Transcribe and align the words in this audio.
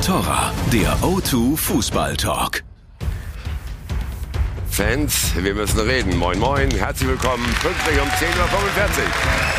und 0.00 0.06
Torra, 0.06 0.52
der 0.72 0.96
O2 1.02 1.56
Fußball 1.56 2.16
Talk. 2.16 2.62
Fans, 4.70 5.32
wir 5.36 5.54
müssen 5.54 5.80
reden. 5.80 6.16
Moin, 6.16 6.38
moin, 6.38 6.70
herzlich 6.70 7.08
willkommen. 7.08 7.44
Pünktlich 7.60 8.00
um 8.00 8.08
10.45 8.08 8.38
Uhr. 8.38 9.49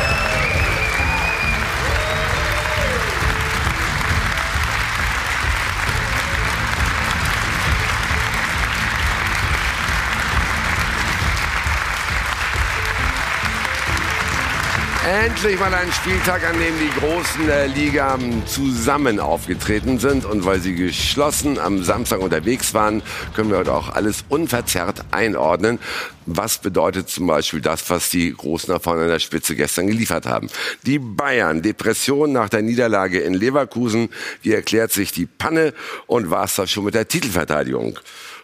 Endlich 15.04 15.58
mal 15.58 15.74
ein 15.74 15.90
Spieltag, 15.90 16.44
an 16.44 16.54
dem 16.60 16.74
die 16.78 17.00
Großen 17.00 17.44
der 17.48 17.66
Liga 17.66 18.16
zusammen 18.46 19.18
aufgetreten 19.18 19.98
sind. 19.98 20.24
Und 20.24 20.44
weil 20.44 20.60
sie 20.60 20.76
geschlossen 20.76 21.58
am 21.58 21.82
Samstag 21.82 22.20
unterwegs 22.20 22.72
waren, 22.72 23.02
können 23.34 23.50
wir 23.50 23.58
heute 23.58 23.74
auch 23.74 23.88
alles 23.88 24.24
unverzerrt 24.28 25.04
einordnen. 25.10 25.80
Was 26.26 26.58
bedeutet 26.58 27.08
zum 27.08 27.26
Beispiel 27.26 27.60
das, 27.60 27.90
was 27.90 28.10
die 28.10 28.32
Großen 28.32 28.72
da 28.72 28.78
vorne 28.78 29.02
an 29.02 29.08
der 29.08 29.18
Spitze 29.18 29.56
gestern 29.56 29.88
geliefert 29.88 30.26
haben? 30.26 30.48
Die 30.86 31.00
Bayern, 31.00 31.62
Depression 31.62 32.30
nach 32.30 32.48
der 32.48 32.62
Niederlage 32.62 33.18
in 33.18 33.34
Leverkusen. 33.34 34.08
Wie 34.42 34.52
erklärt 34.52 34.92
sich 34.92 35.10
die 35.10 35.26
Panne? 35.26 35.74
Und 36.06 36.30
war 36.30 36.44
es 36.44 36.54
das 36.54 36.70
schon 36.70 36.84
mit 36.84 36.94
der 36.94 37.08
Titelverteidigung? 37.08 37.98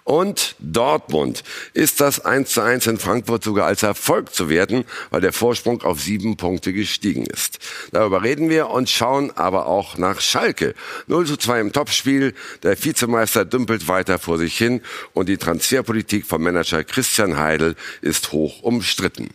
Und 0.08 0.56
Dortmund 0.58 1.44
ist 1.74 2.00
das 2.00 2.24
1 2.24 2.48
zu 2.48 2.62
1 2.62 2.86
in 2.86 2.98
Frankfurt 2.98 3.44
sogar 3.44 3.66
als 3.66 3.82
Erfolg 3.82 4.34
zu 4.34 4.48
werten, 4.48 4.86
weil 5.10 5.20
der 5.20 5.34
Vorsprung 5.34 5.82
auf 5.82 6.00
sieben 6.00 6.38
Punkte 6.38 6.72
gestiegen 6.72 7.26
ist. 7.26 7.58
Darüber 7.92 8.22
reden 8.22 8.48
wir 8.48 8.70
und 8.70 8.88
schauen 8.88 9.30
aber 9.36 9.66
auch 9.66 9.98
nach 9.98 10.22
Schalke. 10.22 10.74
0 11.08 11.26
zu 11.26 11.36
2 11.36 11.60
im 11.60 11.72
Topspiel. 11.74 12.32
Der 12.62 12.82
Vizemeister 12.82 13.44
dümpelt 13.44 13.86
weiter 13.86 14.18
vor 14.18 14.38
sich 14.38 14.56
hin 14.56 14.80
und 15.12 15.28
die 15.28 15.36
Transferpolitik 15.36 16.24
vom 16.24 16.42
Manager 16.42 16.84
Christian 16.84 17.36
Heidel 17.36 17.76
ist 18.00 18.32
hoch 18.32 18.62
umstritten. 18.62 19.28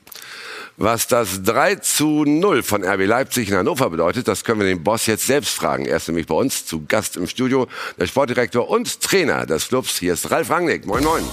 Was 0.77 1.05
das 1.05 1.43
3 1.43 1.75
zu 1.75 2.23
0 2.25 2.63
von 2.63 2.83
RB 2.83 3.05
Leipzig 3.05 3.49
in 3.49 3.55
Hannover 3.55 3.91
bedeutet, 3.91 4.27
das 4.27 4.43
können 4.43 4.59
wir 4.59 4.65
den 4.65 4.83
Boss 4.83 5.05
jetzt 5.05 5.27
selbst 5.27 5.53
fragen. 5.53 5.85
Er 5.85 5.97
ist 5.97 6.07
nämlich 6.07 6.25
bei 6.25 6.33
uns 6.33 6.65
zu 6.65 6.83
Gast 6.87 7.15
im 7.15 7.27
Studio, 7.27 7.67
der 7.99 8.07
Sportdirektor 8.07 8.67
und 8.67 8.99
Trainer 8.99 9.45
des 9.45 9.67
Clubs. 9.67 9.99
Hier 9.99 10.13
ist 10.13 10.31
Ralf 10.31 10.49
Rangnick. 10.49 10.87
Moin, 10.87 11.03
moin. 11.03 11.23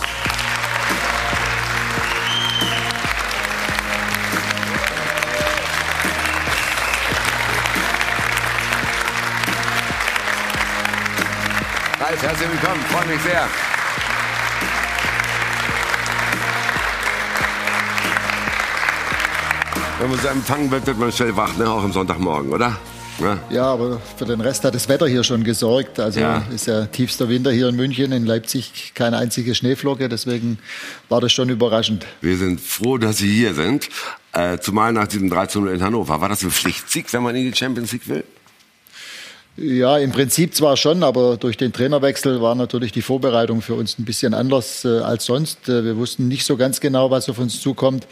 Ralf, 11.99 12.23
herzlich 12.23 12.51
willkommen. 12.51 12.85
Freue 12.91 13.07
mich 13.07 13.23
sehr. 13.23 13.49
Wenn 20.01 20.09
man 20.09 20.19
so 20.19 20.29
empfangen 20.29 20.71
wird, 20.71 20.87
wird 20.87 20.99
man 20.99 21.13
schnell 21.13 21.37
wach, 21.37 21.55
ne? 21.59 21.69
auch 21.69 21.85
am 21.85 21.93
Sonntagmorgen, 21.93 22.51
oder? 22.55 22.79
Ja. 23.21 23.39
ja, 23.51 23.65
aber 23.65 24.01
für 24.17 24.25
den 24.25 24.41
Rest 24.41 24.65
hat 24.65 24.75
das 24.75 24.89
Wetter 24.89 25.07
hier 25.07 25.23
schon 25.25 25.45
gesorgt. 25.45 26.01
Also 26.01 26.21
ja. 26.21 26.43
ist 26.55 26.67
ja 26.67 26.87
tiefster 26.87 27.29
Winter 27.29 27.51
hier 27.51 27.69
in 27.69 27.77
München, 27.77 28.11
in 28.13 28.25
Leipzig 28.25 28.93
keine 28.95 29.19
einzige 29.19 29.55
Schneeflocke. 29.55 30.09
Deswegen 30.09 30.59
war 31.11 31.21
das 31.21 31.35
schon 31.35 31.51
überraschend. 31.51 32.07
Wir 32.23 32.39
sind 32.39 32.63
froh, 32.63 32.97
dass 32.97 33.19
Sie 33.19 33.31
hier 33.31 33.53
sind. 33.53 33.91
Äh, 34.33 34.57
zumal 34.57 34.95
nach 34.95 35.07
diesem 35.07 35.29
13 35.29 35.67
in 35.67 35.83
Hannover. 35.83 36.19
War 36.23 36.31
das 36.31 36.43
ein 36.45 36.51
Pflichtsieg, 36.51 37.13
wenn 37.13 37.23
man 37.23 37.37
in 37.37 37.51
die 37.51 37.55
Champions 37.55 37.93
League 37.93 38.09
will? 38.09 38.25
Ja, 39.59 39.99
im 39.99 40.13
Prinzip 40.13 40.55
zwar 40.55 40.79
schon, 40.79 41.03
aber 41.03 41.37
durch 41.37 41.59
den 41.59 41.75
Trainerwechsel 41.75 42.41
war 42.41 42.55
natürlich 42.55 42.93
die 42.93 43.03
Vorbereitung 43.03 43.61
für 43.61 43.75
uns 43.75 43.99
ein 43.99 44.07
bisschen 44.07 44.33
anders 44.33 44.83
äh, 44.87 45.01
als 45.01 45.27
sonst. 45.27 45.69
Äh, 45.69 45.85
wir 45.85 45.99
wussten 45.99 46.27
nicht 46.27 46.47
so 46.47 46.57
ganz 46.57 46.81
genau, 46.81 47.11
was 47.11 47.29
auf 47.29 47.39
uns 47.39 47.61
zukommt. 47.61 48.07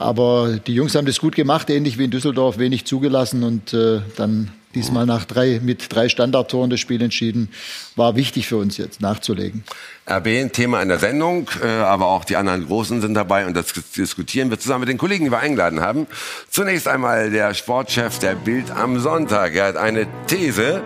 Aber 0.00 0.58
die 0.66 0.72
Jungs 0.72 0.94
haben 0.94 1.04
das 1.04 1.20
gut 1.20 1.36
gemacht, 1.36 1.68
ähnlich 1.68 1.98
wie 1.98 2.04
in 2.04 2.10
Düsseldorf, 2.10 2.56
wenig 2.56 2.86
zugelassen 2.86 3.42
und 3.42 3.74
äh, 3.74 4.00
dann 4.16 4.50
diesmal 4.74 5.06
nach 5.06 5.24
drei, 5.24 5.60
mit 5.62 5.94
drei 5.94 6.08
Standardtoren 6.08 6.70
das 6.70 6.80
Spiel 6.80 7.02
entschieden. 7.02 7.48
War 7.96 8.16
wichtig 8.16 8.46
für 8.46 8.56
uns 8.56 8.76
jetzt 8.76 9.00
nachzulegen. 9.00 9.64
RB 10.08 10.26
ein 10.26 10.52
Thema 10.52 10.82
in 10.82 10.88
der 10.88 10.98
Sendung, 10.98 11.48
äh, 11.62 11.66
aber 11.66 12.06
auch 12.06 12.24
die 12.24 12.36
anderen 12.36 12.66
Großen 12.66 13.00
sind 13.00 13.14
dabei 13.14 13.46
und 13.46 13.54
das 13.54 13.72
diskutieren 13.96 14.50
wir 14.50 14.58
zusammen 14.58 14.80
mit 14.80 14.88
den 14.88 14.98
Kollegen, 14.98 15.24
die 15.24 15.30
wir 15.30 15.38
eingeladen 15.38 15.80
haben. 15.80 16.06
Zunächst 16.48 16.88
einmal 16.88 17.30
der 17.30 17.54
Sportchef 17.54 18.18
der 18.18 18.34
Bild 18.34 18.70
am 18.70 18.98
Sonntag. 18.98 19.54
Er 19.54 19.66
hat 19.66 19.76
eine 19.76 20.06
These 20.26 20.82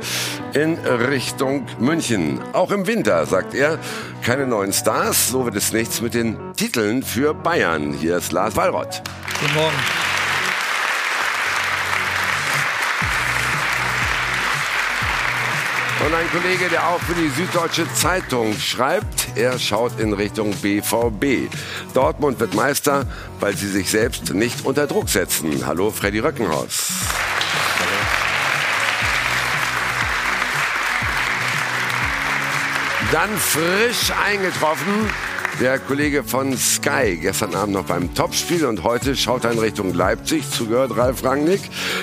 in 0.53 0.75
Richtung 0.75 1.67
München. 1.79 2.41
Auch 2.53 2.71
im 2.71 2.87
Winter, 2.87 3.25
sagt 3.27 3.55
er, 3.55 3.79
keine 4.23 4.47
neuen 4.47 4.73
Stars, 4.73 5.29
so 5.29 5.45
wird 5.45 5.57
es 5.57 5.73
nichts 5.73 6.01
mit 6.01 6.15
den 6.15 6.37
Titeln 6.57 7.03
für 7.03 7.35
Bayern. 7.35 7.95
Hier 7.95 8.19
ist 8.19 8.33
Lars 8.33 8.57
Wallrott. 8.57 9.03
Guten 9.41 9.55
Morgen. 9.55 10.14
Und 16.05 16.13
ein 16.13 16.31
Kollege, 16.31 16.69
der 16.69 16.87
auch 16.87 17.01
für 17.01 17.15
die 17.15 17.31
Süddeutsche 17.31 17.91
Zeitung 17.95 18.53
schreibt, 18.59 19.29
er 19.37 19.59
schaut 19.59 19.99
in 19.99 20.13
Richtung 20.13 20.53
BVB. 20.57 21.51
Dortmund 21.95 22.39
wird 22.41 22.53
Meister, 22.53 23.07
weil 23.41 23.57
sie 23.57 23.69
sich 23.69 23.89
selbst 23.89 24.35
nicht 24.35 24.67
unter 24.67 24.87
Druck 24.87 25.09
setzen. 25.09 25.65
Hallo, 25.65 25.91
Freddy 25.91 26.19
Röckenhaus. 26.19 26.91
Dann 33.11 33.31
frisch 33.39 34.13
eingetroffen 34.27 35.09
der 35.61 35.79
Kollege 35.79 36.25
von 36.25 36.57
Sky, 36.57 37.19
gestern 37.21 37.55
Abend 37.55 37.75
noch 37.75 37.85
beim 37.85 38.15
Topspiel 38.15 38.65
und 38.67 38.83
heute 38.83 39.15
schaut 39.17 39.45
er 39.45 39.53
in 39.53 39.59
Richtung 39.59 39.95
Leipzig, 39.95 40.49
zugehört 40.51 40.97
Ralf 40.97 41.25
Rangnick. 41.25 41.61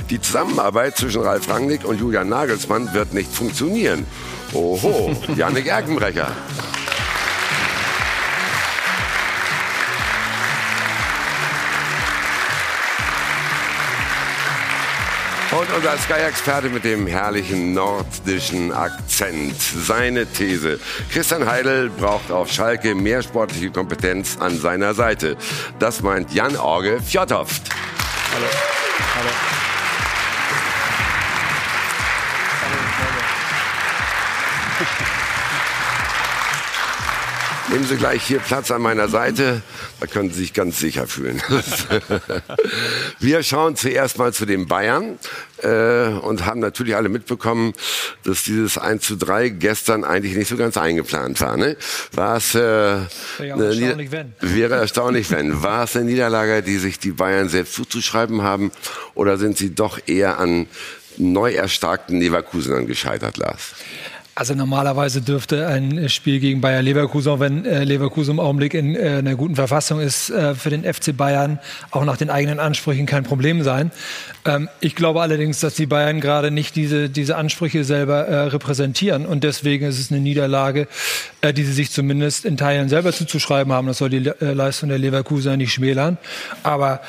Die 0.09 0.21
Zusammenarbeit 0.21 0.97
zwischen 0.97 1.21
Ralf 1.21 1.49
Rangnick 1.49 1.85
und 1.85 1.99
Julian 1.99 2.29
Nagelsmann 2.29 2.93
wird 2.93 3.13
nicht 3.13 3.31
funktionieren. 3.31 4.05
Oho, 4.53 5.15
Janik 5.35 5.67
Erkenbrecher. 5.67 6.31
Und 15.51 15.67
unser 15.75 15.97
Sky-Experte 15.97 16.69
mit 16.69 16.85
dem 16.85 17.07
herrlichen 17.07 17.73
nordischen 17.73 18.71
Akzent. 18.71 19.59
Seine 19.59 20.25
These. 20.25 20.79
Christian 21.11 21.45
Heidel 21.45 21.89
braucht 21.89 22.31
auf 22.31 22.49
Schalke 22.49 22.95
mehr 22.95 23.21
sportliche 23.21 23.69
Kompetenz 23.69 24.37
an 24.39 24.57
seiner 24.57 24.93
Seite. 24.93 25.35
Das 25.77 26.01
meint 26.01 26.33
Jan-Orge 26.33 27.01
Fjottoft. 27.01 27.63
Hallo. 28.33 28.45
Hallo. 29.15 29.60
Nehmen 37.71 37.85
Sie 37.85 37.95
gleich 37.95 38.23
hier 38.23 38.39
Platz 38.39 38.69
an 38.69 38.81
meiner 38.81 39.07
Seite. 39.07 39.61
Da 40.01 40.05
können 40.05 40.29
Sie 40.29 40.41
sich 40.41 40.53
ganz 40.53 40.77
sicher 40.77 41.07
fühlen. 41.07 41.41
Wir 43.19 43.43
schauen 43.43 43.77
zuerst 43.77 44.17
mal 44.17 44.33
zu 44.33 44.45
den 44.45 44.67
Bayern 44.67 45.17
äh, 45.63 46.07
und 46.07 46.45
haben 46.45 46.59
natürlich 46.59 46.97
alle 46.97 47.07
mitbekommen, 47.07 47.71
dass 48.25 48.43
dieses 48.43 48.77
1 48.77 49.03
zu 49.03 49.15
3 49.15 49.47
gestern 49.49 50.03
eigentlich 50.03 50.35
nicht 50.35 50.49
so 50.49 50.57
ganz 50.57 50.75
eingeplant 50.75 51.39
war. 51.39 51.55
Ne? 51.55 51.77
War 52.11 52.35
es, 52.35 52.55
äh, 52.55 52.59
wäre 52.59 53.65
erstaunlich, 53.65 54.11
wenn. 54.11 54.33
Wäre 54.41 54.75
erstaunlich, 54.75 55.31
wenn. 55.31 55.63
War 55.63 55.85
es 55.85 55.95
eine 55.95 56.05
Niederlage, 56.05 56.63
die 56.63 56.77
sich 56.77 56.99
die 56.99 57.11
Bayern 57.11 57.47
selbst 57.47 57.73
zuzuschreiben 57.75 58.41
haben 58.41 58.73
oder 59.13 59.37
sind 59.37 59.57
sie 59.57 59.73
doch 59.73 59.97
eher 60.07 60.39
an 60.39 60.67
neu 61.15 61.53
erstarkten 61.53 62.19
Leverkusenern 62.19 62.85
gescheitert, 62.85 63.37
Lars? 63.37 63.75
Also 64.41 64.55
normalerweise 64.55 65.21
dürfte 65.21 65.67
ein 65.67 66.09
Spiel 66.09 66.39
gegen 66.39 66.61
Bayer 66.61 66.81
Leverkusen, 66.81 67.39
wenn 67.39 67.63
äh, 67.63 67.83
Leverkusen 67.83 68.31
im 68.31 68.39
Augenblick 68.39 68.73
in 68.73 68.95
äh, 68.95 69.17
einer 69.19 69.35
guten 69.35 69.53
Verfassung 69.53 69.99
ist, 69.99 70.31
äh, 70.31 70.55
für 70.55 70.71
den 70.71 70.83
FC 70.83 71.15
Bayern 71.15 71.59
auch 71.91 72.05
nach 72.05 72.17
den 72.17 72.31
eigenen 72.31 72.59
Ansprüchen 72.59 73.05
kein 73.05 73.23
Problem 73.23 73.61
sein. 73.61 73.91
Ähm, 74.45 74.67
ich 74.79 74.95
glaube 74.95 75.21
allerdings, 75.21 75.59
dass 75.59 75.75
die 75.75 75.85
Bayern 75.85 76.21
gerade 76.21 76.49
nicht 76.49 76.75
diese, 76.75 77.07
diese 77.07 77.35
Ansprüche 77.37 77.83
selber 77.83 78.25
äh, 78.25 78.35
repräsentieren 78.47 79.27
und 79.27 79.43
deswegen 79.43 79.85
ist 79.85 79.99
es 79.99 80.11
eine 80.11 80.19
Niederlage, 80.19 80.87
äh, 81.41 81.53
die 81.53 81.63
sie 81.63 81.73
sich 81.73 81.91
zumindest 81.91 82.43
in 82.43 82.57
Teilen 82.57 82.89
selber 82.89 83.13
zuzuschreiben 83.13 83.71
haben. 83.71 83.85
Das 83.85 83.99
soll 83.99 84.09
die 84.09 84.25
äh, 84.27 84.53
Leistung 84.53 84.89
der 84.89 84.97
Leverkusener 84.97 85.55
nicht 85.55 85.71
schmälern. 85.71 86.17
Aber 86.63 87.01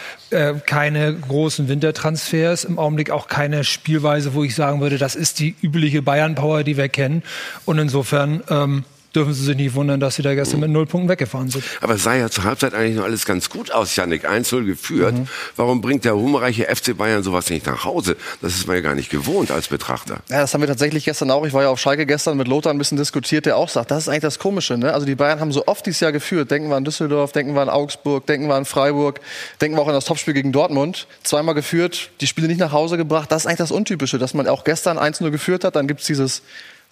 keine 0.64 1.12
großen 1.12 1.68
Wintertransfers, 1.68 2.64
im 2.64 2.78
Augenblick 2.78 3.10
auch 3.10 3.28
keine 3.28 3.64
Spielweise, 3.64 4.32
wo 4.32 4.42
ich 4.42 4.54
sagen 4.54 4.80
würde, 4.80 4.96
das 4.96 5.14
ist 5.14 5.40
die 5.40 5.54
übliche 5.60 6.00
Bayern-Power, 6.00 6.64
die 6.64 6.78
wir 6.78 6.88
kennen. 6.88 7.21
Und 7.64 7.78
insofern 7.78 8.42
ähm, 8.48 8.84
dürfen 9.14 9.34
sie 9.34 9.44
sich 9.44 9.56
nicht 9.56 9.74
wundern, 9.74 10.00
dass 10.00 10.16
sie 10.16 10.22
da 10.22 10.34
gestern 10.34 10.60
mit 10.60 10.70
null 10.70 10.86
Punkten 10.86 11.08
weggefahren 11.08 11.50
sind. 11.50 11.64
Aber 11.80 11.94
es 11.94 12.02
sah 12.02 12.14
ja 12.14 12.30
zur 12.30 12.44
Halbzeit 12.44 12.74
eigentlich 12.74 12.96
noch 12.96 13.04
alles 13.04 13.24
ganz 13.24 13.50
gut 13.50 13.70
aus, 13.72 13.94
Janik. 13.96 14.28
1-0 14.28 14.64
geführt. 14.64 15.14
Mhm. 15.14 15.28
Warum 15.56 15.80
bringt 15.80 16.04
der 16.04 16.12
ruhmreiche 16.12 16.64
FC 16.64 16.96
Bayern 16.96 17.22
sowas 17.22 17.50
nicht 17.50 17.66
nach 17.66 17.84
Hause? 17.84 18.16
Das 18.40 18.54
ist 18.54 18.66
man 18.66 18.76
ja 18.76 18.82
gar 18.82 18.94
nicht 18.94 19.10
gewohnt 19.10 19.50
als 19.50 19.68
Betrachter. 19.68 20.18
Ja, 20.28 20.40
das 20.40 20.54
haben 20.54 20.60
wir 20.60 20.68
tatsächlich 20.68 21.04
gestern 21.04 21.30
auch. 21.30 21.44
Ich 21.46 21.52
war 21.52 21.62
ja 21.62 21.68
auf 21.68 21.78
Schalke 21.78 22.06
gestern 22.06 22.36
mit 22.36 22.48
Lothar 22.48 22.72
ein 22.72 22.78
bisschen 22.78 22.98
diskutiert, 22.98 23.46
der 23.46 23.56
auch 23.56 23.68
sagt, 23.68 23.90
das 23.90 24.04
ist 24.04 24.08
eigentlich 24.08 24.22
das 24.22 24.38
Komische. 24.38 24.78
Ne? 24.78 24.92
Also 24.92 25.06
die 25.06 25.14
Bayern 25.14 25.40
haben 25.40 25.52
so 25.52 25.66
oft 25.66 25.84
dieses 25.84 26.00
Jahr 26.00 26.12
geführt. 26.12 26.50
Denken 26.50 26.68
wir 26.68 26.76
an 26.76 26.84
Düsseldorf, 26.84 27.32
denken 27.32 27.54
wir 27.54 27.62
an 27.62 27.68
Augsburg, 27.68 28.26
denken 28.26 28.48
wir 28.48 28.54
an 28.54 28.64
Freiburg, 28.64 29.20
denken 29.60 29.76
wir 29.76 29.82
auch 29.82 29.88
an 29.88 29.94
das 29.94 30.04
Topspiel 30.04 30.34
gegen 30.34 30.52
Dortmund. 30.52 31.06
Zweimal 31.22 31.54
geführt, 31.54 32.10
die 32.20 32.26
Spiele 32.26 32.48
nicht 32.48 32.60
nach 32.60 32.72
Hause 32.72 32.96
gebracht. 32.96 33.30
Das 33.30 33.42
ist 33.42 33.46
eigentlich 33.46 33.58
das 33.58 33.72
Untypische, 33.72 34.18
dass 34.18 34.34
man 34.34 34.48
auch 34.48 34.64
gestern 34.64 34.98
1-0 34.98 35.30
geführt 35.30 35.64
hat. 35.64 35.76
Dann 35.76 35.86
gibt 35.86 36.00
es 36.00 36.06
dieses 36.06 36.42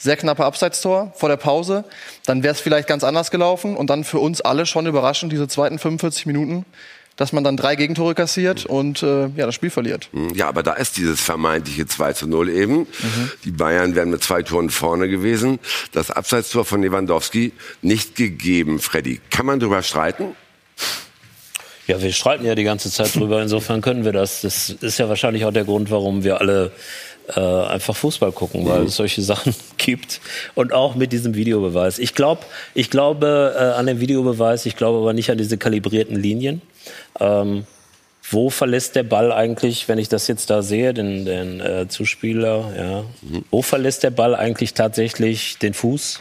sehr 0.00 0.16
knappe 0.16 0.44
Abseitstor 0.44 1.12
vor 1.14 1.28
der 1.28 1.36
Pause. 1.36 1.84
Dann 2.24 2.42
wäre 2.42 2.54
es 2.54 2.60
vielleicht 2.60 2.88
ganz 2.88 3.04
anders 3.04 3.30
gelaufen. 3.30 3.76
Und 3.76 3.90
dann 3.90 4.02
für 4.02 4.18
uns 4.18 4.40
alle 4.40 4.66
schon 4.66 4.86
überraschend, 4.86 5.30
diese 5.30 5.46
zweiten 5.46 5.78
45 5.78 6.26
Minuten, 6.26 6.64
dass 7.16 7.32
man 7.32 7.44
dann 7.44 7.58
drei 7.58 7.76
Gegentore 7.76 8.14
kassiert 8.14 8.64
und 8.64 9.02
äh, 9.02 9.26
ja, 9.36 9.44
das 9.44 9.54
Spiel 9.54 9.68
verliert. 9.68 10.08
Hm, 10.12 10.34
ja, 10.34 10.48
aber 10.48 10.62
da 10.62 10.72
ist 10.72 10.96
dieses 10.96 11.20
vermeintliche 11.20 11.86
2 11.86 12.14
zu 12.14 12.26
0 12.26 12.48
eben. 12.48 12.78
Mhm. 12.78 13.30
Die 13.44 13.50
Bayern 13.50 13.94
wären 13.94 14.08
mit 14.08 14.24
zwei 14.24 14.42
Toren 14.42 14.70
vorne 14.70 15.06
gewesen. 15.08 15.58
Das 15.92 16.10
Abseitstor 16.10 16.64
von 16.64 16.82
Lewandowski 16.82 17.52
nicht 17.82 18.16
gegeben, 18.16 18.80
Freddy. 18.80 19.20
Kann 19.28 19.44
man 19.44 19.60
darüber 19.60 19.82
streiten? 19.82 20.34
Ja, 21.86 22.00
wir 22.00 22.12
streiten 22.12 22.46
ja 22.46 22.54
die 22.54 22.64
ganze 22.64 22.90
Zeit 22.90 23.14
drüber. 23.16 23.42
Insofern 23.42 23.82
können 23.82 24.04
wir 24.04 24.12
das. 24.12 24.42
Das 24.42 24.70
ist 24.70 24.98
ja 24.98 25.08
wahrscheinlich 25.08 25.44
auch 25.44 25.52
der 25.52 25.64
Grund, 25.64 25.90
warum 25.90 26.22
wir 26.22 26.40
alle 26.40 26.70
äh, 27.36 27.40
einfach 27.40 27.96
Fußball 27.96 28.32
gucken, 28.32 28.66
weil 28.66 28.80
mhm. 28.80 28.86
es 28.86 28.96
solche 28.96 29.22
Sachen 29.30 29.54
gibt. 29.76 30.20
Und 30.54 30.72
auch 30.72 30.94
mit 30.94 31.12
diesem 31.12 31.34
Videobeweis. 31.34 31.98
Ich, 31.98 32.14
glaub, 32.14 32.46
ich 32.74 32.90
glaube 32.90 33.54
äh, 33.56 33.62
an 33.78 33.86
den 33.86 34.00
Videobeweis, 34.00 34.66
ich 34.66 34.76
glaube 34.76 34.98
aber 34.98 35.12
nicht 35.12 35.30
an 35.30 35.38
diese 35.38 35.58
kalibrierten 35.58 36.16
Linien. 36.16 36.62
Ähm, 37.18 37.66
wo 38.30 38.48
verlässt 38.48 38.94
der 38.94 39.02
Ball 39.02 39.32
eigentlich, 39.32 39.88
wenn 39.88 39.98
ich 39.98 40.08
das 40.08 40.28
jetzt 40.28 40.50
da 40.50 40.62
sehe, 40.62 40.94
den, 40.94 41.24
den 41.24 41.60
äh, 41.60 41.88
Zuspieler, 41.88 42.72
ja, 42.76 43.04
mhm. 43.22 43.44
wo 43.50 43.60
verlässt 43.62 44.04
der 44.04 44.10
Ball 44.10 44.36
eigentlich 44.36 44.74
tatsächlich 44.74 45.58
den 45.58 45.74
Fuß? 45.74 46.20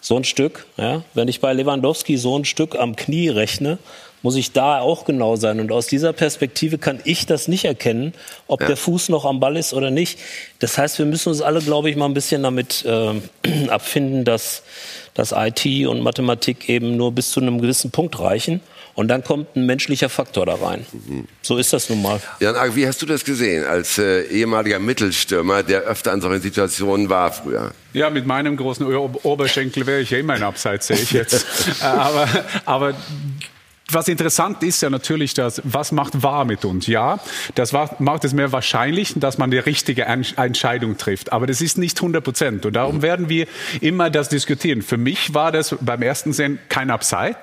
So 0.00 0.16
ein 0.16 0.24
Stück, 0.24 0.66
ja. 0.76 1.02
Wenn 1.14 1.28
ich 1.28 1.40
bei 1.40 1.52
Lewandowski 1.52 2.16
so 2.16 2.36
ein 2.36 2.44
Stück 2.44 2.76
am 2.76 2.96
Knie 2.96 3.28
rechne, 3.28 3.78
muss 4.22 4.36
ich 4.36 4.52
da 4.52 4.80
auch 4.80 5.04
genau 5.04 5.36
sein. 5.36 5.60
Und 5.60 5.72
aus 5.72 5.86
dieser 5.86 6.12
Perspektive 6.12 6.78
kann 6.78 7.00
ich 7.04 7.26
das 7.26 7.48
nicht 7.48 7.64
erkennen, 7.64 8.14
ob 8.46 8.60
ja. 8.60 8.68
der 8.68 8.76
Fuß 8.76 9.08
noch 9.08 9.24
am 9.24 9.40
Ball 9.40 9.56
ist 9.56 9.74
oder 9.74 9.90
nicht. 9.90 10.18
Das 10.60 10.78
heißt, 10.78 10.98
wir 10.98 11.06
müssen 11.06 11.28
uns 11.28 11.42
alle, 11.42 11.60
glaube 11.60 11.90
ich, 11.90 11.96
mal 11.96 12.06
ein 12.06 12.14
bisschen 12.14 12.42
damit 12.42 12.84
äh, 12.84 13.14
abfinden, 13.68 14.24
dass, 14.24 14.62
dass 15.14 15.32
IT 15.36 15.86
und 15.86 16.00
Mathematik 16.00 16.68
eben 16.68 16.96
nur 16.96 17.12
bis 17.12 17.30
zu 17.30 17.40
einem 17.40 17.60
gewissen 17.60 17.90
Punkt 17.90 18.18
reichen. 18.20 18.60
Und 18.94 19.08
dann 19.08 19.24
kommt 19.24 19.56
ein 19.56 19.64
menschlicher 19.64 20.10
Faktor 20.10 20.44
da 20.44 20.54
rein. 20.56 20.84
Mhm. 20.92 21.26
So 21.40 21.56
ist 21.56 21.72
das 21.72 21.88
nun 21.88 22.02
mal. 22.02 22.20
Jan, 22.40 22.54
wie 22.76 22.86
hast 22.86 23.00
du 23.00 23.06
das 23.06 23.24
gesehen 23.24 23.64
als 23.64 23.96
äh, 23.96 24.24
ehemaliger 24.24 24.78
Mittelstürmer, 24.78 25.62
der 25.62 25.82
öfter 25.82 26.12
an 26.12 26.20
solchen 26.20 26.42
Situationen 26.42 27.08
war 27.08 27.32
früher? 27.32 27.72
Ja, 27.94 28.10
mit 28.10 28.26
meinem 28.26 28.56
großen 28.56 28.86
Oberschenkel 28.86 29.86
wäre 29.86 30.00
ich 30.00 30.10
ja 30.10 30.18
immer 30.18 30.36
in 30.36 30.42
Abseits, 30.42 30.88
sehe 30.88 30.98
ich 30.98 31.12
jetzt. 31.12 31.46
Äh, 31.80 31.84
aber, 31.84 32.28
aber 32.64 32.94
was 33.94 34.08
interessant 34.08 34.62
ist 34.62 34.82
ja 34.82 34.90
natürlich, 34.90 35.34
dass, 35.34 35.60
was 35.64 35.92
macht 35.92 36.22
wahr 36.22 36.44
mit 36.44 36.64
uns? 36.64 36.86
Ja, 36.86 37.20
das 37.54 37.72
macht 37.72 38.24
es 38.24 38.32
mehr 38.32 38.52
wahrscheinlich, 38.52 39.14
dass 39.16 39.38
man 39.38 39.50
die 39.50 39.58
richtige 39.58 40.04
Entscheidung 40.04 40.96
trifft. 40.96 41.32
Aber 41.32 41.46
das 41.46 41.60
ist 41.60 41.78
nicht 41.78 41.98
100 41.98 42.22
Prozent. 42.24 42.66
Und 42.66 42.74
darum 42.74 43.02
werden 43.02 43.28
wir 43.28 43.46
immer 43.80 44.10
das 44.10 44.28
diskutieren. 44.28 44.82
Für 44.82 44.96
mich 44.96 45.34
war 45.34 45.52
das 45.52 45.76
beim 45.80 46.02
ersten 46.02 46.32
Sehen 46.32 46.58
kein 46.68 46.90
Upside. 46.90 47.36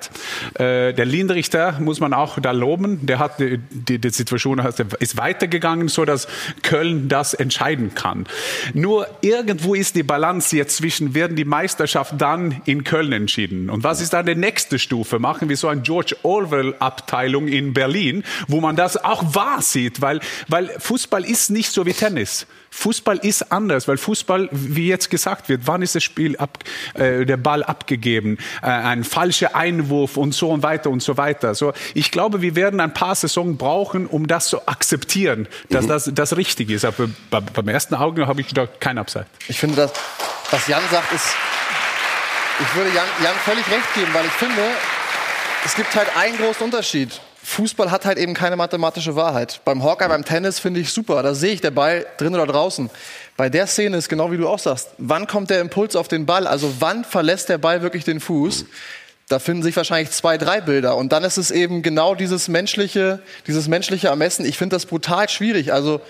Äh, 0.54 0.92
der 0.94 1.04
Lindrichter 1.04 1.78
muss 1.80 2.00
man 2.00 2.12
auch 2.12 2.38
da 2.38 2.50
loben. 2.52 3.06
Der 3.06 3.18
hat 3.18 3.40
die, 3.40 3.58
die, 3.70 3.98
die 3.98 4.10
Situation, 4.10 4.58
ist 4.98 5.16
weitergegangen, 5.16 5.88
so 5.88 6.04
dass 6.04 6.28
Köln 6.62 7.08
das 7.08 7.34
entscheiden 7.34 7.94
kann. 7.94 8.26
Nur 8.74 9.06
irgendwo 9.20 9.74
ist 9.74 9.96
die 9.96 10.02
Balance 10.02 10.56
jetzt 10.56 10.76
zwischen, 10.76 11.14
werden 11.14 11.36
die 11.36 11.44
Meisterschaft 11.44 12.14
dann 12.18 12.60
in 12.64 12.84
Köln 12.84 13.12
entschieden? 13.12 13.70
Und 13.70 13.84
was 13.84 14.00
ist 14.00 14.12
dann 14.12 14.26
die 14.26 14.34
nächste 14.34 14.78
Stufe? 14.78 15.18
Machen 15.18 15.48
wir 15.48 15.56
so 15.56 15.68
ein 15.68 15.82
George 15.82 16.16
Orwell-Abteilung 16.40 17.48
in 17.48 17.72
Berlin, 17.72 18.24
wo 18.48 18.60
man 18.60 18.76
das 18.76 18.96
auch 18.96 19.34
wahr 19.34 19.62
sieht, 19.62 20.00
weil, 20.00 20.20
weil 20.48 20.68
Fußball 20.78 21.24
ist 21.24 21.50
nicht 21.50 21.72
so 21.72 21.86
wie 21.86 21.92
Tennis. 21.92 22.46
Fußball 22.70 23.18
ist 23.18 23.50
anders, 23.50 23.88
weil 23.88 23.96
Fußball, 23.96 24.48
wie 24.52 24.86
jetzt 24.86 25.10
gesagt 25.10 25.48
wird, 25.48 25.62
wann 25.64 25.82
ist 25.82 25.96
das 25.96 26.04
Spiel 26.04 26.36
ab, 26.36 26.58
äh, 26.94 27.26
der 27.26 27.36
Ball 27.36 27.64
abgegeben, 27.64 28.38
äh, 28.62 28.66
ein 28.66 29.02
falscher 29.02 29.56
Einwurf 29.56 30.16
und 30.16 30.32
so 30.32 30.50
und 30.50 30.62
weiter 30.62 30.90
und 30.90 31.02
so 31.02 31.16
weiter. 31.16 31.54
So, 31.54 31.72
ich 31.94 32.12
glaube, 32.12 32.42
wir 32.42 32.54
werden 32.54 32.80
ein 32.80 32.94
paar 32.94 33.14
Saisonen 33.16 33.56
brauchen, 33.56 34.06
um 34.06 34.28
das 34.28 34.48
zu 34.48 34.68
akzeptieren, 34.68 35.48
dass 35.68 35.84
mhm. 35.84 35.88
das 35.88 36.10
das 36.14 36.36
richtig 36.36 36.70
ist. 36.70 36.84
Aber 36.84 37.08
beim 37.30 37.68
ersten 37.68 37.94
Augen 37.96 38.26
habe 38.26 38.40
ich 38.40 38.48
gedacht, 38.48 38.80
kein 38.80 38.98
Upside. 38.98 39.26
Ich 39.48 39.58
finde, 39.58 39.76
dass, 39.76 39.92
was 40.50 40.66
Jan 40.68 40.82
sagt, 40.90 41.12
ist, 41.12 41.34
ich 42.60 42.74
würde 42.76 42.90
Jan, 42.94 43.06
Jan 43.24 43.34
völlig 43.44 43.66
recht 43.68 43.94
geben, 43.94 44.10
weil 44.12 44.26
ich 44.26 44.32
finde, 44.32 44.62
es 45.64 45.74
gibt 45.74 45.94
halt 45.94 46.16
einen 46.16 46.36
großen 46.36 46.62
Unterschied. 46.62 47.20
Fußball 47.42 47.90
hat 47.90 48.04
halt 48.04 48.18
eben 48.18 48.34
keine 48.34 48.56
mathematische 48.56 49.16
Wahrheit. 49.16 49.60
Beim 49.64 49.82
Hawkeye, 49.82 50.08
beim 50.08 50.24
Tennis 50.24 50.58
finde 50.58 50.80
ich 50.80 50.92
super. 50.92 51.22
Da 51.22 51.34
sehe 51.34 51.52
ich 51.52 51.60
der 51.60 51.70
Ball 51.70 52.06
drin 52.18 52.34
oder 52.34 52.46
draußen. 52.46 52.90
Bei 53.36 53.48
der 53.48 53.66
Szene 53.66 53.96
ist 53.96 54.08
genau 54.08 54.30
wie 54.30 54.36
du 54.36 54.48
auch 54.48 54.58
sagst. 54.58 54.90
Wann 54.98 55.26
kommt 55.26 55.50
der 55.50 55.60
Impuls 55.60 55.96
auf 55.96 56.08
den 56.08 56.26
Ball? 56.26 56.46
Also 56.46 56.74
wann 56.80 57.04
verlässt 57.04 57.48
der 57.48 57.58
Ball 57.58 57.82
wirklich 57.82 58.04
den 58.04 58.20
Fuß? 58.20 58.66
Da 59.28 59.38
finden 59.38 59.62
sich 59.62 59.76
wahrscheinlich 59.76 60.10
zwei, 60.10 60.38
drei 60.38 60.60
Bilder. 60.60 60.96
Und 60.96 61.12
dann 61.12 61.24
ist 61.24 61.38
es 61.38 61.50
eben 61.50 61.82
genau 61.82 62.14
dieses 62.14 62.48
menschliche, 62.48 63.20
dieses 63.46 63.68
menschliche 63.68 64.08
Ermessen. 64.08 64.44
Ich 64.44 64.58
finde 64.58 64.76
das 64.76 64.86
brutal 64.86 65.28
schwierig. 65.28 65.72
Also, 65.72 66.00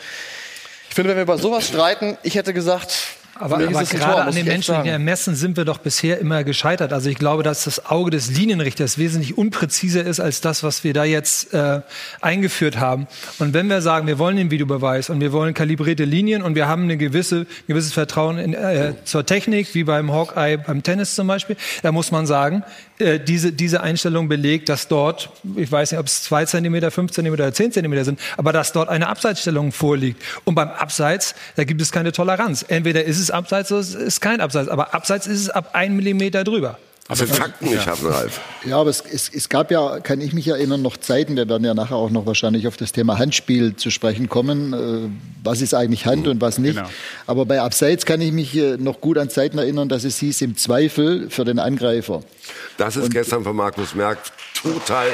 ich 0.88 0.94
finde, 0.94 1.10
wenn 1.10 1.16
wir 1.16 1.22
über 1.22 1.38
sowas 1.38 1.68
streiten, 1.68 2.18
ich 2.22 2.34
hätte 2.34 2.52
gesagt, 2.52 2.94
aber, 3.40 3.56
aber 3.56 3.84
gerade 3.84 4.12
Tor, 4.12 4.22
an 4.22 4.34
den 4.34 4.46
menschlichen 4.46 4.86
Ermessen 4.86 5.34
sind 5.34 5.56
wir 5.56 5.64
doch 5.64 5.78
bisher 5.78 6.18
immer 6.18 6.44
gescheitert. 6.44 6.92
Also 6.92 7.08
ich 7.08 7.16
glaube, 7.16 7.42
dass 7.42 7.64
das 7.64 7.86
Auge 7.86 8.10
des 8.10 8.30
Linienrichters 8.30 8.98
wesentlich 8.98 9.38
unpräziser 9.38 10.04
ist 10.04 10.20
als 10.20 10.40
das, 10.40 10.62
was 10.62 10.84
wir 10.84 10.92
da 10.92 11.04
jetzt 11.04 11.54
äh, 11.54 11.80
eingeführt 12.20 12.78
haben. 12.78 13.06
Und 13.38 13.54
wenn 13.54 13.68
wir 13.68 13.80
sagen, 13.80 14.06
wir 14.06 14.18
wollen 14.18 14.36
den 14.36 14.50
Videobeweis 14.50 15.08
und 15.10 15.20
wir 15.20 15.32
wollen 15.32 15.54
kalibrierte 15.54 16.04
Linien 16.04 16.42
und 16.42 16.54
wir 16.54 16.68
haben 16.68 16.88
ein 16.90 16.98
gewisse, 16.98 17.46
gewisses 17.66 17.92
Vertrauen 17.92 18.38
in, 18.38 18.54
äh, 18.54 18.94
zur 19.04 19.24
Technik, 19.24 19.74
wie 19.74 19.84
beim 19.84 20.12
Hawkeye 20.12 20.58
beim 20.58 20.82
Tennis 20.82 21.14
zum 21.14 21.26
Beispiel, 21.26 21.56
da 21.82 21.92
muss 21.92 22.10
man 22.10 22.26
sagen, 22.26 22.62
äh, 22.98 23.18
diese, 23.18 23.52
diese 23.52 23.80
Einstellung 23.80 24.28
belegt, 24.28 24.68
dass 24.68 24.88
dort, 24.88 25.30
ich 25.56 25.72
weiß 25.72 25.92
nicht, 25.92 25.98
ob 25.98 26.06
es 26.06 26.22
zwei 26.22 26.44
Zentimeter, 26.44 26.90
fünf 26.90 27.12
Zentimeter 27.12 27.44
oder 27.44 27.54
zehn 27.54 27.72
Zentimeter 27.72 28.04
sind, 28.04 28.20
aber 28.36 28.52
dass 28.52 28.72
dort 28.72 28.88
eine 28.88 29.08
Abseitsstellung 29.08 29.72
vorliegt. 29.72 30.22
Und 30.44 30.54
beim 30.54 30.68
Abseits, 30.68 31.34
da 31.56 31.64
gibt 31.64 31.80
es 31.80 31.92
keine 31.92 32.12
Toleranz. 32.12 32.64
Entweder 32.68 33.04
ist 33.04 33.18
es 33.18 33.29
Abseits 33.30 33.70
oder 33.72 33.80
es 33.80 33.94
ist 33.94 34.20
kein 34.20 34.40
Abseits. 34.40 34.68
Aber 34.68 34.94
Abseits 34.94 35.26
ist 35.26 35.40
es 35.40 35.50
ab 35.50 35.74
einem 35.74 35.96
Millimeter 35.96 36.44
drüber. 36.44 36.78
Also 37.10 37.26
Fakten 37.26 37.68
nicht 37.68 37.88
haben, 37.88 38.06
Ralf. 38.06 38.40
Ja, 38.64 38.78
aber 38.78 38.90
es, 38.90 39.02
es, 39.12 39.28
es, 39.34 39.48
gab 39.48 39.72
ja, 39.72 39.98
kann 39.98 40.20
ich 40.20 40.32
mich 40.32 40.46
erinnern, 40.46 40.80
noch 40.80 40.96
Zeiten, 40.96 41.34
wir 41.34 41.48
werden 41.48 41.64
ja 41.64 41.74
nachher 41.74 41.96
auch 41.96 42.10
noch 42.10 42.24
wahrscheinlich 42.24 42.68
auf 42.68 42.76
das 42.76 42.92
Thema 42.92 43.18
Handspiel 43.18 43.74
zu 43.74 43.90
sprechen 43.90 44.28
kommen. 44.28 44.72
Äh, 44.72 45.10
was 45.42 45.60
ist 45.60 45.74
eigentlich 45.74 46.06
Hand 46.06 46.28
und 46.28 46.40
was 46.40 46.58
nicht? 46.58 46.76
Genau. 46.76 46.88
Aber 47.26 47.46
bei 47.46 47.60
Abseits 47.60 48.06
kann 48.06 48.20
ich 48.20 48.30
mich 48.30 48.56
äh, 48.56 48.76
noch 48.76 49.00
gut 49.00 49.18
an 49.18 49.28
Zeiten 49.28 49.58
erinnern, 49.58 49.88
dass 49.88 50.04
es 50.04 50.18
hieß, 50.18 50.40
im 50.42 50.56
Zweifel 50.56 51.28
für 51.30 51.44
den 51.44 51.58
Angreifer. 51.58 52.22
Das 52.76 52.96
ist 52.96 53.04
und, 53.04 53.12
gestern 53.12 53.44
von 53.44 53.56
Markus 53.56 53.94
Merck 53.94 54.18
total 54.62 55.08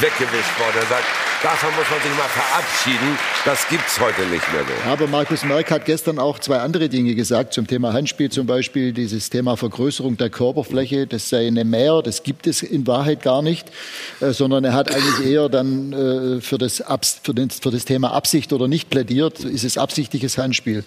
weggewischt 0.00 0.58
worden. 0.58 0.76
Er 0.76 0.86
sagt, 0.86 1.04
davon 1.42 1.70
muss 1.70 1.88
man 1.90 2.00
sich 2.00 2.16
mal 2.16 2.28
verabschieden. 2.28 3.18
Das 3.44 3.66
gibt's 3.68 3.98
heute 3.98 4.22
nicht 4.22 4.52
mehr 4.52 4.62
so. 4.62 4.90
Aber 4.90 5.06
Markus 5.06 5.44
Merck 5.44 5.70
hat 5.70 5.86
gestern 5.86 6.18
auch 6.18 6.38
zwei 6.38 6.58
andere 6.58 6.88
Dinge 6.88 7.14
gesagt 7.14 7.54
zum 7.54 7.66
Thema 7.66 7.92
Handspiel, 7.92 8.30
zum 8.30 8.46
Beispiel 8.46 8.92
dieses 8.92 9.30
Thema 9.30 9.56
Vergrößerung 9.56 10.16
der 10.16 10.28
Körperfläche. 10.28 11.06
Das 11.06 11.28
sei 11.28 11.46
eine 11.46 11.64
Mehr, 11.64 12.02
das 12.02 12.22
gibt 12.22 12.46
es 12.46 12.62
in 12.62 12.86
Wahrheit 12.86 13.22
gar 13.22 13.40
nicht, 13.42 13.68
äh, 14.20 14.32
sondern 14.32 14.64
er 14.64 14.74
hat 14.74 14.94
eigentlich 14.94 15.26
eher 15.26 15.48
dann 15.48 15.92
äh, 15.92 16.40
für, 16.40 16.58
das, 16.58 16.82
für, 17.22 17.34
den, 17.34 17.48
für 17.50 17.70
das 17.70 17.84
Thema 17.86 18.12
Absicht 18.12 18.52
oder 18.52 18.68
nicht 18.68 18.90
plädiert. 18.90 19.40
Ist 19.40 19.64
es 19.64 19.78
absichtliches 19.78 20.36
Handspiel? 20.36 20.84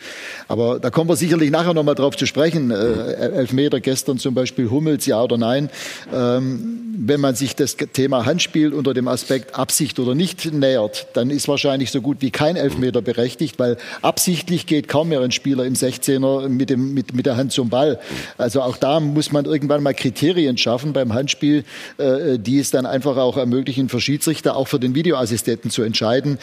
Aber 0.48 0.80
da 0.80 0.92
kommen 0.92 1.10
wir 1.10 1.16
sicherlich 1.16 1.50
nachher 1.50 1.74
noch 1.74 1.84
mal 1.84 1.96
drauf 1.96 2.16
zu 2.16 2.28
sprechen. 2.28 2.70
Äh, 2.70 3.14
Elfmeter 3.14 3.80
gestern 3.80 4.20
zum 4.20 4.36
Beispiel 4.36 4.70
Hummels, 4.70 5.08
ja 5.08 5.22
oder 5.22 5.38
nein. 5.38 5.70
Ähm, 6.14 6.84
wenn 6.96 7.20
man 7.20 7.36
sich 7.36 7.56
das 7.56 7.76
Thema 7.76 8.26
Handspiel 8.26 8.74
unter 8.74 8.94
dem 8.94 9.08
Aspekt 9.08 9.56
Absicht 9.56 10.00
oder 10.00 10.16
nicht 10.16 10.52
nähert, 10.54 11.08
dann 11.14 11.30
ist 11.30 11.48
wahrscheinlich 11.48 11.92
so 11.92 12.02
gut 12.02 12.18
wie 12.22 12.32
kein 12.32 12.56
Elfmeter 12.56 13.02
berechtigt, 13.02 13.60
weil 13.60 13.78
absichtlich 14.02 14.68
geht 14.68 14.88
kaum 14.88 15.10
mehr 15.10 15.22
ein 15.22 15.32
Spieler 15.32 15.66
im 15.66 15.74
16er 15.74 16.48
mit, 16.50 16.70
dem, 16.70 16.94
mit, 16.94 17.14
mit 17.14 17.26
der 17.26 17.36
Hand 17.36 17.52
zum 17.52 17.70
Ball. 17.70 18.00
Also 18.38 18.62
auch 18.62 18.78
da 18.78 19.00
muss 19.00 19.32
man 19.32 19.46
irgendwann 19.46 19.82
mal 19.84 19.94
Kriterien 19.94 20.58
schaffen 20.58 20.94
beim 20.94 21.14
Handspiel, 21.14 21.64
äh, 21.98 22.38
die 22.38 22.60
es 22.60 22.72
dann 22.72 22.86
einfach 22.86 23.18
auch 23.18 23.38
ermöglichen, 23.38 23.90
für 23.90 24.00
Schiedsrichter, 24.00 24.56
auch 24.56 24.68
für 24.68 24.80
den 24.80 24.96
Videoassistenten 24.96 25.72
zu 25.72 25.82
entscheiden, 25.82 26.38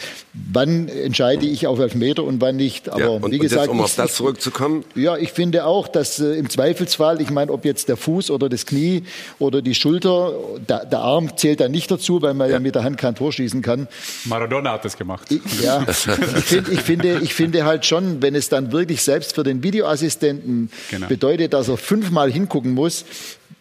wann 0.51 0.87
entscheide 0.89 1.45
ich 1.45 1.67
auf 1.67 1.79
Elfmeter 1.79 2.23
und 2.23 2.41
wann 2.41 2.55
nicht. 2.55 2.89
Aber 2.89 3.01
ja, 3.01 3.09
und, 3.09 3.31
wie 3.31 3.39
gesagt, 3.39 3.63
jetzt, 3.63 3.71
um 3.71 3.81
auf 3.81 3.95
das 3.95 4.15
zurückzukommen. 4.15 4.83
Ja, 4.95 5.17
ich 5.17 5.31
finde 5.31 5.65
auch, 5.65 5.87
dass 5.87 6.19
äh, 6.19 6.33
im 6.33 6.49
Zweifelsfall, 6.49 7.21
ich 7.21 7.29
meine, 7.29 7.51
ob 7.51 7.65
jetzt 7.65 7.89
der 7.89 7.97
Fuß 7.97 8.31
oder 8.31 8.49
das 8.49 8.65
Knie 8.65 9.03
oder 9.41 9.61
die 9.61 9.75
Schulter, 9.75 10.33
der, 10.69 10.85
der 10.85 10.99
Arm 10.99 11.35
zählt 11.35 11.59
da 11.59 11.67
nicht 11.67 11.89
dazu, 11.89 12.21
weil 12.21 12.33
man 12.33 12.47
ja. 12.47 12.53
ja. 12.53 12.59
mit 12.59 12.75
der 12.75 12.83
Hand 12.83 12.97
kein 12.97 13.15
Tor 13.15 13.33
schießen 13.33 13.61
kann. 13.61 13.87
Maradona 14.25 14.73
hat 14.73 14.85
das 14.85 14.97
gemacht. 14.97 15.31
Ich, 15.31 15.61
ja, 15.61 15.83
ich, 15.87 15.95
find, 15.95 16.69
ich, 16.69 16.81
finde, 16.81 17.19
ich 17.21 17.33
finde 17.33 17.65
halt 17.65 17.85
schon, 17.85 18.21
wenn 18.21 18.35
es 18.35 18.49
dann 18.49 18.71
wirklich 18.71 19.01
selbst 19.01 19.35
für 19.35 19.43
den 19.43 19.63
Videoassistenten 19.63 20.69
genau. 20.89 21.07
bedeutet, 21.07 21.53
dass 21.53 21.67
er 21.67 21.77
fünfmal 21.77 22.31
hingucken 22.31 22.73
muss, 22.73 23.05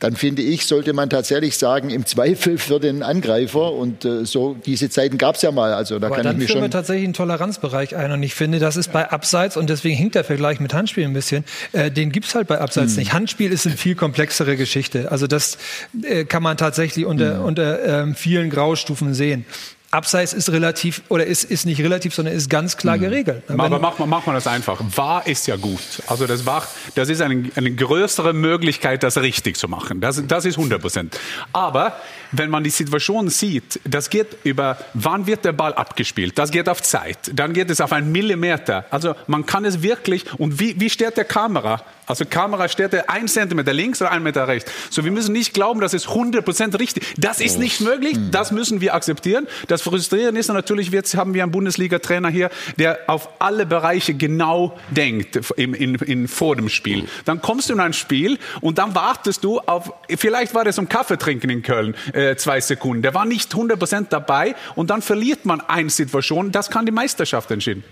dann 0.01 0.17
finde 0.17 0.43
ich, 0.43 0.67
sollte 0.67 0.93
man 0.95 1.11
tatsächlich 1.11 1.57
sagen, 1.57 1.91
im 1.91 2.07
Zweifel 2.07 2.59
für 2.59 2.81
den 2.81 3.03
Angreifer. 3.03 3.73
Und 3.73 4.05
äh, 4.05 4.25
so 4.25 4.57
diese 4.67 4.91
Zeiten 4.91 5.19
gab 5.19 5.37
es 5.37 5.43
ja 5.43 5.53
mal. 5.53 5.73
Also 5.75 5.99
da 5.99 6.07
Aber 6.09 6.17
kann 6.17 6.25
dann 6.25 6.37
ich 6.37 6.49
mir 6.49 6.49
schon 6.49 6.63
wir 6.63 6.71
tatsächlich 6.71 7.05
einen 7.05 7.13
Toleranzbereich 7.13 7.95
ein. 7.97 8.11
Und 8.11 8.23
ich 8.23 8.35
finde, 8.35 8.59
das 8.59 8.77
ist 8.77 8.93
bei 8.93 9.11
Abseits, 9.11 9.57
und 9.57 9.71
deswegen 9.71 9.97
hinkt 9.97 10.15
der 10.15 10.25
Vergleich 10.25 10.59
mit 10.59 10.75
Handspiel 10.75 11.05
ein 11.05 11.13
bisschen, 11.13 11.45
äh, 11.73 11.91
den 11.91 12.13
gibt's 12.13 12.35
halt 12.35 12.49
bei 12.49 12.61
Abseits 12.61 12.93
Hm. 12.93 12.99
nicht. 12.99 13.13
Handspiel 13.13 13.53
ist 13.53 13.67
eine 13.67 13.77
viel 13.77 13.95
komplexere 13.95 14.57
Geschichte. 14.57 15.13
Also 15.13 15.27
das 15.27 15.59
äh, 16.03 16.25
kann 16.25 16.43
man 16.43 16.57
tatsächlich 16.57 17.05
unter, 17.05 17.37
Hm. 17.39 17.45
unter 17.45 18.03
ähm, 18.03 18.15
vielen 18.15 18.49
Graustufen 18.51 19.13
sehen. 19.15 19.45
Abseits 19.93 20.33
ist 20.33 20.51
relativ, 20.53 21.03
oder 21.09 21.27
ist, 21.27 21.43
ist 21.43 21.67
nicht 21.67 21.81
relativ, 21.81 22.15
sondern 22.15 22.35
ist 22.35 22.49
ganz 22.49 22.77
klar 22.77 22.95
Hm. 22.95 23.03
geregelt. 23.03 23.43
Aber 23.49 23.79
macht 23.81 23.99
man, 23.99 24.09
macht 24.09 24.27
man 24.27 24.37
das 24.37 24.47
einfach. 24.47 24.81
Wahr 24.95 25.27
ist 25.27 25.49
ja 25.49 25.57
gut. 25.57 25.81
Also 26.07 26.27
das 26.29 26.47
war, 26.47 26.67
das 26.95 27.09
ist 27.09 27.21
eine, 27.21 27.51
eine 27.57 27.73
größere 27.73 28.33
Möglichkeit, 28.33 29.03
das 29.03 29.19
richtig 29.19 29.57
zu 29.57 29.67
machen. 29.67 30.01
Das, 30.01 30.23
das 30.27 30.45
ist 30.45 30.57
100 30.59 30.81
Prozent. 30.81 31.19
Aber 31.53 31.97
wenn 32.31 32.51
man 32.51 32.63
die 32.63 32.71
Situation 32.71 33.29
sieht, 33.31 33.81
das 33.85 34.11
geht 34.11 34.37
über, 34.45 34.79
wann 34.95 35.27
wird 35.27 35.45
der 35.45 35.53
Ball 35.53 35.75
abgespielt? 35.75 36.39
Das 36.39 36.53
geht 36.53 36.69
auf 36.69 36.83
Zeit. 36.83 37.19
Dann 37.35 37.53
geht 37.53 37.69
es 37.71 37.81
auf 37.81 37.93
einen 37.93 38.13
Millimeter. 38.13 38.85
Also 38.91 39.17
man 39.27 39.45
kann 39.45 39.65
es 39.65 39.83
wirklich, 39.83 40.25
und 40.39 40.61
wie, 40.61 40.81
wie 40.81 40.89
steht 40.91 41.17
der 41.17 41.25
Kamera? 41.25 41.83
Also 42.11 42.25
Kamera 42.25 42.69
steht 42.69 43.09
ein 43.09 43.29
Zentimeter 43.29 43.73
links 43.73 44.03
oder 44.03 44.11
ein 44.11 44.25
Meter 44.25 44.49
rechts. 44.49 44.71
So, 44.91 45.05
wir 45.05 45.13
müssen 45.13 45.33
nicht 45.33 45.55
glauben, 45.55 45.81
das 45.81 45.95
ist 45.95 46.09
100 46.09 46.45
Prozent 46.45 46.79
richtig. 46.79 47.15
Das 47.17 47.41
ist 47.41 47.59
nicht 47.59 47.81
möglich. 47.81 48.19
Das 48.33 48.51
müssen 48.51 48.81
wir 48.81 48.95
akzeptieren. 48.95 49.47
Das 49.69 49.83
Frustrierende 49.83 50.41
ist 50.41 50.49
natürlich, 50.49 50.91
jetzt 50.91 51.15
haben 51.15 51.35
wir 51.35 51.45
einen 51.45 51.53
Bundesliga-Trainer 51.53 52.29
hier, 52.29 52.51
der 52.79 52.99
auf 53.07 53.29
alle 53.39 53.65
Bereiche 53.65 54.15
genau 54.15 54.77
denkt 54.91 55.39
im, 55.57 55.73
in, 55.73 55.95
in, 55.95 56.27
vor 56.27 56.57
dem 56.57 56.69
Spiel. 56.69 57.07
Dann 57.25 57.41
kommst 57.41 57.71
du 57.71 57.75
in 57.75 57.81
ein 57.81 57.93
Spiel 57.93 58.39
und 58.61 58.79
dann 58.79 58.95
wartest 58.97 59.45
du 59.45 59.61
auf, 59.61 59.93
vielleicht 60.09 60.53
war 60.53 60.65
das 60.65 60.79
um 60.79 60.89
Kaffee 60.89 61.17
trinken 61.17 61.49
in 61.49 61.63
Köln, 61.63 61.95
äh, 62.13 62.35
zwei 62.35 62.61
Sekunden. 62.61 63.03
Der 63.03 63.15
war 63.15 63.25
nicht 63.25 63.53
100 63.53 63.79
Prozent 63.79 64.13
dabei 64.13 64.57
und 64.75 64.91
dann 64.91 65.01
verliert 65.01 65.45
man 65.45 65.61
eine 65.61 65.91
Situation. 65.91 66.51
Das 66.51 66.71
kann 66.71 66.87
die 66.87 66.93
Meisterschaft 66.93 67.53
entschieden. 67.53 67.85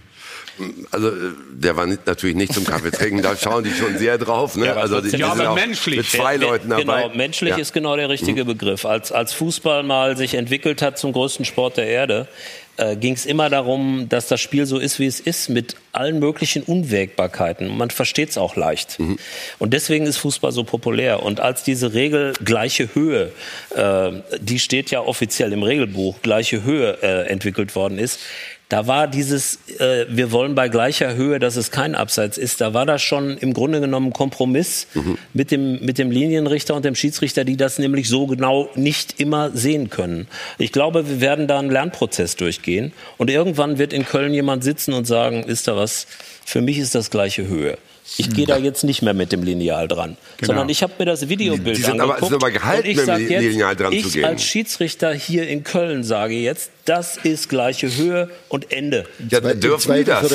Also 0.90 1.08
äh, 1.08 1.12
der 1.52 1.76
war 1.76 1.86
nicht, 1.86 2.06
natürlich 2.06 2.36
nicht 2.36 2.52
zum 2.52 2.64
Kaffee 2.64 2.90
trinken, 2.90 3.22
da 3.22 3.36
schauen 3.36 3.64
die 3.64 3.70
schon 3.70 3.96
sehr 3.98 4.18
drauf. 4.18 4.56
Ne? 4.56 4.70
aber 4.70 4.80
also 4.80 5.00
die, 5.00 5.10
die 5.10 5.16
Ja, 5.18 5.32
aber 5.32 5.54
menschlich. 5.54 5.96
Mit 5.98 6.06
zwei 6.10 6.40
wer- 6.40 6.48
Leuten 6.48 6.68
dabei. 6.70 7.02
Genau, 7.02 7.14
menschlich 7.14 7.50
Ja. 7.50 7.56
Mhm. 7.56 7.62
ist 7.62 7.72
genau 7.72 7.96
der 7.96 8.08
richtige 8.08 8.44
Begriff. 8.44 8.84
Als, 8.84 9.12
als 9.12 9.32
Fußball 9.32 9.82
mal 9.82 10.16
sich 10.16 10.34
entwickelt 10.34 10.82
hat 10.82 10.98
zum 10.98 11.12
größten 11.12 11.44
Sport 11.44 11.76
der 11.76 11.86
Erde, 11.86 12.28
äh, 12.76 12.94
ging 12.94 13.14
es 13.14 13.26
immer 13.26 13.50
darum, 13.50 14.06
dass 14.08 14.28
das 14.28 14.40
Spiel 14.40 14.64
so 14.64 14.78
ist, 14.78 15.00
wie 15.00 15.06
es 15.06 15.18
ist, 15.18 15.48
mit 15.48 15.74
allen 15.92 16.20
möglichen 16.20 16.62
Unwägbarkeiten. 16.62 17.76
Man 17.76 17.90
versteht 17.90 18.30
es 18.30 18.38
auch 18.38 18.54
leicht. 18.54 19.00
Mhm. 19.00 19.18
Und 19.58 19.72
deswegen 19.74 20.06
ist 20.06 20.18
Fußball 20.18 20.52
so 20.52 20.62
populär. 20.64 21.22
Und 21.24 21.40
als 21.40 21.64
diese 21.64 21.92
Regel 21.94 22.34
gleiche 22.44 22.88
Höhe, 22.94 23.32
äh, 23.74 24.10
die 24.40 24.58
steht 24.60 24.90
ja 24.92 25.00
offiziell 25.00 25.52
im 25.52 25.62
Regelbuch, 25.64 26.22
gleiche 26.22 26.62
Höhe 26.62 26.98
äh, 27.02 27.26
entwickelt 27.28 27.74
worden 27.74 27.98
ist, 27.98 28.20
da 28.68 28.87
war 28.87 29.08
dieses, 29.08 29.58
äh, 29.78 30.04
wir 30.08 30.30
wollen 30.30 30.54
bei 30.54 30.68
gleicher 30.68 31.14
Höhe, 31.14 31.38
dass 31.38 31.56
es 31.56 31.70
kein 31.70 31.94
Abseits 31.94 32.37
ist, 32.37 32.60
da 32.60 32.75
war 32.75 32.84
das 32.84 33.00
schon 33.00 33.38
im 33.38 33.54
Grunde 33.54 33.80
genommen 33.80 34.08
ein 34.08 34.12
Kompromiss 34.12 34.87
mit, 35.32 35.50
dem, 35.50 35.84
mit 35.84 35.96
dem 35.98 36.10
Linienrichter 36.10 36.75
und 36.75 36.84
dem 36.84 36.94
Schiedsrichter, 36.94 37.44
die 37.44 37.56
das 37.56 37.78
nämlich 37.78 38.08
so 38.08 38.26
genau 38.26 38.68
nicht 38.75 39.20
immer 39.20 39.50
sehen 39.50 39.88
können. 39.88 40.28
Ich 40.58 40.72
glaube, 40.72 41.08
wir 41.08 41.20
werden 41.20 41.46
da 41.46 41.58
einen 41.58 41.70
Lernprozess 41.70 42.37
durchgehen 42.37 42.92
und 43.16 43.30
irgendwann 43.30 43.78
wird 43.78 43.92
in 43.92 44.04
Köln 44.04 44.34
jemand 44.34 44.64
sitzen 44.64 44.92
und 44.92 45.06
sagen, 45.06 45.44
ist 45.44 45.66
da 45.66 45.76
was, 45.76 46.06
für 46.44 46.60
mich 46.60 46.78
ist 46.78 46.94
das 46.94 47.10
gleiche 47.10 47.48
Höhe. 47.48 47.78
Ich 48.16 48.30
gehe 48.30 48.46
da 48.46 48.56
jetzt 48.56 48.84
nicht 48.84 49.02
mehr 49.02 49.12
mit 49.12 49.32
dem 49.32 49.42
Lineal 49.42 49.86
dran, 49.86 50.16
sondern 50.42 50.68
ich 50.70 50.82
habe 50.82 50.94
mir 50.98 51.04
das 51.04 51.28
Videobild 51.28 51.76
Die 51.76 51.82
sind 51.82 52.00
aber- 52.00 52.14
angeguckt 52.14 52.32
sind 52.32 52.42
aber 52.42 52.50
gehalten, 52.50 52.86
und 52.88 52.90
ich 52.90 52.96
mit 52.96 53.06
dem 53.06 53.28
jetzt, 53.30 53.42
Lineal 53.42 53.76
dran 53.76 53.92
ich 53.92 54.02
zu 54.04 54.10
gehen. 54.10 54.24
als 54.24 54.42
Schiedsrichter 54.42 55.12
hier 55.12 55.46
in 55.46 55.62
Köln 55.62 56.04
sage 56.04 56.34
jetzt, 56.34 56.70
das 56.86 57.18
ist 57.18 57.48
gleiche 57.48 57.94
Höhe 57.94 58.30
und 58.48 58.72
Ende. 58.72 59.04
Ja, 59.28 59.40
Zwei- 59.42 59.50
im 59.52 59.60
dürfen 59.60 59.94
die 59.94 60.04
das? 60.04 60.30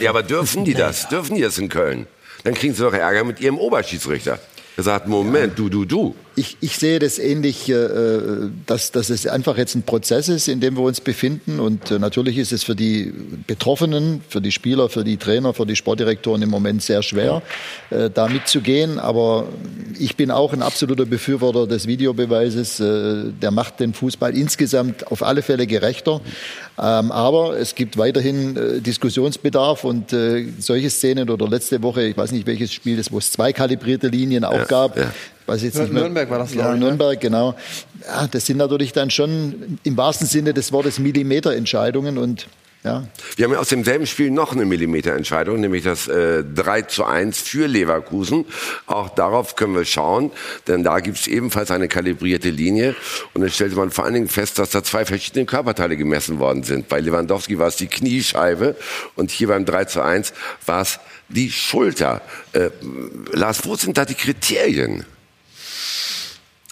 Ja, 0.00 0.10
aber 0.10 0.22
dürfen 0.22 0.64
die 0.64 0.74
das? 0.74 1.08
Dürfen 1.08 1.36
die 1.36 1.42
das 1.42 1.58
in 1.58 1.68
Köln? 1.68 2.06
Dann 2.44 2.54
kriegen 2.54 2.72
sie 2.74 2.82
doch 2.82 2.94
Ärger 2.94 3.24
mit 3.24 3.40
ihrem 3.40 3.58
Oberschiedsrichter. 3.58 4.38
Er 4.76 4.82
sagt, 4.82 5.06
Moment, 5.08 5.58
du, 5.58 5.68
du, 5.68 5.84
du. 5.84 6.14
Ich, 6.38 6.56
ich 6.60 6.76
sehe 6.76 7.00
das 7.00 7.18
ähnlich, 7.18 7.68
äh, 7.68 7.88
dass, 8.66 8.92
dass 8.92 9.10
es 9.10 9.26
einfach 9.26 9.56
jetzt 9.56 9.74
ein 9.74 9.82
Prozess 9.82 10.28
ist, 10.28 10.46
in 10.46 10.60
dem 10.60 10.76
wir 10.76 10.84
uns 10.84 11.00
befinden. 11.00 11.58
Und 11.58 11.90
äh, 11.90 11.98
natürlich 11.98 12.38
ist 12.38 12.52
es 12.52 12.62
für 12.62 12.76
die 12.76 13.12
Betroffenen, 13.46 14.20
für 14.28 14.40
die 14.40 14.52
Spieler, 14.52 14.88
für 14.88 15.02
die 15.02 15.16
Trainer, 15.16 15.52
für 15.52 15.66
die 15.66 15.74
Sportdirektoren 15.74 16.40
im 16.42 16.50
Moment 16.50 16.82
sehr 16.82 17.02
schwer, 17.02 17.42
äh, 17.90 18.08
da 18.08 18.28
mitzugehen. 18.28 19.00
Aber 19.00 19.48
ich 19.98 20.16
bin 20.16 20.30
auch 20.30 20.52
ein 20.52 20.62
absoluter 20.62 21.06
Befürworter 21.06 21.66
des 21.66 21.88
Videobeweises. 21.88 22.78
Äh, 22.78 23.32
der 23.42 23.50
macht 23.50 23.80
den 23.80 23.92
Fußball 23.92 24.36
insgesamt 24.36 25.10
auf 25.10 25.24
alle 25.24 25.42
Fälle 25.42 25.66
gerechter. 25.66 26.20
Ähm, 26.78 27.10
aber 27.10 27.58
es 27.58 27.74
gibt 27.74 27.98
weiterhin 27.98 28.56
äh, 28.56 28.80
Diskussionsbedarf 28.80 29.82
und 29.82 30.12
äh, 30.12 30.46
solche 30.60 30.90
Szenen 30.90 31.30
oder 31.30 31.48
letzte 31.48 31.82
Woche, 31.82 32.02
ich 32.04 32.16
weiß 32.16 32.30
nicht 32.30 32.46
welches 32.46 32.72
Spiel 32.72 32.96
das, 32.96 33.10
wo 33.10 33.18
es 33.18 33.32
zwei 33.32 33.52
kalibrierte 33.52 34.06
Linien 34.06 34.44
auch 34.44 34.68
gab. 34.68 34.96
ja. 34.96 35.10
Weiß 35.48 35.62
jetzt 35.62 35.78
nicht 35.78 35.92
mehr. 35.92 36.02
Nürnberg 36.02 36.28
war 36.28 36.38
das, 36.40 36.52
glaub 36.52 36.66
Ja, 36.66 36.74
ich, 36.74 36.78
ne? 36.80 36.86
Nürnberg, 36.86 37.18
genau. 37.18 37.54
Ja, 38.06 38.26
das 38.26 38.44
sind 38.44 38.58
natürlich 38.58 38.92
dann 38.92 39.10
schon 39.10 39.78
im 39.82 39.96
wahrsten 39.96 40.26
Sinne 40.26 40.52
des 40.52 40.72
Wortes 40.72 40.98
Millimeterentscheidungen 40.98 42.18
und 42.18 42.48
ja, 42.84 43.08
Wir 43.36 43.46
haben 43.46 43.52
ja 43.52 43.58
aus 43.58 43.70
demselben 43.70 44.06
Spiel 44.06 44.30
noch 44.30 44.52
eine 44.52 44.64
Millimeterentscheidung, 44.66 45.58
nämlich 45.58 45.82
das 45.84 46.06
äh, 46.06 46.44
3 46.44 46.82
zu 46.82 47.04
1 47.04 47.40
für 47.40 47.66
Leverkusen. 47.66 48.44
Auch 48.86 49.08
darauf 49.08 49.56
können 49.56 49.74
wir 49.74 49.84
schauen, 49.86 50.30
denn 50.68 50.84
da 50.84 51.00
gibt 51.00 51.18
es 51.18 51.26
ebenfalls 51.26 51.70
eine 51.70 51.88
kalibrierte 51.88 52.50
Linie. 52.50 52.94
Und 53.32 53.40
dann 53.40 53.50
stellte 53.50 53.74
man 53.74 53.90
vor 53.90 54.04
allen 54.04 54.14
Dingen 54.14 54.28
fest, 54.28 54.58
dass 54.58 54.70
da 54.70 54.84
zwei 54.84 55.04
verschiedene 55.06 55.46
Körperteile 55.46 55.96
gemessen 55.96 56.38
worden 56.38 56.62
sind. 56.62 56.88
Bei 56.88 57.00
Lewandowski 57.00 57.58
war 57.58 57.66
es 57.68 57.76
die 57.76 57.88
Kniescheibe 57.88 58.76
und 59.16 59.30
hier 59.30 59.48
beim 59.48 59.64
3 59.64 59.86
zu 59.86 60.02
1 60.02 60.32
war 60.66 60.82
es 60.82 61.00
die 61.28 61.50
Schulter. 61.50 62.20
Äh, 62.52 62.68
Lars, 63.32 63.64
wo 63.64 63.74
sind 63.76 63.98
da 63.98 64.04
die 64.04 64.14
Kriterien? 64.14 65.04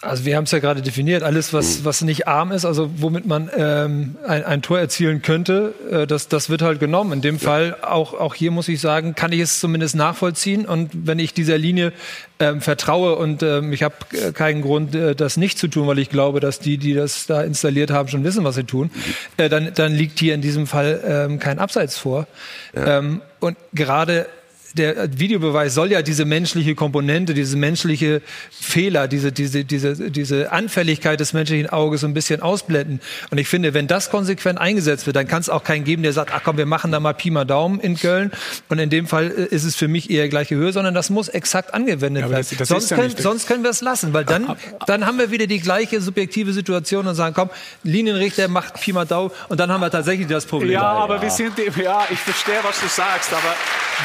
Also 0.03 0.25
wir 0.25 0.35
haben 0.37 0.43
es 0.43 0.51
ja 0.51 0.59
gerade 0.59 0.83
definiert, 0.83 1.23
alles 1.23 1.53
was, 1.53 1.83
was 1.83 2.03
nicht 2.03 2.27
arm 2.27 2.51
ist, 2.51 2.65
also 2.65 2.91
womit 2.97 3.25
man 3.25 3.49
ähm, 3.57 4.15
ein, 4.27 4.43
ein 4.45 4.61
Tor 4.61 4.77
erzielen 4.77 5.23
könnte, 5.23 5.73
äh, 5.89 6.05
das, 6.05 6.27
das 6.27 6.51
wird 6.51 6.61
halt 6.61 6.79
genommen. 6.79 7.13
In 7.13 7.21
dem 7.21 7.39
Fall, 7.39 7.75
auch, 7.81 8.13
auch 8.13 8.35
hier 8.35 8.51
muss 8.51 8.67
ich 8.67 8.79
sagen, 8.79 9.15
kann 9.15 9.31
ich 9.31 9.39
es 9.39 9.59
zumindest 9.59 9.95
nachvollziehen. 9.95 10.67
Und 10.67 10.91
wenn 10.93 11.17
ich 11.17 11.33
dieser 11.33 11.57
Linie 11.57 11.93
ähm, 12.39 12.61
vertraue 12.61 13.15
und 13.15 13.41
ähm, 13.41 13.73
ich 13.73 13.81
habe 13.81 13.95
äh, 14.11 14.33
keinen 14.33 14.61
Grund, 14.61 14.93
äh, 14.93 15.15
das 15.15 15.35
nicht 15.35 15.57
zu 15.57 15.67
tun, 15.67 15.87
weil 15.87 15.97
ich 15.97 16.11
glaube, 16.11 16.41
dass 16.41 16.59
die, 16.59 16.77
die 16.77 16.93
das 16.93 17.25
da 17.25 17.41
installiert 17.41 17.89
haben, 17.89 18.07
schon 18.07 18.23
wissen, 18.23 18.43
was 18.43 18.53
sie 18.53 18.65
tun, 18.65 18.91
äh, 19.37 19.49
dann, 19.49 19.73
dann 19.73 19.93
liegt 19.95 20.19
hier 20.19 20.35
in 20.35 20.41
diesem 20.41 20.67
Fall 20.67 21.01
ähm, 21.07 21.39
kein 21.39 21.57
Abseits 21.57 21.97
vor. 21.97 22.27
Ähm, 22.75 23.21
und 23.39 23.57
gerade 23.73 24.27
der 24.73 25.19
Videobeweis 25.19 25.73
soll 25.73 25.91
ja 25.91 26.01
diese 26.01 26.25
menschliche 26.25 26.75
Komponente, 26.75 27.33
diese 27.33 27.57
menschliche 27.57 28.21
Fehler, 28.51 29.07
diese, 29.07 29.31
diese, 29.31 29.63
diese, 29.65 30.11
diese 30.11 30.51
Anfälligkeit 30.51 31.19
des 31.19 31.33
menschlichen 31.33 31.69
Auges 31.69 32.01
so 32.01 32.07
ein 32.07 32.13
bisschen 32.13 32.41
ausblenden. 32.41 32.99
Und 33.31 33.37
ich 33.37 33.47
finde, 33.47 33.73
wenn 33.73 33.87
das 33.87 34.09
konsequent 34.09 34.59
eingesetzt 34.59 35.05
wird, 35.05 35.15
dann 35.15 35.27
kann 35.27 35.41
es 35.41 35.49
auch 35.49 35.63
keinen 35.63 35.83
geben, 35.83 36.03
der 36.03 36.13
sagt, 36.13 36.31
ach 36.33 36.41
komm, 36.43 36.57
wir 36.57 36.65
machen 36.65 36.91
da 36.91 36.99
mal 36.99 37.13
Pi 37.13 37.31
mal 37.31 37.45
Daumen 37.45 37.79
in 37.79 37.97
Köln. 37.97 38.31
Und 38.69 38.79
in 38.79 38.89
dem 38.89 39.07
Fall 39.07 39.31
äh, 39.31 39.43
ist 39.55 39.63
es 39.63 39.75
für 39.75 39.87
mich 39.87 40.09
eher 40.09 40.27
gleiche 40.29 40.55
Höhe, 40.55 40.71
sondern 40.71 40.93
das 40.93 41.09
muss 41.09 41.27
exakt 41.29 41.73
angewendet 41.73 42.23
Ja, 42.23 42.29
werden. 42.29 42.45
das- 42.49 42.57
das 42.57 42.67
sonst, 42.67 42.89
ja 42.91 42.97
können, 42.97 43.15
sonst 43.17 43.47
können 43.47 43.63
wir 43.63 43.69
es 43.71 43.81
lassen, 43.81 44.13
weil 44.13 44.25
dann, 44.25 44.55
dann 44.85 45.05
haben 45.05 45.17
wir 45.17 45.31
wieder 45.31 45.47
die 45.47 45.59
gleiche 45.59 46.01
subjektive 46.01 46.53
Situation 46.53 47.07
und 47.07 47.15
sagen, 47.15 47.33
komm, 47.35 47.49
Linienrichter 47.83 48.47
macht 48.47 48.79
Pi 48.81 48.93
mal 48.93 49.05
Daumen 49.05 49.31
und 49.49 49.59
dann 49.59 49.71
haben 49.71 49.81
wir 49.81 49.89
tatsächlich 49.91 50.27
das 50.27 50.45
Problem. 50.45 50.71
Ja, 50.71 50.81
aber 50.83 51.21
wir 51.21 51.29
sind, 51.31 51.53
ja, 51.57 52.05
ich 52.11 52.19
verstehe, 52.19 52.59
was 52.63 52.79
du 52.81 52.87
sagst, 52.87 53.31
aber 53.33 53.55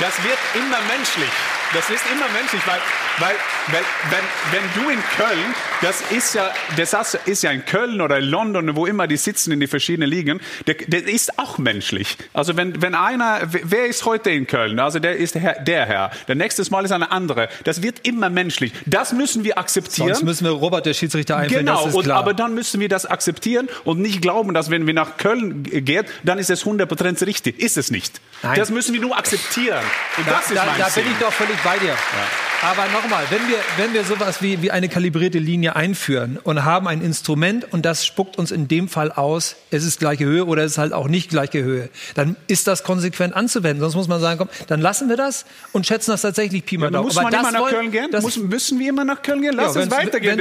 das 0.01 0.23
wird 0.23 0.39
immer 0.55 0.81
menschlich. 0.83 1.62
Das 1.75 1.89
ist 1.91 2.05
immer 2.13 2.27
menschlich, 2.39 2.61
weil, 2.67 2.81
weil, 3.19 3.35
weil 3.69 3.85
wenn, 4.11 4.61
wenn 4.61 4.83
du 4.85 4.91
in 4.91 4.99
Köln 5.17 5.55
das 5.83 6.01
ist 6.11 6.35
ja, 6.35 6.49
das 6.77 7.19
ist 7.27 7.43
ja 7.43 7.51
in 7.51 7.65
Köln 7.67 8.01
oder 8.01 8.19
in 8.19 8.25
London, 8.27 8.77
wo 8.77 8.87
immer 8.87 9.09
die 9.09 9.17
sitzen 9.17 9.51
in 9.51 9.59
die 9.59 9.67
verschiedenen 9.67 10.09
Ligen, 10.09 10.41
der, 10.69 10.75
der 10.75 11.09
ist 11.09 11.41
auch 11.41 11.59
menschlich. 11.59 12.17
Also 12.33 12.57
wenn, 12.57 12.81
wenn 12.81 12.95
einer, 12.95 13.41
wer 13.51 13.87
ist 13.87 14.05
heute 14.05 14.31
in 14.31 14.47
Köln? 14.47 14.79
Also 14.79 15.01
der 15.01 15.17
ist 15.17 15.35
der 15.35 15.43
Herr, 15.43 15.61
der 15.61 15.87
Herr. 15.87 16.11
Der 16.29 16.37
nächste 16.37 16.63
Mal 16.71 16.85
ist 16.85 16.93
eine 16.93 17.11
andere. 17.11 17.49
Das 17.65 17.83
wird 17.83 18.07
immer 18.07 18.31
menschlich. 18.31 18.73
Das 18.87 19.13
müssen 19.13 19.43
wir 19.43 19.59
akzeptieren. 19.59 20.09
Sonst 20.09 20.23
müssen 20.23 20.45
wir 20.45 20.53
Robert, 20.53 20.87
der 20.87 20.95
Schiedsrichter, 20.95 21.37
einführen. 21.37 21.67
Genau, 21.67 21.85
und, 21.87 22.09
aber 22.11 22.33
dann 22.33 22.55
müssen 22.55 22.79
wir 22.79 22.89
das 22.89 23.05
akzeptieren 23.05 23.69
und 23.83 23.99
nicht 23.99 24.23
glauben, 24.23 24.55
dass 24.55 24.71
wenn 24.71 24.87
wir 24.87 24.95
nach 24.95 25.17
Köln 25.17 25.65
geht, 25.65 26.07
dann 26.23 26.39
ist 26.39 26.51
es 26.51 26.65
100% 26.65 27.27
richtig. 27.27 27.59
Ist 27.59 27.77
es 27.77 27.91
nicht. 27.91 28.21
Nein. 28.45 28.57
Das 28.57 28.71
müssen 28.71 28.93
wir 28.93 29.01
nur 29.01 29.19
akzeptieren. 29.19 29.83
Und 30.17 30.29
Da, 30.29 30.33
das 30.33 30.51
ist 30.51 30.57
da, 30.57 30.65
mein 30.67 30.79
da 30.79 30.85
bin 30.85 30.93
Sinn. 30.93 31.05
ich 31.13 31.19
doch 31.19 31.33
völlig 31.33 31.62
bei 31.65 31.79
dir. 31.79 31.95
Aber 32.65 32.87
nochmal, 32.93 33.25
wenn 33.31 33.49
wir, 33.49 33.57
wenn 33.77 33.93
wir 33.93 34.05
sowas 34.05 34.41
wie, 34.41 34.63
wie 34.63 34.71
eine 34.71 34.89
kalibrierte 34.89 35.41
Linie 35.41 35.75
einführen 35.75 36.39
und 36.45 36.65
haben 36.65 36.87
ein 36.87 37.03
Instrument 37.03 37.73
und 37.73 37.85
das 37.85 38.07
spuckt 38.07 38.39
uns 38.39 38.53
in 38.53 38.69
dem 38.69 38.89
Fall 38.89 39.11
aus, 39.11 39.57
es 39.73 39.83
ist 39.85 39.99
gleiche 39.99 40.25
Höhe 40.25 40.45
oder 40.47 40.63
es 40.63 40.73
ist 40.73 40.79
halt 40.79 40.93
auch 40.93 41.09
nicht 41.09 41.29
gleiche 41.31 41.65
Höhe, 41.65 41.89
dann 42.15 42.37
ist 42.47 42.69
das 42.69 42.85
konsequent 42.85 43.35
anzuwenden. 43.35 43.81
Sonst 43.81 43.97
muss 43.97 44.07
man 44.07 44.21
sagen, 44.21 44.39
komm, 44.39 44.49
dann 44.69 44.81
lassen 44.81 45.09
wir 45.09 45.17
das 45.17 45.45
und 45.73 45.89
schätzen 45.89 46.13
das 46.13 46.23
tatsächlich 46.23 46.65
Pi 46.65 46.79
mal 46.79 46.93
Daumen. 46.93 47.07
Muss 47.07 47.17
Aber 47.17 47.25
man 47.25 47.33
das 47.33 47.41
immer 47.43 47.51
nach 47.53 47.61
wollen- 47.63 47.73
Köln 47.75 47.91
gehen? 47.91 48.09
das- 48.13 48.23
Muss, 48.23 48.37
müssen 48.37 48.79
wir 48.79 48.91
immer 48.91 49.05
nach 49.05 49.23
Köln 49.23 49.43
gehen? 49.43 49.55
Lass 49.55 49.75
Ja, 49.75 49.83
uns 49.83 49.91
weitergehen. 49.91 50.39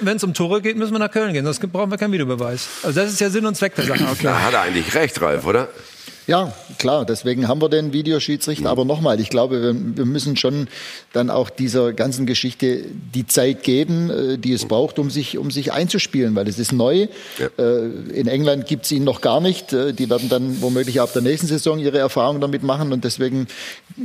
Wenn 0.00 0.16
es 0.16 0.24
um 0.24 0.32
Tore 0.32 0.62
geht, 0.62 0.78
müssen 0.78 0.92
wir 0.92 0.98
nach 0.98 1.10
Köln 1.10 1.34
gehen. 1.34 1.44
Sonst 1.44 1.60
brauchen 1.70 1.90
wir 1.90 1.98
keinen 1.98 2.12
Videobeweis. 2.12 2.68
Also 2.82 2.98
das 3.02 3.10
ist 3.12 3.20
ja 3.20 3.28
Sinn 3.28 3.44
und 3.44 3.54
Zweck 3.54 3.74
der 3.74 3.84
Sache. 3.84 4.06
Da 4.22 4.40
hat 4.44 4.54
er 4.54 4.62
eigentlich 4.62 4.94
recht, 4.94 5.20
Ralf, 5.20 5.44
oder? 5.44 5.68
Ja, 6.30 6.52
klar, 6.78 7.04
deswegen 7.04 7.48
haben 7.48 7.60
wir 7.60 7.68
den 7.68 7.92
Videoschiedsrichter. 7.92 8.70
Aber 8.70 8.84
nochmal, 8.84 9.18
ich 9.18 9.30
glaube, 9.30 9.60
wir, 9.60 9.74
wir 9.96 10.04
müssen 10.04 10.36
schon 10.36 10.68
dann 11.12 11.28
auch 11.28 11.50
dieser 11.50 11.92
ganzen 11.92 12.24
Geschichte 12.24 12.84
die 13.12 13.26
Zeit 13.26 13.64
geben, 13.64 14.10
äh, 14.10 14.38
die 14.38 14.52
es 14.52 14.64
braucht, 14.66 15.00
um 15.00 15.10
sich, 15.10 15.38
um 15.38 15.50
sich 15.50 15.72
einzuspielen, 15.72 16.36
weil 16.36 16.46
es 16.46 16.60
ist 16.60 16.70
neu. 16.70 17.08
Äh, 17.58 17.84
In 18.14 18.28
England 18.28 18.66
gibt 18.66 18.84
es 18.84 18.92
ihn 18.92 19.02
noch 19.02 19.22
gar 19.22 19.40
nicht. 19.40 19.72
Äh, 19.72 19.92
Die 19.92 20.08
werden 20.08 20.28
dann 20.28 20.62
womöglich 20.62 21.00
ab 21.00 21.12
der 21.12 21.22
nächsten 21.22 21.48
Saison 21.48 21.80
ihre 21.80 21.98
Erfahrungen 21.98 22.40
damit 22.40 22.62
machen. 22.62 22.92
Und 22.92 23.02
deswegen 23.02 23.48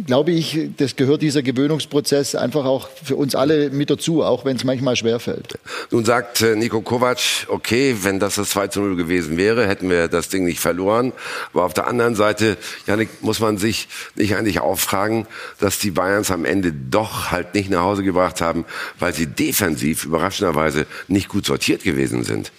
glaube 0.08 0.32
ich, 0.32 0.58
das 0.78 0.96
gehört 0.96 1.22
dieser 1.22 1.44
Gewöhnungsprozess 1.44 2.34
einfach 2.34 2.66
auch 2.66 2.90
für 3.04 3.18
uns 3.18 3.36
alle 3.36 3.70
mit 3.70 3.92
dazu, 3.92 4.24
auch 4.24 4.46
wenn 4.46 4.56
es 4.58 4.64
manchmal 4.64 4.96
schwerfällt. 4.96 5.60
Nun 5.92 6.06
sagt 6.06 6.44
Nico 6.56 6.82
Kovac, 6.82 7.20
okay, 7.50 7.96
wenn 8.02 8.20
das 8.20 8.34
das 8.34 8.50
2 8.50 8.70
zu 8.70 8.82
0 8.82 8.96
gewesen 8.96 9.38
wäre, 9.38 9.68
hätten 9.68 9.92
wir 9.92 10.08
das 10.08 10.30
Ding 10.30 10.46
nicht 10.46 10.60
verloren. 10.60 11.14
Aber 11.54 11.66
auf 11.66 11.76
der 11.76 11.86
anderen 11.86 12.15
Seite, 12.16 12.58
Janik, 12.88 13.10
muss 13.22 13.40
man 13.40 13.58
sich 13.58 13.88
nicht 14.16 14.36
eigentlich 14.36 14.60
auch 14.60 14.78
fragen, 14.78 15.28
dass 15.60 15.80
die 15.80 15.92
Bayerns 15.92 16.32
am 16.32 16.46
Ende 16.46 16.72
doch 16.72 17.32
halt 17.32 17.54
nicht 17.54 17.70
nach 17.70 17.82
Hause 17.82 18.04
gebracht 18.04 18.42
haben, 18.42 18.66
weil 19.00 19.14
sie 19.14 19.28
defensiv 19.28 20.06
überraschenderweise 20.06 20.86
nicht 21.08 21.30
gut 21.30 21.46
sortiert 21.46 21.84
gewesen 21.84 22.24
sind. 22.24 22.52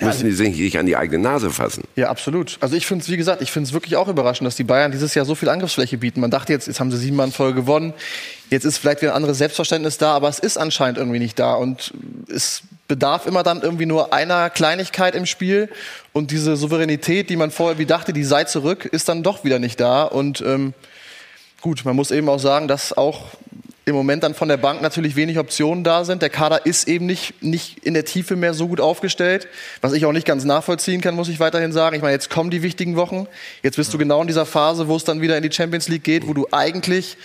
Müssen 0.00 0.26
die 0.26 0.32
sich 0.32 0.56
nicht 0.56 0.78
an 0.78 0.86
die 0.86 0.96
eigene 0.96 1.18
Nase 1.18 1.50
fassen? 1.50 1.82
Ja, 1.96 2.08
absolut. 2.08 2.56
Also 2.60 2.76
ich 2.76 2.86
finde 2.86 3.02
es, 3.02 3.10
wie 3.10 3.16
gesagt, 3.16 3.42
ich 3.42 3.50
finde 3.50 3.66
es 3.66 3.72
wirklich 3.72 3.96
auch 3.96 4.06
überraschend, 4.06 4.46
dass 4.46 4.54
die 4.54 4.64
Bayern 4.64 4.92
dieses 4.92 5.14
Jahr 5.14 5.24
so 5.24 5.34
viel 5.34 5.48
Angriffsfläche 5.48 5.98
bieten. 5.98 6.20
Man 6.20 6.30
dachte 6.30 6.52
jetzt, 6.52 6.68
jetzt 6.68 6.78
haben 6.78 6.92
sie 6.92 6.98
sieben 6.98 7.16
Mann 7.16 7.32
voll 7.32 7.52
gewonnen. 7.52 7.92
Jetzt 8.48 8.64
ist 8.64 8.78
vielleicht 8.78 9.02
wieder 9.02 9.12
ein 9.12 9.16
anderes 9.16 9.38
Selbstverständnis 9.38 9.98
da, 9.98 10.14
aber 10.14 10.28
es 10.28 10.38
ist 10.38 10.56
anscheinend 10.56 10.98
irgendwie 10.98 11.18
nicht 11.18 11.38
da. 11.38 11.54
Und 11.54 11.92
es 12.32 12.62
bedarf 12.88 13.26
immer 13.26 13.42
dann 13.42 13.62
irgendwie 13.62 13.86
nur 13.86 14.12
einer 14.12 14.50
Kleinigkeit 14.50 15.14
im 15.14 15.26
Spiel. 15.26 15.68
Und 16.12 16.30
diese 16.30 16.56
Souveränität, 16.56 17.30
die 17.30 17.36
man 17.36 17.50
vorher 17.50 17.78
wie 17.78 17.86
dachte, 17.86 18.12
die 18.12 18.24
sei 18.24 18.44
zurück, 18.44 18.86
ist 18.86 19.08
dann 19.08 19.22
doch 19.22 19.44
wieder 19.44 19.58
nicht 19.58 19.78
da. 19.78 20.04
Und 20.04 20.40
ähm, 20.40 20.74
gut, 21.60 21.84
man 21.84 21.94
muss 21.94 22.10
eben 22.10 22.28
auch 22.28 22.40
sagen, 22.40 22.66
dass 22.66 22.96
auch 22.96 23.26
im 23.88 23.94
Moment 23.94 24.22
dann 24.22 24.34
von 24.34 24.48
der 24.48 24.56
Bank 24.56 24.82
natürlich 24.82 25.16
wenig 25.16 25.38
Optionen 25.38 25.82
da 25.82 26.04
sind. 26.04 26.22
Der 26.22 26.30
Kader 26.30 26.66
ist 26.66 26.86
eben 26.88 27.06
nicht, 27.06 27.42
nicht 27.42 27.78
in 27.84 27.94
der 27.94 28.04
Tiefe 28.04 28.36
mehr 28.36 28.54
so 28.54 28.68
gut 28.68 28.80
aufgestellt, 28.80 29.48
was 29.80 29.92
ich 29.92 30.04
auch 30.06 30.12
nicht 30.12 30.26
ganz 30.26 30.44
nachvollziehen 30.44 31.00
kann, 31.00 31.14
muss 31.14 31.28
ich 31.28 31.40
weiterhin 31.40 31.72
sagen. 31.72 31.96
Ich 31.96 32.02
meine, 32.02 32.12
jetzt 32.12 32.30
kommen 32.30 32.50
die 32.50 32.62
wichtigen 32.62 32.96
Wochen. 32.96 33.26
Jetzt 33.62 33.76
bist 33.76 33.92
du 33.92 33.98
genau 33.98 34.20
in 34.20 34.26
dieser 34.26 34.46
Phase, 34.46 34.88
wo 34.88 34.96
es 34.96 35.04
dann 35.04 35.20
wieder 35.20 35.36
in 35.36 35.42
die 35.42 35.52
Champions 35.52 35.88
League 35.88 36.04
geht, 36.04 36.28
wo 36.28 36.34
du 36.34 36.46
eigentlich 36.52 37.16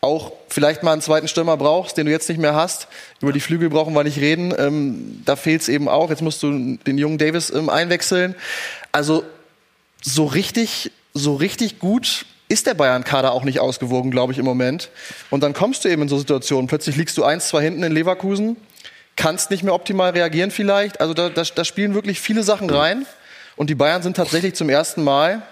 auch 0.00 0.32
vielleicht 0.48 0.82
mal 0.82 0.92
einen 0.92 1.02
zweiten 1.02 1.28
Stürmer 1.28 1.56
brauchst, 1.56 1.96
den 1.96 2.06
du 2.06 2.12
jetzt 2.12 2.28
nicht 2.28 2.40
mehr 2.40 2.54
hast. 2.54 2.88
Über 3.20 3.32
die 3.32 3.40
Flügel 3.40 3.68
brauchen 3.70 3.94
wir 3.94 4.04
nicht 4.04 4.18
reden. 4.18 4.54
Ähm, 4.56 5.22
da 5.24 5.36
fehlt 5.36 5.62
es 5.62 5.68
eben 5.68 5.88
auch. 5.88 6.10
Jetzt 6.10 6.22
musst 6.22 6.42
du 6.42 6.76
den 6.76 6.98
jungen 6.98 7.18
Davis 7.18 7.50
ähm, 7.50 7.68
einwechseln. 7.68 8.34
Also 8.92 9.24
so 10.02 10.26
richtig, 10.26 10.92
so 11.14 11.34
richtig 11.34 11.78
gut 11.78 12.26
ist 12.52 12.66
der 12.66 12.74
Bayern-Kader 12.74 13.32
auch 13.32 13.44
nicht 13.44 13.60
ausgewogen, 13.60 14.10
glaube 14.10 14.32
ich, 14.32 14.38
im 14.38 14.44
Moment. 14.44 14.90
Und 15.30 15.42
dann 15.42 15.54
kommst 15.54 15.84
du 15.84 15.88
eben 15.88 16.02
in 16.02 16.08
so 16.08 16.18
Situationen. 16.18 16.68
Plötzlich 16.68 16.96
liegst 16.96 17.16
du 17.16 17.24
eins, 17.24 17.48
zwei 17.48 17.62
hinten 17.62 17.82
in 17.82 17.92
Leverkusen, 17.92 18.56
kannst 19.16 19.50
nicht 19.50 19.62
mehr 19.62 19.72
optimal 19.72 20.10
reagieren 20.10 20.50
vielleicht. 20.50 21.00
Also 21.00 21.14
da, 21.14 21.30
da, 21.30 21.42
da 21.42 21.64
spielen 21.64 21.94
wirklich 21.94 22.20
viele 22.20 22.42
Sachen 22.42 22.68
rein. 22.68 23.06
Und 23.56 23.70
die 23.70 23.74
Bayern 23.74 24.02
sind 24.02 24.16
tatsächlich 24.16 24.54
zum 24.54 24.68
ersten 24.68 25.02
Mal 25.02 25.42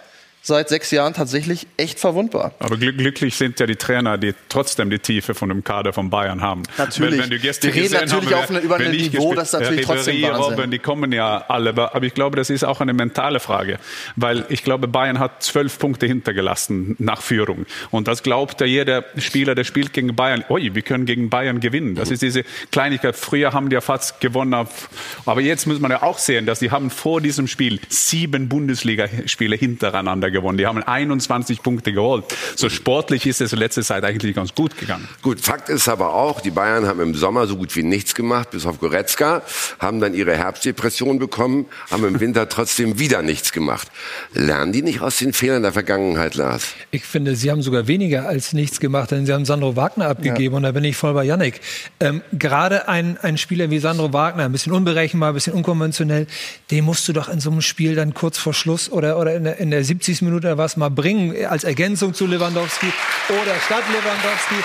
seit 0.42 0.68
sechs 0.68 0.90
Jahren 0.90 1.12
tatsächlich 1.14 1.66
echt 1.76 1.98
verwundbar. 2.00 2.52
Aber 2.60 2.76
glück- 2.76 2.96
glücklich 2.96 3.34
sind 3.36 3.60
ja 3.60 3.66
die 3.66 3.76
Trainer, 3.76 4.16
die 4.18 4.34
trotzdem 4.48 4.88
die 4.90 4.98
Tiefe 4.98 5.34
von 5.34 5.48
dem 5.50 5.62
Kader 5.64 5.92
von 5.92 6.08
Bayern 6.10 6.40
haben. 6.40 6.62
Natürlich. 6.78 7.12
Wenn, 7.12 7.24
wenn 7.24 7.30
du 7.30 7.38
gestern 7.38 7.74
Wir 7.74 7.82
reden 7.82 7.92
natürlich 7.94 8.32
haben, 8.32 8.42
auf 8.44 8.50
eine- 8.50 8.58
über 8.60 8.76
ein 8.76 8.90
Niveau, 8.90 9.34
das 9.34 9.52
natürlich 9.52 9.80
äh, 9.80 9.84
trotzdem 9.84 10.22
Wahnsinn. 10.22 10.42
Robben, 10.42 10.70
die 10.70 10.78
kommen 10.78 11.12
ja 11.12 11.44
alle. 11.48 11.70
Aber 11.70 12.02
ich 12.02 12.14
glaube, 12.14 12.36
das 12.36 12.48
ist 12.50 12.64
auch 12.64 12.80
eine 12.80 12.92
mentale 12.94 13.38
Frage. 13.40 13.78
Weil 14.16 14.44
ich 14.48 14.64
glaube, 14.64 14.88
Bayern 14.88 15.18
hat 15.18 15.42
zwölf 15.42 15.78
Punkte 15.78 16.06
hintergelassen 16.06 16.96
nach 16.98 17.20
Führung. 17.22 17.66
Und 17.90 18.08
das 18.08 18.22
glaubt 18.22 18.60
ja 18.60 18.66
jeder 18.66 19.04
Spieler, 19.18 19.54
der 19.54 19.64
spielt 19.64 19.92
gegen 19.92 20.16
Bayern. 20.16 20.44
Ui, 20.48 20.74
wir 20.74 20.82
können 20.82 21.04
gegen 21.04 21.28
Bayern 21.30 21.60
gewinnen. 21.60 21.94
Das 21.94 22.10
ist 22.10 22.22
diese 22.22 22.44
Kleinigkeit. 22.72 23.14
Früher 23.16 23.52
haben 23.52 23.68
die 23.68 23.74
ja 23.74 23.80
fast 23.80 24.20
gewonnen. 24.20 24.54
auf- 24.54 24.88
Aber 25.26 25.40
jetzt 25.42 25.66
muss 25.66 25.80
man 25.80 25.90
ja 25.90 26.02
auch 26.02 26.18
sehen, 26.18 26.46
dass 26.46 26.60
die 26.60 26.70
haben 26.70 26.90
vor 26.90 27.20
diesem 27.20 27.46
Spiel 27.46 27.78
sieben 27.88 28.48
Bundesligaspiele 28.48 29.56
hintereinander 29.56 30.29
gewonnen. 30.30 30.58
Die 30.58 30.66
haben 30.66 30.82
21 30.82 31.62
Punkte 31.62 31.92
geholt. 31.92 32.24
So 32.56 32.68
sportlich 32.68 33.26
ist 33.26 33.40
es 33.40 33.52
in 33.52 33.58
letzter 33.58 33.82
Zeit 33.82 34.04
eigentlich 34.04 34.34
ganz 34.34 34.54
gut 34.54 34.76
gegangen. 34.78 35.08
Gut, 35.22 35.40
Fakt 35.40 35.68
ist 35.68 35.88
aber 35.88 36.14
auch, 36.14 36.40
die 36.40 36.50
Bayern 36.50 36.86
haben 36.86 37.00
im 37.00 37.14
Sommer 37.14 37.46
so 37.46 37.56
gut 37.56 37.74
wie 37.76 37.82
nichts 37.82 38.14
gemacht, 38.14 38.50
bis 38.50 38.66
auf 38.66 38.80
Goretzka, 38.80 39.42
haben 39.78 40.00
dann 40.00 40.14
ihre 40.14 40.36
Herbstdepression 40.36 41.18
bekommen, 41.18 41.66
haben 41.90 42.04
im 42.04 42.20
Winter 42.20 42.48
trotzdem 42.48 42.98
wieder 42.98 43.22
nichts 43.22 43.52
gemacht. 43.52 43.88
Lernen 44.32 44.72
die 44.72 44.82
nicht 44.82 45.00
aus 45.00 45.16
den 45.16 45.32
Fehlern 45.32 45.62
der 45.62 45.72
Vergangenheit, 45.72 46.34
Lars? 46.34 46.74
Ich 46.90 47.04
finde, 47.04 47.36
Sie 47.36 47.50
haben 47.50 47.62
sogar 47.62 47.86
weniger 47.86 48.28
als 48.28 48.52
nichts 48.52 48.80
gemacht, 48.80 49.10
denn 49.10 49.26
Sie 49.26 49.32
haben 49.32 49.44
Sandro 49.44 49.76
Wagner 49.76 50.08
abgegeben 50.08 50.54
und 50.54 50.62
da 50.62 50.72
bin 50.72 50.84
ich 50.84 50.96
voll 50.96 51.14
bei 51.14 51.24
Yannick. 51.24 51.60
Ähm, 52.00 52.22
gerade 52.32 52.88
ein, 52.88 53.18
ein 53.18 53.38
Spieler 53.38 53.70
wie 53.70 53.78
Sandro 53.78 54.12
Wagner, 54.12 54.44
ein 54.44 54.52
bisschen 54.52 54.72
unberechenbar, 54.72 55.30
ein 55.30 55.34
bisschen 55.34 55.52
unkonventionell, 55.52 56.26
den 56.70 56.84
musst 56.84 57.08
du 57.08 57.12
doch 57.12 57.28
in 57.28 57.40
so 57.40 57.50
einem 57.50 57.62
Spiel 57.62 57.94
dann 57.94 58.14
kurz 58.14 58.38
vor 58.38 58.54
Schluss 58.54 58.90
oder, 58.90 59.18
oder 59.18 59.34
in, 59.34 59.44
der, 59.44 59.58
in 59.58 59.70
der 59.70 59.84
70. 59.84 60.19
Minute 60.22 60.48
oder 60.48 60.58
was 60.58 60.76
mal 60.76 60.90
bringen, 60.90 61.34
als 61.46 61.64
Ergänzung 61.64 62.14
zu 62.14 62.26
Lewandowski 62.26 62.92
oder 63.28 63.54
statt 63.66 63.84
Lewandowski. 63.88 64.56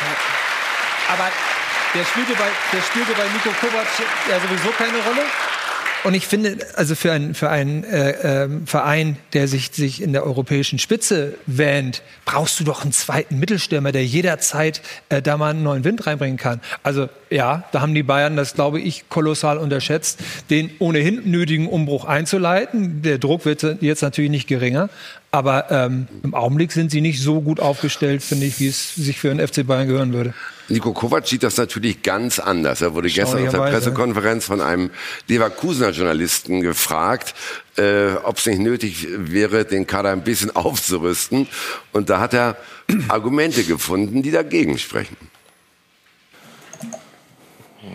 Aber 1.12 1.30
der 1.94 2.04
spielte 2.04 2.34
bei, 2.34 2.50
der 2.74 2.82
spielte 2.82 3.14
bei 3.14 3.24
Nico 3.24 3.50
Kovac 3.60 3.88
ja 4.30 4.40
sowieso 4.40 4.70
keine 4.78 4.98
Rolle. 4.98 5.26
Und 6.06 6.14
ich 6.14 6.28
finde, 6.28 6.60
also 6.76 6.94
für 6.94 7.12
einen, 7.12 7.34
für 7.34 7.50
einen 7.50 7.84
äh, 7.84 8.44
ähm, 8.44 8.68
Verein, 8.68 9.18
der 9.34 9.48
sich, 9.48 9.72
sich 9.72 10.04
in 10.04 10.14
der 10.14 10.24
europäischen 10.24 10.78
Spitze 10.78 11.34
wähnt, 11.48 12.04
brauchst 12.26 12.60
du 12.60 12.64
doch 12.64 12.84
einen 12.84 12.92
zweiten 12.92 13.40
Mittelstürmer, 13.40 13.92
der 13.92 14.06
jederzeit 14.06 14.84
äh, 15.10 15.24
da 15.24 15.36
mal 15.36 15.50
einen 15.50 15.64
neuen 15.64 15.84
Wind 15.84 16.06
reinbringen 16.06 16.38
kann. 16.38 16.62
Also 16.84 17.10
ja, 17.32 17.64
da 17.72 17.82
haben 17.82 17.96
die 17.96 18.04
Bayern 18.04 18.36
das, 18.38 18.54
glaube 18.54 18.80
ich, 18.80 19.10
kolossal 19.10 19.58
unterschätzt, 19.58 20.20
den 20.52 20.70
ohnehin 20.78 21.24
nötigen 21.26 21.68
Umbruch 21.68 22.06
einzuleiten. 22.06 23.02
Der 23.02 23.18
Druck 23.18 23.46
wird 23.46 23.64
jetzt 23.82 24.04
natürlich 24.04 24.30
nicht 24.30 24.48
geringer. 24.48 24.90
Aber 25.32 25.72
ähm, 25.72 26.08
im 26.22 26.36
Augenblick 26.36 26.72
sind 26.72 26.92
sie 26.92 27.02
nicht 27.02 27.20
so 27.20 27.42
gut 27.42 27.60
aufgestellt, 27.60 28.22
finde 28.22 28.46
ich, 28.46 28.60
wie 28.60 28.68
es 28.68 28.94
sich 28.94 29.20
für 29.20 29.34
den 29.34 29.46
FC 29.46 29.66
Bayern 29.66 29.88
gehören 29.88 30.14
würde. 30.14 30.36
Nico 30.68 30.94
Kovac 30.94 31.28
sieht 31.28 31.44
das 31.44 31.58
natürlich 31.58 32.02
ganz 32.02 32.40
anders. 32.40 32.82
Er 32.82 32.96
wurde 32.96 33.10
gestern 33.10 33.46
auf 33.46 33.52
der. 33.52 33.60
Pressekonferenz 33.60 34.46
von 34.46 34.62
einem 34.62 34.90
Leverkusener 35.28 35.92
Journalisten 35.92 36.62
gefragt, 36.62 37.36
äh, 37.78 38.14
ob 38.24 38.38
es 38.38 38.46
nicht 38.48 38.60
nötig 38.60 39.08
wäre, 39.10 39.66
den 39.66 39.86
Kader 39.86 40.12
ein 40.12 40.24
bisschen 40.24 40.50
aufzurüsten. 40.56 41.48
Und 41.94 42.10
da 42.10 42.20
hat 42.20 42.34
er 42.34 42.58
Argumente 43.08 43.64
gefunden, 43.64 44.24
die 44.24 44.32
dagegen 44.32 44.78
sprechen. 44.78 45.18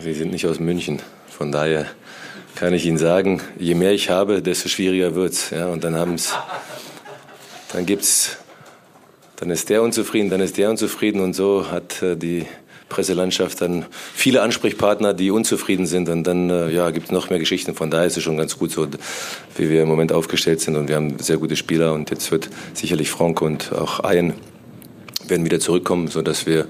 Sie 0.00 0.14
sind 0.14 0.30
nicht 0.30 0.46
aus 0.46 0.60
München. 0.60 1.00
Von 1.36 1.50
daher 1.50 1.86
kann 2.54 2.72
ich 2.74 2.86
Ihnen 2.86 2.98
sagen, 2.98 3.40
je 3.58 3.74
mehr 3.74 3.92
ich 3.92 4.10
habe, 4.10 4.42
desto 4.42 4.68
schwieriger 4.68 5.14
wird's. 5.14 5.50
Ja, 5.50 5.66
und 5.66 5.82
dann 5.82 5.96
haben's, 5.96 6.34
dann 7.72 7.84
gibt's, 7.84 8.36
dann 9.36 9.50
ist 9.50 9.68
der 9.68 9.82
unzufrieden, 9.82 10.30
dann 10.30 10.40
ist 10.40 10.56
der 10.58 10.70
unzufrieden 10.70 11.20
und 11.20 11.34
so 11.34 11.70
hat 11.70 12.02
äh, 12.02 12.16
die 12.16 12.46
Presselandschaft 12.90 13.62
dann 13.62 13.86
viele 14.12 14.42
Ansprechpartner, 14.42 15.14
die 15.14 15.30
unzufrieden 15.30 15.86
sind 15.86 16.10
und 16.10 16.24
dann 16.24 16.50
äh, 16.50 16.68
ja, 16.70 16.90
gibt 16.90 17.06
es 17.06 17.12
noch 17.12 17.30
mehr 17.30 17.38
Geschichten. 17.38 17.74
Von 17.74 17.90
daher 17.90 18.06
ist 18.06 18.18
es 18.18 18.22
schon 18.22 18.36
ganz 18.36 18.58
gut 18.58 18.70
so, 18.70 18.86
wie 19.56 19.70
wir 19.70 19.82
im 19.82 19.88
Moment 19.88 20.12
aufgestellt 20.12 20.60
sind 20.60 20.76
und 20.76 20.88
wir 20.88 20.96
haben 20.96 21.18
sehr 21.18 21.38
gute 21.38 21.56
Spieler 21.56 21.94
und 21.94 22.10
jetzt 22.10 22.30
wird 22.30 22.50
sicherlich 22.74 23.10
Frank 23.10 23.40
und 23.40 23.72
auch 23.72 24.04
Ayen 24.04 24.34
werden 25.26 25.46
wieder 25.46 25.60
zurückkommen, 25.60 26.08
sodass 26.08 26.44
wir 26.44 26.66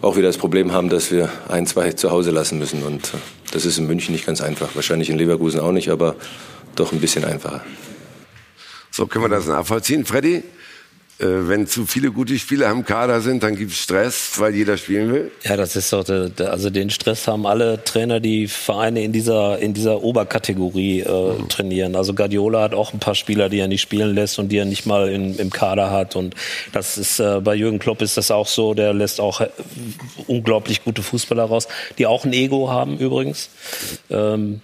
auch 0.00 0.16
wieder 0.16 0.28
das 0.28 0.38
Problem 0.38 0.72
haben, 0.72 0.88
dass 0.88 1.10
wir 1.10 1.28
ein, 1.48 1.66
zwei 1.66 1.92
zu 1.92 2.10
Hause 2.10 2.30
lassen 2.30 2.58
müssen 2.58 2.82
und 2.84 3.08
äh, 3.08 3.18
das 3.52 3.66
ist 3.66 3.76
in 3.78 3.86
München 3.86 4.12
nicht 4.12 4.26
ganz 4.26 4.40
einfach. 4.40 4.74
Wahrscheinlich 4.74 5.10
in 5.10 5.18
Leverkusen 5.18 5.60
auch 5.60 5.72
nicht, 5.72 5.90
aber 5.90 6.16
doch 6.76 6.92
ein 6.92 7.00
bisschen 7.00 7.24
einfacher. 7.24 7.62
So 8.90 9.06
können 9.06 9.24
wir 9.24 9.28
das 9.28 9.46
nachvollziehen. 9.46 10.04
Freddy, 10.04 10.42
wenn 11.20 11.66
zu 11.66 11.84
viele 11.84 12.12
gute 12.12 12.38
Spieler 12.38 12.68
am 12.68 12.84
Kader 12.84 13.20
sind, 13.20 13.42
dann 13.42 13.56
gibt 13.56 13.72
es 13.72 13.78
Stress, 13.78 14.34
weil 14.36 14.54
jeder 14.54 14.76
spielen 14.76 15.12
will. 15.12 15.30
Ja, 15.42 15.56
das 15.56 15.74
ist 15.74 15.92
doch, 15.92 16.04
der, 16.04 16.30
also 16.52 16.70
den 16.70 16.90
Stress 16.90 17.26
haben 17.26 17.44
alle 17.44 17.82
Trainer, 17.82 18.20
die 18.20 18.46
Vereine 18.46 19.02
in 19.02 19.12
dieser, 19.12 19.58
in 19.58 19.74
dieser 19.74 20.02
Oberkategorie 20.02 21.00
äh, 21.00 21.32
mhm. 21.32 21.48
trainieren. 21.48 21.96
Also 21.96 22.14
Guardiola 22.14 22.62
hat 22.62 22.74
auch 22.74 22.92
ein 22.92 23.00
paar 23.00 23.16
Spieler, 23.16 23.48
die 23.48 23.58
er 23.58 23.66
nicht 23.66 23.80
spielen 23.80 24.14
lässt 24.14 24.38
und 24.38 24.50
die 24.50 24.58
er 24.58 24.64
nicht 24.64 24.86
mal 24.86 25.08
in, 25.08 25.36
im 25.38 25.50
Kader 25.50 25.90
hat. 25.90 26.14
Und 26.14 26.34
das 26.72 26.98
ist, 26.98 27.18
äh, 27.18 27.40
bei 27.40 27.56
Jürgen 27.56 27.80
Klopp 27.80 28.00
ist 28.00 28.16
das 28.16 28.30
auch 28.30 28.46
so, 28.46 28.74
der 28.74 28.94
lässt 28.94 29.20
auch 29.20 29.40
äh, 29.40 29.48
unglaublich 30.28 30.84
gute 30.84 31.02
Fußballer 31.02 31.44
raus, 31.44 31.66
die 31.98 32.06
auch 32.06 32.24
ein 32.24 32.32
Ego 32.32 32.70
haben 32.70 32.96
übrigens. 32.98 33.50
Ähm, 34.08 34.60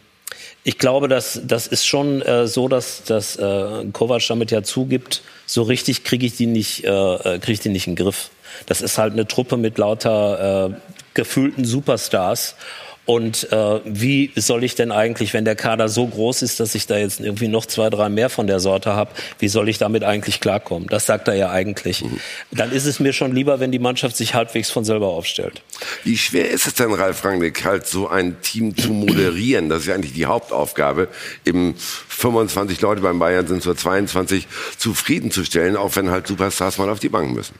ich 0.62 0.78
glaube, 0.78 1.08
dass 1.08 1.40
das 1.44 1.66
ist 1.66 1.86
schon 1.86 2.22
äh, 2.22 2.46
so, 2.46 2.68
dass, 2.68 3.04
dass 3.04 3.36
äh, 3.36 3.84
Kovac 3.92 4.22
damit 4.28 4.50
ja 4.50 4.62
zugibt, 4.62 5.22
so 5.46 5.62
richtig 5.62 6.04
kriege 6.04 6.26
ich 6.26 6.36
die 6.36 6.46
nicht, 6.46 6.84
äh, 6.84 6.88
äh 6.88 7.38
kriege 7.38 7.52
ich 7.52 7.60
die 7.60 7.68
nicht 7.68 7.86
in 7.86 7.96
den 7.96 8.04
Griff. 8.04 8.30
Das 8.66 8.80
ist 8.80 8.98
halt 8.98 9.12
eine 9.12 9.26
Truppe 9.26 9.56
mit 9.56 9.78
lauter 9.78 10.70
äh, 10.70 10.74
gefühlten 11.14 11.64
Superstars. 11.64 12.56
Und 13.06 13.52
äh, 13.52 13.80
wie 13.84 14.32
soll 14.34 14.64
ich 14.64 14.74
denn 14.76 14.90
eigentlich, 14.90 15.34
wenn 15.34 15.44
der 15.44 15.56
Kader 15.56 15.88
so 15.88 16.06
groß 16.06 16.40
ist, 16.42 16.58
dass 16.60 16.74
ich 16.74 16.86
da 16.86 16.96
jetzt 16.96 17.20
irgendwie 17.20 17.48
noch 17.48 17.66
zwei, 17.66 17.90
drei 17.90 18.08
mehr 18.08 18.30
von 18.30 18.46
der 18.46 18.60
Sorte 18.60 18.94
habe, 18.94 19.10
wie 19.38 19.48
soll 19.48 19.68
ich 19.68 19.76
damit 19.76 20.04
eigentlich 20.04 20.40
klarkommen? 20.40 20.88
Das 20.88 21.04
sagt 21.04 21.28
er 21.28 21.34
ja 21.34 21.50
eigentlich. 21.50 22.02
Mhm. 22.02 22.18
Dann 22.50 22.72
ist 22.72 22.86
es 22.86 23.00
mir 23.00 23.12
schon 23.12 23.34
lieber, 23.34 23.60
wenn 23.60 23.72
die 23.72 23.78
Mannschaft 23.78 24.16
sich 24.16 24.34
halbwegs 24.34 24.70
von 24.70 24.84
selber 24.84 25.08
aufstellt. 25.08 25.62
Wie 26.02 26.16
schwer 26.16 26.50
ist 26.50 26.66
es 26.66 26.74
denn, 26.74 26.92
Ralf 26.92 27.24
Rangnick, 27.24 27.64
halt 27.64 27.86
so 27.86 28.08
ein 28.08 28.40
Team 28.40 28.74
zu 28.74 28.92
moderieren? 28.92 29.68
Das 29.68 29.80
ist 29.80 29.86
ja 29.88 29.94
eigentlich 29.94 30.14
die 30.14 30.26
Hauptaufgabe, 30.26 31.08
eben 31.44 31.74
25 31.76 32.80
Leute 32.80 33.02
beim 33.02 33.18
Bayern 33.18 33.46
sind 33.46 33.62
zur 33.62 33.76
22 33.76 34.46
zufriedenzustellen, 34.78 35.76
auch 35.76 35.94
wenn 35.96 36.10
halt 36.10 36.26
Superstars 36.26 36.78
mal 36.78 36.88
auf 36.88 37.00
die 37.00 37.10
Bank 37.10 37.34
müssen. 37.34 37.54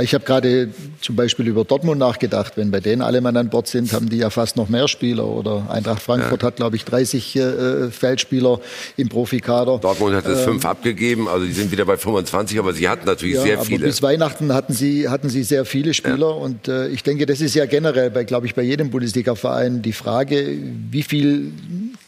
Ich 0.00 0.12
habe 0.12 0.24
gerade 0.24 0.70
zum 1.00 1.14
Beispiel 1.14 1.46
über 1.46 1.64
Dortmund 1.64 2.00
nachgedacht. 2.00 2.56
Wenn 2.56 2.72
bei 2.72 2.80
denen 2.80 3.00
alle 3.00 3.20
Mann 3.20 3.36
an 3.36 3.48
Bord 3.48 3.68
sind, 3.68 3.92
haben 3.92 4.08
die 4.08 4.16
ja 4.16 4.30
fast 4.30 4.56
noch 4.56 4.68
mehr 4.68 4.88
Spieler. 4.88 5.24
Oder 5.24 5.70
Eintracht 5.70 6.02
Frankfurt 6.02 6.42
ja. 6.42 6.48
hat, 6.48 6.56
glaube 6.56 6.74
ich, 6.74 6.84
30 6.84 7.36
äh, 7.36 7.90
Feldspieler 7.90 8.60
im 8.96 9.08
Profikader. 9.08 9.78
Dortmund 9.78 10.16
hat 10.16 10.26
es 10.26 10.40
ähm, 10.40 10.44
fünf 10.44 10.64
abgegeben, 10.64 11.28
also 11.28 11.46
die 11.46 11.52
sind 11.52 11.70
wieder 11.70 11.84
bei 11.84 11.96
25, 11.96 12.58
aber 12.58 12.72
sie 12.72 12.88
hatten 12.88 13.06
natürlich 13.06 13.36
ja, 13.36 13.42
sehr 13.42 13.60
viele. 13.60 13.86
Bis 13.86 14.02
Weihnachten 14.02 14.52
hatten 14.52 14.72
sie, 14.72 15.08
hatten 15.08 15.28
sie 15.28 15.44
sehr 15.44 15.64
viele 15.64 15.94
Spieler. 15.94 16.30
Ja. 16.30 16.34
Und 16.34 16.66
äh, 16.66 16.88
ich 16.88 17.04
denke, 17.04 17.26
das 17.26 17.40
ist 17.40 17.54
ja 17.54 17.66
generell, 17.66 18.10
bei, 18.10 18.24
glaube 18.24 18.46
ich, 18.46 18.54
bei 18.56 18.62
jedem 18.62 18.90
Bundesliga-Verein 18.90 19.82
die 19.82 19.92
Frage, 19.92 20.58
wie 20.90 21.04
viel 21.04 21.52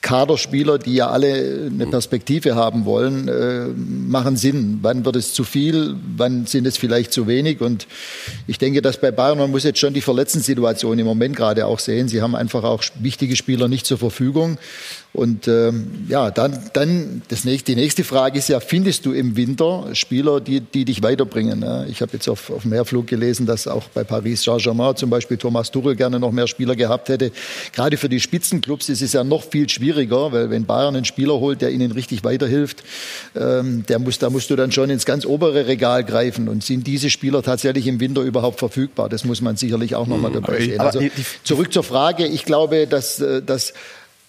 Kaderspieler, 0.07 0.79
die 0.79 0.95
ja 0.95 1.11
alle 1.11 1.69
eine 1.69 1.87
Perspektive 1.89 2.55
haben 2.55 2.85
wollen, 2.85 3.27
äh, 3.27 3.67
machen 4.09 4.37
Sinn. 4.37 4.79
Wann 4.83 5.05
wird 5.05 5.17
es 5.17 5.33
zu 5.33 5.43
viel? 5.43 5.97
Wann 6.17 6.47
sind 6.47 6.65
es 6.65 6.77
vielleicht 6.77 7.13
zu 7.13 7.27
wenig? 7.27 7.61
Und 7.61 7.76
ich 8.47 8.59
denke, 8.59 8.81
dass 8.81 9.01
bei 9.01 9.11
Bayern, 9.11 9.39
man 9.39 9.51
muss 9.51 9.65
jetzt 9.65 9.79
schon 9.79 9.93
die 9.93 10.01
Verletzten-Situation 10.01 10.99
im 10.99 11.07
Moment 11.07 11.37
gerade 11.37 11.67
auch 11.67 11.79
sehen. 11.79 12.09
Sie 12.09 12.23
haben 12.23 12.35
einfach 12.35 12.65
auch 12.65 12.83
wichtige 13.01 13.37
Spieler 13.37 13.69
nicht 13.69 13.87
zur 13.87 13.99
Verfügung. 13.99 14.59
Und 15.17 15.49
ähm, 15.49 15.87
ja, 16.09 16.31
dann, 16.31 16.59
dann 16.75 17.23
das 17.29 17.47
nächste, 17.47 17.73
die 17.73 17.81
nächste 17.81 18.05
Frage 18.05 18.39
ist 18.39 18.51
ja, 18.51 18.61
findest 18.61 19.07
du 19.07 19.13
im 19.13 19.35
Winter 19.35 19.87
Spieler, 19.95 20.43
die, 20.43 20.61
die 20.61 20.85
dich 20.85 21.03
weiterbringen? 21.03 21.63
Ja, 21.63 21.87
ich 21.87 22.03
habe 22.03 22.13
jetzt 22.13 22.29
auf, 22.29 22.51
auf 22.51 22.63
dem 22.63 22.75
Herflug 22.75 23.07
gelesen, 23.07 23.47
dass 23.47 23.67
auch 23.67 23.85
bei 23.95 24.05
Paris 24.05 24.43
Saint-Germain 24.43 24.95
zum 24.97 25.09
Beispiel 25.09 25.39
Thomas 25.39 25.71
Tuchel 25.71 25.97
gerne 25.97 26.21
noch 26.21 26.33
mehr 26.33 26.47
Spieler 26.47 26.77
gehabt 26.77 27.09
hätte. 27.09 27.33
Gerade 27.73 27.97
für 27.97 28.11
die 28.11 28.21
Spitzenclubs 28.21 28.91
ist 28.91 29.01
es 29.01 29.15
ja 29.15 29.25
noch 29.25 29.43
viel 29.45 29.71
schwieriger, 29.71 30.33
weil 30.33 30.51
wenn 30.51 30.67
Bayern 30.67 30.95
einen 30.95 31.07
Spieler 31.07 31.41
holt, 31.41 31.63
der 31.63 31.71
ihnen 31.71 31.93
richtig 31.93 32.23
weiterhilft, 32.23 32.85
ähm, 33.35 33.87
der 33.89 33.99
muss, 33.99 34.19
da 34.19 34.29
musst 34.29 34.51
du 34.51 34.57
dann 34.57 34.71
schon 34.71 34.91
ins 34.91 35.07
ganz 35.07 35.25
obere 35.25 35.67
Regal 35.67 36.05
greifen. 36.05 36.47
Und 36.47 36.63
sind 36.63 36.87
diese 36.87 37.09
Spieler 37.09 37.43
tatsächlich 37.43 37.87
im 37.87 38.01
Winter 38.01 38.21
überhaupt 38.21 38.59
verfügbar? 38.59 39.09
Das 39.09 39.25
muss 39.25 39.41
man 39.41 39.57
sicherlich 39.57 39.95
auch 39.95 40.09
nochmal 40.09 40.31
mhm. 40.31 40.43
dabei 40.43 40.61
sehen. 40.61 40.81
Also, 40.81 41.01
zurück 41.43 41.73
zur 41.73 41.85
Frage. 41.85 42.27
Ich 42.27 42.45
glaube, 42.45 42.87
dass, 42.87 43.19
äh, 43.19 43.41
dass 43.41 43.73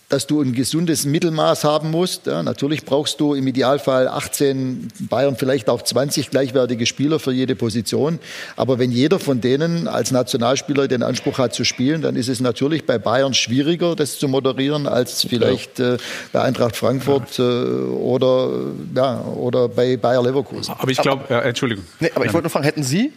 dass 0.09 0.25
du 0.25 0.41
ein 0.41 0.53
gesundes 0.53 1.05
Mittelmaß 1.05 1.65
haben 1.65 1.91
musst. 1.91 2.27
Ja, 2.27 2.41
natürlich 2.41 2.85
brauchst 2.85 3.19
du 3.19 3.33
im 3.33 3.45
Idealfall 3.45 4.07
18, 4.07 4.87
Bayern 5.09 5.35
vielleicht 5.35 5.69
auch 5.69 5.81
20 5.81 6.29
gleichwertige 6.29 6.85
Spieler 6.85 7.19
für 7.19 7.33
jede 7.33 7.55
Position. 7.55 8.19
Aber 8.55 8.79
wenn 8.79 8.91
jeder 8.91 9.19
von 9.19 9.41
denen 9.41 9.87
als 9.87 10.11
Nationalspieler 10.11 10.87
den 10.87 11.03
Anspruch 11.03 11.39
hat 11.39 11.53
zu 11.53 11.65
spielen, 11.65 12.01
dann 12.01 12.15
ist 12.15 12.29
es 12.29 12.39
natürlich 12.39 12.85
bei 12.85 12.97
Bayern 12.97 13.33
schwieriger, 13.33 13.95
das 13.95 14.17
zu 14.17 14.29
moderieren, 14.29 14.87
als 14.87 15.23
vielleicht 15.23 15.79
äh, 15.81 15.97
bei 16.31 16.41
Eintracht 16.41 16.77
Frankfurt 16.77 17.37
äh, 17.39 17.41
oder, 17.41 18.49
ja, 18.95 19.21
oder 19.21 19.67
bei 19.67 19.97
Bayer 19.97 20.23
Leverkusen. 20.23 20.73
Aber 20.77 20.89
ich 20.89 20.99
glaube, 20.99 21.25
äh, 21.29 21.49
Entschuldigung. 21.49 21.83
Nee, 21.99 22.11
aber 22.15 22.25
ich 22.25 22.33
wollte 22.33 22.45
nur 22.45 22.51
fragen, 22.51 22.65
hätten 22.65 22.83
Sie 22.83 23.11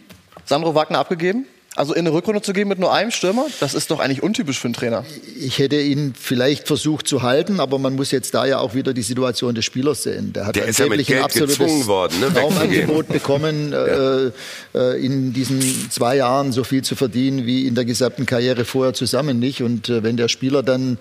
Sandro 0.45 0.75
Wagner 0.75 0.99
abgegeben? 0.99 1.45
Also 1.77 1.93
in 1.93 2.01
eine 2.01 2.11
Rückrunde 2.11 2.41
zu 2.41 2.51
gehen 2.51 2.67
mit 2.67 2.79
nur 2.79 2.93
einem 2.93 3.11
Stürmer, 3.11 3.45
das 3.61 3.73
ist 3.73 3.91
doch 3.91 3.99
eigentlich 3.99 4.21
untypisch 4.21 4.59
für 4.59 4.67
einen 4.67 4.73
Trainer. 4.73 5.05
Ich 5.39 5.57
hätte 5.57 5.79
ihn 5.79 6.13
vielleicht 6.19 6.67
versucht 6.67 7.07
zu 7.07 7.21
halten, 7.21 7.61
aber 7.61 7.79
man 7.79 7.95
muss 7.95 8.11
jetzt 8.11 8.33
da 8.33 8.45
ja 8.45 8.59
auch 8.59 8.73
wieder 8.73 8.93
die 8.93 9.03
Situation 9.03 9.55
des 9.55 9.63
Spielers 9.63 10.03
sehen. 10.03 10.33
Der 10.33 10.47
hat 10.47 10.57
Der 10.57 10.65
angeblich 10.65 11.07
ja 11.07 11.19
ein 11.19 11.23
absolutes 11.23 11.87
worden, 11.87 12.19
ne, 12.19 12.27
Raumangebot 12.37 13.07
bekommen, 13.07 13.71
ja. 13.71 13.85
äh, 13.85 14.31
äh, 14.75 15.05
in 15.05 15.31
diesen 15.31 15.89
zwei 15.89 16.17
Jahren 16.17 16.51
so 16.51 16.65
viel 16.65 16.83
zu 16.83 16.97
verdienen 16.97 17.45
wie 17.45 17.65
in 17.65 17.73
der 17.73 17.85
gesamten 17.85 18.25
Karriere 18.25 18.65
vorher 18.65 18.93
zusammen 18.93 19.39
nicht. 19.39 19.63
Und 19.63 19.87
äh, 19.87 20.03
wenn 20.03 20.17
der 20.17 20.27
Spieler 20.27 20.63
dann 20.63 20.97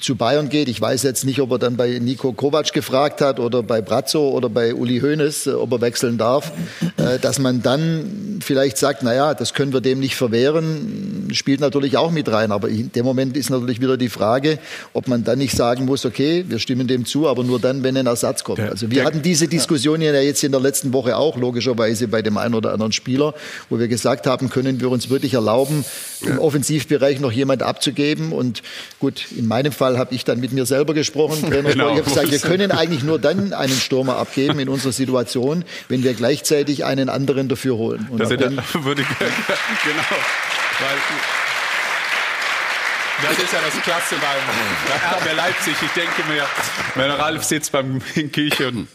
zu 0.00 0.16
Bayern 0.16 0.48
geht. 0.48 0.68
Ich 0.68 0.80
weiß 0.80 1.02
jetzt 1.02 1.24
nicht, 1.24 1.40
ob 1.40 1.50
er 1.50 1.58
dann 1.58 1.76
bei 1.76 1.98
Nico 1.98 2.32
Kovac 2.32 2.72
gefragt 2.72 3.20
hat 3.20 3.38
oder 3.38 3.62
bei 3.62 3.82
Brazzo 3.82 4.30
oder 4.30 4.48
bei 4.48 4.74
Uli 4.74 5.00
Hoeneß, 5.00 5.48
äh, 5.48 5.52
ob 5.52 5.72
er 5.72 5.80
wechseln 5.82 6.16
darf, 6.16 6.52
äh, 6.96 7.18
dass 7.18 7.38
man 7.38 7.62
dann 7.62 8.40
vielleicht 8.42 8.78
sagt, 8.78 9.02
na 9.02 9.14
ja, 9.14 9.34
das 9.34 9.52
können 9.52 9.74
wir 9.74 9.82
dem 9.82 10.00
nicht 10.00 10.16
verwehren, 10.16 11.28
spielt 11.32 11.60
natürlich 11.60 11.98
auch 11.98 12.10
mit 12.10 12.30
rein. 12.30 12.50
Aber 12.50 12.68
in 12.68 12.92
dem 12.92 13.04
Moment 13.04 13.36
ist 13.36 13.50
natürlich 13.50 13.80
wieder 13.80 13.98
die 13.98 14.08
Frage, 14.08 14.58
ob 14.94 15.06
man 15.06 15.22
dann 15.22 15.38
nicht 15.38 15.54
sagen 15.54 15.84
muss, 15.84 16.06
okay, 16.06 16.46
wir 16.48 16.58
stimmen 16.58 16.86
dem 16.86 17.04
zu, 17.04 17.28
aber 17.28 17.44
nur 17.44 17.60
dann, 17.60 17.82
wenn 17.82 17.96
ein 17.96 18.06
Ersatz 18.06 18.42
kommt. 18.42 18.60
Also 18.60 18.90
wir 18.90 19.04
hatten 19.04 19.20
diese 19.20 19.48
Diskussion 19.48 20.00
ja 20.00 20.14
jetzt 20.14 20.42
in 20.44 20.52
der 20.52 20.62
letzten 20.62 20.94
Woche 20.94 21.16
auch, 21.16 21.36
logischerweise 21.36 22.08
bei 22.08 22.22
dem 22.22 22.38
einen 22.38 22.54
oder 22.54 22.72
anderen 22.72 22.92
Spieler, 22.92 23.34
wo 23.68 23.78
wir 23.78 23.88
gesagt 23.88 24.26
haben, 24.26 24.48
können 24.48 24.80
wir 24.80 24.90
uns 24.90 25.10
wirklich 25.10 25.34
erlauben, 25.34 25.84
im 26.22 26.38
Offensivbereich 26.38 27.20
noch 27.20 27.32
jemand 27.32 27.62
abzugeben. 27.62 28.32
Und 28.32 28.62
gut, 28.98 29.26
in 29.36 29.46
meinem 29.46 29.73
Fall 29.74 29.98
habe 29.98 30.14
ich 30.14 30.24
dann 30.24 30.40
mit 30.40 30.52
mir 30.52 30.66
selber 30.66 30.94
gesprochen. 30.94 31.42
Trainer 31.50 31.70
genau. 31.70 31.90
Ich 31.90 31.98
habe 31.98 32.02
gesagt, 32.02 32.30
wir 32.30 32.38
können 32.38 32.70
eigentlich 32.70 33.02
nur 33.02 33.18
dann 33.18 33.52
einen 33.52 33.74
Stürmer 33.74 34.16
abgeben 34.16 34.58
in 34.58 34.68
unserer 34.68 34.92
Situation, 34.92 35.64
wenn 35.88 36.02
wir 36.02 36.14
gleichzeitig 36.14 36.84
einen 36.84 37.08
anderen 37.08 37.48
dafür 37.48 37.76
holen. 37.76 38.08
Und 38.10 38.20
das 38.20 38.30
würde 38.30 38.44
ich, 38.44 38.58
genau. 38.82 40.02
Weil, 40.80 40.98
das 43.22 43.38
ist 43.38 43.52
ja 43.52 43.60
das 43.64 43.82
Klasse 43.82 44.16
beim 44.16 45.18
RB 45.18 45.36
Leipzig. 45.36 45.74
Ich 45.80 45.90
denke 45.92 46.22
mir, 46.28 46.44
wenn 46.94 47.10
Ralf 47.10 47.44
sitzt 47.44 47.72
beim 47.72 48.00
in 48.14 48.32
Küche 48.32 48.68
und 48.68 48.88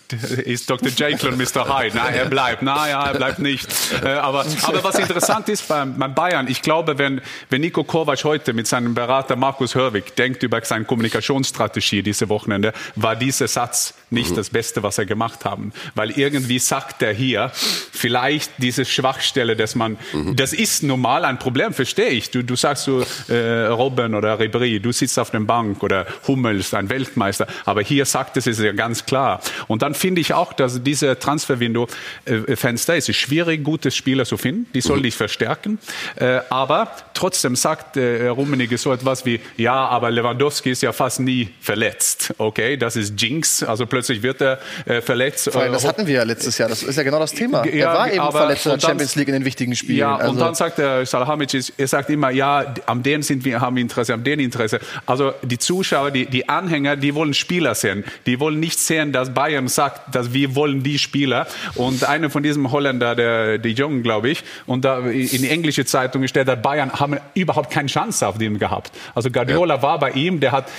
ist 0.45 0.69
Dr. 0.69 0.89
Jekyll 0.89 1.29
und 1.29 1.37
Mr. 1.37 1.67
Hyde. 1.67 1.95
Na, 1.95 2.09
er 2.09 2.25
bleibt. 2.25 2.61
Na 2.61 2.89
ja, 2.89 3.07
er 3.07 3.13
bleibt 3.13 3.39
nicht. 3.39 3.67
Äh, 4.03 4.09
aber, 4.09 4.45
aber 4.63 4.83
was 4.83 4.95
interessant 4.95 5.49
ist 5.49 5.67
beim, 5.67 5.97
beim 5.97 6.13
Bayern, 6.13 6.47
ich 6.47 6.61
glaube, 6.61 6.97
wenn, 6.97 7.21
wenn 7.49 7.61
Nico 7.61 7.83
Kovac 7.83 8.23
heute 8.23 8.53
mit 8.53 8.67
seinem 8.67 8.93
Berater 8.93 9.35
Markus 9.35 9.75
Hörwig 9.75 10.15
denkt 10.15 10.43
über 10.43 10.63
seine 10.63 10.85
Kommunikationsstrategie 10.85 12.03
diese 12.03 12.29
Wochenende, 12.29 12.73
war 12.95 13.15
dieser 13.15 13.47
Satz 13.47 13.93
nicht 14.09 14.35
das 14.35 14.49
Beste, 14.49 14.83
was 14.83 14.97
er 14.97 15.05
gemacht 15.05 15.45
haben. 15.45 15.71
Weil 15.95 16.11
irgendwie 16.11 16.59
sagt 16.59 17.01
er 17.01 17.13
hier, 17.13 17.51
vielleicht 17.53 18.51
diese 18.57 18.85
Schwachstelle, 18.85 19.55
dass 19.55 19.75
man, 19.75 19.97
mhm. 20.13 20.35
das 20.35 20.53
ist 20.53 20.83
normal 20.83 21.25
ein 21.25 21.39
Problem, 21.39 21.73
verstehe 21.73 22.09
ich. 22.09 22.31
Du, 22.31 22.43
du 22.43 22.55
sagst 22.55 22.85
so, 22.85 23.05
äh, 23.27 23.67
Robben 23.67 24.15
oder 24.15 24.39
Ribéry, 24.39 24.79
du 24.79 24.91
sitzt 24.91 25.19
auf 25.19 25.31
der 25.31 25.39
Bank 25.39 25.83
oder 25.83 26.05
Hummels, 26.27 26.73
ein 26.73 26.89
Weltmeister. 26.89 27.47
Aber 27.65 27.81
hier 27.81 28.05
sagt 28.05 28.37
es 28.37 28.47
es 28.47 28.59
ja 28.59 28.71
ganz 28.71 29.05
klar. 29.05 29.41
Und 29.67 29.81
dann 29.81 29.93
finde 29.93 30.21
ich 30.21 30.33
auch, 30.33 30.53
dass 30.53 30.83
diese 30.83 31.17
Transferwindow-Fenster, 31.17 32.95
es 32.95 33.09
ist 33.09 33.17
schwierig, 33.17 33.63
gute 33.63 33.91
Spieler 33.91 34.25
zu 34.25 34.37
finden. 34.37 34.67
Die 34.73 34.81
soll 34.81 34.99
mhm. 34.99 35.03
dich 35.03 35.15
verstärken. 35.15 35.79
Äh, 36.15 36.39
aber 36.49 36.91
trotzdem 37.13 37.55
sagt 37.55 37.97
äh, 37.97 38.27
Rummenigge 38.27 38.77
so 38.77 38.91
etwas 38.91 39.25
wie, 39.25 39.39
ja, 39.57 39.87
aber 39.87 40.11
Lewandowski 40.11 40.71
ist 40.71 40.81
ja 40.81 40.93
fast 40.93 41.19
nie 41.19 41.49
verletzt. 41.61 42.33
Okay, 42.37 42.77
das 42.77 42.95
ist 42.95 43.21
Jinx. 43.21 43.63
Also 43.63 43.85
plötzlich 43.85 43.98
wird 44.07 44.41
er 44.41 44.59
äh, 44.85 45.01
verletzt. 45.01 45.55
Allem, 45.55 45.73
das 45.73 45.85
hatten 45.85 46.07
wir 46.07 46.15
ja 46.15 46.23
letztes 46.23 46.57
Jahr. 46.57 46.69
Das 46.69 46.83
ist 46.83 46.95
ja 46.95 47.03
genau 47.03 47.19
das 47.19 47.33
Thema. 47.33 47.65
Ja, 47.65 47.71
er 47.71 47.97
war 47.97 48.11
eben 48.11 48.31
verletzt 48.31 48.65
in 48.65 48.71
der 48.71 48.79
Champions 48.79 49.15
League 49.15 49.27
in 49.27 49.33
den 49.33 49.45
wichtigen 49.45 49.75
Spielen. 49.75 49.99
Ja, 49.99 50.15
also. 50.15 50.31
und 50.31 50.39
dann 50.39 50.55
sagt 50.55 50.77
der 50.77 51.05
Salahamidzic, 51.05 51.73
er 51.77 51.87
sagt 51.87 52.09
immer, 52.09 52.29
ja, 52.29 52.73
am 52.85 53.03
dem 53.03 53.21
sind 53.21 53.45
wir, 53.45 53.61
haben 53.61 53.75
wir 53.75 53.81
Interesse, 53.81 54.13
haben 54.13 54.23
den 54.23 54.39
Interesse. 54.39 54.79
Also 55.05 55.33
die 55.41 55.57
Zuschauer, 55.57 56.11
die, 56.11 56.25
die 56.25 56.47
Anhänger, 56.47 56.95
die 56.95 57.15
wollen 57.15 57.33
Spieler 57.33 57.75
sehen. 57.75 58.03
Die 58.25 58.39
wollen 58.39 58.59
nicht 58.59 58.79
sehen, 58.79 59.11
dass 59.11 59.33
Bayern 59.33 59.67
sagt, 59.67 60.15
dass 60.15 60.33
wir 60.33 60.55
wollen 60.55 60.83
die 60.83 60.99
Spieler. 60.99 61.47
Und 61.75 62.03
einer 62.03 62.29
von 62.29 62.43
diesem 62.43 62.71
Holländer, 62.71 63.15
der, 63.15 63.57
die 63.57 63.71
Jungen, 63.71 64.03
glaube 64.03 64.29
ich, 64.29 64.43
und 64.65 64.85
da 64.85 64.99
in 64.99 65.41
die 65.41 65.49
englische 65.49 65.85
Zeitung 65.85 66.27
steht, 66.27 66.47
dass 66.47 66.61
Bayern 66.61 66.91
haben 66.93 67.17
überhaupt 67.33 67.71
keine 67.71 67.87
Chance 67.87 68.27
auf 68.27 68.37
den 68.37 68.59
gehabt. 68.59 68.91
Also 69.15 69.29
Guardiola 69.29 69.75
ja. 69.75 69.81
war 69.81 69.99
bei 69.99 70.11
ihm, 70.11 70.39
der 70.39 70.51
hat 70.51 70.69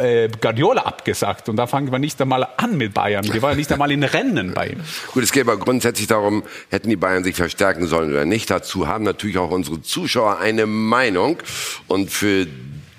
äh, 0.00 0.28
Guardiola 0.28 0.82
abgesagt. 0.82 1.48
Und 1.48 1.56
da 1.56 1.66
fangen 1.66 1.90
wir 1.90 1.98
nicht 1.98 2.20
einmal 2.20 2.46
an 2.56 2.67
mit 2.76 2.94
Bayern. 2.94 3.24
Die 3.24 3.42
waren 3.42 3.56
nicht 3.56 3.72
einmal 3.72 3.90
in 3.90 4.02
Rennen 4.02 4.52
bei 4.54 4.68
ihm. 4.68 4.80
Gut, 5.12 5.22
es 5.22 5.32
geht 5.32 5.42
aber 5.42 5.56
grundsätzlich 5.56 6.06
darum, 6.06 6.42
hätten 6.70 6.88
die 6.88 6.96
Bayern 6.96 7.24
sich 7.24 7.36
verstärken 7.36 7.86
sollen 7.86 8.10
oder 8.10 8.24
nicht. 8.24 8.50
Dazu 8.50 8.86
haben 8.86 9.04
natürlich 9.04 9.38
auch 9.38 9.50
unsere 9.50 9.82
Zuschauer 9.82 10.38
eine 10.38 10.66
Meinung. 10.66 11.38
Und 11.86 12.10
für 12.10 12.46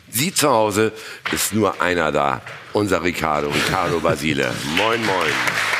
Sie 0.09 0.33
zu 0.33 0.49
Hause 0.49 0.91
ist 1.31 1.53
nur 1.53 1.81
einer 1.81 2.11
da. 2.11 2.41
Unser 2.73 3.03
Ricardo, 3.03 3.49
Ricardo 3.49 3.99
Basile. 3.99 4.51
Moin, 4.75 5.05
moin. 5.05 5.78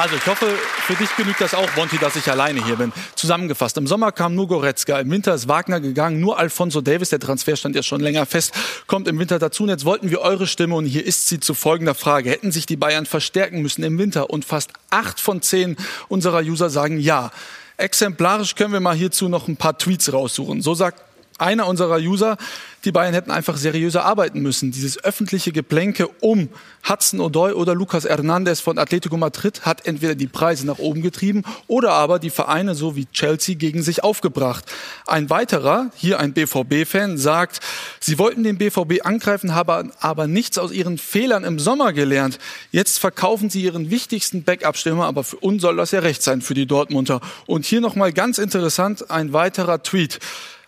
Also 0.00 0.16
ich 0.16 0.26
hoffe, 0.26 0.46
für 0.86 0.94
dich 0.94 1.14
genügt 1.14 1.42
das 1.42 1.52
auch, 1.52 1.68
Monty, 1.76 1.98
dass 1.98 2.16
ich 2.16 2.30
alleine 2.30 2.64
hier 2.64 2.76
bin. 2.76 2.90
Zusammengefasst, 3.16 3.76
im 3.76 3.86
Sommer 3.86 4.12
kam 4.12 4.34
nur 4.34 4.48
Goretzka, 4.48 4.98
im 4.98 5.10
Winter 5.10 5.34
ist 5.34 5.46
Wagner 5.46 5.78
gegangen, 5.78 6.20
nur 6.20 6.38
Alfonso 6.38 6.80
Davis, 6.80 7.10
der 7.10 7.20
Transfer 7.20 7.54
stand 7.54 7.76
ja 7.76 7.82
schon 7.82 8.00
länger 8.00 8.24
fest, 8.24 8.54
kommt 8.86 9.08
im 9.08 9.18
Winter 9.18 9.38
dazu. 9.38 9.64
Und 9.64 9.68
jetzt 9.68 9.84
wollten 9.84 10.08
wir 10.08 10.22
eure 10.22 10.46
Stimme 10.46 10.74
und 10.74 10.86
hier 10.86 11.04
ist 11.04 11.28
sie 11.28 11.38
zu 11.38 11.52
folgender 11.52 11.94
Frage. 11.94 12.30
Hätten 12.30 12.50
sich 12.50 12.64
die 12.64 12.78
Bayern 12.78 13.04
verstärken 13.04 13.60
müssen 13.60 13.82
im 13.82 13.98
Winter? 13.98 14.30
Und 14.30 14.46
fast 14.46 14.70
acht 14.88 15.20
von 15.20 15.42
zehn 15.42 15.76
unserer 16.08 16.40
User 16.40 16.70
sagen 16.70 16.98
ja. 16.98 17.30
Exemplarisch 17.76 18.54
können 18.54 18.72
wir 18.72 18.80
mal 18.80 18.96
hierzu 18.96 19.28
noch 19.28 19.48
ein 19.48 19.58
paar 19.58 19.76
Tweets 19.76 20.14
raussuchen. 20.14 20.62
So 20.62 20.72
sagt 20.72 21.02
einer 21.40 21.66
unserer 21.66 21.98
User, 21.98 22.36
die 22.84 22.92
Bayern 22.92 23.12
hätten 23.12 23.30
einfach 23.30 23.56
seriöser 23.56 24.04
arbeiten 24.04 24.40
müssen. 24.40 24.70
Dieses 24.70 25.02
öffentliche 25.04 25.52
Geplänke 25.52 26.08
um 26.20 26.48
Hudson 26.88 27.20
Odoi 27.20 27.52
oder 27.52 27.74
Lucas 27.74 28.04
Hernandez 28.04 28.60
von 28.60 28.78
Atletico 28.78 29.18
Madrid 29.18 29.66
hat 29.66 29.86
entweder 29.86 30.14
die 30.14 30.26
Preise 30.26 30.66
nach 30.66 30.78
oben 30.78 31.02
getrieben 31.02 31.42
oder 31.66 31.92
aber 31.92 32.18
die 32.18 32.30
Vereine 32.30 32.74
so 32.74 32.96
wie 32.96 33.06
Chelsea 33.06 33.54
gegen 33.54 33.82
sich 33.82 34.02
aufgebracht. 34.02 34.64
Ein 35.06 35.28
weiterer, 35.28 35.90
hier 35.94 36.20
ein 36.20 36.32
BVB-Fan, 36.32 37.18
sagt, 37.18 37.60
sie 38.00 38.18
wollten 38.18 38.44
den 38.44 38.56
BVB 38.56 39.04
angreifen, 39.04 39.54
haben 39.54 39.92
aber 40.00 40.26
nichts 40.26 40.56
aus 40.56 40.72
ihren 40.72 40.96
Fehlern 40.96 41.44
im 41.44 41.58
Sommer 41.58 41.92
gelernt. 41.92 42.38
Jetzt 42.70 42.98
verkaufen 42.98 43.50
sie 43.50 43.62
ihren 43.62 43.90
wichtigsten 43.90 44.42
Backup-Stürmer, 44.42 45.04
aber 45.04 45.22
für 45.22 45.36
uns 45.36 45.60
soll 45.60 45.76
das 45.76 45.90
ja 45.90 46.00
recht 46.00 46.22
sein 46.22 46.40
für 46.40 46.54
die 46.54 46.66
Dortmunder. 46.66 47.20
Und 47.46 47.66
hier 47.66 47.82
nochmal 47.82 48.12
ganz 48.14 48.38
interessant, 48.38 49.10
ein 49.10 49.34
weiterer 49.34 49.82
Tweet. 49.82 50.18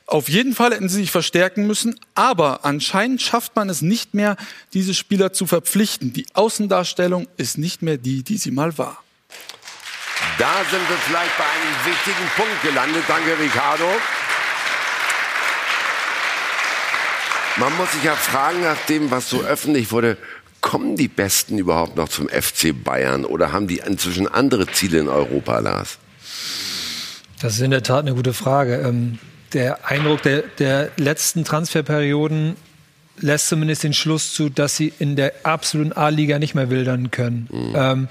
Auf 0.07 0.29
jeden 0.29 0.55
Fall 0.55 0.73
hätten 0.73 0.89
sie 0.89 0.97
sich 0.97 1.11
verstärken 1.11 1.67
müssen, 1.67 1.99
aber 2.15 2.65
anscheinend 2.65 3.23
schafft 3.23 3.57
man 3.57 3.69
es 3.71 3.83
nicht 3.83 4.15
mehr, 4.15 4.37
diese 4.75 4.95
Spieler 4.95 5.33
zu 5.33 5.47
verpflichten. 5.47 6.13
Die 6.13 6.27
Außendarstellung 6.35 7.29
ist 7.37 7.57
nicht 7.57 7.83
mehr 7.83 7.97
die, 7.97 8.23
die 8.23 8.37
sie 8.37 8.51
mal 8.51 8.77
war. 8.79 9.03
Da 10.39 10.53
sind 10.71 10.89
wir 10.89 10.97
vielleicht 11.07 11.37
bei 11.39 11.45
einem 11.45 11.95
wichtigen 11.95 12.31
Punkt 12.37 12.63
gelandet. 12.63 13.05
Danke, 13.07 13.39
Ricardo. 13.39 13.89
Man 17.57 17.77
muss 17.77 17.93
sich 17.93 18.03
ja 18.03 18.15
fragen, 18.15 18.63
nach 18.63 18.79
dem, 18.87 19.11
was 19.11 19.29
so 19.29 19.43
öffentlich 19.43 19.93
wurde, 19.93 20.17
kommen 20.63 20.97
die 20.97 21.09
Besten 21.09 21.59
überhaupt 21.59 21.97
noch 21.97 22.09
zum 22.09 22.29
FC 22.29 22.73
Bayern 22.73 23.25
oder 23.25 23.53
haben 23.53 23.67
die 23.67 23.79
inzwischen 23.79 24.27
andere 24.27 24.67
Ziele 24.69 25.01
in 25.01 25.09
Europa, 25.09 25.59
Lars? 25.59 25.99
Das 27.41 27.55
ist 27.55 27.61
in 27.61 27.73
der 27.73 27.83
Tat 27.83 28.07
eine 28.07 28.15
gute 28.15 28.33
Frage. 28.33 28.77
Ähm 28.77 29.19
der 29.55 29.89
Eindruck 29.89 30.23
der, 30.23 30.43
der 30.59 30.91
letzten 30.97 31.45
Transferperioden 31.45 32.57
lässt 33.19 33.49
zumindest 33.49 33.85
den 33.85 33.93
Schluss 33.93 34.35
zu, 34.35 34.49
dass 34.49 34.77
sie 34.77 34.93
in 34.99 35.17
der 35.17 35.33
absoluten 35.45 35.93
A-Liga 35.93 36.39
nicht 36.39 36.55
mehr 36.55 36.71
wildern 36.71 37.11
können. 37.11 37.49
Mhm. 37.51 37.73
Ähm, 37.75 38.09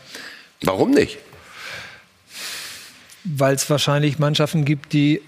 Warum 0.63 0.91
nicht? 0.91 1.17
Weil 3.23 3.56
es 3.56 3.69
wahrscheinlich 3.69 4.19
Mannschaften 4.19 4.65
gibt, 4.65 4.93
die 4.93 5.21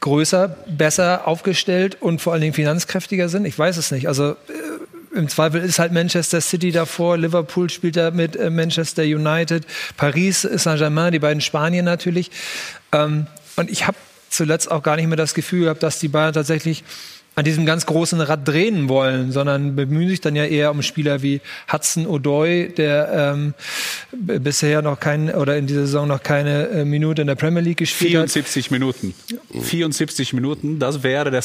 größer, 0.00 0.48
besser 0.66 1.26
aufgestellt 1.26 1.96
und 2.00 2.20
vor 2.20 2.32
allen 2.32 2.42
Dingen 2.42 2.52
finanzkräftiger 2.52 3.28
sind. 3.28 3.46
Ich 3.46 3.58
weiß 3.58 3.78
es 3.78 3.90
nicht. 3.90 4.06
Also 4.06 4.32
äh, 4.32 5.16
im 5.16 5.28
Zweifel 5.28 5.62
ist 5.62 5.78
halt 5.78 5.92
Manchester 5.92 6.40
City 6.40 6.72
davor, 6.72 7.16
Liverpool 7.16 7.70
spielt 7.70 7.96
da 7.96 8.10
mit 8.10 8.36
äh, 8.36 8.50
Manchester 8.50 9.02
United, 9.02 9.64
Paris 9.96 10.42
Saint-Germain, 10.42 11.12
die 11.12 11.20
beiden 11.20 11.40
Spanien 11.40 11.84
natürlich. 11.84 12.30
Ähm, 12.92 13.28
und 13.56 13.70
ich 13.70 13.86
habe 13.86 13.96
zuletzt 14.34 14.70
auch 14.70 14.82
gar 14.82 14.96
nicht 14.96 15.06
mehr 15.06 15.16
das 15.16 15.34
Gefühl 15.34 15.64
gehabt, 15.64 15.82
dass 15.82 15.98
die 15.98 16.08
Bayern 16.08 16.32
tatsächlich 16.32 16.84
an 17.36 17.44
diesem 17.44 17.66
ganz 17.66 17.86
großen 17.86 18.20
Rad 18.20 18.46
drehen 18.46 18.88
wollen, 18.88 19.32
sondern 19.32 19.74
bemühen 19.74 20.08
sich 20.08 20.20
dann 20.20 20.36
ja 20.36 20.44
eher 20.44 20.70
um 20.70 20.82
Spieler 20.82 21.22
wie 21.22 21.40
Hudson 21.72 22.06
O'Doy, 22.06 22.72
der 22.72 23.32
ähm, 23.32 23.54
bisher 24.12 24.82
noch 24.82 25.00
kein 25.00 25.34
oder 25.34 25.56
in 25.56 25.66
dieser 25.66 25.82
Saison 25.82 26.06
noch 26.06 26.22
keine 26.22 26.68
äh, 26.68 26.84
Minute 26.84 27.22
in 27.22 27.26
der 27.26 27.34
Premier 27.34 27.60
League 27.60 27.78
gespielt 27.78 28.12
74 28.12 28.66
hat. 28.66 28.70
Minuten. 28.70 29.14
74 29.60 30.32
Minuten, 30.32 30.78
das 30.78 31.02
wäre 31.02 31.30
der 31.30 31.42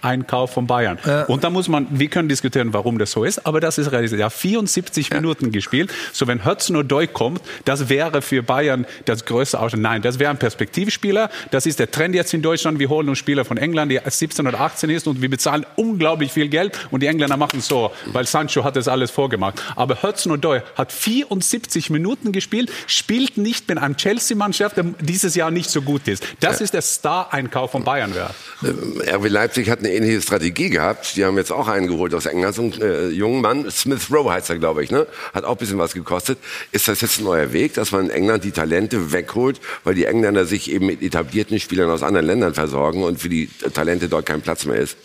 Star-Einkauf 0.00 0.52
von 0.52 0.66
Bayern. 0.66 0.98
Ja. 1.06 1.24
Und 1.24 1.44
da 1.44 1.50
muss 1.50 1.68
man, 1.68 1.86
wir 1.90 2.08
können 2.08 2.28
diskutieren, 2.28 2.72
warum 2.72 2.98
das 2.98 3.12
so 3.12 3.24
ist, 3.24 3.46
aber 3.46 3.60
das 3.60 3.78
ist 3.78 3.92
realisiert. 3.92 4.20
Ja, 4.20 4.30
74 4.30 5.10
ja. 5.10 5.16
Minuten 5.16 5.52
gespielt. 5.52 5.92
So, 6.12 6.26
wenn 6.26 6.44
Hudson 6.44 6.76
O'Doy 6.76 7.06
kommt, 7.06 7.42
das 7.64 7.88
wäre 7.88 8.22
für 8.22 8.42
Bayern 8.42 8.86
das 9.04 9.24
größte 9.24 9.58
Ausland. 9.58 9.82
Nein, 9.82 10.02
das 10.02 10.18
wäre 10.18 10.30
ein 10.30 10.38
Perspektivspieler. 10.38 11.30
Das 11.50 11.66
ist 11.66 11.78
der 11.78 11.90
Trend 11.90 12.14
jetzt 12.14 12.34
in 12.34 12.42
Deutschland. 12.42 12.78
Wir 12.78 12.88
holen 12.88 13.08
uns 13.08 13.18
Spieler 13.18 13.44
von 13.44 13.56
England, 13.56 13.92
die 13.92 14.00
17 14.04 14.46
oder 14.46 14.60
18 14.60 14.90
ist 14.90 15.06
und 15.06 15.22
wir 15.22 15.30
bezahlen 15.30 15.66
unglaublich 15.76 16.32
viel 16.32 16.48
Geld 16.48 16.78
und 16.90 17.02
die 17.02 17.06
Engländer 17.06 17.36
machen 17.36 17.60
so, 17.60 17.92
weil 18.06 18.26
Sancho 18.26 18.64
hat 18.64 18.76
das 18.76 18.88
alles 18.88 19.10
vorgemacht. 19.10 19.62
Aber 19.76 20.02
Hudson 20.02 20.32
Odoi 20.32 20.60
hat 20.76 20.92
74 20.92 21.90
Minuten 21.90 22.32
gespielt, 22.32 22.70
spielt 22.86 23.36
nicht 23.36 23.68
mit 23.68 23.78
einem 23.78 23.96
Chelsea-Mannschaft, 23.96 24.76
der 24.76 24.84
dieses 25.00 25.34
Jahr 25.34 25.50
nicht 25.50 25.70
so 25.70 25.82
gut 25.82 26.08
ist. 26.08 26.24
Das 26.40 26.60
ist 26.60 26.74
der 26.74 26.82
Star-Einkauf 26.82 27.72
von 27.72 27.84
Bayern 27.84 28.14
wert. 28.14 28.34
Äh, 28.62 29.14
RB 29.14 29.28
Leipzig 29.28 29.68
hat 29.70 29.80
eine 29.80 29.89
ähnliche 29.92 30.20
Strategie 30.22 30.70
gehabt. 30.70 31.16
Die 31.16 31.24
haben 31.24 31.36
jetzt 31.36 31.52
auch 31.52 31.68
einen 31.68 31.86
geholt 31.86 32.14
aus 32.14 32.26
England, 32.26 32.54
so 32.54 32.62
einen 32.62 32.80
äh, 32.80 33.08
jungen 33.08 33.40
Mann, 33.40 33.70
Smith 33.70 34.10
Rowe 34.10 34.32
heißt 34.32 34.50
er, 34.50 34.58
glaube 34.58 34.82
ich, 34.84 34.90
ne? 34.90 35.06
Hat 35.32 35.44
auch 35.44 35.52
ein 35.52 35.58
bisschen 35.58 35.78
was 35.78 35.94
gekostet. 35.94 36.38
Ist 36.72 36.88
das 36.88 37.00
jetzt 37.00 37.20
ein 37.20 37.24
neuer 37.24 37.52
Weg, 37.52 37.74
dass 37.74 37.92
man 37.92 38.06
in 38.06 38.10
England 38.10 38.44
die 38.44 38.52
Talente 38.52 39.12
wegholt, 39.12 39.60
weil 39.84 39.94
die 39.94 40.04
Engländer 40.04 40.44
sich 40.44 40.70
eben 40.70 40.86
mit 40.86 41.02
etablierten 41.02 41.58
Spielern 41.60 41.90
aus 41.90 42.02
anderen 42.02 42.26
Ländern 42.26 42.54
versorgen 42.54 43.02
und 43.02 43.20
für 43.20 43.28
die 43.28 43.48
Talente 43.72 44.08
dort 44.08 44.26
kein 44.26 44.40
Platz 44.40 44.64
mehr 44.64 44.76
ist? 44.76 44.96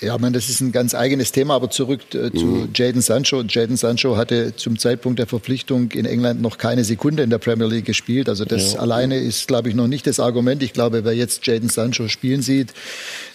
Ja, 0.00 0.16
man, 0.16 0.32
das 0.32 0.48
ist 0.48 0.62
ein 0.62 0.72
ganz 0.72 0.94
eigenes 0.94 1.30
Thema, 1.30 1.54
aber 1.54 1.68
zurück 1.68 2.00
äh, 2.14 2.30
zu 2.30 2.46
mhm. 2.46 2.68
Jaden 2.74 3.02
Sancho. 3.02 3.42
Jaden 3.42 3.76
Sancho 3.76 4.16
hatte 4.16 4.56
zum 4.56 4.78
Zeitpunkt 4.78 5.18
der 5.18 5.26
Verpflichtung 5.26 5.90
in 5.92 6.06
England 6.06 6.40
noch 6.40 6.56
keine 6.56 6.84
Sekunde 6.84 7.22
in 7.22 7.28
der 7.28 7.38
Premier 7.38 7.66
League 7.66 7.84
gespielt. 7.84 8.30
Also 8.30 8.46
das 8.46 8.74
ja. 8.74 8.80
alleine 8.80 9.18
ist, 9.18 9.46
glaube 9.46 9.68
ich, 9.68 9.74
noch 9.74 9.88
nicht 9.88 10.06
das 10.06 10.18
Argument. 10.18 10.62
Ich 10.62 10.72
glaube, 10.72 11.04
wer 11.04 11.12
jetzt 11.12 11.46
Jaden 11.46 11.68
Sancho 11.68 12.08
spielen 12.08 12.40
sieht, 12.40 12.72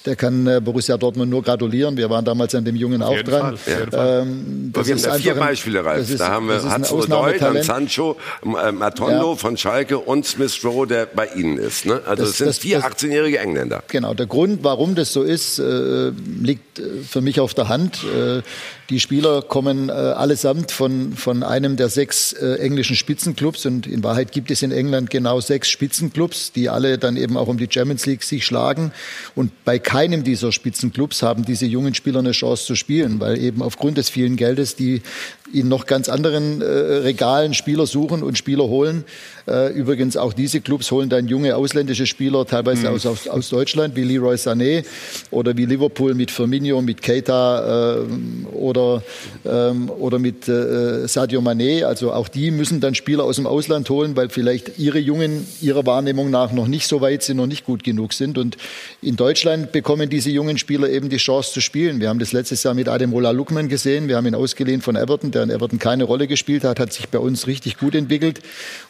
der 0.05 0.15
kann 0.15 0.47
äh, 0.47 0.59
Borussia 0.61 0.97
Dortmund 0.97 1.29
nur 1.29 1.43
gratulieren. 1.43 1.97
Wir 1.97 2.09
waren 2.09 2.25
damals 2.25 2.53
an 2.55 2.65
dem 2.65 2.75
Jungen 2.75 3.01
auch 3.01 3.21
dran. 3.21 3.57
Ähm, 3.93 4.71
das 4.73 4.87
wir 4.87 4.95
haben 4.95 5.03
da 5.03 5.13
vier 5.13 5.35
Beispiele, 5.35 5.85
Ralf. 5.85 6.09
Ist, 6.09 6.19
da 6.19 6.29
haben 6.29 6.47
wir 6.47 6.63
Hans 6.63 6.91
Odoi, 6.91 7.37
dann 7.39 7.63
Sancho, 7.63 8.17
Matondo 8.43 9.31
ja. 9.31 9.35
von 9.35 9.57
Schalke 9.57 9.97
und 9.99 10.25
Smith 10.25 10.59
Rowe, 10.63 10.87
der 10.87 11.05
bei 11.05 11.27
Ihnen 11.27 11.57
ist. 11.57 11.85
Ne? 11.85 12.01
Also 12.05 12.23
es 12.23 12.37
sind 12.37 12.47
das, 12.47 12.57
vier 12.57 12.81
18-jährige 12.81 13.39
Engländer. 13.39 13.83
Genau, 13.87 14.13
der 14.13 14.25
Grund, 14.25 14.63
warum 14.63 14.95
das 14.95 15.13
so 15.13 15.23
ist, 15.23 15.59
äh, 15.59 16.11
liegt 16.41 16.65
liegt 16.65 16.79
äh, 16.79 17.03
für 17.03 17.21
mich 17.21 17.39
auf 17.39 17.53
der 17.53 17.69
Hand. 17.69 18.03
Äh, 18.03 18.41
die 18.89 18.99
Spieler 18.99 19.41
kommen 19.41 19.89
äh, 19.89 19.91
allesamt 19.91 20.71
von, 20.71 21.13
von 21.13 21.43
einem 21.43 21.75
der 21.75 21.89
sechs 21.89 22.33
englischen 22.33 22.95
Spitzenclubs 22.95 23.65
und 23.65 23.87
in 23.87 24.03
Wahrheit 24.03 24.31
gibt 24.31 24.51
es 24.51 24.61
in 24.61 24.71
England 24.71 25.09
genau 25.09 25.39
sechs 25.39 25.69
Spitzenclubs, 25.69 26.51
die 26.51 26.69
alle 26.69 26.97
dann 26.97 27.17
eben 27.17 27.37
auch 27.37 27.47
um 27.47 27.57
die 27.57 27.67
Champions 27.69 28.05
League 28.05 28.23
sich 28.23 28.45
schlagen. 28.45 28.91
Und 29.35 29.51
bei 29.65 29.79
keinem 29.79 30.23
dieser 30.23 30.51
Spitzenclubs 30.51 31.23
haben 31.23 31.45
diese 31.45 31.65
jungen 31.65 31.93
Spieler 31.93 32.19
eine 32.19 32.31
Chance 32.31 32.65
zu 32.65 32.75
spielen, 32.75 33.19
weil 33.19 33.37
eben 33.37 33.61
aufgrund 33.61 33.97
des 33.97 34.09
vielen 34.09 34.35
Geldes 34.35 34.75
die 34.75 35.01
in 35.53 35.67
noch 35.67 35.85
ganz 35.85 36.09
anderen 36.09 36.61
äh, 36.61 36.65
Regalen 36.65 37.53
Spieler 37.53 37.85
suchen 37.85 38.23
und 38.23 38.37
Spieler 38.37 38.65
holen. 38.65 39.03
Äh, 39.47 39.73
übrigens 39.73 40.17
auch 40.17 40.33
diese 40.33 40.59
Clubs 40.59 40.89
holen 40.91 41.09
dann 41.09 41.27
junge 41.27 41.55
ausländische 41.55 42.07
Spieler, 42.07 42.45
teilweise 42.45 42.89
mhm. 42.89 42.95
aus, 42.95 43.05
aus, 43.05 43.27
aus, 43.27 43.49
Deutschland, 43.49 43.95
wie 43.95 44.03
Leroy 44.03 44.35
Sané 44.35 44.83
oder 45.29 45.55
wie 45.55 45.65
Liverpool 45.65 46.15
mit 46.15 46.31
Firmino, 46.31 46.81
mit 46.81 47.03
Keita 47.03 47.97
äh, 47.97 48.55
oder 48.55 49.03
ähm, 49.45 49.89
oder 49.89 50.17
mit 50.17 50.47
äh, 50.47 51.07
Sadio 51.07 51.41
Mané. 51.41 51.83
Also 51.83 52.11
auch 52.11 52.27
die 52.27 52.49
müssen 52.49 52.79
dann 52.79 52.95
Spieler 52.95 53.23
aus 53.23 53.35
dem 53.35 53.45
Ausland 53.45 53.87
holen, 53.91 54.15
weil 54.15 54.29
vielleicht 54.29 54.79
ihre 54.79 54.97
Jungen 54.97 55.45
ihrer 55.61 55.85
Wahrnehmung 55.85 56.31
nach 56.31 56.51
noch 56.53 56.67
nicht 56.67 56.87
so 56.87 57.01
weit 57.01 57.21
sind, 57.21 57.37
noch 57.37 57.45
nicht 57.45 57.65
gut 57.65 57.83
genug 57.83 58.13
sind. 58.13 58.39
Und 58.39 58.57
in 59.01 59.15
Deutschland 59.15 59.71
bekommen 59.71 60.09
diese 60.09 60.31
jungen 60.31 60.57
Spieler 60.57 60.89
eben 60.89 61.09
die 61.09 61.17
Chance 61.17 61.53
zu 61.53 61.61
spielen. 61.61 61.99
Wir 61.99 62.09
haben 62.09 62.19
das 62.19 62.31
letztes 62.31 62.63
Jahr 62.63 62.73
mit 62.73 62.89
Ademola 62.89 63.29
Lukman 63.29 63.69
gesehen. 63.69 64.07
Wir 64.07 64.17
haben 64.17 64.25
ihn 64.25 64.35
ausgeliehen 64.35 64.81
von 64.81 64.95
Everton, 64.95 65.31
der 65.35 65.43
in 65.43 65.49
Everton 65.51 65.77
keine 65.77 66.05
Rolle 66.05 66.27
gespielt 66.27 66.63
hat, 66.63 66.79
hat 66.79 66.93
sich 66.93 67.09
bei 67.09 67.19
uns 67.19 67.45
richtig 67.45 67.77
gut 67.77 67.93
entwickelt. 67.93 68.39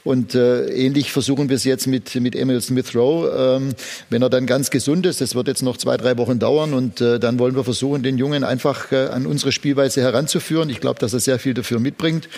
Und 0.04 0.36
äh, 0.36 0.68
ähnlich 0.68 1.12
versuchen 1.12 1.50
wir 1.50 1.56
es 1.58 1.66
jetzt 1.66 1.88
mit, 1.88 2.16
mit 2.16 2.36
Emil 2.36 2.62
Smith 2.62 2.96
Rowe. 2.96 3.58
Ähm, 3.60 3.74
wenn 4.10 4.22
er 4.22 4.30
dann 4.30 4.46
ganz 4.46 4.70
gesund 4.70 5.06
ist, 5.06 5.20
das 5.20 5.36
wird 5.36 5.48
jetzt 5.48 5.64
noch 5.64 5.78
zwei, 5.78 5.98
drei 5.98 6.18
Wochen 6.18 6.40
dauern. 6.40 6.74
Und 6.74 7.02
äh, 7.02 7.20
dann 7.20 7.40
wollen 7.40 7.56
wir 7.56 7.64
versuchen, 7.64 8.04
den 8.04 8.18
Jungen 8.18 8.44
einfach 8.44 8.92
äh, 8.92 9.08
an 9.08 9.26
unsere 9.26 9.52
Spielweise 9.52 10.02
heranzuführen. 10.02 10.70
Ich 10.70 10.80
glaube, 10.80 11.00
dass 11.00 11.14
er 11.14 11.20
sehr 11.20 11.40
viel 11.40 11.54
dafür 11.54 11.80
mitbringt 11.80 12.30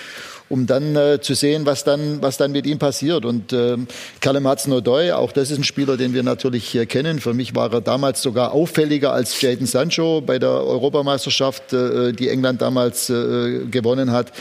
um 0.50 0.66
dann 0.66 0.96
äh, 0.96 1.20
zu 1.22 1.34
sehen, 1.34 1.66
was 1.66 1.84
dann, 1.84 2.22
was 2.22 2.38
dann 2.38 2.52
mit 2.52 2.66
ihm 2.66 2.80
passiert. 2.80 3.26
Und 3.26 3.54
äh, 3.54 3.78
Callum 4.22 4.48
Hudson-Odoi, 4.48 5.12
auch 5.14 5.32
das 5.32 5.52
ist 5.52 5.58
ein 5.58 5.64
Spieler, 5.64 5.98
den 5.98 6.14
wir 6.14 6.24
natürlich 6.24 6.74
äh, 6.76 6.86
kennen. 6.86 7.20
Für 7.20 7.34
mich 7.34 7.56
war 7.56 7.74
er 7.74 7.82
damals 7.82 8.22
sogar 8.22 8.54
auffälliger 8.54 9.14
als 9.14 9.40
Jaden 9.42 9.68
Sancho 9.68 10.22
bei 10.22 10.40
der 10.40 10.50
Europameisterschaft, 10.50 11.74
äh, 11.74 12.14
die 12.14 12.30
England 12.30 12.62
damals 12.62 13.10
äh, 13.10 13.66
gewonnen 13.70 14.12
hat. 14.12 14.32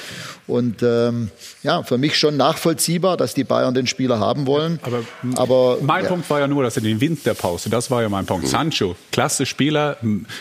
Und 0.47 0.83
ähm, 0.83 1.31
ja, 1.63 1.83
für 1.83 1.99
mich 1.99 2.17
schon 2.17 2.37
nachvollziehbar, 2.37 3.17
dass 3.17 3.35
die 3.35 3.43
Bayern 3.43 3.75
den 3.75 3.89
Spieler 3.89 4.21
haben 4.21 4.47
wollen. 4.47 4.79
Aber, 4.83 5.03
Aber 5.35 5.79
mein 5.83 6.05
ja. 6.05 6.11
Punkt 6.11 6.31
war 6.31 6.39
ja 6.39 6.47
nur, 6.47 6.63
dass 6.63 6.77
in 6.77 6.85
den 6.85 7.01
Winterpause, 7.01 7.69
das 7.69 7.91
war 7.91 8.03
ja 8.03 8.09
mein 8.09 8.27
Punkt. 8.27 8.47
Sancho, 8.47 8.95
klasse 9.11 9.45
Spieler 9.45 9.97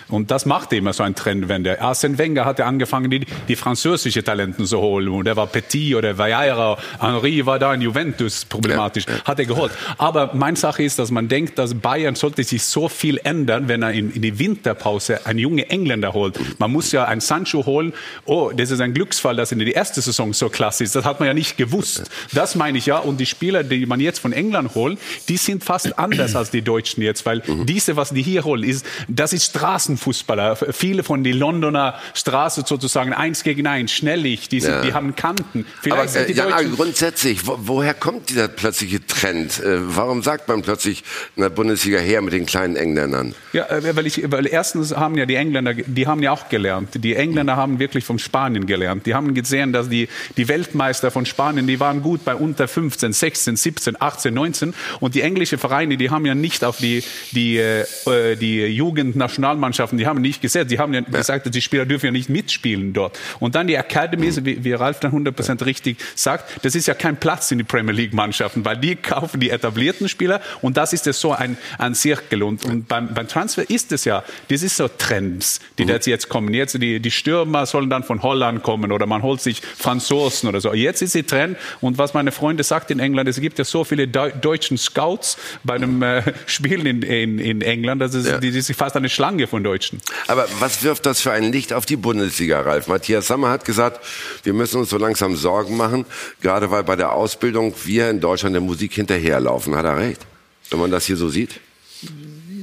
und 0.10 0.30
das 0.30 0.46
macht 0.46 0.74
immer 0.74 0.94
so 0.94 1.02
ein 1.02 1.16
Trendwende. 1.16 1.82
Arsene 1.82 2.18
Wenger 2.20 2.46
hatte 2.46 2.66
angefangen, 2.66 3.10
die, 3.10 3.26
die 3.48 3.56
französische 3.56 4.24
Talenten 4.24 4.68
zu 4.68 4.80
holen. 4.80 5.08
Und 5.08 5.26
der 5.26 5.36
war 5.36 5.48
Petit 5.48 5.96
oder 5.96 6.18
Vieira, 6.18 6.78
Henri 7.00 7.46
war 7.46 7.58
da 7.58 7.74
in 7.74 7.82
Juventus 7.82 8.46
problematisch, 8.46 9.06
hat 9.24 9.40
er 9.40 9.46
geholt. 9.46 9.72
Aber 9.98 10.32
meine 10.36 10.58
Sache 10.58 10.84
ist, 10.84 11.00
dass 11.00 11.10
man 11.10 11.28
denkt, 11.28 11.58
dass 11.58 11.74
Bayern 11.74 12.14
sollte 12.16 12.44
sich 12.44 12.64
so 12.64 12.90
viel 12.90 13.20
ändern, 13.24 13.68
wenn 13.68 13.82
er 13.82 13.92
in, 13.92 14.12
in 14.12 14.22
die 14.22 14.38
Winterpause 14.38 15.26
einen 15.26 15.40
jungen 15.40 15.70
Engländer 15.70 16.14
holt. 16.14 16.40
Man 16.60 16.72
muss 16.72 16.92
ja 16.92 17.06
einen 17.06 17.22
Sancho 17.22 17.66
holen. 17.66 17.94
Oh, 18.26 18.52
das 18.56 18.70
ist 18.70 18.82
ein 18.82 18.94
Glücksfall, 18.94 19.36
dass 19.36 19.52
in 19.52 19.60
die 19.60 19.72
erste 19.72 19.95
Saison 20.02 20.34
so 20.34 20.50
klasse 20.50 20.84
ist. 20.84 20.96
Das 20.96 21.06
hat 21.06 21.20
man 21.20 21.28
ja 21.28 21.34
nicht 21.34 21.58
gewusst. 21.58 22.04
Das 22.34 22.56
meine 22.56 22.78
ich 22.78 22.86
ja. 22.86 22.98
Und 22.98 23.18
die 23.20 23.26
Spieler, 23.26 23.64
die 23.64 23.86
man 23.86 24.00
jetzt 24.00 24.20
von 24.20 24.34
England 24.34 24.76
holt, 24.76 25.00
die 25.30 25.38
sind 25.38 25.64
fast 25.64 25.98
anders 26.00 26.36
als 26.36 26.52
die 26.52 26.62
Deutschen 26.62 27.02
jetzt, 27.04 27.26
weil 27.26 27.42
diese, 27.66 27.96
was 27.96 28.10
die 28.12 28.22
hier 28.22 28.44
holen, 28.44 28.64
ist, 28.64 28.86
das 29.08 29.34
ist 29.34 29.46
Straßenfußballer. 29.46 30.56
Viele 30.72 31.04
von 31.04 31.24
den 31.24 31.38
Londoner 31.38 31.96
Straße 32.14 32.64
sozusagen 32.66 33.14
eins 33.14 33.44
gegen 33.44 33.68
eins, 33.68 33.92
schnellig, 33.92 34.50
die, 34.50 34.60
sind, 34.62 34.72
Ja. 34.72 34.82
die 34.82 34.94
haben 34.94 35.16
Kanten. 35.16 35.66
Aber 35.90 36.08
sind 36.08 36.24
äh, 36.24 36.28
die 36.28 36.34
ja, 36.34 36.50
Deutschen- 36.50 36.76
grundsätzlich, 36.76 37.46
wo, 37.46 37.58
woher 37.62 37.94
kommt 37.94 38.30
dieser 38.30 38.48
plötzliche 38.48 39.06
Trend? 39.06 39.60
Äh, 39.64 39.78
warum 39.96 40.24
sagt 40.24 40.48
man 40.48 40.62
plötzlich 40.62 41.04
in 41.36 41.42
der 41.44 41.50
Bundesliga 41.50 42.00
her 42.00 42.22
mit 42.22 42.34
den 42.34 42.46
kleinen 42.46 42.76
Engländern? 42.76 43.36
Ja, 43.54 43.66
äh, 43.70 43.96
weil, 43.96 44.06
ich, 44.08 44.22
weil 44.32 44.48
erstens 44.48 44.96
haben 44.96 45.16
ja 45.18 45.26
die 45.26 45.36
Engländer, 45.36 45.74
die 45.74 46.08
haben 46.08 46.24
ja 46.24 46.32
auch 46.32 46.50
gelernt. 46.50 46.90
Die 46.96 47.16
Engländer 47.16 47.56
haben 47.56 47.80
wirklich 47.80 48.06
von 48.06 48.20
Spanien 48.20 48.66
gelernt. 48.66 49.06
Die 49.06 49.14
haben 49.14 49.34
gesehen, 49.34 49.74
dass 49.74 49.85
die, 49.90 50.08
die 50.38 50.48
Weltmeister 50.48 51.12
von 51.12 51.26
Spanien, 51.26 51.68
die 51.68 51.80
waren 51.80 52.02
gut 52.02 52.26
bei 52.26 52.36
unter 52.36 52.68
15, 52.68 53.14
16, 53.14 53.56
17, 53.56 54.02
18, 54.02 54.34
19. 54.34 54.74
Und 55.00 55.16
die 55.16 55.22
englischen 55.22 55.58
Vereine, 55.58 55.98
die 55.98 56.10
haben 56.10 56.26
ja 56.26 56.36
nicht 56.36 56.64
auf 56.64 56.78
die, 56.78 57.04
die, 57.32 57.58
äh, 57.58 58.36
die 58.36 58.66
Jugendnationalmannschaften, 58.66 59.98
die 59.98 60.08
haben 60.08 60.22
nicht 60.22 60.42
gesetzt. 60.42 60.72
Die 60.72 60.80
haben 60.80 60.94
ja, 60.94 61.02
gesagt, 61.02 61.54
die 61.54 61.62
Spieler 61.62 61.86
dürfen 61.86 62.08
ja 62.08 62.12
nicht 62.12 62.30
mitspielen 62.30 62.94
dort. 62.94 63.18
Und 63.40 63.56
dann 63.56 63.68
die 63.68 63.78
Academies, 63.78 64.44
wie, 64.44 64.64
wie 64.64 64.74
Ralf 64.74 65.00
dann 65.00 65.12
100% 65.12 65.66
richtig 65.66 65.98
sagt, 66.16 66.66
das 66.66 66.76
ist 66.76 66.88
ja 66.88 66.94
kein 66.94 67.18
Platz 67.18 67.52
in 67.52 67.58
die 67.58 67.64
Premier 67.64 67.94
League 67.94 68.14
Mannschaften, 68.14 68.66
weil 68.66 68.78
die 68.78 68.96
kaufen 68.96 69.40
die 69.40 69.50
etablierten 69.50 70.10
Spieler 70.10 70.42
und 70.62 70.78
das 70.78 70.94
ist 70.94 71.06
ja 71.06 71.14
so 71.14 71.32
ein, 71.34 71.58
ein 71.78 71.96
Zirkel. 71.96 72.44
Und, 72.44 72.66
und 72.66 72.88
beim, 72.88 73.14
beim 73.14 73.28
Transfer 73.28 73.70
ist 73.70 73.92
es 73.92 74.06
ja, 74.06 74.24
das 74.50 74.64
ist 74.64 74.78
so 74.78 74.88
Trends, 74.88 75.60
die 75.78 75.84
jetzt, 75.84 76.08
jetzt 76.08 76.30
kommen. 76.30 76.54
Jetzt 76.54 76.82
die, 76.82 77.00
die 77.00 77.12
Stürmer 77.12 77.66
sollen 77.66 77.90
dann 77.90 78.04
von 78.04 78.22
Holland 78.24 78.64
kommen 78.64 78.92
oder 78.92 79.06
man 79.06 79.22
holt 79.22 79.42
sich 79.42 79.62
Franzosen 79.78 80.50
oder 80.50 80.62
so. 80.62 80.74
Jetzt 80.74 81.02
ist 81.02 81.16
die 81.16 81.24
Trend 81.24 81.58
und 81.82 81.98
was 81.98 82.14
meine 82.14 82.32
Freunde 82.32 82.64
sagt 82.64 82.92
in 82.92 83.00
England, 83.00 83.28
es 83.30 83.40
gibt 83.40 83.58
ja 83.60 83.66
so 83.66 83.84
viele 83.84 84.08
Deu 84.08 84.32
deutschen 84.32 84.78
Scouts 84.78 85.38
bei 85.64 85.76
einem 85.76 86.02
äh, 86.02 86.22
Spiel 86.46 86.86
in, 86.88 87.02
in, 87.02 87.40
in 87.40 87.62
England, 87.62 88.02
das 88.02 88.14
ist, 88.14 88.28
Ja. 88.28 88.38
die, 88.40 88.52
die 88.52 88.60
ist 88.60 88.72
fast 88.76 88.96
eine 88.96 89.10
Schlange 89.10 89.48
von 89.48 89.64
Deutschen. 89.64 90.00
Aber 90.28 90.48
was 90.60 90.84
wirft 90.84 91.06
das 91.06 91.22
für 91.22 91.32
ein 91.32 91.52
Licht 91.52 91.74
auf 91.74 91.86
die 91.86 91.96
Bundesliga, 91.98 92.62
Ralf? 92.62 92.88
Matthias 92.88 93.28
Sammer 93.28 93.50
hat 93.50 93.66
gesagt, 93.66 94.00
wir 94.44 94.54
müssen 94.54 94.80
uns 94.80 94.90
so 94.90 94.98
langsam 94.98 95.36
Sorgen 95.36 95.78
machen, 95.78 96.06
gerade 96.42 96.72
weil 96.72 96.84
bei 96.84 96.96
der 96.96 97.12
Ausbildung 97.14 97.74
wir 97.84 98.10
in 98.10 98.20
Deutschland 98.20 98.54
der 98.56 98.62
Musik 98.62 98.94
hinterherlaufen. 98.94 99.76
Hat 99.76 99.86
er 99.86 99.98
recht? 99.98 100.22
Wenn 100.70 100.80
man 100.80 100.92
das 100.92 101.06
hier 101.06 101.18
so 101.18 101.30
sieht? 101.30 101.60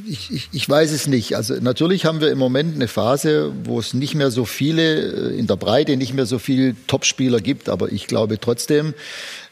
Ich, 0.06 0.30
ich, 0.32 0.48
ich 0.52 0.68
weiß 0.68 0.90
es 0.92 1.06
nicht. 1.06 1.36
Also 1.36 1.54
natürlich 1.54 2.06
haben 2.06 2.20
wir 2.20 2.30
im 2.30 2.38
Moment 2.38 2.74
eine 2.74 2.88
Phase, 2.88 3.52
wo 3.64 3.78
es 3.78 3.94
nicht 3.94 4.14
mehr 4.14 4.30
so 4.30 4.44
viele 4.44 5.32
äh, 5.32 5.38
in 5.38 5.46
der 5.46 5.56
Breite, 5.56 5.96
nicht 5.96 6.14
mehr 6.14 6.26
so 6.26 6.38
viele 6.38 6.74
Topspieler 6.86 7.40
gibt. 7.40 7.68
Aber 7.68 7.92
ich 7.92 8.06
glaube 8.06 8.40
trotzdem, 8.40 8.94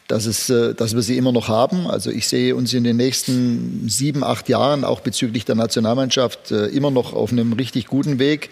dass, 0.07 0.25
es, 0.25 0.49
äh, 0.49 0.73
dass 0.73 0.93
wir 0.93 1.01
sie 1.01 1.17
immer 1.17 1.31
noch 1.31 1.47
haben. 1.47 1.87
Also 1.87 2.11
ich 2.11 2.27
sehe 2.27 2.55
uns 2.55 2.73
in 2.73 2.83
den 2.83 2.97
nächsten 2.97 3.87
sieben, 3.87 4.23
acht 4.23 4.49
Jahren 4.49 4.83
auch 4.83 4.99
bezüglich 4.99 5.45
der 5.45 5.55
Nationalmannschaft 5.55 6.51
äh, 6.51 6.67
immer 6.67 6.91
noch 6.91 7.13
auf 7.13 7.31
einem 7.31 7.53
richtig 7.53 7.87
guten 7.87 8.19
Weg. 8.19 8.49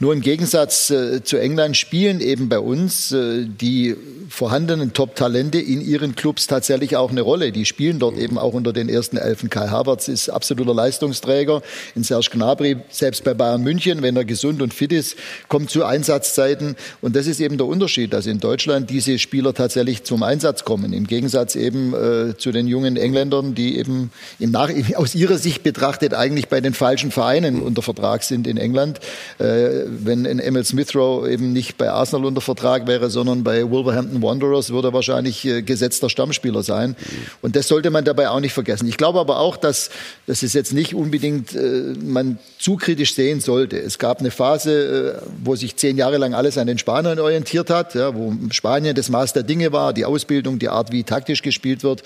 Nur 0.00 0.12
im 0.12 0.20
Gegensatz 0.20 0.90
äh, 0.90 1.22
zu 1.22 1.36
England 1.38 1.76
spielen 1.76 2.20
eben 2.20 2.48
bei 2.48 2.58
uns 2.58 3.14
die 3.14 3.96
vorhandenen 4.32 4.94
Top-Talente 4.94 5.58
in 5.58 5.82
ihren 5.82 6.14
Clubs 6.14 6.46
tatsächlich 6.46 6.96
auch 6.96 7.10
eine 7.10 7.20
Rolle. 7.20 7.52
Die 7.52 7.66
spielen 7.66 7.98
dort 7.98 8.16
eben 8.16 8.38
auch 8.38 8.54
unter 8.54 8.72
den 8.72 8.88
ersten 8.88 9.18
Elfen. 9.18 9.50
Kai 9.50 9.68
Havertz 9.68 10.08
ist 10.08 10.30
absoluter 10.30 10.74
Leistungsträger. 10.74 11.62
In 11.94 12.02
Serge 12.02 12.30
Gnabry, 12.32 12.78
selbst 12.88 13.24
bei 13.24 13.34
Bayern 13.34 13.62
München, 13.62 14.02
wenn 14.02 14.16
er 14.16 14.24
gesund 14.24 14.62
und 14.62 14.72
fit 14.72 14.92
ist, 14.92 15.16
kommt 15.48 15.70
zu 15.70 15.84
Einsatzzeiten. 15.84 16.76
Und 17.02 17.14
das 17.14 17.26
ist 17.26 17.40
eben 17.40 17.58
der 17.58 17.66
Unterschied, 17.66 18.12
dass 18.14 18.26
in 18.26 18.40
Deutschland 18.40 18.88
diese 18.88 19.18
Spieler 19.18 19.52
tatsächlich 19.52 20.04
zum 20.04 20.22
Einsatz 20.22 20.64
kommen. 20.64 20.92
Im 21.02 21.08
Gegensatz 21.08 21.56
eben 21.56 21.94
äh, 21.94 22.36
zu 22.36 22.52
den 22.52 22.68
jungen 22.68 22.96
Engländern, 22.96 23.56
die 23.56 23.76
eben 23.76 24.12
aus 24.94 25.16
ihrer 25.16 25.36
Sicht 25.36 25.64
betrachtet 25.64 26.14
eigentlich 26.14 26.46
bei 26.46 26.60
den 26.60 26.74
falschen 26.74 27.10
Vereinen 27.10 27.60
unter 27.60 27.82
Vertrag 27.82 28.22
sind 28.22 28.46
in 28.46 28.56
England. 28.56 29.00
Äh, 29.40 29.82
wenn 29.88 30.28
ein 30.28 30.38
Emil 30.38 30.64
Smith 30.64 30.94
Rowe 30.94 31.28
eben 31.28 31.52
nicht 31.52 31.76
bei 31.76 31.90
Arsenal 31.90 32.24
unter 32.24 32.40
Vertrag 32.40 32.86
wäre, 32.86 33.10
sondern 33.10 33.42
bei 33.42 33.68
Wolverhampton 33.68 34.22
Wanderers, 34.22 34.70
würde 34.70 34.90
er 34.90 34.92
wahrscheinlich 34.92 35.44
äh, 35.44 35.62
gesetzter 35.62 36.08
Stammspieler 36.08 36.62
sein. 36.62 36.94
Und 37.40 37.56
das 37.56 37.66
sollte 37.66 37.90
man 37.90 38.04
dabei 38.04 38.28
auch 38.28 38.38
nicht 38.38 38.52
vergessen. 38.52 38.86
Ich 38.86 38.96
glaube 38.96 39.18
aber 39.18 39.40
auch, 39.40 39.56
dass 39.56 39.90
das 40.28 40.44
ist 40.44 40.52
jetzt 40.52 40.72
nicht 40.72 40.94
unbedingt 40.94 41.52
äh, 41.56 41.94
man 42.00 42.38
zu 42.60 42.76
kritisch 42.76 43.16
sehen 43.16 43.40
sollte. 43.40 43.76
Es 43.76 43.98
gab 43.98 44.20
eine 44.20 44.30
Phase, 44.30 45.18
äh, 45.20 45.26
wo 45.42 45.56
sich 45.56 45.74
zehn 45.74 45.96
Jahre 45.96 46.18
lang 46.18 46.32
alles 46.32 46.58
an 46.58 46.68
den 46.68 46.78
Spaniern 46.78 47.18
orientiert 47.18 47.70
hat, 47.70 47.96
ja, 47.96 48.14
wo 48.14 48.32
Spanien 48.52 48.94
das 48.94 49.08
Maß 49.08 49.32
der 49.32 49.42
Dinge 49.42 49.72
war, 49.72 49.92
die 49.92 50.04
Ausbildung, 50.04 50.60
die 50.60 50.68
Art, 50.68 50.81
wie 50.90 51.04
taktisch 51.04 51.42
gespielt 51.42 51.84
wird. 51.84 52.02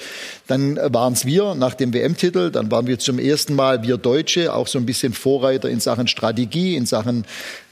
Dann 0.47 0.77
waren 0.93 1.13
es 1.13 1.25
wir 1.25 1.55
nach 1.55 1.75
dem 1.75 1.95
WM-Titel, 1.95 2.51
dann 2.51 2.71
waren 2.71 2.87
wir 2.87 2.99
zum 2.99 3.19
ersten 3.19 3.55
Mal 3.55 3.83
wir 3.83 3.97
Deutsche 3.97 4.53
auch 4.53 4.67
so 4.67 4.79
ein 4.79 4.87
bisschen 4.87 5.13
Vorreiter 5.13 5.71
in 5.71 5.81
Sachen 5.81 6.09
Strategie, 6.09 6.77
in 6.77 6.85
Sachen 6.85 7.25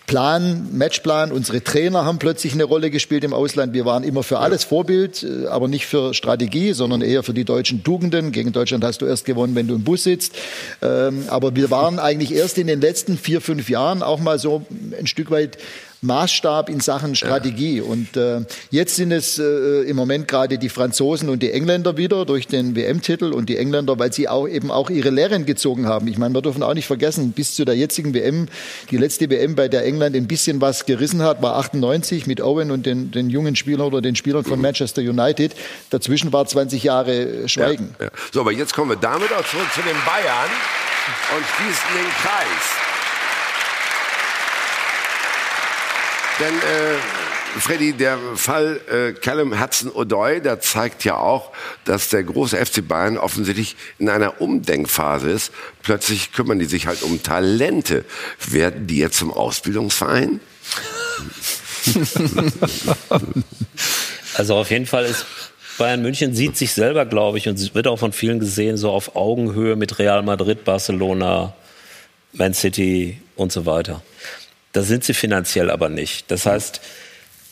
Plan, 0.07 0.69
Matchplan. 0.73 1.33
Unsere 1.33 1.65
Trainer 1.65 2.05
haben 2.05 2.19
plötzlich 2.19 2.53
eine 2.53 2.65
Rolle 2.65 2.91
gespielt 2.91 3.25
im 3.25 3.33
Ausland. 3.33 3.73
Wir 3.73 3.87
waren 3.87 4.05
immer 4.05 4.23
für 4.23 4.39
alles 4.39 4.65
Vorbild, 4.65 5.23
äh, 5.23 5.47
aber 5.47 5.69
nicht 5.69 5.87
für 5.87 6.13
Strategie, 6.13 6.75
sondern 6.75 7.01
eher 7.01 7.23
für 7.23 7.33
die 7.33 7.45
deutschen 7.45 7.83
Tugenden. 7.85 8.31
Gegen 8.33 8.53
Deutschland 8.53 8.85
hast 8.85 9.01
du 9.01 9.07
erst 9.07 9.25
gewonnen, 9.25 9.55
wenn 9.55 9.67
du 9.67 9.75
im 9.75 9.85
Bus 9.85 10.05
sitzt. 10.05 10.35
Ähm, 10.83 11.25
Aber 11.29 11.57
wir 11.57 11.71
waren 11.71 11.99
eigentlich 11.99 12.35
erst 12.35 12.59
in 12.59 12.67
den 12.67 12.81
letzten 12.81 13.17
vier, 13.17 13.41
fünf 13.41 13.71
Jahren 13.71 14.03
auch 14.03 14.21
mal 14.21 14.39
so 14.39 14.67
ein 14.99 15.07
Stück 15.07 15.31
weit 15.31 15.57
Maßstab 16.05 16.69
in 16.69 16.81
Sachen 16.81 17.15
Strategie. 17.15 17.81
Und 17.81 18.17
äh, 18.17 18.43
jetzt 18.71 18.97
sind 18.97 19.13
es 19.13 19.39
äh, 19.39 19.83
im 19.83 19.97
Moment 19.97 20.29
gerade 20.29 20.59
die 20.59 20.69
Franzosen 20.69 21.29
und 21.29 21.43
die 21.43 21.51
Engländer 21.51 21.97
wieder 21.97 22.25
durch 22.25 22.47
den 22.47 22.77
WM-Titel 22.77 23.33
und 23.33 23.49
die 23.49 23.57
Engländer, 23.57 23.99
weil 23.99 24.13
sie 24.13 24.29
auch 24.29 24.47
eben 24.47 24.71
auch 24.71 24.91
ihre 24.91 25.11
Lehren 25.11 25.47
gezogen 25.47 25.87
haben. 25.87 26.07
Ich 26.09 26.19
meine, 26.19 26.35
wir 26.35 26.43
dürfen 26.43 26.63
auch 26.63 26.75
nicht 26.75 26.87
vergessen, 26.87 27.33
bis 27.33 27.55
zu 27.55 27.65
der 27.65 27.77
jetzigen 27.77 28.15
WM, 28.15 28.49
die 28.91 28.97
letzte 28.97 29.29
WM, 29.31 29.55
bei 29.55 29.69
der 29.69 29.85
England 29.85 30.15
ein 30.15 30.27
bisschen 30.27 30.61
was 30.61 30.87
gerissen 30.87 31.23
hat, 31.23 31.43
war 31.43 31.57
98 31.57 32.27
mit 32.27 32.41
Owen 32.41 32.71
und 32.71 32.87
den, 32.87 33.11
den 33.11 33.31
jungen 33.31 33.57
Spielern 33.57 33.87
oder 33.87 34.01
den 34.01 34.17
Spielern 34.17 34.45
von 34.45 34.61
Manchester 34.61 35.03
United. 35.03 35.55
Dazwischen 35.91 36.33
war 36.33 36.47
20 36.47 36.85
Jahre 36.85 37.45
äh, 37.45 37.49
Schweigen. 37.49 37.95
Ja. 38.01 38.09
So, 38.33 38.41
aber 38.41 38.53
jetzt 38.53 38.75
kommen 38.75 38.91
wir 38.91 38.97
damit 38.97 39.33
auch 39.33 39.47
zurück 39.49 39.69
zu 39.75 39.81
den 39.81 39.97
Bayern 40.05 40.51
und 41.37 41.45
schließen 41.57 41.89
den 41.95 42.11
Kreis. 42.23 42.84
Denn, 46.41 46.55
äh, 46.55 47.61
Freddy, 47.61 47.93
der 47.93 48.19
Fall 48.35 48.81
äh, 48.91 49.13
Callum 49.13 49.61
Hudson-Odoi, 49.61 50.41
der 50.41 50.61
zeigt 50.61 51.05
ja 51.05 51.17
auch, 51.17 51.53
dass 51.85 52.09
der 52.09 52.25
große 52.25 52.57
FC 52.57 52.87
Bayern 52.87 53.17
offensichtlich 53.17 53.77
in 53.99 54.09
einer 54.09 54.41
Umdenkphase 54.41 55.31
ist. 55.31 55.53
Plötzlich 55.83 56.33
kümmern 56.33 56.59
die 56.59 56.65
sich 56.65 56.87
halt 56.87 57.03
um 57.03 57.23
Talente. 57.23 58.05
Werden 58.49 58.89
die 58.89 58.99
jetzt 58.99 59.19
zum 59.19 59.33
Ausbildungsverein? 59.33 60.41
Also 64.37 64.57
auf 64.57 64.71
jeden 64.71 64.87
Fall 64.87 65.05
ist 65.05 65.27
Bayern 65.79 66.03
München 66.03 66.35
sieht 66.35 66.57
sich 66.57 66.73
selber, 66.73 67.07
glaube 67.07 67.39
ich, 67.39 67.49
und 67.49 67.75
wird 67.75 67.87
auch 67.87 67.99
von 67.99 68.13
vielen 68.13 68.39
gesehen, 68.39 68.77
so 68.77 68.91
auf 68.91 69.17
Augenhöhe 69.17 69.77
mit 69.77 69.99
Real 69.99 70.23
Madrid, 70.23 70.65
Barcelona, 70.65 71.55
Man 72.33 72.55
City 72.55 73.21
und 73.37 73.53
so 73.53 73.67
weiter. 73.67 74.03
Da 74.75 74.83
sind 74.83 75.05
sie 75.05 75.15
finanziell 75.15 75.71
aber 75.71 75.89
nicht. 75.89 76.31
Das 76.31 76.45
heißt, 76.45 76.83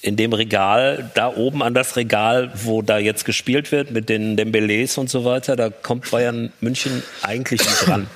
in 0.02 0.16
dem 0.16 0.32
Regal, 0.32 1.11
da 1.14 1.35
oben 1.35 1.62
an 1.62 1.72
das 1.72 1.96
Regal, 1.96 2.50
wo 2.54 2.82
da 2.82 2.99
jetzt 2.99 3.24
gespielt 3.24 3.70
wird 3.70 3.92
mit 3.92 4.09
den 4.09 4.36
Dembélés 4.36 4.99
und 4.99 5.09
so 5.09 5.24
weiter, 5.24 5.55
da 5.55 5.70
kommt 5.70 6.11
Bayern 6.11 6.53
München 6.61 7.03
eigentlich 7.22 7.61
nicht 7.61 7.88
ran 7.88 8.09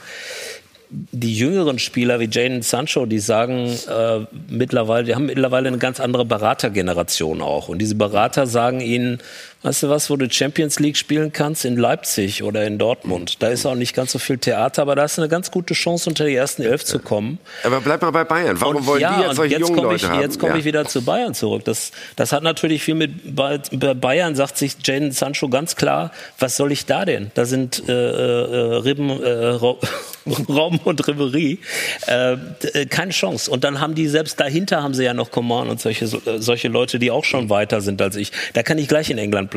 die 0.91 1.37
jüngeren 1.37 1.79
Spieler 1.79 2.21
wie 2.21 2.29
Jane 2.31 2.63
Sancho, 2.63 3.07
die 3.07 3.19
sagen 3.19 3.77
äh, 3.89 4.21
mittlerweile, 4.49 5.05
die 5.05 5.15
haben 5.15 5.27
mittlerweile 5.27 5.69
eine 5.69 5.79
ganz 5.79 6.01
andere 6.01 6.25
Beratergeneration 6.25 7.43
auch. 7.43 7.69
Und 7.69 7.79
diese 7.79 7.97
Berater 7.97 8.47
sagen 8.47 8.81
ihnen, 8.81 9.19
weißt 9.63 9.83
du 9.85 9.89
was, 9.89 10.11
wo 10.11 10.17
du 10.17 10.31
Champions 10.31 10.79
League 10.79 10.97
spielen 10.97 11.33
kannst? 11.33 11.65
In 11.65 11.77
Leipzig 11.77 12.43
oder 12.45 12.65
in 12.67 12.79
Dortmund. 12.79 13.43
Da 13.43 13.49
ist 13.49 13.67
auch 13.67 13.75
nicht 13.75 13.95
ganz 13.95 14.13
so 14.13 14.19
viel 14.19 14.39
Theater, 14.39 14.83
aber 14.83 14.95
da 14.95 15.03
hast 15.03 15.19
du 15.19 15.23
eine 15.23 15.29
ganz 15.29 15.51
gute 15.51 15.75
Chance, 15.75 16.09
unter 16.09 16.25
die 16.25 16.35
ersten 16.35 16.63
elf 16.63 16.85
zu 16.85 16.99
kommen. 17.01 17.39
Aber 17.65 17.81
bleib 17.81 18.01
mal 18.03 18.11
bei 18.13 18.23
Bayern. 18.25 18.61
Warum 18.61 18.77
und 18.77 18.87
wollen 18.87 19.01
ja, 19.01 19.17
die 19.19 19.23
jetzt 19.25 19.37
solche 19.37 19.55
jetzt 19.55 19.61
jungen 19.63 19.75
komme 19.77 19.89
Leute 19.89 20.05
ich, 20.07 20.11
haben? 20.11 20.21
Jetzt 20.21 20.39
komme 20.39 20.53
Ja. 20.53 20.59
ich 20.59 20.65
wieder 20.65 20.85
zu 20.87 21.03
Bayern 21.05 21.35
zurück. 21.35 21.65
Das, 21.65 21.91
das 22.15 22.33
hat 22.33 22.43
natürlich 22.45 22.83
viel 22.83 22.95
mit 22.95 23.35
bei 23.35 23.59
Bayern, 23.59 24.37
sagt 24.37 24.57
sich 24.57 24.77
Jane 24.85 25.11
Sancho 25.13 25.49
ganz 25.49 25.75
klar, 25.75 26.13
was 26.39 26.57
soll 26.57 26.71
ich 26.71 26.87
da 26.87 27.05
denn? 27.05 27.33
Da 27.35 27.45
sind 27.45 27.83
äh, 27.89 27.93
äh, 27.93 28.75
Ribben, 28.77 29.11
äh, 29.23 29.29
Ra- 29.29 29.77
Raum 30.49 30.79
und 30.85 31.07
Ribery. 31.09 31.59
Äh, 32.07 32.33
äh, 32.33 32.87
keine 32.87 33.11
Chance. 33.13 33.51
Und 33.51 33.65
dann 33.65 33.81
haben 33.81 33.95
die, 33.95 34.07
selbst 34.09 34.39
dahinter 34.41 34.83
haben 34.83 34.95
sie 34.95 35.05
ja 35.05 35.15
noch 35.15 35.31
Coman 35.31 35.69
und 35.69 35.81
solche, 35.81 36.05
äh, 36.05 36.39
solche 36.41 36.69
Leute, 36.69 36.99
die 36.99 37.11
auch 37.11 37.25
schon 37.25 37.51
weiter 37.51 37.81
sind 37.81 38.01
als 38.03 38.17
ich. 38.17 38.31
Da 38.53 38.63
kann 38.63 38.79
ich 38.79 38.87
gleich 38.89 39.11
in 39.11 39.19
England 39.19 39.51
bleiben. 39.51 39.56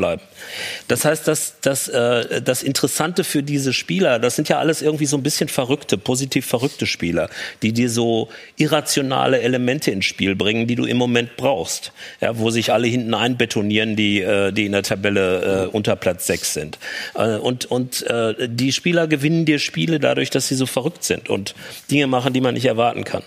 Das 0.88 1.04
heißt, 1.04 1.28
dass, 1.28 1.60
dass, 1.60 1.88
äh, 1.88 2.42
das 2.42 2.62
Interessante 2.62 3.24
für 3.24 3.42
diese 3.42 3.72
Spieler, 3.72 4.18
das 4.18 4.36
sind 4.36 4.48
ja 4.48 4.58
alles 4.58 4.82
irgendwie 4.82 5.06
so 5.06 5.16
ein 5.16 5.22
bisschen 5.22 5.48
verrückte, 5.48 5.98
positiv 5.98 6.46
verrückte 6.46 6.86
Spieler, 6.86 7.30
die 7.62 7.72
dir 7.72 7.90
so 7.90 8.28
irrationale 8.56 9.40
Elemente 9.40 9.90
ins 9.90 10.04
Spiel 10.04 10.34
bringen, 10.34 10.66
die 10.66 10.74
du 10.74 10.84
im 10.84 10.96
Moment 10.96 11.36
brauchst. 11.36 11.92
Ja, 12.20 12.38
wo 12.38 12.50
sich 12.50 12.72
alle 12.72 12.86
hinten 12.86 13.14
einbetonieren, 13.14 13.96
die, 13.96 14.20
äh, 14.20 14.52
die 14.52 14.66
in 14.66 14.72
der 14.72 14.82
Tabelle 14.82 15.64
äh, 15.64 15.66
unter 15.68 15.96
Platz 15.96 16.26
6 16.26 16.54
sind. 16.54 16.78
Äh, 17.14 17.36
und 17.36 17.66
und 17.66 18.06
äh, 18.06 18.48
die 18.48 18.72
Spieler 18.72 19.06
gewinnen 19.06 19.44
dir 19.44 19.58
Spiele 19.58 20.00
dadurch, 20.00 20.30
dass 20.30 20.48
sie 20.48 20.54
so 20.54 20.66
verrückt 20.66 21.04
sind 21.04 21.28
und 21.28 21.54
Dinge 21.90 22.06
machen, 22.06 22.32
die 22.32 22.40
man 22.40 22.54
nicht 22.54 22.66
erwarten 22.66 23.04
kann. 23.04 23.22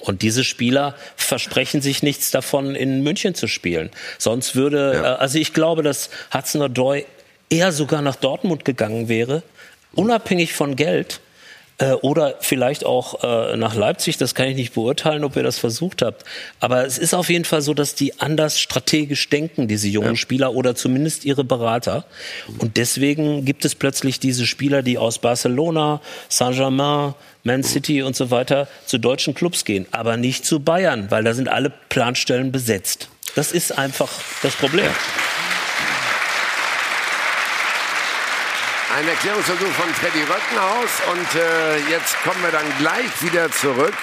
Und 0.00 0.22
diese 0.22 0.44
Spieler 0.44 0.94
versprechen 1.16 1.82
sich 1.82 2.02
nichts 2.02 2.30
davon, 2.30 2.74
in 2.74 3.02
München 3.02 3.34
zu 3.34 3.46
spielen. 3.46 3.90
Sonst 4.18 4.56
würde, 4.56 4.92
Ja. 4.94 5.02
äh, 5.14 5.18
also 5.18 5.38
ich 5.38 5.52
glaube, 5.52 5.82
dass 5.82 6.10
Hudson 6.34 6.62
Odoi 6.62 7.04
eher 7.50 7.72
sogar 7.72 8.00
nach 8.02 8.16
Dortmund 8.16 8.64
gegangen 8.64 9.08
wäre, 9.08 9.42
unabhängig 9.94 10.52
von 10.52 10.76
Geld. 10.76 11.20
Äh, 11.80 11.92
oder 11.94 12.34
vielleicht 12.40 12.84
auch 12.84 13.24
äh, 13.24 13.56
nach 13.56 13.74
Leipzig, 13.74 14.18
das 14.18 14.34
kann 14.34 14.48
ich 14.48 14.56
nicht 14.56 14.74
beurteilen, 14.74 15.24
ob 15.24 15.34
ihr 15.34 15.42
das 15.42 15.58
versucht 15.58 16.02
habt. 16.02 16.24
Aber 16.60 16.84
es 16.86 16.98
ist 16.98 17.14
auf 17.14 17.30
jeden 17.30 17.46
Fall 17.46 17.62
so, 17.62 17.72
dass 17.72 17.94
die 17.94 18.20
anders 18.20 18.60
strategisch 18.60 19.28
denken, 19.30 19.66
diese 19.66 19.88
jungen 19.88 20.16
Spieler, 20.16 20.54
oder 20.54 20.74
zumindest 20.74 21.24
ihre 21.24 21.42
Berater. 21.42 22.04
Und 22.58 22.76
deswegen 22.76 23.46
gibt 23.46 23.64
es 23.64 23.74
plötzlich 23.74 24.20
diese 24.20 24.46
Spieler, 24.46 24.82
die 24.82 24.98
aus 24.98 25.18
Barcelona, 25.18 26.02
Saint-Germain, 26.28 27.14
Man 27.44 27.62
City 27.62 28.02
und 28.02 28.14
so 28.14 28.30
weiter 28.30 28.68
zu 28.84 28.98
deutschen 28.98 29.32
Clubs 29.32 29.64
gehen, 29.64 29.86
aber 29.90 30.18
nicht 30.18 30.44
zu 30.44 30.60
Bayern, 30.60 31.10
weil 31.10 31.24
da 31.24 31.32
sind 31.32 31.48
alle 31.48 31.72
Planstellen 31.88 32.52
besetzt. 32.52 33.08
Das 33.34 33.52
ist 33.52 33.78
einfach 33.78 34.10
das 34.42 34.54
Problem. 34.54 34.90
Ein 39.00 39.08
Erklärungsversuch 39.08 39.66
von 39.68 39.88
Freddy 39.94 40.20
Röckenhaus 40.24 41.00
und 41.10 41.40
äh, 41.40 41.78
jetzt 41.90 42.16
kommen 42.22 42.36
wir 42.42 42.50
dann 42.50 42.66
gleich 42.78 43.22
wieder 43.22 43.50
zurück 43.50 43.94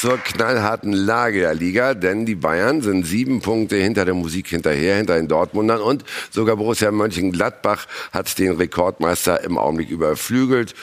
zur 0.00 0.18
knallharten 0.18 0.92
Lage 0.92 1.38
der 1.38 1.54
Liga, 1.54 1.94
denn 1.94 2.26
die 2.26 2.34
Bayern 2.34 2.82
sind 2.82 3.06
sieben 3.06 3.42
Punkte 3.42 3.76
hinter 3.76 4.04
der 4.04 4.14
Musik 4.14 4.48
hinterher, 4.48 4.96
hinter 4.96 5.14
den 5.14 5.28
Dortmundern. 5.28 5.80
Und 5.80 6.04
sogar 6.32 6.56
Borussia 6.56 6.90
Mönchengladbach 6.90 7.86
hat 8.12 8.36
den 8.40 8.56
Rekordmeister 8.56 9.44
im 9.44 9.56
Augenblick 9.56 9.90
überflügelt. 9.90 10.74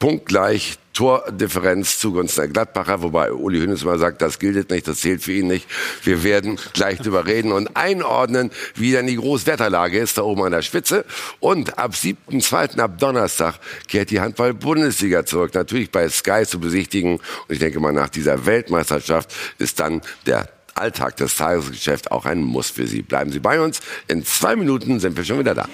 Punktgleich 0.00 0.78
Tordifferenz 0.94 1.98
zugunsten 1.98 2.40
der 2.40 2.48
Gladbacher, 2.48 3.02
wobei 3.02 3.32
Uli 3.32 3.60
Hoeneß 3.60 3.82
immer 3.82 3.98
sagt, 3.98 4.20
das 4.22 4.38
gilt 4.38 4.70
nicht, 4.70 4.88
das 4.88 5.00
zählt 5.00 5.22
für 5.22 5.32
ihn 5.32 5.46
nicht. 5.46 5.66
Wir 6.02 6.24
werden 6.24 6.58
gleich 6.72 6.98
drüber 7.02 7.26
reden 7.26 7.52
und 7.52 7.76
einordnen, 7.76 8.50
wie 8.74 8.92
denn 8.92 9.06
die 9.06 9.16
Großwetterlage 9.16 9.98
ist 9.98 10.18
da 10.18 10.22
oben 10.22 10.42
an 10.42 10.52
der 10.52 10.62
Spitze. 10.62 11.04
Und 11.38 11.78
ab 11.78 11.92
7.2. 11.92 12.78
ab 12.80 12.98
Donnerstag 12.98 13.54
kehrt 13.88 14.10
die 14.10 14.20
Handball-Bundesliga 14.20 15.24
zurück, 15.24 15.54
natürlich 15.54 15.90
bei 15.90 16.08
Sky 16.08 16.44
zu 16.46 16.58
besichtigen. 16.58 17.16
Und 17.16 17.22
ich 17.48 17.58
denke 17.58 17.78
mal, 17.78 17.92
nach 17.92 18.08
dieser 18.08 18.46
Weltmeisterschaft 18.46 19.32
ist 19.58 19.80
dann 19.80 20.00
der 20.26 20.48
Alltag 20.74 21.16
des 21.16 21.36
Tagesgeschäfts 21.36 22.08
auch 22.10 22.24
ein 22.24 22.42
Muss 22.42 22.70
für 22.70 22.86
Sie. 22.86 23.02
Bleiben 23.02 23.30
Sie 23.30 23.40
bei 23.40 23.60
uns. 23.60 23.80
In 24.08 24.24
zwei 24.24 24.56
Minuten 24.56 24.98
sind 24.98 25.16
wir 25.16 25.24
schon 25.24 25.38
wieder 25.38 25.54
da. 25.54 25.68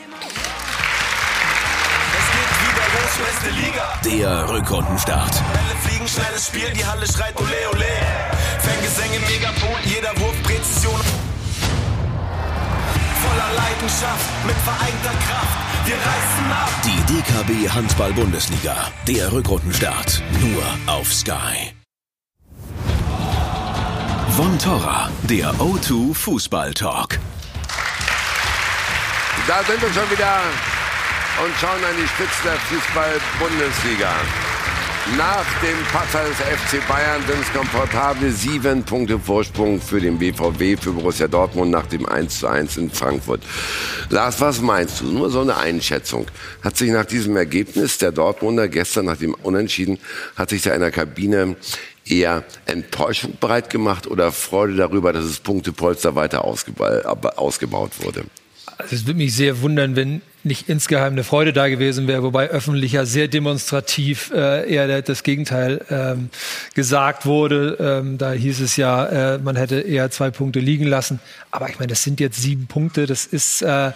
Beste 3.47 3.61
Liga. 3.61 4.01
Der 4.05 4.49
Rückrundenstart. 4.49 5.43
Bälle 5.53 5.81
fliegen, 5.83 6.09
schnelles 6.09 6.47
Spiel, 6.47 6.71
die 6.75 6.85
Halle 6.85 7.07
schreit 7.07 7.37
ole 7.37 7.71
ole. 7.73 7.85
Fangesänge, 8.59 9.21
Megafon, 9.21 9.77
jeder 9.85 10.11
Wurf, 10.21 10.43
Präzision. 10.43 11.01
Voller 13.23 13.51
Leidenschaft, 13.57 14.47
mit 14.47 14.57
vereinter 14.57 15.15
Kraft, 15.27 15.59
wir 15.85 15.95
reißen 15.95 16.53
ab. 16.53 16.71
Die 16.85 17.15
DKB 17.15 17.69
Handball 17.69 18.13
Bundesliga. 18.13 18.77
Der 19.07 19.33
Rückrundenstart. 19.33 20.23
Nur 20.41 20.65
auf 20.95 21.13
Sky. 21.13 21.73
Von 24.37 24.59
Torra, 24.59 25.09
der 25.23 25.53
O2 25.55 26.15
Fußball 26.15 26.75
Talk. 26.75 27.19
Da 29.47 29.63
sind 29.63 29.81
wir 29.81 29.93
schon 29.93 30.11
wieder 30.11 30.41
und 31.45 31.53
schauen 31.61 31.85
an 31.85 31.97
die 31.97 32.09
Spitze 32.09 32.43
der 32.45 32.55
Fußball-Bundesliga. 32.55 34.13
Nach 35.17 35.45
dem 35.63 35.77
Patzer 35.93 36.25
des 36.25 36.37
FC 36.39 36.89
Bayern 36.89 37.23
sind 37.29 37.41
es 37.41 37.53
komfortable 37.53 38.33
sieben 38.33 38.83
Punkte 38.83 39.19
Vorsprung 39.21 39.81
für 39.81 40.01
den 40.01 40.19
BVB, 40.19 40.83
für 40.83 40.93
Borussia 40.93 41.29
Dortmund 41.29 41.71
nach 41.71 41.87
dem 41.87 42.07
1 42.07 42.41
zu 42.41 42.49
1 42.49 42.77
in 42.79 42.91
Frankfurt. 42.91 43.41
Lars, 44.11 44.41
was 44.41 44.61
meinst 44.61 45.01
du? 45.01 45.05
Nur 45.05 45.31
so 45.31 45.43
eine 45.43 45.57
Einschätzung. 45.57 46.27
Hat 46.63 46.77
sich 46.77 46.91
nach 46.91 47.05
diesem 47.05 47.37
Ergebnis 47.37 47.99
der 47.99 48.11
Dortmunder 48.11 48.67
gestern 48.67 49.05
nach 49.05 49.17
dem 49.17 49.35
Unentschieden, 49.35 49.99
hat 50.35 50.51
sich 50.51 50.63
da 50.63 50.75
in 50.75 50.81
der 50.81 50.91
Kabine 50.91 51.55
eher 52.05 52.43
Enttäuschung 52.65 53.37
bereit 53.39 53.71
gemacht 53.71 54.09
oder 54.09 54.33
Freude 54.33 54.75
darüber, 54.75 55.13
dass 55.13 55.25
das 55.25 55.39
Punktepolster 55.39 56.17
weiter 56.17 56.45
ausgeba 56.45 57.03
ausgebaut 57.37 57.93
wurde? 58.01 58.25
Also 58.79 58.97
es 58.97 59.07
würde 59.07 59.19
mich 59.19 59.35
sehr 59.35 59.63
wundern, 59.63 59.95
wenn 59.95 60.21
nicht 60.47 60.69
insgeheim 60.69 61.13
eine 61.13 61.25
Freude 61.25 61.53
da 61.53 61.69
gewesen 61.69 62.07
wäre, 62.07 62.23
wobei 62.23 62.49
öffentlich 62.49 62.93
ja 62.93 63.05
sehr 63.05 63.29
demonstrativ 63.29 64.31
äh, 64.35 64.73
eher 64.73 65.03
das 65.03 65.23
Gegenteil 65.25 65.85
ähm, 65.91 66.31
gesagt 66.75 67.27
wurde. 67.27 67.77
Ähm, 67.81 68.17
da 68.17 68.33
hieß 68.33 68.61
es 68.61 68.77
ja, 68.77 69.35
äh, 69.35 69.39
man 69.39 69.57
hätte 69.57 69.81
eher 69.81 70.11
zwei 70.11 70.31
Punkte 70.31 70.61
liegen 70.61 70.87
lassen. 70.87 71.21
Aber 71.51 71.69
ich 71.69 71.79
meine, 71.79 71.89
das 71.89 72.03
sind 72.05 72.21
jetzt 72.21 72.41
sieben 72.41 72.69
Punkte. 72.69 73.07
Das 73.07 73.27
ist 73.27 73.61
äh, 73.63 73.91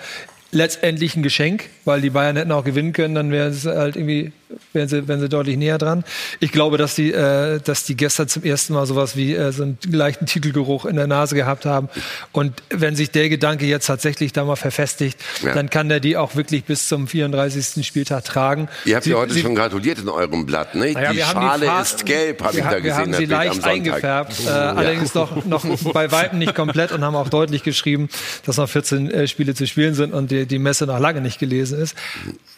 letztendlich 0.50 1.16
ein 1.16 1.22
Geschenk, 1.22 1.70
weil 1.84 2.00
die 2.00 2.10
Bayern 2.10 2.36
hätten 2.36 2.52
auch 2.52 2.64
gewinnen 2.64 2.92
können, 2.92 3.14
dann 3.14 3.30
wären 3.30 3.52
sie 3.52 3.74
halt 3.74 3.96
irgendwie, 3.96 4.32
wären 4.72 4.88
sie, 4.88 5.06
wären 5.08 5.20
sie 5.20 5.28
deutlich 5.28 5.56
näher 5.56 5.78
dran. 5.78 6.04
Ich 6.40 6.52
glaube, 6.52 6.76
dass 6.78 6.94
die, 6.94 7.12
äh, 7.12 7.60
dass 7.60 7.84
die 7.84 7.96
gestern 7.96 8.28
zum 8.28 8.42
ersten 8.44 8.72
Mal 8.74 8.86
sowas 8.86 9.16
wie 9.16 9.34
äh, 9.34 9.52
so 9.52 9.62
einen 9.62 9.78
leichten 9.90 10.26
Titelgeruch 10.26 10.84
in 10.86 10.96
der 10.96 11.06
Nase 11.06 11.34
gehabt 11.34 11.66
haben. 11.66 11.88
Und 12.32 12.62
wenn 12.70 12.96
sich 12.96 13.10
der 13.10 13.28
Gedanke 13.28 13.66
jetzt 13.66 13.86
tatsächlich 13.86 14.32
da 14.32 14.44
mal 14.44 14.56
verfestigt, 14.56 15.18
Ja. 15.42 15.54
dann 15.54 15.70
kann 15.70 15.88
der 15.88 16.00
die 16.00 16.16
auch 16.16 16.34
wirklich 16.36 16.64
bis 16.64 16.88
zum 16.88 17.06
34. 17.08 17.84
Spieltag 17.86 18.24
tragen. 18.24 18.68
Ihr 18.84 18.96
habt 18.96 19.04
Sie- 19.04 19.10
ja 19.10 19.16
heute 19.16 19.32
sie- 19.34 19.42
schon 19.42 19.54
gratuliert 19.54 19.98
in 19.98 20.08
eurem 20.08 20.46
Blatt, 20.46 20.74
ne? 20.74 20.92
naja, 20.92 21.10
die 21.12 21.16
wir 21.18 21.28
haben 21.28 21.40
Schale 21.40 21.66
Fa- 21.66 21.82
ist 21.82 22.06
gelb, 22.06 22.42
habe 22.42 22.54
wir 22.54 22.60
ich 22.60 22.64
da 22.66 22.72
Wir 22.72 22.80
gesehen. 22.80 22.96
haben 22.98 23.10
das 23.12 23.18
sie 23.20 23.26
leicht 23.26 23.64
eingefärbt, 23.64 24.40
äh, 24.40 24.44
Ja. 24.46 24.72
allerdings 24.72 25.14
noch, 25.14 25.44
noch 25.46 25.64
bei 25.92 26.10
Weitem 26.12 26.38
nicht 26.38 26.54
komplett 26.54 26.92
und 26.92 27.02
haben 27.04 27.14
auch 27.16 27.28
deutlich 27.28 27.62
geschrieben, 27.62 28.08
dass 28.46 28.56
noch 28.56 28.68
14 28.68 29.10
äh, 29.10 29.26
Spiele 29.26 29.54
zu 29.54 29.66
spielen 29.66 29.94
sind 29.94 30.12
und 30.12 30.30
die, 30.30 30.46
die 30.46 30.58
Messe 30.58 30.86
noch 30.86 30.98
lange 30.98 31.20
nicht 31.20 31.38
gelesen 31.38 31.80
ist. 31.80 31.94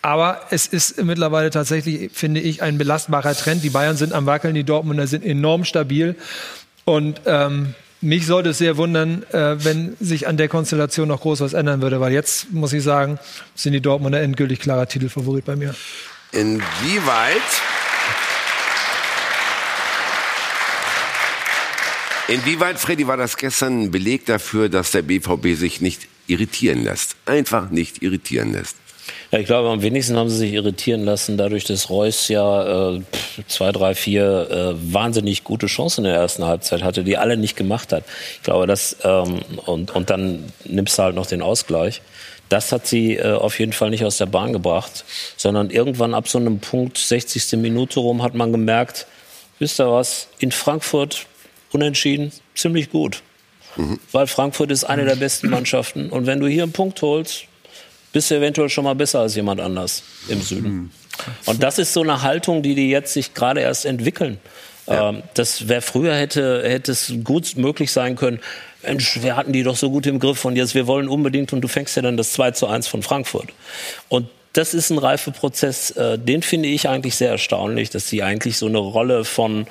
Aber 0.03 0.41
es 0.51 0.67
ist 0.67 1.03
mittlerweile 1.03 1.51
tatsächlich, 1.51 1.82
finde 2.13 2.41
ich, 2.41 2.63
ein 2.63 2.79
belastbarer 2.79 3.35
Trend. 3.35 3.63
Die 3.63 3.71
Bayern 3.71 3.97
sind 3.97 4.13
am 4.13 4.27
Wackeln, 4.27 4.55
die 4.55 4.65
Dortmunder 4.65 5.07
sind 5.07 5.25
enorm 5.25 5.65
stabil 5.65 6.17
und 6.85 7.21
ähm, 7.27 7.75
mich 8.01 8.27
sollte 8.27 8.51
es 8.51 8.59
sehr 8.59 8.77
wundern, 8.77 9.23
äh, 9.31 9.65
wenn 9.65 9.97
sich 10.01 10.27
an 10.27 10.37
der 10.37 10.49
Konstellation 10.49 11.09
noch 11.09 11.21
groß 11.21 11.41
was 11.41 11.53
ändern 11.53 11.83
würde, 11.83 12.01
weil 12.01 12.13
jetzt, 12.13 12.53
muss 12.53 12.73
ich 12.73 12.83
sagen, 12.83 13.19
sind 13.55 13.73
die 13.73 13.81
Dortmunder 13.81 14.21
endgültig 14.21 14.59
klarer 14.59 14.89
Titelfavorit 14.89 15.45
bei 15.45 15.57
mir. 15.57 15.75
Inwieweit 16.33 17.41
Inwieweit, 22.29 22.79
Freddy, 22.79 23.07
war 23.07 23.17
das 23.17 23.37
gestern 23.37 23.83
ein 23.83 23.91
Beleg 23.91 24.27
dafür, 24.27 24.69
dass 24.69 24.93
der 24.93 25.03
BVB 25.03 25.55
sich 25.55 25.81
nicht 25.81 26.09
irritieren 26.27 26.83
lässt? 26.83 27.17
Einfach 27.27 27.69
nicht 27.71 28.03
irritieren 28.03 28.53
lässt. 28.53 28.77
Ja, 29.33 29.39
ich 29.39 29.47
glaube, 29.47 29.71
am 29.71 29.81
wenigsten 29.81 30.19
haben 30.19 30.29
sie 30.29 30.37
sich 30.37 30.53
irritieren 30.53 31.07
lassen, 31.07 31.39
dadurch, 31.39 31.65
dass 31.65 31.89
Reus 31.89 32.29
ja 32.29 32.97
äh, 32.97 33.01
zwei, 33.49 33.73
drei, 33.73 33.95
vier 33.95 34.51
äh, 34.51 34.93
wahnsinnig 34.93 35.43
gute 35.43 35.69
Chancen 35.69 36.05
in 36.05 36.11
der 36.11 36.21
ersten 36.21 36.45
Halbzeit 36.45 36.83
hatte, 36.83 37.03
die 37.03 37.17
alle 37.17 37.39
nicht 37.39 37.57
gemacht 37.57 37.95
hat. 37.95 38.05
Ich 38.37 38.43
glaube, 38.43 38.67
das 38.67 38.99
ähm, 39.05 39.41
und, 39.65 39.91
und 39.95 40.11
dann 40.11 40.53
nimmst 40.67 40.99
du 40.99 41.03
halt 41.05 41.15
noch 41.15 41.25
den 41.25 41.41
Ausgleich. 41.41 42.03
Das 42.51 42.73
hat 42.73 42.87
sie 42.87 43.17
äh, 43.17 43.33
auf 43.33 43.59
jeden 43.59 43.73
Fall 43.73 43.89
nicht 43.89 44.05
aus 44.05 44.19
der 44.19 44.27
Bahn 44.27 44.53
gebracht, 44.53 45.07
sondern 45.39 45.71
irgendwann 45.71 46.13
ab 46.13 46.29
so 46.29 46.37
einem 46.37 46.59
Punkt, 46.59 46.99
60. 46.99 47.53
Minute 47.53 48.01
rum, 48.01 48.23
hat 48.23 48.35
man 48.35 48.53
gemerkt, 48.53 49.07
wisst 49.59 49.81
ihr 49.81 49.91
was, 49.91 50.29
in 50.41 50.53
Frankfurt 50.53 51.25
unentschieden, 51.73 52.33
ziemlich 52.55 52.91
gut. 52.91 53.23
Weil 54.13 54.27
Frankfurt 54.27 54.71
ist 54.71 54.85
eine 54.85 55.07
der 55.07 55.17
besten 55.17 55.49
Mannschaften. 55.49 56.11
Und 56.11 56.27
wenn 56.27 56.39
du 56.39 56.49
hier 56.49 56.65
einen 56.65 56.73
Punkt 56.73 57.01
holst, 57.01 57.47
bist 58.13 58.31
du 58.31 58.37
eventuell 58.37 58.69
schon 58.69 58.85
mal 58.85 58.95
besser 58.95 59.21
als 59.21 59.35
jemand 59.35 59.61
anders 59.61 60.03
im 60.29 60.41
Süden. 60.41 60.93
Und 61.47 61.63
das 61.63 61.79
ist 61.79 61.93
so 61.93 62.03
eine 62.03 62.23
Haltung, 62.23 62.63
die 62.63 62.75
die 62.75 62.91
jetzt 62.91 63.13
sich 63.13 63.35
gerade 63.35 63.61
erst 63.61 63.85
entwickeln. 63.85 64.39
Ähm, 64.87 65.23
das 65.35 65.69
wäre 65.69 65.83
früher 65.83 66.15
hätte, 66.15 66.63
hätte 66.65 66.93
es 66.93 67.13
gut 67.23 67.57
möglich 67.57 67.93
sein 67.93 68.17
können. 68.17 68.41
Mensch, 68.83 69.23
wir 69.23 69.37
hatten 69.37 69.53
die 69.53 69.63
doch 69.63 69.77
so 69.77 69.91
gut 69.91 70.07
im 70.07 70.19
Griff 70.19 70.45
und 70.45 70.57
jetzt 70.57 70.75
wir 70.75 70.87
wollen 70.87 71.09
unbedingt 71.09 71.53
und 71.53 71.61
du 71.61 71.69
fängst 71.69 71.97
ja 71.97 72.03
dann 72.03 72.17
das 72.17 72.33
2 72.33 72.51
zu 72.53 72.67
1 72.67 72.89
von 72.89 73.03
Frankfurt. 73.03 73.51
Und 74.09 74.29
das 74.53 74.75
ist 74.75 74.91
ein 74.91 74.99
Reifeprozess, 74.99 75.93
äh, 75.93 76.19
den 76.19 76.43
finde 76.43 76.69
ich 76.69 76.89
eigentlich 76.89 77.15
sehr 77.15 77.31
erstaunlich, 77.31 77.91
dass 77.91 78.09
sie 78.09 78.23
eigentlich 78.23 78.59
so 78.59 78.67
eine 78.67 78.79
Rolle 78.79 79.25
von 79.25 79.67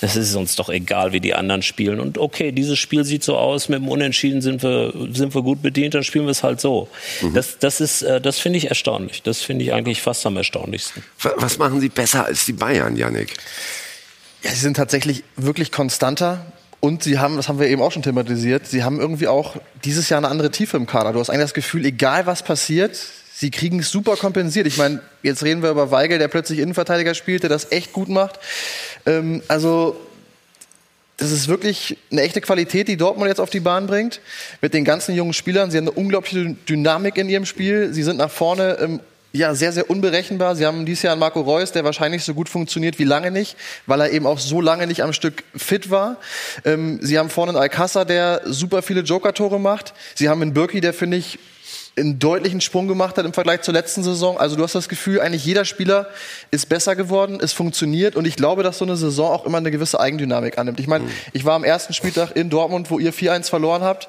das 0.00 0.14
ist 0.16 0.34
uns 0.34 0.56
doch 0.56 0.68
egal, 0.68 1.12
wie 1.12 1.20
die 1.20 1.34
anderen 1.34 1.62
spielen. 1.62 2.00
Und 2.00 2.18
okay, 2.18 2.52
dieses 2.52 2.78
Spiel 2.78 3.04
sieht 3.04 3.24
so 3.24 3.36
aus, 3.36 3.68
mit 3.68 3.78
dem 3.80 3.88
Unentschieden 3.88 4.42
sind 4.42 4.62
wir, 4.62 4.92
sind 5.12 5.34
wir 5.34 5.42
gut 5.42 5.62
bedient, 5.62 5.94
dann 5.94 6.04
spielen 6.04 6.26
wir 6.26 6.32
es 6.32 6.42
halt 6.42 6.60
so. 6.60 6.88
Das, 7.34 7.58
das, 7.58 7.80
ist, 7.80 8.02
äh, 8.02 8.20
das 8.20 8.38
finde 8.38 8.58
ich 8.58 8.68
erstaunlich. 8.68 9.22
Das 9.22 9.40
finde 9.42 9.64
ich 9.64 9.72
eigentlich 9.72 10.02
fast 10.02 10.26
am 10.26 10.36
erstaunlichsten. 10.36 11.02
Wa- 11.20 11.32
Was 11.36 11.58
machen 11.58 11.80
sie 11.80 11.88
besser 11.88 12.26
als 12.26 12.44
die 12.44 12.52
Bayern, 12.52 12.96
Yannick? 12.96 13.34
Ja, 14.42 14.50
sie 14.50 14.60
sind 14.60 14.76
tatsächlich 14.76 15.24
wirklich 15.36 15.72
konstanter. 15.72 16.44
Und 16.80 17.02
sie 17.02 17.18
haben, 17.18 17.36
das 17.36 17.48
haben 17.48 17.58
wir 17.58 17.68
eben 17.68 17.80
auch 17.80 17.90
schon 17.90 18.02
thematisiert, 18.02 18.66
sie 18.66 18.84
haben 18.84 19.00
irgendwie 19.00 19.26
auch 19.28 19.56
dieses 19.84 20.10
Jahr 20.10 20.18
eine 20.18 20.28
andere 20.28 20.50
Tiefe 20.50 20.76
im 20.76 20.86
Kader. 20.86 21.14
Du 21.14 21.18
hast 21.20 21.30
eigentlich 21.30 21.44
das 21.44 21.54
Gefühl, 21.54 21.86
egal 21.86 22.26
was 22.26 22.42
passiert, 22.42 22.98
sie 23.38 23.50
kriegen 23.50 23.80
es 23.80 23.90
super 23.90 24.16
kompensiert. 24.16 24.66
Ich 24.66 24.78
meine, 24.78 25.00
jetzt 25.22 25.42
reden 25.42 25.62
wir 25.62 25.70
über 25.70 25.90
Weigel, 25.90 26.18
der 26.18 26.28
plötzlich 26.28 26.58
Innenverteidiger 26.58 27.14
spielt, 27.14 27.42
der 27.42 27.50
das 27.50 27.70
echt 27.70 27.92
gut 27.92 28.08
macht. 28.08 28.40
Ähm, 29.04 29.42
also 29.46 30.00
das 31.18 31.30
ist 31.30 31.48
wirklich 31.48 31.98
eine 32.10 32.22
echte 32.22 32.40
Qualität, 32.40 32.88
die 32.88 32.96
Dortmund 32.96 33.28
jetzt 33.28 33.40
auf 33.40 33.50
die 33.50 33.60
Bahn 33.60 33.86
bringt. 33.86 34.20
Mit 34.60 34.74
den 34.74 34.84
ganzen 34.84 35.14
jungen 35.14 35.32
Spielern. 35.32 35.70
Sie 35.70 35.76
haben 35.76 35.84
eine 35.84 35.92
unglaubliche 35.92 36.44
Dy- 36.44 36.56
Dynamik 36.68 37.16
in 37.16 37.28
ihrem 37.28 37.46
Spiel. 37.46 37.92
Sie 37.92 38.02
sind 38.02 38.16
nach 38.16 38.30
vorne 38.30 38.78
ähm, 38.80 39.00
ja, 39.32 39.54
sehr, 39.54 39.72
sehr 39.72 39.90
unberechenbar. 39.90 40.56
Sie 40.56 40.64
haben 40.64 40.86
dieses 40.86 41.02
Jahr 41.02 41.12
einen 41.12 41.20
Marco 41.20 41.40
Reus, 41.40 41.72
der 41.72 41.84
wahrscheinlich 41.84 42.24
so 42.24 42.32
gut 42.32 42.48
funktioniert 42.48 42.98
wie 42.98 43.04
lange 43.04 43.30
nicht, 43.30 43.56
weil 43.86 44.00
er 44.00 44.10
eben 44.12 44.26
auch 44.26 44.38
so 44.38 44.62
lange 44.62 44.86
nicht 44.86 45.02
am 45.02 45.12
Stück 45.12 45.44
fit 45.54 45.90
war. 45.90 46.16
Ähm, 46.64 47.00
Sie 47.02 47.18
haben 47.18 47.28
vorne 47.28 47.52
einen 47.52 47.60
Alcázar, 47.60 48.06
der 48.06 48.42
super 48.46 48.80
viele 48.80 49.00
Joker-Tore 49.00 49.60
macht. 49.60 49.92
Sie 50.14 50.30
haben 50.30 50.40
einen 50.40 50.54
Birki, 50.54 50.80
der, 50.80 50.94
finde 50.94 51.18
ich, 51.18 51.38
einen 51.98 52.18
deutlichen 52.18 52.60
Sprung 52.60 52.88
gemacht 52.88 53.16
hat 53.16 53.24
im 53.24 53.32
Vergleich 53.32 53.62
zur 53.62 53.72
letzten 53.72 54.02
Saison. 54.02 54.36
Also 54.38 54.56
du 54.56 54.62
hast 54.62 54.74
das 54.74 54.88
Gefühl, 54.88 55.20
eigentlich 55.20 55.44
jeder 55.44 55.64
Spieler 55.64 56.08
ist 56.50 56.68
besser 56.68 56.94
geworden, 56.94 57.38
es 57.40 57.54
funktioniert 57.54 58.16
und 58.16 58.26
ich 58.26 58.36
glaube, 58.36 58.62
dass 58.62 58.78
so 58.78 58.84
eine 58.84 58.96
Saison 58.96 59.30
auch 59.30 59.46
immer 59.46 59.58
eine 59.58 59.70
gewisse 59.70 59.98
Eigendynamik 59.98 60.58
annimmt. 60.58 60.78
Ich 60.78 60.88
meine, 60.88 61.06
ich 61.32 61.44
war 61.44 61.54
am 61.54 61.64
ersten 61.64 61.94
Spieltag 61.94 62.36
in 62.36 62.50
Dortmund, 62.50 62.90
wo 62.90 62.98
ihr 62.98 63.14
4-1 63.14 63.48
verloren 63.48 63.82
habt. 63.82 64.08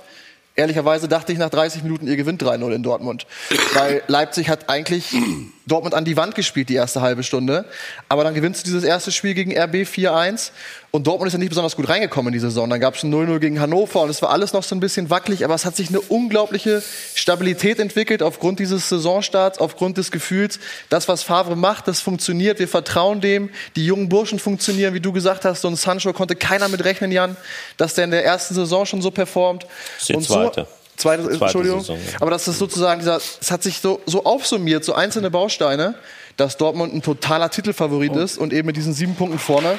Ehrlicherweise 0.56 1.08
dachte 1.08 1.32
ich 1.32 1.38
nach 1.38 1.50
30 1.50 1.84
Minuten, 1.84 2.08
ihr 2.08 2.18
gewinnt 2.18 2.44
3-0 2.44 2.72
in 2.72 2.84
Dortmund. 2.84 3.26
Weil 3.74 4.02
Leipzig 4.08 4.50
hat 4.50 4.70
eigentlich 4.70 5.16
Dortmund 5.68 5.93
an 5.93 6.05
die 6.05 6.15
Wand 6.15 6.34
gespielt, 6.34 6.70
die 6.70 6.76
erste 6.76 7.01
halbe 7.01 7.24
Stunde. 7.24 7.65
Aber 8.09 8.24
dann 8.24 8.34
gewinnst 8.34 8.61
du 8.61 8.65
dieses 8.65 8.84
erste 8.84 9.11
Spiel 9.11 9.34
gegen 9.34 9.57
RB 9.57 9.76
4-1. 9.76 10.51
Und 10.91 11.05
Dortmund 11.05 11.28
ist 11.28 11.34
ja 11.34 11.39
nicht 11.39 11.49
besonders 11.49 11.76
gut 11.76 11.89
reingekommen 11.89 12.34
in 12.34 12.34
die 12.34 12.39
Saison. 12.39 12.70
Dann 12.70 12.80
gab 12.80 12.95
es 12.95 13.03
ein 13.03 13.13
0-0 13.13 13.39
gegen 13.39 13.59
Hannover 13.59 14.01
und 14.01 14.09
es 14.09 14.22
war 14.22 14.30
alles 14.30 14.53
noch 14.53 14.63
so 14.63 14.74
ein 14.74 14.80
bisschen 14.80 15.09
wackelig. 15.09 15.43
Aber 15.43 15.53
es 15.53 15.65
hat 15.65 15.76
sich 15.76 15.89
eine 15.89 15.99
unglaubliche 15.99 16.82
Stabilität 17.13 17.80
entwickelt 17.80 18.24
aufgrund 18.24 18.59
dieses 18.59 18.88
Saisonstarts, 18.88 19.59
aufgrund 19.59 19.97
des 19.97 20.11
Gefühls, 20.11 20.59
das, 20.89 21.07
was 21.07 21.24
Favre 21.24 21.57
macht, 21.57 21.88
das 21.88 21.99
funktioniert. 21.99 22.59
Wir 22.59 22.68
vertrauen 22.70 23.20
dem. 23.20 23.49
Die 23.76 23.86
jungen 23.86 24.07
Burschen 24.07 24.39
funktionieren, 24.39 24.93
wie 24.93 25.01
du 25.01 25.11
gesagt 25.11 25.43
hast. 25.43 25.61
So 25.61 25.68
ein 25.68 25.76
Sancho 25.76 26.13
konnte 26.13 26.36
keiner 26.36 26.70
mit 26.70 26.84
rechnen, 26.86 27.11
Jan, 27.11 27.36
dass 27.76 27.93
der 27.93 28.05
in 28.05 28.11
der 28.11 28.24
ersten 28.24 28.55
Saison 28.55 28.86
schon 28.86 29.01
so 29.01 29.11
performt. 29.11 29.65
ist 29.99 30.09
die 30.09 30.15
Und 30.15 30.24
zweite. 30.24 30.61
So, 30.61 30.87
Zweite, 30.98 31.24
Zweite 31.24 31.43
Entschuldigung. 31.43 31.80
Saison, 31.80 31.98
ja. 31.98 32.22
Aber 32.22 32.32
das 32.32 32.48
ist 32.48 32.58
sozusagen 32.58 33.00
dieser, 33.00 33.18
es 33.18 33.52
hat 33.52 33.64
sich 33.64 33.80
so, 33.80 34.02
so 34.06 34.26
aufsummiert, 34.26 34.84
so 34.84 34.93
einzelne 34.93 35.32
Bausteine, 35.32 35.95
dass 36.36 36.58
Dortmund 36.58 36.93
ein 36.93 37.02
totaler 37.02 37.50
Titelfavorit 37.50 38.16
ist 38.16 38.38
und 38.38 38.52
eben 38.54 38.66
mit 38.66 38.76
diesen 38.76 38.93
sieben 38.93 39.16
Punkten 39.16 39.39
vorne 39.39 39.78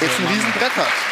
jetzt 0.00 0.18
ein 0.18 0.26
Riesenbrett 0.26 0.76
hat. 0.76 1.11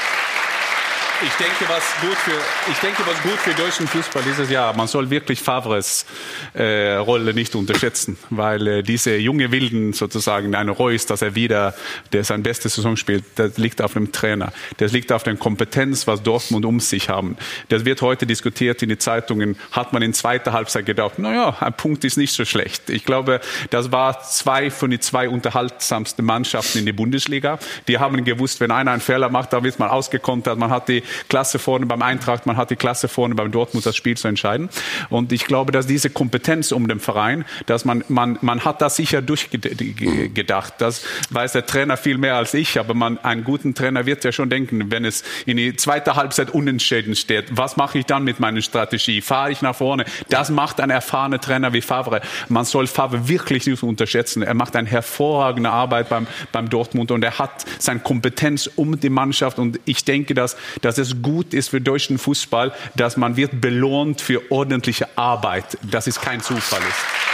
Ich 1.22 1.34
denke, 1.34 1.66
was 1.68 1.82
gut 2.00 2.16
für, 2.16 2.70
ich 2.72 2.78
denke, 2.78 3.02
was 3.04 3.22
gut 3.22 3.38
für 3.38 3.52
deutschen 3.52 3.86
Fußball 3.86 4.22
dieses 4.22 4.48
Jahr. 4.48 4.74
Man 4.74 4.86
soll 4.86 5.10
wirklich 5.10 5.42
Favres 5.42 6.06
äh, 6.54 6.94
Rolle 6.94 7.34
nicht 7.34 7.54
unterschätzen, 7.54 8.16
weil 8.30 8.66
äh, 8.66 8.82
diese 8.82 9.16
junge 9.16 9.52
Wilden 9.52 9.92
sozusagen, 9.92 10.54
eine 10.54 10.70
Reus, 10.70 11.04
dass 11.04 11.20
er 11.20 11.34
wieder, 11.34 11.74
der 12.14 12.24
sein 12.24 12.42
bestes 12.42 12.76
Saison 12.76 12.96
spielt, 12.96 13.24
das 13.34 13.58
liegt 13.58 13.82
auf 13.82 13.92
dem 13.92 14.12
Trainer. 14.12 14.50
Das 14.78 14.92
liegt 14.92 15.12
auf 15.12 15.22
der 15.22 15.36
Kompetenz, 15.36 16.06
was 16.06 16.22
Dortmund 16.22 16.64
um 16.64 16.80
sich 16.80 17.10
haben. 17.10 17.36
Das 17.68 17.84
wird 17.84 18.00
heute 18.00 18.24
diskutiert 18.24 18.82
in 18.82 18.88
den 18.88 18.98
Zeitungen. 18.98 19.58
Hat 19.72 19.92
man 19.92 20.00
in 20.00 20.14
zweiter 20.14 20.54
Halbzeit 20.54 20.86
gedacht, 20.86 21.14
na 21.18 21.34
ja, 21.34 21.56
ein 21.60 21.74
Punkt 21.74 22.02
ist 22.04 22.16
nicht 22.16 22.32
so 22.32 22.46
schlecht. 22.46 22.88
Ich 22.88 23.04
glaube, 23.04 23.42
das 23.68 23.92
war 23.92 24.22
zwei 24.22 24.70
von 24.70 24.90
den 24.90 25.02
zwei 25.02 25.28
unterhaltsamsten 25.28 26.24
Mannschaften 26.24 26.78
in 26.78 26.86
der 26.86 26.94
Bundesliga. 26.94 27.58
Die 27.88 27.98
haben 27.98 28.24
gewusst, 28.24 28.60
wenn 28.60 28.70
einer 28.70 28.92
einen 28.92 29.02
Fehler 29.02 29.28
macht, 29.28 29.52
da 29.52 29.62
wird 29.62 29.78
man 29.78 29.90
ausgekontert. 29.90 30.58
Man 30.58 30.70
hat 30.70 30.88
die 30.88 31.02
Klasse 31.28 31.58
vorne 31.58 31.86
beim 31.86 32.02
Eintracht, 32.02 32.46
man 32.46 32.56
hat 32.56 32.70
die 32.70 32.76
Klasse 32.76 33.08
vorne 33.08 33.34
beim 33.34 33.50
Dortmund, 33.50 33.86
das 33.86 33.96
Spiel 33.96 34.16
zu 34.16 34.28
entscheiden. 34.28 34.68
Und 35.08 35.32
ich 35.32 35.44
glaube, 35.44 35.72
dass 35.72 35.86
diese 35.86 36.10
Kompetenz 36.10 36.72
um 36.72 36.88
den 36.88 37.00
Verein, 37.00 37.44
dass 37.66 37.84
man, 37.84 38.04
man, 38.08 38.38
man 38.42 38.64
hat 38.64 38.80
das 38.80 38.96
sicher 38.96 39.22
durchgedacht. 39.22 40.74
Das 40.78 41.02
weiß 41.30 41.52
der 41.52 41.66
Trainer 41.66 41.96
viel 41.96 42.18
mehr 42.18 42.36
als 42.36 42.54
ich, 42.54 42.78
aber 42.78 42.94
man, 42.94 43.18
einen 43.18 43.44
guten 43.44 43.74
Trainer 43.74 44.06
wird 44.06 44.24
ja 44.24 44.32
schon 44.32 44.50
denken, 44.50 44.90
wenn 44.90 45.04
es 45.04 45.24
in 45.46 45.56
die 45.56 45.76
zweite 45.76 46.16
Halbzeit 46.16 46.50
unentschieden 46.50 47.16
steht, 47.16 47.56
was 47.56 47.76
mache 47.76 47.98
ich 47.98 48.06
dann 48.06 48.24
mit 48.24 48.40
meiner 48.40 48.62
Strategie? 48.62 49.20
Fahre 49.20 49.52
ich 49.52 49.62
nach 49.62 49.74
vorne? 49.74 50.04
Das 50.28 50.50
macht 50.50 50.80
ein 50.80 50.90
erfahrener 50.90 51.40
Trainer 51.40 51.72
wie 51.72 51.80
Favre. 51.80 52.20
Man 52.48 52.64
soll 52.64 52.86
Favre 52.86 53.28
wirklich 53.28 53.66
nicht 53.66 53.82
unterschätzen. 53.82 54.42
Er 54.42 54.54
macht 54.54 54.76
eine 54.76 54.88
hervorragende 54.88 55.70
Arbeit 55.70 56.08
beim, 56.08 56.26
beim 56.52 56.68
Dortmund 56.68 57.10
und 57.10 57.22
er 57.22 57.38
hat 57.38 57.64
seine 57.78 58.00
Kompetenz 58.00 58.68
um 58.76 58.98
die 58.98 59.10
Mannschaft 59.10 59.58
und 59.58 59.80
ich 59.84 60.04
denke, 60.04 60.34
dass, 60.34 60.56
dass 60.80 60.98
es 61.00 61.22
gut 61.22 61.52
ist 61.54 61.70
für 61.70 61.80
deutschen 61.80 62.18
Fußball, 62.18 62.72
dass 62.94 63.16
man 63.16 63.36
wird 63.36 63.60
belohnt 63.60 64.20
für 64.20 64.52
ordentliche 64.52 65.08
Arbeit, 65.18 65.76
dass 65.82 66.06
es 66.06 66.20
kein 66.20 66.40
Zufall 66.40 66.82
ist. 66.88 67.30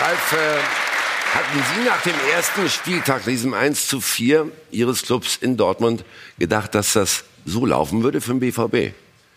Ralf, 0.00 0.32
äh, 0.32 1.36
hatten 1.36 1.62
Sie 1.74 1.84
nach 1.84 2.02
dem 2.02 2.14
ersten 2.32 2.68
Spieltag, 2.68 3.24
diesem 3.24 3.54
1 3.54 3.88
zu 3.88 4.00
4 4.00 4.50
Ihres 4.70 5.02
Clubs 5.02 5.36
in 5.40 5.56
Dortmund, 5.56 6.04
gedacht, 6.38 6.74
dass 6.74 6.94
das 6.94 7.24
so 7.44 7.66
laufen 7.66 8.02
würde 8.02 8.20
für 8.20 8.32
den 8.32 8.40
BVB? 8.40 8.94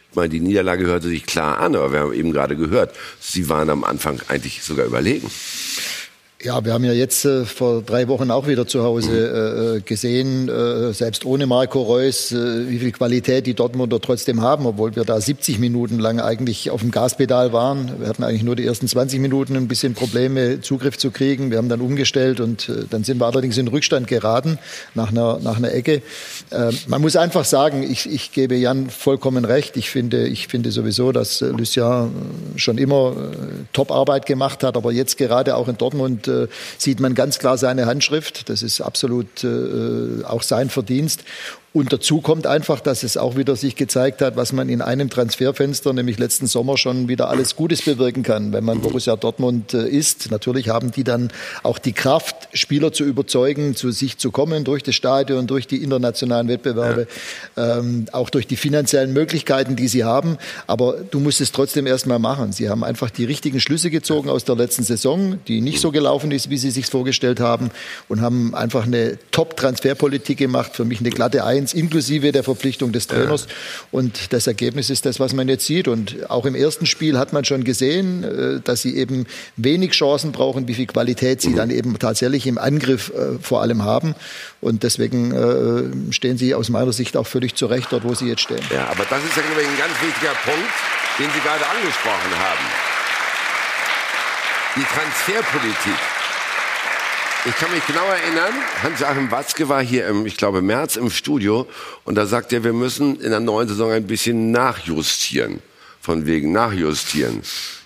Ich 0.09 0.15
meine, 0.15 0.29
die 0.29 0.39
Niederlage 0.39 0.85
hörte 0.85 1.07
sich 1.07 1.25
klar 1.25 1.59
an, 1.59 1.75
aber 1.75 1.91
wir 1.91 1.99
haben 1.99 2.13
eben 2.13 2.31
gerade 2.31 2.55
gehört, 2.55 2.95
Sie 3.19 3.47
waren 3.47 3.69
am 3.69 3.83
Anfang 3.83 4.19
eigentlich 4.27 4.63
sogar 4.63 4.85
überlegen. 4.85 5.29
Ja, 6.41 6.63
wir 6.63 6.71
haben 6.71 6.85
ja 6.85 6.93
jetzt 6.93 7.25
äh, 7.25 7.43
vor 7.43 7.81
drei 7.81 8.07
Wochen 8.07 8.31
auch 8.31 8.47
wieder 8.47 8.65
zu 8.65 8.81
Hause 8.81 9.75
äh, 9.75 9.81
gesehen, 9.81 10.47
äh, 10.47 10.93
selbst 10.93 11.25
ohne 11.25 11.47
Marco 11.47 11.81
Reus, 11.81 12.31
äh, 12.31 12.69
wie 12.69 12.79
viel 12.79 12.93
Qualität 12.93 13.45
die 13.45 13.55
Dortmunder 13.55 13.99
trotzdem 13.99 14.39
haben, 14.39 14.65
obwohl 14.65 14.95
wir 14.95 15.03
da 15.03 15.19
70 15.19 15.59
Minuten 15.59 15.99
lang 15.99 16.21
eigentlich 16.21 16.71
auf 16.71 16.79
dem 16.79 16.91
Gaspedal 16.91 17.51
waren. 17.51 17.91
Wir 17.99 18.07
hatten 18.07 18.23
eigentlich 18.23 18.43
nur 18.43 18.55
die 18.55 18.65
ersten 18.65 18.87
20 18.87 19.19
Minuten 19.19 19.57
ein 19.57 19.67
bisschen 19.67 19.95
Probleme, 19.95 20.61
Zugriff 20.61 20.97
zu 20.97 21.11
kriegen. 21.11 21.51
Wir 21.51 21.57
haben 21.57 21.67
dann 21.67 21.81
umgestellt 21.81 22.39
und 22.39 22.69
äh, 22.69 22.85
dann 22.89 23.03
sind 23.03 23.19
wir 23.19 23.25
allerdings 23.25 23.57
in 23.57 23.67
Rückstand 23.67 24.07
geraten 24.07 24.59
nach 24.95 25.09
einer, 25.09 25.39
nach 25.43 25.57
einer 25.57 25.73
Ecke. 25.73 26.01
Äh, 26.51 26.71
man 26.87 27.01
muss 27.01 27.17
einfach 27.17 27.43
sagen, 27.43 27.83
ich, 27.83 28.09
ich 28.09 28.31
gebe 28.31 28.55
Jan 28.55 28.89
vollkommen 28.89 29.43
recht. 29.43 29.75
Ich 29.75 29.89
finde, 29.89 30.25
ich 30.25 30.47
finde 30.47 30.71
sowieso, 30.71 31.11
dass 31.11 31.41
äh, 31.41 31.47
Lucien 31.47 31.83
äh, 32.55 32.57
schon 32.57 32.77
immer 32.77 33.11
äh, 33.11 33.35
Top-Arbeit 33.73 34.25
gemacht 34.25 34.63
hat, 34.63 34.77
aber 34.77 34.93
jetzt 34.93 35.17
gerade 35.17 35.57
auch 35.57 35.67
in 35.67 35.77
Dortmund 35.77 36.28
äh, 36.29 36.47
sieht 36.77 36.99
man 36.99 37.15
ganz 37.15 37.39
klar 37.39 37.57
seine 37.57 37.85
Handschrift. 37.85 38.49
Das 38.49 38.63
ist 38.63 38.81
absolut 38.81 39.43
äh, 39.43 40.23
auch 40.23 40.43
sein 40.43 40.69
Verdienst. 40.69 41.23
Und 41.71 41.93
dazu 41.93 42.19
kommt 42.19 42.47
einfach, 42.47 42.79
dass 42.79 43.03
es 43.03 43.15
auch 43.15 43.37
wieder 43.37 43.55
sich 43.55 43.75
gezeigt 43.75 44.23
hat, 44.23 44.35
was 44.35 44.53
man 44.53 44.69
in 44.69 44.81
einem 44.81 45.11
Transferfenster, 45.11 45.93
nämlich 45.93 46.17
letzten 46.17 46.47
Sommer 46.47 46.79
schon 46.79 47.07
wieder 47.07 47.29
alles 47.29 47.55
Gutes 47.55 47.83
bewirken 47.83 48.23
kann, 48.23 48.53
wenn 48.53 48.63
man 48.63 48.81
Borussia 48.81 49.15
Dortmund 49.15 49.75
äh, 49.75 49.87
ist. 49.87 50.31
Natürlich 50.31 50.69
haben 50.69 50.89
die 50.89 51.03
dann 51.03 51.29
auch 51.61 51.77
die 51.77 51.93
Kraft, 51.93 52.35
Spieler 52.53 52.91
zu 52.91 53.03
überzeugen, 53.03 53.75
zu 53.75 53.91
sich 53.91 54.17
zu 54.17 54.31
kommen 54.31 54.63
durch 54.63 54.81
das 54.81 54.95
Stadion, 54.95 55.45
durch 55.45 55.67
die 55.67 55.83
internationalen 55.83 56.47
Wettbewerbe, 56.47 57.07
ja. 57.55 57.77
ähm, 57.77 58.05
auch 58.13 58.31
durch 58.31 58.47
die 58.47 58.57
finanziellen 58.57 59.13
Möglichkeiten, 59.13 59.75
die 59.75 59.87
sie 59.87 60.03
haben. 60.03 60.39
Aber 60.65 60.95
du 61.11 61.19
musst 61.19 61.39
es 61.39 61.51
trotzdem 61.51 61.85
erstmal 61.85 62.17
machen. 62.17 62.51
Sie 62.51 62.67
haben 62.67 62.83
einfach 62.83 63.11
die 63.11 63.25
richtigen 63.25 63.59
Schlüsse 63.59 63.91
gezogen 63.91 64.29
aus 64.29 64.43
der 64.43 64.55
letzten 64.55 64.83
Saison, 64.83 65.37
die 65.47 65.61
nicht 65.61 65.81
so 65.81 65.91
gelaufen 65.91 66.31
ist, 66.31 66.49
wie 66.49 66.57
sie 66.57 66.71
sich 66.71 66.87
vorgestellt 66.87 67.39
haben, 67.39 67.69
und 68.07 68.21
haben 68.21 68.55
einfach 68.55 68.87
eine 68.87 69.19
Top-Transferpolitik 69.29 70.39
gemacht. 70.39 70.75
Für 70.75 70.85
mich 70.85 70.99
eine 70.99 71.11
glatte 71.11 71.45
Eins 71.45 71.58
Vereins 71.59 71.73
inklusive 71.73 72.31
der 72.31 72.43
Verpflichtung 72.43 72.91
des 72.91 73.07
Trainers. 73.07 73.47
Und 73.91 74.31
das 74.33 74.47
Ergebnis 74.47 74.89
ist 74.89 75.05
das, 75.05 75.19
was 75.19 75.33
man 75.33 75.47
jetzt 75.49 75.65
sieht. 75.65 75.87
Und 75.87 76.29
auch 76.29 76.45
im 76.45 76.55
ersten 76.55 76.85
Spiel 76.85 77.17
hat 77.17 77.33
man 77.33 77.43
schon 77.43 77.63
gesehen, 77.63 78.23
äh, 78.23 78.61
dass 78.63 78.81
sie 78.81 78.95
eben 78.95 79.25
wenig 79.57 79.91
Chancen 79.91 80.31
brauchen, 80.31 80.67
wie 80.67 80.73
viel 80.73 80.87
Qualität 80.87 81.41
sie 81.41 81.49
mhm. 81.49 81.55
dann 81.55 81.69
eben 81.69 81.99
tatsächlich 81.99 82.47
im 82.47 82.57
Angriff 82.57 83.11
äh, 83.11 83.37
vor 83.41 83.61
allem 83.61 83.83
haben. 83.83 84.15
Und 84.61 84.83
deswegen 84.83 85.31
äh, 85.31 86.13
stehen 86.13 86.37
sie 86.37 86.55
aus 86.55 86.69
meiner 86.69 86.93
Sicht 86.93 87.17
auch 87.17 87.27
völlig 87.27 87.55
zurecht 87.55 87.87
dort, 87.91 88.03
wo 88.03 88.13
sie 88.13 88.27
jetzt 88.27 88.41
stehen. 88.41 88.63
Ja, 88.73 88.87
aber 88.87 89.05
das 89.09 89.23
ist 89.23 89.35
ja 89.35 89.43
glaube 89.43 89.61
ich, 89.61 89.67
ein 89.67 89.77
ganz 89.77 89.93
wichtiger 90.01 90.33
Punkt, 90.43 90.73
den 91.19 91.27
Sie 91.33 91.39
gerade 91.41 91.65
angesprochen 91.65 92.31
haben. 92.39 92.65
Die 94.75 94.83
Transferpolitik. 94.83 96.18
Ich 97.45 97.55
kann 97.55 97.71
mich 97.71 97.87
genau 97.87 98.05
erinnern, 98.05 98.53
Hans-Joachim 98.83 99.31
Watzke 99.31 99.69
war 99.69 99.81
hier 99.81 100.07
im, 100.07 100.25
ich 100.25 100.35
glaube, 100.35 100.61
März 100.61 100.97
im 100.97 101.09
Studio 101.09 101.67
und 102.03 102.15
da 102.15 102.25
sagt 102.25 102.51
er, 102.51 102.65
wir 102.65 102.73
müssen 102.73 103.17
in 103.21 103.29
der 103.29 103.39
neuen 103.39 103.69
Saison 103.69 103.91
ein 103.91 104.07
bisschen 104.07 104.51
nachjustieren. 104.51 105.61
Von 106.01 106.25
wegen 106.25 106.51
nachjustieren. 106.51 107.41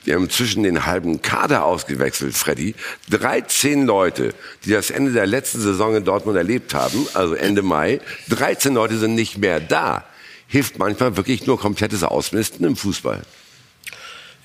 Wir 0.06 0.16
haben 0.16 0.30
zwischen 0.30 0.64
den 0.64 0.86
halben 0.86 1.22
Kader 1.22 1.66
ausgewechselt, 1.66 2.36
Freddy. 2.36 2.74
13 3.10 3.86
Leute, 3.86 4.34
die 4.66 4.72
das 4.72 4.90
Ende 4.90 5.12
der 5.12 5.28
letzten 5.28 5.60
Saison 5.62 5.96
in 5.96 6.04
Dortmund 6.04 6.38
erlebt 6.38 6.74
haben, 6.74 7.08
also 7.14 7.36
Ende 7.36 7.62
Mai. 7.62 8.02
13 8.30 8.74
Leute 8.74 8.98
sind 8.98 9.14
nicht 9.16 9.38
mehr 9.38 9.60
da. 9.60 10.04
Hilft 10.48 10.80
manchmal 10.80 11.16
wirklich 11.16 11.46
nur 11.46 11.60
komplettes 11.60 12.04
Ausmisten 12.04 12.66
im 12.66 12.76
Fußball. 12.76 13.22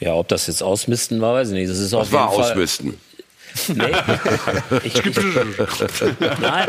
Ja, 0.00 0.14
ob 0.14 0.28
das 0.28 0.46
jetzt 0.48 0.62
Ausmisten 0.62 1.20
war, 1.20 1.34
weiß 1.34 1.48
ich 1.48 1.54
nicht. 1.54 1.70
Das 1.70 1.78
ist 1.78 1.92
Was 1.92 2.00
auf 2.00 2.12
jeden 2.12 2.22
war 2.22 2.32
Fall 2.32 2.52
Ausmisten? 2.52 2.98
Nee. 3.68 3.92
Ich, 4.84 4.94
ich, 5.04 5.16
nein. 6.40 6.68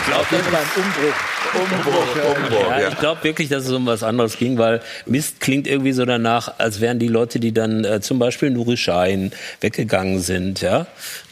Ich 0.00 0.06
glaube, 0.06 0.26
das 0.30 0.52
war 0.52 0.60
ein 0.60 0.66
Umbruch. 0.76 1.14
Umbruch, 1.54 2.36
Umbruch. 2.36 2.70
Ja, 2.70 2.88
ich 2.88 2.98
glaube 2.98 3.24
wirklich, 3.24 3.48
dass 3.48 3.64
es 3.66 3.72
um 3.72 3.86
was 3.86 4.02
anderes 4.02 4.38
ging, 4.38 4.58
weil 4.58 4.80
Mist 5.06 5.40
klingt 5.40 5.66
irgendwie 5.66 5.92
so 5.92 6.04
danach, 6.04 6.58
als 6.58 6.80
wären 6.80 6.98
die 6.98 7.08
Leute, 7.08 7.40
die 7.40 7.52
dann 7.52 7.84
äh, 7.84 8.00
zum 8.00 8.18
Beispiel 8.18 8.50
Nuri 8.50 8.76
Schein 8.76 9.32
weggegangen 9.60 10.20
sind, 10.20 10.60
ja, 10.60 10.86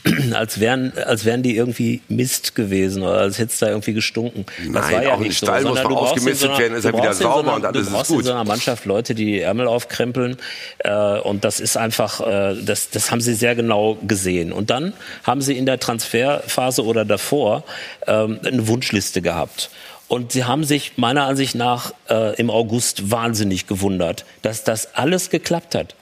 als 0.33 0.61
wären, 0.61 0.93
als 0.97 1.25
wären 1.25 1.43
die 1.43 1.57
irgendwie 1.57 2.01
Mist 2.09 2.55
gewesen 2.55 3.03
oder 3.03 3.19
als 3.19 3.39
hätte 3.39 3.53
es 3.53 3.59
da 3.59 3.69
irgendwie 3.69 3.95
gestunken. 3.95 4.47
Das 4.47 4.67
Nein, 4.67 4.95
war 4.95 5.03
ja 5.03 5.15
auch 5.15 5.19
nicht 5.19 5.31
ein 5.31 5.35
Stall 5.35 5.63
so, 5.63 5.69
muss 5.69 5.83
noch 5.83 5.91
ausgemistet 5.91 6.59
werden, 6.59 6.77
ist 6.77 6.85
er 6.85 6.93
wieder 6.93 7.13
sauber 7.15 7.57
und 7.57 7.65
alles 7.65 7.87
ist 7.87 7.93
gut. 7.93 7.93
Du 7.93 7.97
brauchst 7.97 8.11
in 8.11 8.23
so 8.23 8.33
einer 8.33 8.45
Mannschaft 8.45 8.85
Leute, 8.85 9.15
die 9.15 9.41
Ärmel 9.41 9.67
aufkrempeln 9.67 10.37
äh, 10.79 11.19
und 11.21 11.45
das 11.45 11.61
ist 11.61 11.77
einfach, 11.77 12.21
äh, 12.21 12.57
das, 12.63 12.91
das 12.91 13.11
haben 13.11 13.21
sie 13.21 13.35
sehr 13.35 13.55
genau 13.55 13.99
gesehen. 14.07 14.53
Und 14.53 14.71
dann 14.71 14.93
haben 15.25 15.41
sie 15.41 15.57
in 15.57 15.67
der 15.67 15.79
Transferphase 15.79 16.85
oder 16.85 17.05
davor 17.05 17.65
ähm, 18.07 18.39
eine 18.45 18.69
Wunschliste 18.69 19.23
gehabt. 19.23 19.71
Und 20.07 20.33
sie 20.33 20.45
haben 20.45 20.65
sich 20.65 20.93
meiner 20.97 21.25
Ansicht 21.25 21.55
nach 21.55 21.93
äh, 22.09 22.35
im 22.37 22.51
August 22.51 23.11
wahnsinnig 23.11 23.67
gewundert, 23.67 24.25
dass 24.41 24.65
das 24.65 24.95
alles 24.95 25.29
geklappt 25.29 25.75
hat 25.75 25.95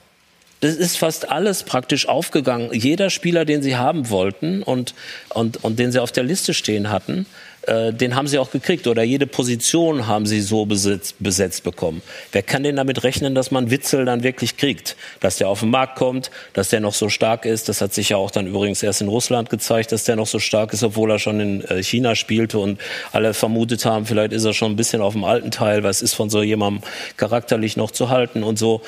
das 0.59 0.75
ist 0.75 0.97
fast 0.97 1.29
alles 1.29 1.63
praktisch 1.63 2.07
aufgegangen. 2.07 2.71
Jeder 2.73 3.09
Spieler, 3.09 3.45
den 3.45 3.61
sie 3.61 3.75
haben 3.75 4.09
wollten 4.09 4.63
und, 4.63 4.93
und, 5.29 5.63
und 5.63 5.77
den 5.77 5.91
sie 5.91 5.99
auf 5.99 6.11
der 6.11 6.23
Liste 6.23 6.53
stehen 6.53 6.89
hatten, 6.89 7.27
äh, 7.67 7.93
den 7.93 8.15
haben 8.15 8.27
sie 8.27 8.39
auch 8.39 8.49
gekriegt. 8.49 8.87
Oder 8.87 9.03
jede 9.03 9.27
Position 9.27 10.07
haben 10.07 10.25
sie 10.25 10.41
so 10.41 10.65
besetzt, 10.65 11.15
besetzt 11.19 11.63
bekommen. 11.63 12.01
Wer 12.31 12.41
kann 12.41 12.63
denn 12.63 12.77
damit 12.77 13.03
rechnen, 13.03 13.35
dass 13.35 13.51
man 13.51 13.69
Witzel 13.69 14.05
dann 14.05 14.23
wirklich 14.23 14.57
kriegt? 14.57 14.95
Dass 15.19 15.37
der 15.37 15.49
auf 15.49 15.59
den 15.59 15.69
Markt 15.69 15.97
kommt, 15.97 16.31
dass 16.53 16.69
der 16.69 16.79
noch 16.79 16.93
so 16.93 17.09
stark 17.09 17.45
ist. 17.45 17.69
Das 17.69 17.81
hat 17.81 17.93
sich 17.93 18.09
ja 18.09 18.17
auch 18.17 18.31
dann 18.31 18.47
übrigens 18.47 18.81
erst 18.81 19.01
in 19.01 19.09
Russland 19.09 19.49
gezeigt, 19.49 19.91
dass 19.91 20.05
der 20.05 20.15
noch 20.15 20.27
so 20.27 20.39
stark 20.39 20.73
ist, 20.73 20.83
obwohl 20.83 21.11
er 21.11 21.19
schon 21.19 21.39
in 21.39 21.61
äh, 21.65 21.83
China 21.83 22.15
spielte 22.15 22.57
und 22.57 22.79
alle 23.11 23.33
vermutet 23.33 23.85
haben, 23.85 24.05
vielleicht 24.05 24.33
ist 24.33 24.45
er 24.45 24.53
schon 24.53 24.71
ein 24.71 24.75
bisschen 24.75 25.01
auf 25.01 25.13
dem 25.13 25.23
alten 25.23 25.51
Teil, 25.51 25.83
was 25.83 26.01
ist 26.01 26.13
von 26.13 26.29
so 26.29 26.41
jemandem 26.41 26.83
charakterlich 27.17 27.77
noch 27.77 27.91
zu 27.91 28.09
halten 28.09 28.43
und 28.43 28.57
so. 28.57 28.81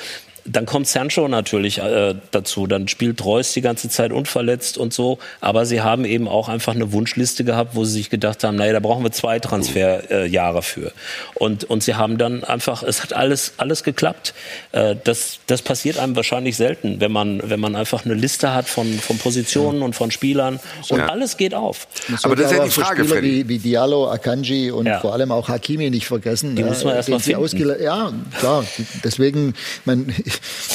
Dann 0.44 0.66
kommt 0.66 0.88
Sancho 0.88 1.28
natürlich 1.28 1.78
äh, 1.78 2.14
dazu. 2.30 2.66
Dann 2.66 2.88
spielt 2.88 3.24
Reus 3.24 3.52
die 3.52 3.60
ganze 3.60 3.88
Zeit 3.88 4.12
unverletzt 4.12 4.78
und 4.78 4.92
so. 4.92 5.18
Aber 5.40 5.66
sie 5.66 5.80
haben 5.80 6.04
eben 6.04 6.28
auch 6.28 6.48
einfach 6.48 6.74
eine 6.74 6.92
Wunschliste 6.92 7.44
gehabt, 7.44 7.74
wo 7.74 7.84
sie 7.84 7.92
sich 7.92 8.10
gedacht 8.10 8.44
haben, 8.44 8.56
naja, 8.56 8.72
da 8.72 8.80
brauchen 8.80 9.02
wir 9.02 9.12
zwei 9.12 9.38
Transferjahre 9.38 10.58
äh, 10.58 10.62
für. 10.62 10.92
Und, 11.34 11.64
und 11.64 11.82
sie 11.82 11.94
haben 11.94 12.18
dann 12.18 12.44
einfach, 12.44 12.82
es 12.82 13.02
hat 13.02 13.12
alles, 13.12 13.54
alles 13.56 13.84
geklappt. 13.84 14.34
Äh, 14.72 14.96
das, 15.04 15.38
das 15.46 15.62
passiert 15.62 15.98
einem 15.98 16.16
wahrscheinlich 16.16 16.56
selten, 16.56 17.00
wenn 17.00 17.12
man, 17.12 17.42
wenn 17.44 17.60
man 17.60 17.76
einfach 17.76 18.04
eine 18.04 18.14
Liste 18.14 18.54
hat 18.54 18.68
von, 18.68 18.86
von 18.98 19.18
Positionen 19.18 19.82
und 19.82 19.94
von 19.94 20.10
Spielern 20.10 20.60
und 20.88 20.98
ja. 20.98 21.06
alles 21.06 21.36
geht 21.36 21.54
auf. 21.54 21.86
Aber 22.22 22.36
das 22.36 22.50
ist 22.50 22.58
ja 22.58 22.64
die 22.64 22.70
Frage, 22.70 23.04
Spieler 23.04 23.22
wie, 23.22 23.48
wie 23.48 23.58
Diallo, 23.58 24.10
Akanji 24.10 24.70
und 24.70 24.86
ja. 24.86 25.00
vor 25.00 25.12
allem 25.12 25.32
auch 25.32 25.48
Hakimi 25.48 25.90
nicht 25.90 26.06
vergessen. 26.06 26.56
Die 26.56 26.64
muss 26.64 26.84
man 26.84 26.94
erst 26.94 27.08
mal 27.08 27.18
finden. 27.18 27.82
Ja, 27.82 28.12
klar. 28.38 28.64
Deswegen, 29.04 29.54
man, 29.84 30.12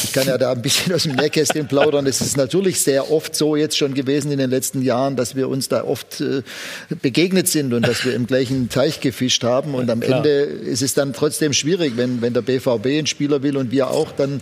ich 0.04 0.14
kann 0.14 0.28
ja 0.28 0.38
da 0.38 0.52
ein 0.52 0.62
bisschen 0.62 0.94
aus 0.94 1.04
dem 1.04 1.16
Nähkästchen 1.16 1.68
plaudern. 1.68 2.06
Es 2.08 2.22
ist 2.22 2.38
natürlich 2.38 2.82
sehr 2.82 3.12
oft 3.12 3.36
so 3.36 3.56
jetzt 3.56 3.78
schon 3.78 3.94
gewesen 3.94 4.32
in 4.32 4.38
den 4.38 4.50
letzten 4.50 4.82
Jahren, 4.82 5.16
dass 5.16 5.36
wir 5.36 5.50
uns 5.50 5.70
da 5.70 5.84
oft 5.84 6.22
äh, 6.22 6.42
begegnet 7.02 7.48
sind 7.48 7.74
und 7.74 7.88
dass 7.88 8.06
wir 8.06 8.14
im 8.14 8.28
gleichen 8.28 8.70
Teich 8.70 9.00
gefischt 9.00 9.44
haben. 9.44 9.74
Und 9.74 9.90
am 9.90 10.00
Klar. 10.00 10.18
Ende 10.18 10.30
ist 10.30 10.82
es 10.82 10.94
dann 10.94 11.14
trotzdem 11.14 11.54
schwierig, 11.54 11.94
wenn, 11.96 12.22
wenn 12.22 12.34
der 12.34 12.42
BVB 12.42 12.86
einen 12.86 13.08
Spieler 13.08 13.44
will 13.44 13.58
und 13.58 13.72
wir 13.72 13.90
auch, 13.90 14.12
dann 14.12 14.42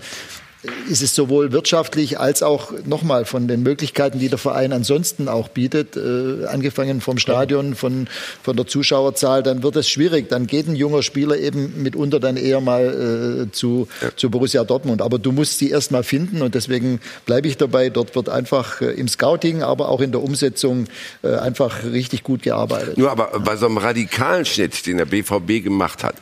ist 0.90 1.02
es 1.02 1.14
sowohl 1.14 1.52
wirtschaftlich 1.52 2.20
als 2.20 2.42
auch 2.42 2.72
nochmal 2.86 3.26
von 3.26 3.48
den 3.48 3.64
Möglichkeiten, 3.64 4.20
die 4.20 4.30
der 4.30 4.38
Verein 4.38 4.72
ansonsten 4.72 5.28
auch 5.28 5.50
bietet, 5.50 5.98
äh, 5.98 6.46
angefangen 6.46 7.02
vom 7.02 7.18
Stadion, 7.18 7.76
von, 7.76 8.08
von 8.42 8.56
der 8.56 8.66
Zuschauerzahl, 8.66 9.44
dann 9.44 9.62
wird 9.62 9.76
es 9.76 9.90
schwierig. 9.90 10.30
Dann 10.30 10.48
geht 10.48 10.68
ein 10.68 10.76
junger 10.76 11.04
Spieler 11.04 11.38
eben 11.38 11.84
mitunter 11.84 12.20
dann 12.20 12.38
eher 12.38 12.62
mal 12.62 13.48
äh, 13.48 13.52
zu, 13.52 13.88
ja. 14.02 14.16
zu 14.16 14.30
Borussia 14.30 14.64
Dortmund. 14.64 15.02
Aber 15.02 15.20
du 15.20 15.32
musst 15.34 15.60
sie 15.60 15.70
erst 15.70 15.92
mal 15.92 16.04
finden 16.04 16.42
und 16.42 16.56
deswegen 16.56 17.02
bleibe 17.26 17.48
ich 17.48 17.58
dabei. 17.58 17.90
Dort 17.90 18.16
wird 18.16 18.30
einfach 18.30 18.80
äh, 18.82 18.92
im 18.92 19.10
Scouting, 19.10 19.64
aber 19.64 19.90
auch 19.90 20.00
in 20.00 20.12
der 20.12 20.24
Umsetzung 20.24 20.86
äh, 21.24 21.36
einfach 21.36 21.84
richtig 21.84 22.24
gut 22.24 22.42
gearbeitet. 22.42 22.98
Nur 22.98 23.12
aber 23.12 23.40
bei 23.40 23.58
so 23.58 23.66
einem 23.66 23.78
radikalen 23.78 24.46
Schnitt, 24.46 24.86
den 24.86 24.98
der 24.98 25.06
BVB 25.06 25.62
gemacht 25.64 26.04
hat, 26.04 26.16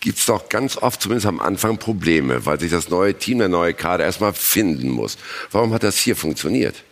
gibt 0.00 0.18
es 0.18 0.26
doch 0.26 0.50
ganz 0.50 0.76
oft, 0.76 1.00
zumindest 1.00 1.26
am 1.26 1.40
Anfang, 1.40 1.78
Probleme, 1.78 2.44
weil 2.44 2.60
sich 2.60 2.70
das 2.70 2.90
neue 2.90 3.14
Team, 3.14 3.38
der 3.38 3.48
neue 3.48 3.72
Kader 3.72 3.85
erstmal 4.00 4.32
finden 4.32 4.88
muss. 4.88 5.16
Warum 5.50 5.72
hat 5.72 5.82
das 5.82 5.98
hier 5.98 6.16
funktioniert? 6.16 6.82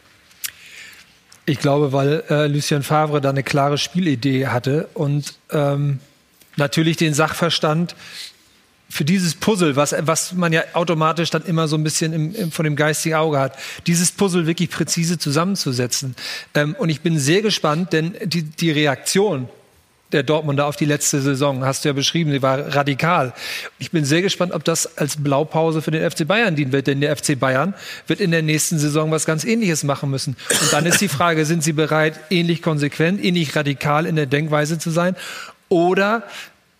Ich 1.47 1.59
glaube, 1.59 1.93
weil 1.93 2.25
äh, 2.31 2.47
Lucien 2.47 2.83
Favre 2.83 3.21
da 3.21 3.31
eine 3.31 3.43
klare 3.43 3.77
Spielidee 3.77 4.47
hatte 4.47 4.89
und 4.95 5.35
ähm, 5.51 5.99
natürlich 6.57 6.97
den 6.97 7.13
Sachverstand 7.13 7.95
für 8.89 9.05
dieses 9.05 9.35
Puzzle, 9.35 9.77
was, 9.77 9.95
was 10.01 10.33
man 10.33 10.53
ja 10.53 10.63
automatisch 10.73 11.31
dann 11.31 11.45
immer 11.45 11.69
so 11.69 11.77
ein 11.77 11.85
bisschen 11.85 12.13
im, 12.13 12.35
im, 12.35 12.53
von 12.53 12.65
dem 12.65 12.77
geistigen 12.77 13.17
Auge 13.17 13.39
hat, 13.39 13.59
dieses 13.87 14.13
Puzzle 14.13 14.47
wirklich 14.47 14.71
präzise 14.71 15.19
zusammenzusetzen. 15.19 16.15
Ähm, 16.55 16.75
und 16.79 16.89
ich 16.89 17.01
bin 17.01 17.19
sehr 17.19 17.43
gespannt, 17.43 17.93
denn 17.93 18.15
die, 18.25 18.43
die 18.43 18.71
Reaktion 18.71 19.49
der 20.15 20.23
Dortmunder 20.23 20.67
auf 20.67 20.77
die 20.77 20.85
letzte 20.87 21.21
Saison. 21.21 21.65
Hast 21.65 21.85
du 21.85 21.91
ja 21.91 21.93
beschrieben, 21.93 22.31
sie 22.31 22.41
war 22.41 22.75
radikal. 22.75 23.35
Ich 23.79 23.91
bin 23.91 24.05
sehr 24.05 24.23
gespannt, 24.23 24.53
ob 24.53 24.65
das 24.65 24.97
als 24.97 25.23
Blaupause 25.23 25.83
für 25.83 25.91
den 25.91 26.09
FC 26.09 26.27
Bayern 26.27 26.57
dienen 26.57 26.73
wird, 26.73 26.87
denn 26.87 27.01
der 27.01 27.15
FC 27.15 27.39
Bayern 27.39 27.75
wird 28.07 28.21
in 28.21 28.31
der 28.31 28.43
nächsten 28.43 28.79
Saison 28.79 29.11
was 29.11 29.27
ganz 29.27 29.45
Ähnliches 29.45 29.85
machen 29.85 30.11
müssen. 30.11 30.37
Und 30.49 30.73
dann 30.73 30.87
ist 30.87 31.01
die 31.01 31.09
Frage, 31.09 31.45
sind 31.45 31.63
sie 31.63 31.73
bereit, 31.73 32.19
ähnlich 32.31 32.63
konsequent, 32.63 33.23
ähnlich 33.23 33.55
radikal 33.57 34.07
in 34.07 34.17
der 34.17 34.27
Denkweise 34.27 34.79
zu 34.79 34.91
sein? 34.91 35.17
Oder 35.69 36.23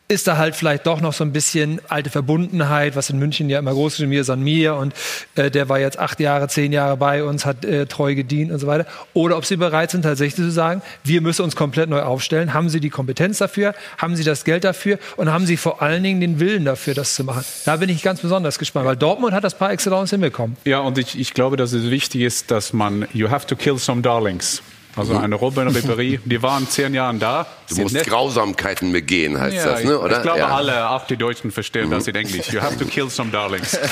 ist 0.07 0.27
da 0.27 0.37
halt 0.37 0.55
vielleicht 0.55 0.87
doch 0.87 1.01
noch 1.01 1.15
so 1.15 1.25
ein 1.25 1.33
bisschen 1.33 1.81
alte 1.89 2.11
Verbundenheit, 2.11 2.95
was 2.95 3.09
in 3.09 3.19
München 3.19 3.49
ja 3.49 3.59
immer 3.59 3.73
groß 3.73 3.99
ist, 4.01 4.07
mir 4.07 4.23
San 4.25 4.43
Mir 4.43 4.75
und 4.75 4.93
äh, 5.35 5.51
der 5.51 5.71
war 5.71 5.81
jetzt 5.81 5.99
acht 5.99 6.21
Jahre, 6.21 6.47
zehn 6.49 6.73
Jahre 6.73 6.99
bei 6.99 7.25
uns, 7.25 7.47
hat 7.47 7.65
äh, 7.65 7.87
treu 7.87 8.15
gedient 8.15 8.53
und 8.53 8.59
so 8.59 8.67
weiter. 8.67 8.87
Oder 9.15 9.39
ob 9.39 9.47
sie 9.47 9.57
bereit 9.57 9.91
sind, 9.91 10.03
tatsächlich 10.03 10.37
zu 10.37 10.51
sagen, 10.51 10.83
wir 11.05 11.23
müssen 11.23 11.43
uns 11.43 11.57
komplett 11.57 11.89
neu 11.89 12.03
aufstellen. 12.03 12.53
Haben 12.53 12.69
sie 12.69 12.81
die 12.81 12.91
Kompetenz 12.91 13.39
dafür? 13.39 13.75
Haben 13.97 14.15
sie 14.15 14.25
das 14.25 14.45
Geld 14.45 14.65
dafür? 14.65 14.99
Und 15.17 15.33
haben 15.33 15.47
sie 15.47 15.57
vor 15.57 15.81
allen 15.81 16.03
Dingen 16.03 16.21
den 16.21 16.39
Willen 16.39 16.67
dafür, 16.67 16.93
das 16.93 17.15
zu 17.15 17.25
machen? 17.25 17.43
Da 17.65 17.77
bin 17.77 17.89
ich 17.89 18.03
ganz 18.03 18.21
besonders 18.21 18.59
gespannt, 18.59 18.85
weil 18.85 18.97
Dortmund 18.97 19.33
hat 19.33 19.43
das 19.43 19.57
par 19.57 19.73
excellence 19.73 20.11
hinbekommen. 20.11 20.59
Ja, 20.67 20.81
und 20.81 20.99
ich, 20.99 21.19
ich 21.19 21.33
glaube, 21.33 21.57
dass 21.57 21.73
es 21.73 21.91
wichtig 21.91 22.21
ist, 22.21 22.51
dass 22.51 22.75
man, 22.75 23.09
you 23.15 23.31
have 23.31 23.47
to 23.47 23.57
kill 23.57 23.79
some 23.79 24.03
darlings. 24.03 24.63
Also 24.97 25.17
eine 25.17 25.35
Robin 25.35 25.69
Ribéry, 25.69 26.21
die 26.25 26.41
waren 26.43 26.69
zehn 26.69 26.95
Jahren 26.95 27.19
da. 27.19 27.47
Du 27.69 27.77
musst 27.83 27.95
nett. 27.95 28.07
Grausamkeiten 28.07 28.93
begehen, 28.93 29.41
heißt 29.41 29.57
Ja, 29.57 29.65
das, 29.73 29.83
ne? 29.85 29.93
ich- 29.95 29.99
oder? 29.99 30.17
Ich 30.19 30.23
glaube, 30.23 30.39
ja. 30.39 30.49
alle, 30.55 30.89
auch 30.91 31.07
die 31.07 31.17
Deutschen 31.17 31.51
verstehen 31.51 31.91
das 31.91 32.07
in 32.07 32.15
Englisch. 32.15 32.49
You 32.53 32.61
have 32.61 32.79
to 32.79 32.85
kill 32.85 33.11
some 33.11 33.31
darlings. 33.31 33.75
äh, 33.75 33.79
weil 33.81 33.89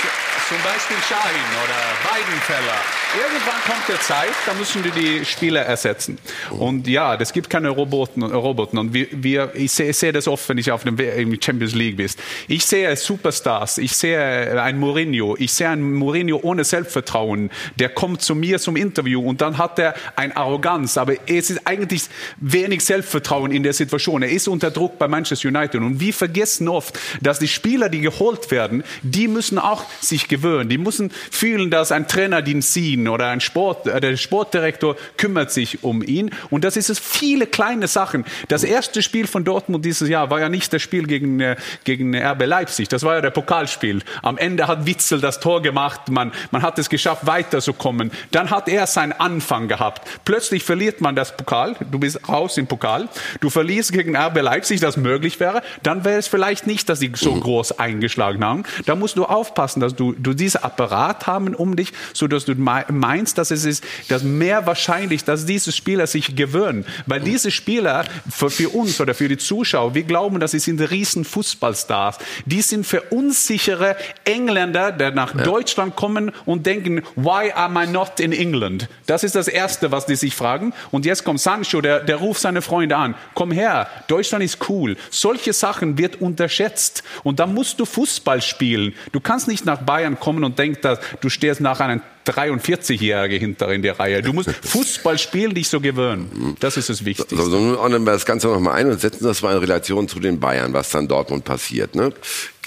zu- 0.00 0.54
zum 0.54 0.62
Beispiel 0.64 0.96
Shahin 1.08 1.48
oder 1.62 1.80
Weidenfeller. 2.10 2.80
Irgendwann 3.16 3.60
kommt 3.64 3.88
der 3.88 4.00
Zeit, 4.00 4.32
da 4.46 4.54
müssen 4.54 4.82
die 4.82 4.90
die 4.90 5.24
Spieler 5.24 5.62
ersetzen. 5.62 6.18
Und 6.50 6.86
ja, 6.86 7.14
es 7.14 7.32
gibt 7.32 7.48
keine 7.48 7.68
Roboter. 7.68 8.32
Roboter. 8.32 8.78
Und 8.80 8.92
wir, 8.92 9.06
wir, 9.10 9.52
ich 9.54 9.72
sehe 9.72 9.92
sehe 9.92 10.12
das 10.12 10.28
oft, 10.28 10.48
wenn 10.48 10.58
ich 10.58 10.70
auf 10.70 10.84
dem 10.84 10.96
Champions 11.40 11.74
League 11.74 11.96
bin. 11.96 12.08
Ich 12.48 12.66
sehe 12.66 12.94
Superstars, 12.96 13.78
ich 13.78 13.96
sehe 13.96 14.60
einen 14.60 14.78
Mourinho, 14.78 15.36
ich 15.38 15.52
sehe 15.52 15.68
einen 15.68 15.94
Mourinho 15.94 16.40
ohne 16.42 16.64
Selbstvertrauen. 16.64 17.50
Der 17.78 17.88
kommt 17.88 18.22
zu 18.22 18.34
mir 18.34 18.58
zum 18.58 18.76
Interview 18.76 19.26
und 19.26 19.40
dann 19.40 19.58
hat 19.58 19.78
er 19.78 19.94
eine 20.16 20.36
Arroganz, 20.36 20.98
aber 20.98 21.14
es 21.26 21.50
ist 21.50 21.66
eigentlich 21.66 22.04
wenig 22.36 22.84
Selbstvertrauen 22.84 23.52
in 23.52 23.62
der 23.62 23.72
Situation. 23.72 24.22
Er 24.22 24.30
ist 24.30 24.48
unter 24.48 24.70
Druck 24.70 24.98
bei 24.98 25.08
Manchester 25.08 25.48
United 25.48 25.80
und 25.80 26.00
wir 26.00 26.12
vergessen 26.12 26.68
oft, 26.68 26.98
dass 27.20 27.38
die 27.38 27.48
Spieler, 27.48 27.88
die 27.88 28.00
geholt 28.00 28.50
werden, 28.50 28.84
die 29.02 29.28
müssen 29.28 29.58
auch 29.58 29.84
sich 30.00 30.28
gewöhnen. 30.28 30.68
Die 30.68 30.78
müssen 30.78 31.10
fühlen, 31.30 31.70
dass 31.70 31.92
ein 31.92 32.08
Trainer 32.08 32.42
den 32.42 32.60
sehen 33.04 33.08
oder 33.08 33.28
ein 33.28 33.40
Sport, 33.40 33.86
äh, 33.86 34.00
der 34.00 34.16
Sportdirektor 34.16 34.96
kümmert 35.16 35.50
sich 35.50 35.84
um 35.84 36.02
ihn. 36.02 36.30
Und 36.50 36.64
das 36.64 36.76
ist 36.76 36.90
es 36.90 36.98
viele 36.98 37.46
kleine 37.46 37.88
Sachen. 37.88 38.24
Das 38.48 38.64
erste 38.64 39.02
Spiel 39.02 39.26
von 39.26 39.44
Dortmund 39.44 39.84
dieses 39.84 40.08
Jahr 40.08 40.30
war 40.30 40.40
ja 40.40 40.48
nicht 40.48 40.72
das 40.72 40.82
Spiel 40.82 41.06
gegen, 41.06 41.40
äh, 41.40 41.56
gegen 41.84 42.14
RB 42.14 42.46
Leipzig. 42.46 42.88
Das 42.88 43.02
war 43.02 43.16
ja 43.16 43.20
der 43.20 43.30
Pokalspiel. 43.30 44.02
Am 44.22 44.38
Ende 44.38 44.66
hat 44.66 44.86
Witzel 44.86 45.20
das 45.20 45.40
Tor 45.40 45.62
gemacht. 45.62 46.08
Man, 46.10 46.32
man 46.50 46.62
hat 46.62 46.78
es 46.78 46.88
geschafft, 46.88 47.26
weiterzukommen. 47.26 48.10
Dann 48.30 48.50
hat 48.50 48.68
er 48.68 48.86
seinen 48.86 49.12
Anfang 49.12 49.68
gehabt. 49.68 50.08
Plötzlich 50.24 50.64
verliert 50.64 51.00
man 51.00 51.14
das 51.14 51.36
Pokal. 51.36 51.76
Du 51.90 51.98
bist 51.98 52.28
raus 52.28 52.56
im 52.56 52.66
Pokal. 52.66 53.08
Du 53.40 53.50
verlierst 53.50 53.92
gegen 53.92 54.16
RB 54.16 54.40
Leipzig, 54.40 54.80
das 54.80 54.96
möglich 54.96 55.40
wäre. 55.40 55.62
Dann 55.82 56.04
wäre 56.04 56.18
es 56.18 56.28
vielleicht 56.28 56.66
nicht, 56.66 56.88
dass 56.88 57.00
sie 57.00 57.12
so 57.14 57.34
groß 57.34 57.78
eingeschlagen 57.78 58.44
haben. 58.44 58.64
Da 58.86 58.94
musst 58.94 59.16
du 59.16 59.24
aufpassen, 59.24 59.80
dass 59.80 59.94
du, 59.94 60.12
du 60.12 60.34
diesen 60.34 60.62
Apparat 60.62 61.26
haben 61.26 61.54
um 61.54 61.76
dich, 61.76 61.92
so 62.12 62.28
dass 62.28 62.44
du 62.44 62.54
meinst, 62.94 63.38
dass 63.38 63.50
es 63.50 63.64
ist, 63.64 63.84
dass 64.08 64.22
mehr 64.22 64.66
wahrscheinlich, 64.66 65.24
dass 65.24 65.46
diese 65.46 65.72
Spieler 65.72 66.06
sich 66.06 66.36
gewöhnen. 66.36 66.84
Weil 67.06 67.20
diese 67.20 67.50
Spieler 67.50 68.04
für, 68.30 68.50
für 68.50 68.70
uns 68.70 69.00
oder 69.00 69.14
für 69.14 69.28
die 69.28 69.38
Zuschauer, 69.38 69.94
wir 69.94 70.04
glauben, 70.04 70.40
dass 70.40 70.52
sie 70.52 70.58
sind 70.58 70.80
riesen 70.80 71.24
Fußballstars. 71.24 72.18
Die 72.46 72.62
sind 72.62 72.86
verunsichere 72.86 73.96
Engländer, 74.24 74.92
die 74.92 75.10
nach 75.10 75.32
Deutschland 75.32 75.96
kommen 75.96 76.32
und 76.44 76.66
denken, 76.66 77.02
why 77.16 77.52
am 77.52 77.76
I 77.76 77.86
not 77.86 78.20
in 78.20 78.32
England? 78.32 78.88
Das 79.06 79.24
ist 79.24 79.34
das 79.34 79.48
Erste, 79.48 79.92
was 79.92 80.06
die 80.06 80.16
sich 80.16 80.34
fragen. 80.34 80.72
Und 80.90 81.04
jetzt 81.04 81.24
kommt 81.24 81.40
Sancho, 81.40 81.80
der, 81.80 82.00
der 82.00 82.16
ruft 82.16 82.40
seine 82.40 82.62
Freunde 82.62 82.96
an. 82.96 83.14
Komm 83.34 83.50
her, 83.52 83.88
Deutschland 84.08 84.44
ist 84.44 84.68
cool. 84.68 84.96
Solche 85.10 85.52
Sachen 85.52 85.98
wird 85.98 86.20
unterschätzt. 86.20 87.02
Und 87.22 87.40
da 87.40 87.46
musst 87.46 87.80
du 87.80 87.84
Fußball 87.84 88.42
spielen. 88.42 88.94
Du 89.12 89.20
kannst 89.20 89.48
nicht 89.48 89.64
nach 89.64 89.82
Bayern 89.82 90.18
kommen 90.18 90.44
und 90.44 90.58
denken, 90.58 90.80
dass 90.82 90.98
du 91.20 91.28
stehst 91.28 91.60
nach 91.60 91.80
einem 91.80 92.00
43-Jährige 92.26 93.36
hinter 93.36 93.70
in 93.72 93.82
der 93.82 93.98
Reihe. 93.98 94.22
Du 94.22 94.32
musst 94.32 94.50
Fußball 94.62 95.18
spielen, 95.18 95.54
dich 95.54 95.68
so 95.68 95.80
gewöhnen. 95.80 96.56
Das 96.60 96.76
ist 96.76 96.88
das 96.88 97.04
Wichtigste. 97.04 97.36
So, 97.36 97.50
so, 97.50 97.58
nun 97.58 97.76
ordnen 97.76 98.04
wir 98.04 98.12
das 98.12 98.26
Ganze 98.26 98.48
nochmal 98.48 98.74
ein 98.74 98.90
und 98.90 99.00
setzen 99.00 99.24
das 99.24 99.42
mal 99.42 99.52
in 99.52 99.58
Relation 99.58 100.08
zu 100.08 100.20
den 100.20 100.40
Bayern, 100.40 100.72
was 100.72 100.90
dann 100.90 101.08
Dortmund 101.08 101.44
passiert. 101.44 101.94
Ne? 101.94 102.12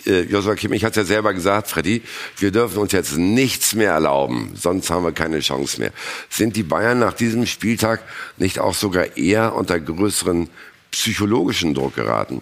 Äh, 0.06 0.22
Joshua 0.22 0.56
Kimmich 0.56 0.84
hat 0.84 0.92
es 0.92 0.98
ja 0.98 1.04
selber 1.04 1.34
gesagt, 1.34 1.70
Freddy, 1.70 2.02
wir 2.38 2.52
dürfen 2.52 2.78
uns 2.78 2.92
jetzt 2.92 3.18
nichts 3.18 3.76
mehr 3.76 3.92
erlauben, 3.92 4.52
sonst 4.56 4.90
haben 4.90 5.04
wir 5.04 5.12
keine 5.12 5.40
Chance 5.40 5.80
mehr. 5.80 5.92
Sind 6.30 6.56
die 6.56 6.64
Bayern 6.64 7.00
nach 7.00 7.14
diesem 7.14 7.46
Spieltag 7.46 8.02
nicht 8.38 8.60
auch 8.60 8.74
sogar 8.74 9.18
eher 9.18 9.56
unter 9.56 9.80
größeren 9.80 10.50
psychologischen 10.92 11.74
Druck 11.74 11.96
geraten? 11.96 12.42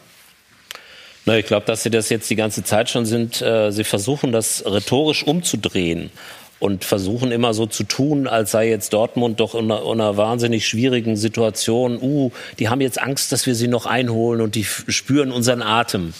Na, 1.26 1.39
ich 1.39 1.47
glaube, 1.47 1.66
dass 1.66 1.82
sie 1.82 1.89
das 1.89 2.09
jetzt 2.09 2.30
die 2.30 2.36
ganze 2.36 2.63
Zeit 2.63 2.89
schon 2.89 3.05
sind. 3.05 3.41
Äh, 3.41 3.72
sie 3.72 3.84
versuchen 3.84 4.32
das 4.32 4.63
rhetorisch 4.66 5.24
umzudrehen 5.24 6.11
und 6.60 6.86
versuchen 6.86 7.32
immer 7.32 7.53
so 7.53 7.66
zu 7.66 7.84
tun, 7.84 8.28
als 8.28 8.51
sei 8.51 8.70
jetzt 8.70 8.93
Dortmund 8.93 9.39
doch 9.39 9.56
in 9.56 9.72
einer, 9.72 9.82
in 9.84 10.01
einer 10.01 10.18
wahnsinnig 10.18 10.68
schwierigen 10.68 11.18
Situation. 11.18 11.99
Uh, 12.01 12.32
die 12.60 12.70
haben 12.70 12.82
jetzt 12.82 13.01
Angst, 13.01 13.32
dass 13.32 13.45
wir 13.45 13.56
sie 13.56 13.68
noch 13.68 13.86
einholen 13.86 14.41
und 14.41 14.56
die 14.56 14.64
spüren 14.64 15.32
unseren 15.32 15.62
Atem. 15.62 16.14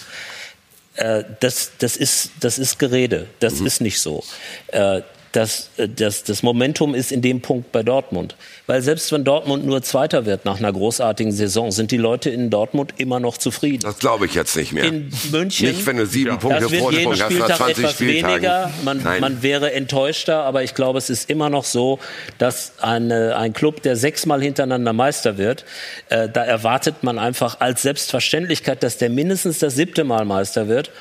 Äh, 0.96 1.24
das, 1.40 1.72
das, 1.80 1.96
ist, 1.96 2.32
das 2.40 2.58
ist 2.58 2.80
Gerede. 2.80 3.28
Das 3.40 3.60
ist 3.62 3.82
nicht 3.82 4.00
so. 4.00 4.24
Äh, 4.68 5.02
das, 5.36 5.70
äh, 5.78 5.88
das, 5.88 6.24
das 6.24 6.44
Momentum 6.44 6.96
ist 6.96 7.12
in 7.12 7.22
dem 7.22 7.42
Punkt 7.42 7.72
bei 7.72 7.84
Dortmund. 7.84 8.36
Weil 8.68 8.82
selbst 8.82 9.12
wenn 9.12 9.24
Dortmund 9.24 9.66
nur 9.66 9.82
Zweiter 9.82 10.26
wird 10.26 10.46
nach 10.46 10.60
einer 10.60 10.72
großartigen 10.72 11.32
Saison, 11.32 11.72
sind 11.72 11.92
die 11.92 11.98
Leute 11.98 12.30
in 12.30 12.50
Dortmund 12.50 12.94
immer 12.98 13.20
noch 13.20 13.38
zufrieden. 13.38 13.82
Das 13.84 14.00
glaube 14.00 14.26
ich 14.26 14.34
jetzt 14.34 14.56
nicht 14.56 14.72
mehr. 14.72 14.86
In 14.86 15.12
München. 15.32 15.68
Nicht, 15.68 15.86
wenn 15.86 15.98
du 15.98 16.06
sieben 16.06 16.40
Punkte 16.40 16.72
wird 16.72 16.72
jeden 16.72 16.84
Vorsprung 16.84 17.12
hast 17.12 17.20
nach 17.20 17.30
Spieltag 17.30 17.58
20 17.58 17.78
etwas 17.78 17.94
Spieltagen. 17.94 18.34
weniger. 18.34 18.72
Man, 18.84 19.04
Nein. 19.04 19.22
man 19.22 19.44
wäre 19.44 19.74
enttäuschter, 19.74 20.44
aber 20.44 20.64
ich 20.64 20.74
glaube, 20.74 20.98
es 20.98 21.10
ist 21.10 21.30
immer 21.30 21.50
noch 21.50 21.66
so, 21.66 22.00
dass 22.38 22.74
eine, 22.80 23.36
ein 23.36 23.54
Club, 23.54 23.82
der 23.82 23.96
sechsmal 23.96 24.42
hintereinander 24.42 24.94
Meister 24.94 25.38
wird, 25.38 25.66
äh, 26.10 26.30
da 26.30 26.44
erwartet 26.44 27.04
man 27.04 27.20
einfach 27.20 27.60
als 27.60 27.82
Selbstverständlichkeit, 27.82 28.84
dass 28.84 28.98
der 28.98 29.10
mindestens 29.10 29.60
das 29.60 29.76
siebte 29.76 30.04
Mal 30.04 30.26
Meister 30.26 30.68
wird 30.68 30.92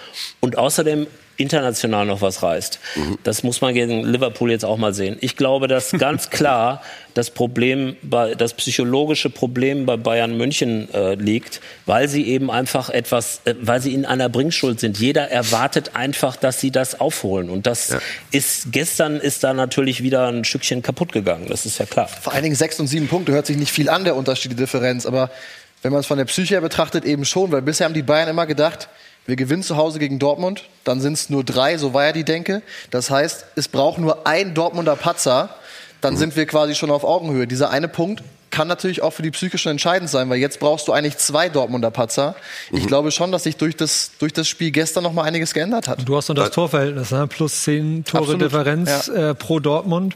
und 0.41 0.59
außerdem 0.59 1.07
international 1.37 2.07
noch 2.07 2.21
was 2.21 2.43
reißt. 2.43 2.79
Das 3.23 3.43
muss 3.43 3.61
man 3.61 3.75
gegen 3.75 4.05
Liverpool 4.05 4.51
jetzt 4.51 4.65
auch 4.65 4.77
mal 4.77 4.95
sehen. 4.95 5.17
Ich 5.21 5.37
glaube, 5.37 5.69
dass 5.69 5.91
ganz 5.99 6.31
klar 6.31 6.83
das 7.15 7.31
Problem, 7.31 7.97
bei, 8.03 8.35
das 8.35 8.55
psychologische 8.55 9.31
Problem 9.31 9.87
bei 9.87 9.97
Bayern 9.97 10.37
München 10.37 10.93
äh, 10.93 11.15
liegt, 11.15 11.61
weil 11.87 12.09
sie 12.09 12.27
eben 12.27 12.51
einfach 12.51 12.91
etwas, 12.91 13.41
äh, 13.45 13.55
weil 13.61 13.81
sie 13.81 13.95
in 13.95 14.05
einer 14.05 14.29
Bringschuld 14.29 14.81
sind. 14.81 14.99
Jeder 14.99 15.31
erwartet 15.31 15.93
einfach, 15.95 16.37
dass 16.37 16.61
sie 16.61 16.71
das 16.71 17.01
aufholen. 17.01 17.51
Und 17.51 17.67
das 17.67 17.97
ist, 18.33 18.73
gestern 18.73 19.17
ist 19.17 19.45
da 19.45 19.55
natürlich 19.55 20.03
wieder 20.03 20.29
ein 20.29 20.45
Stückchen 20.45 20.83
kaputt 20.83 21.13
gegangen. 21.13 21.47
Das 21.49 21.67
ist 21.67 21.79
ja 21.79 21.87
klar. 21.87 22.09
Vor 22.09 22.33
allen 22.33 22.43
Dingen 22.43 22.57
sechs 22.57 22.81
und 22.81 22.89
sieben 22.89 23.09
Punkte 23.09 23.33
hört 23.33 23.47
sich 23.47 23.57
nicht 23.57 23.73
viel 23.73 23.89
an, 23.89 24.05
der 24.05 24.17
Unterschied, 24.17 24.53
die 24.53 24.57
Differenz. 24.57 25.07
Aber 25.07 25.31
wenn 25.83 25.93
man 25.93 26.01
es 26.01 26.07
von 26.07 26.19
der 26.19 26.25
Psyche 26.25 26.55
her 26.55 26.61
betrachtet, 26.61 27.05
eben 27.05 27.25
schon. 27.25 27.53
Weil 27.53 27.63
bisher 27.63 27.85
haben 27.85 27.95
die 27.95 28.03
Bayern 28.03 28.29
immer 28.29 28.47
gedacht, 28.47 28.89
wir 29.27 29.37
gewinnen 29.37 29.63
zu 29.63 29.77
Hause 29.77 29.99
gegen 29.99 30.19
Dortmund, 30.19 30.65
dann 30.85 31.01
sind 31.01 31.15
es 31.15 31.31
nur 31.31 31.45
drei, 31.45 31.79
so 31.79 31.95
war 31.95 32.05
ja 32.05 32.13
die 32.13 32.25
Denke. 32.25 32.63
Das 32.91 33.11
heißt, 33.11 33.47
es 33.57 33.69
braucht 33.69 33.99
nur 33.99 34.27
ein 34.27 34.55
Dortmunder 34.55 34.97
Patzer, 34.97 35.57
dann 36.01 36.17
sind 36.17 36.37
wir 36.37 36.45
quasi 36.47 36.75
schon 36.75 36.91
auf 36.91 37.05
Augenhöhe. 37.05 37.47
Dieser 37.47 37.71
eine 37.71 37.89
Punkt 37.89 38.23
kann 38.55 38.69
natürlich 38.69 39.03
auch 39.03 39.11
für 39.11 39.23
die 39.23 39.33
Psyche 39.33 39.59
schon 39.59 39.73
entscheidend 39.73 40.09
sein, 40.09 40.31
weil 40.31 40.39
jetzt 40.39 40.61
brauchst 40.61 40.87
du 40.87 40.93
eigentlich 40.93 41.17
zwei 41.19 41.49
Dortmunder 41.49 41.91
Patzer. 41.91 42.37
Ich 42.71 42.87
glaube 42.87 43.11
schon, 43.11 43.33
dass 43.33 43.43
sich 43.43 43.57
durch 43.57 43.75
das, 43.77 44.13
durch 44.21 44.33
das 44.33 44.47
Spiel 44.47 44.71
gestern 44.71 45.03
noch 45.03 45.13
mal 45.13 45.23
einiges 45.25 45.55
geändert 45.55 45.89
hat. 45.89 46.09
Du 46.09 46.17
hast 46.17 46.29
noch 46.29 46.37
das 46.37 46.53
Torverhältnis, 46.53 47.11
ne? 47.11 47.27
plus 47.27 47.65
zehn 47.65 48.05
Tore 48.05 48.23
Absolut, 48.23 48.43
Differenz 48.43 49.09
äh, 49.09 49.35
pro 49.35 49.59
Dortmund. 49.59 50.15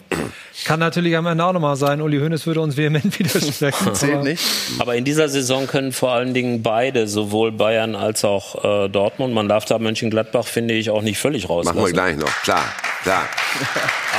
Kann 0.65 0.79
natürlich 0.79 1.17
am 1.17 1.27
Ende 1.27 1.45
auch 1.45 1.53
nochmal 1.53 1.75
sein. 1.75 2.01
Uli 2.01 2.19
Hoeneß 2.21 2.47
würde 2.47 2.61
uns 2.61 2.77
vehement 2.77 3.19
widersprechen. 3.19 3.93
Zählt 3.97 4.15
aber- 4.15 4.23
nicht. 4.23 4.45
Aber 4.79 4.95
in 4.95 5.05
dieser 5.05 5.29
Saison 5.29 5.67
können 5.67 5.91
vor 5.91 6.13
allen 6.13 6.33
Dingen 6.33 6.63
beide, 6.63 7.09
sowohl 7.09 7.51
Bayern 7.51 7.97
als 7.97 8.25
auch 8.25 8.85
äh, 8.85 8.89
Dortmund, 8.89 9.35
man 9.35 9.49
darf 9.49 9.65
da 9.65 9.81
Mönchengladbach, 9.81 10.47
finde 10.47 10.75
ich, 10.75 10.91
auch 10.91 11.03
nicht 11.03 11.19
völlig 11.19 11.49
rauslassen. 11.49 11.77
Machen 11.77 11.89
wir 11.89 11.93
gleich 11.93 12.17
noch, 12.17 12.43
klar, 12.43 12.65
klar. 13.03 13.29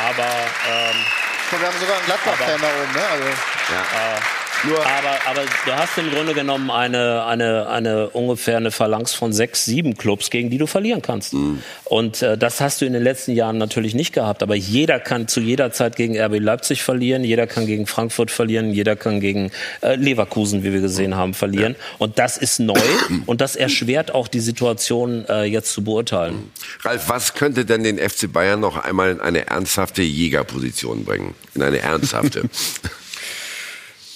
Aber 0.09 0.23
ähm, 0.23 0.95
glaube, 1.49 1.63
wir 1.63 1.71
haben 1.71 1.79
sogar 1.79 1.97
einen 1.97 2.05
Gladbach-Fan 2.05 2.61
da 2.61 2.67
oben, 2.67 2.93
ne? 2.93 3.03
Also, 3.11 3.27
Aber, 4.63 5.17
aber 5.25 5.41
du 5.65 5.71
hast 5.71 5.97
im 5.97 6.11
Grunde 6.11 6.33
genommen 6.33 6.69
eine, 6.69 7.25
eine, 7.25 7.67
eine 7.69 8.09
ungefähr 8.09 8.57
eine 8.57 8.71
Phalanx 8.71 9.13
von 9.13 9.31
sechs, 9.31 9.65
sieben 9.65 9.95
Clubs, 9.95 10.29
gegen 10.29 10.49
die 10.49 10.57
du 10.57 10.67
verlieren 10.67 11.01
kannst. 11.01 11.33
Und 11.85 12.21
äh, 12.21 12.37
das 12.37 12.59
hast 12.59 12.81
du 12.81 12.85
in 12.85 12.93
den 12.93 13.03
letzten 13.03 13.31
Jahren 13.31 13.57
natürlich 13.57 13.95
nicht 13.95 14.13
gehabt. 14.13 14.43
Aber 14.43 14.55
jeder 14.55 14.99
kann 14.99 15.27
zu 15.27 15.39
jeder 15.39 15.71
Zeit 15.71 15.95
gegen 15.95 16.19
RB 16.19 16.39
Leipzig 16.39 16.83
verlieren, 16.83 17.23
jeder 17.23 17.47
kann 17.47 17.65
gegen 17.65 17.87
Frankfurt 17.87 18.31
verlieren, 18.31 18.71
jeder 18.71 18.95
kann 18.95 19.19
gegen 19.19 19.51
äh, 19.81 19.95
Leverkusen, 19.95 20.63
wie 20.63 20.73
wir 20.73 20.81
gesehen 20.81 21.15
haben, 21.15 21.33
verlieren. 21.33 21.75
Und 21.97 22.19
das 22.19 22.37
ist 22.37 22.59
neu 22.59 22.79
und 23.25 23.41
das 23.41 23.55
erschwert 23.55 24.13
auch 24.13 24.27
die 24.27 24.39
Situation 24.39 25.25
äh, 25.29 25.43
jetzt 25.43 25.71
zu 25.71 25.83
beurteilen. 25.83 26.51
Ralf, 26.81 27.09
was 27.09 27.33
könnte 27.33 27.65
denn 27.65 27.83
den 27.83 27.97
FC 27.97 28.31
Bayern 28.31 28.59
noch 28.59 28.77
einmal 28.77 29.11
in 29.11 29.21
eine 29.21 29.47
ernsthafte 29.47 30.01
Jägerposition 30.01 31.05
bringen? 31.05 31.33
In 31.55 31.63
eine 31.63 31.79
ernsthafte. 31.79 32.43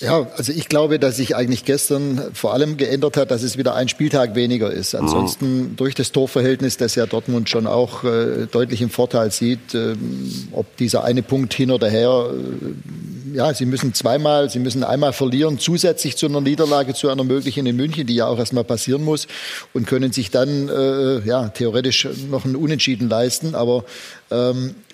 Ja, 0.04 0.28
also 0.36 0.51
ich 0.51 0.68
glaube, 0.68 0.99
dass 0.99 1.18
sich 1.18 1.36
eigentlich 1.36 1.64
gestern 1.64 2.22
vor 2.34 2.54
allem 2.54 2.76
geändert 2.76 3.16
hat, 3.16 3.32
dass 3.32 3.41
es 3.41 3.58
wieder 3.58 3.74
ein 3.76 3.88
Spieltag 3.88 4.36
weniger 4.36 4.70
ist. 4.70 4.95
Ansonsten 4.95 5.76
durch 5.78 5.95
das 5.95 6.12
Torverhältnis, 6.12 6.76
das 6.76 6.95
ja 6.95 7.06
Dortmund 7.06 7.49
schon 7.49 7.68
auch 7.68 8.04
äh, 8.04 8.47
deutlich 8.51 8.82
im 8.82 8.89
Vorteil 8.89 9.32
sieht, 9.32 9.74
ähm, 9.74 10.49
ob 10.51 10.76
dieser 10.78 11.06
eine 11.06 11.24
Punkt 11.24 11.54
hin 11.54 11.72
oder 11.72 11.89
her, 11.89 12.32
äh, 12.32 13.38
ja, 13.38 13.54
sie 13.54 13.66
müssen 13.66 13.93
zweimal, 13.93 14.49
sie 14.49 14.60
müssen 14.60 14.84
einmal 14.84 15.14
verlieren, 15.14 15.58
zusätzlich 15.58 16.18
zu 16.18 16.28
einer 16.28 16.41
Niederlage, 16.41 16.93
zu 16.93 17.10
einer 17.10 17.24
möglichen 17.24 17.66
in 17.66 17.76
München, 17.76 18.06
die 18.06 18.16
ja 18.16 18.28
auch 18.28 18.38
erstmal 18.38 18.64
passieren 18.64 19.04
muss 19.04 19.28
und 19.74 19.88
können 19.88 20.12
sich 20.12 20.30
dann 20.30 20.70
äh, 20.70 21.26
ja, 21.26 21.49
theoretisch 21.49 22.08
noch 22.30 22.45
einen 22.45 22.56
Unentschieden 22.56 23.10
leisten. 23.10 23.56
Aber 23.56 23.86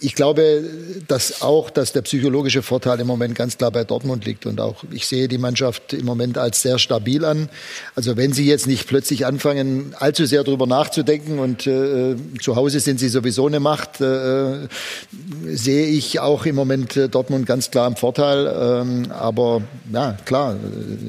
ich 0.01 0.15
glaube, 0.15 0.63
dass 1.07 1.41
auch, 1.41 1.69
dass 1.69 1.91
der 1.91 2.01
psychologische 2.01 2.61
Vorteil 2.61 2.99
im 2.99 3.07
Moment 3.07 3.35
ganz 3.35 3.57
klar 3.57 3.71
bei 3.71 3.83
Dortmund 3.83 4.25
liegt. 4.25 4.45
Und 4.45 4.61
auch 4.61 4.83
ich 4.91 5.07
sehe 5.07 5.27
die 5.27 5.37
Mannschaft 5.37 5.93
im 5.93 6.05
Moment 6.05 6.37
als 6.37 6.61
sehr 6.61 6.79
stabil 6.79 7.25
an. 7.25 7.49
Also 7.95 8.15
wenn 8.15 8.31
sie 8.31 8.45
jetzt 8.45 8.67
nicht 8.67 8.87
plötzlich 8.87 9.25
anfangen, 9.25 9.93
allzu 9.99 10.25
sehr 10.25 10.43
darüber 10.43 10.67
nachzudenken 10.67 11.39
und 11.39 11.67
äh, 11.67 12.15
zu 12.41 12.55
Hause 12.55 12.79
sind 12.79 12.99
sie 12.99 13.09
sowieso 13.09 13.47
eine 13.47 13.59
Macht, 13.59 13.99
äh, 14.01 14.67
sehe 15.47 15.87
ich 15.87 16.19
auch 16.19 16.45
im 16.45 16.55
Moment 16.55 16.95
äh, 16.95 17.09
Dortmund 17.09 17.45
ganz 17.45 17.71
klar 17.71 17.87
im 17.87 17.95
Vorteil. 17.95 18.47
Ähm, 18.47 19.11
aber 19.11 19.61
ja, 19.91 20.17
klar, 20.25 20.55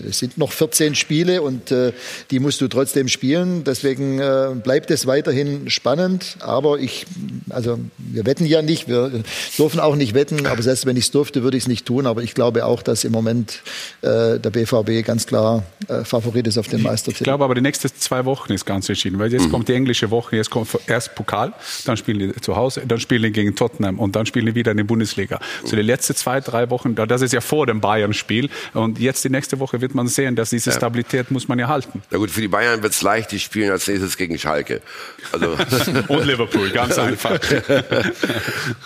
es 0.09 0.19
sind 0.19 0.37
noch 0.37 0.53
14 0.53 0.95
Spiele 0.95 1.43
und 1.43 1.71
äh, 1.71 1.93
die 2.31 2.41
musst 2.41 2.61
du 2.61 2.69
trotzdem 2.69 3.09
spielen. 3.09 3.63
Deswegen 3.65 4.19
äh, 4.19 4.49
bleibt 4.63 4.91
es 4.91 5.07
weiterhin 5.07 5.71
spannend. 5.71 6.37
Aber 6.41 6.79
ich, 6.79 7.07
also 7.51 7.79
wir 7.99 8.20
wetten 8.27 8.47
ja 8.47 8.63
nicht, 8.63 8.89
wir 8.89 9.23
dürfen 9.59 9.81
auch 9.81 9.97
nicht 9.97 10.15
wetten, 10.15 10.47
aber 10.47 10.63
selbst 10.63 10.87
wenn 10.87 10.97
ich 10.97 11.05
es 11.05 11.11
durfte, 11.11 11.43
würde 11.43 11.57
ich 11.57 11.65
es 11.65 11.69
nicht 11.69 11.87
tun. 11.87 12.07
Aber 12.07 12.23
ich 12.23 12.35
glaube 12.35 12.65
auch, 12.65 12.83
dass 12.83 13.05
im 13.05 13.13
Moment 13.13 13.63
äh, 14.03 14.39
der 14.39 14.51
BVB 14.51 15.05
ganz 15.05 15.27
klar 15.27 15.65
äh, 15.89 16.05
Favorit 16.05 16.47
ist 16.47 16.59
auf 16.59 16.69
den 16.69 16.83
Meistertitel. 16.83 17.23
Ich 17.23 17.25
glaube 17.25 17.45
aber, 17.45 17.55
die 17.55 17.61
nächsten 17.61 17.89
zwei 17.99 18.25
Wochen 18.25 18.53
ist 18.53 18.65
ganz 18.65 18.89
entschieden, 18.89 19.19
weil 19.19 19.33
jetzt 19.33 19.47
mhm. 19.47 19.53
kommt 19.53 19.69
die 19.69 19.75
englische 19.75 20.11
Woche, 20.11 20.37
jetzt 20.37 20.51
kommt 20.51 20.69
erst 20.87 21.15
Pokal, 21.15 21.53
dann 21.85 21.97
spielen 21.97 22.19
die 22.19 22.41
zu 22.41 22.57
Hause, 22.57 22.83
dann 22.87 23.01
spielen 23.01 23.23
die 23.23 23.33
gegen 23.33 23.55
Tottenham 23.55 23.99
und 23.99 24.17
dann 24.17 24.27
spielen 24.27 24.47
die 24.47 24.55
wieder 24.55 24.73
in 24.73 24.77
die 24.77 24.85
Bundesliga. 24.85 25.41
So 25.65 25.77
die 25.77 25.83
letzten 25.83 26.15
zwei, 26.15 26.41
drei 26.41 26.71
Wochen, 26.71 26.95
das 26.95 27.23
ist 27.23 27.33
ja 27.33 27.41
vor 27.41 27.67
dem 27.67 27.81
Bayern-Spiel 27.81 28.51
und 28.75 28.99
jetzt 28.99 29.25
die 29.25 29.31
nächste 29.31 29.59
Woche 29.59 29.81
wird 29.81 29.95
man 29.95 30.09
sehen, 30.09 30.37
dass 30.37 30.51
diese 30.51 30.73
Stabilität 30.73 31.31
muss 31.31 31.49
man 31.49 31.59
ja 31.59 31.69
halten. 31.69 32.03
Na 32.11 32.19
gut, 32.19 32.31
für 32.31 32.41
die 32.41 32.49
Bayern 32.49 32.83
wird 32.83 32.93
es 32.93 33.03
leicht, 33.03 33.33
die 33.33 33.39
spielen 33.39 33.71
als 33.71 33.87
nächstes 33.87 34.17
gegen 34.17 34.39
Schalke. 34.39 34.81
Also 35.33 35.57
und 36.09 36.27
Liverpool, 36.27 36.71
ganz 36.71 36.99
einfach. 36.99 37.39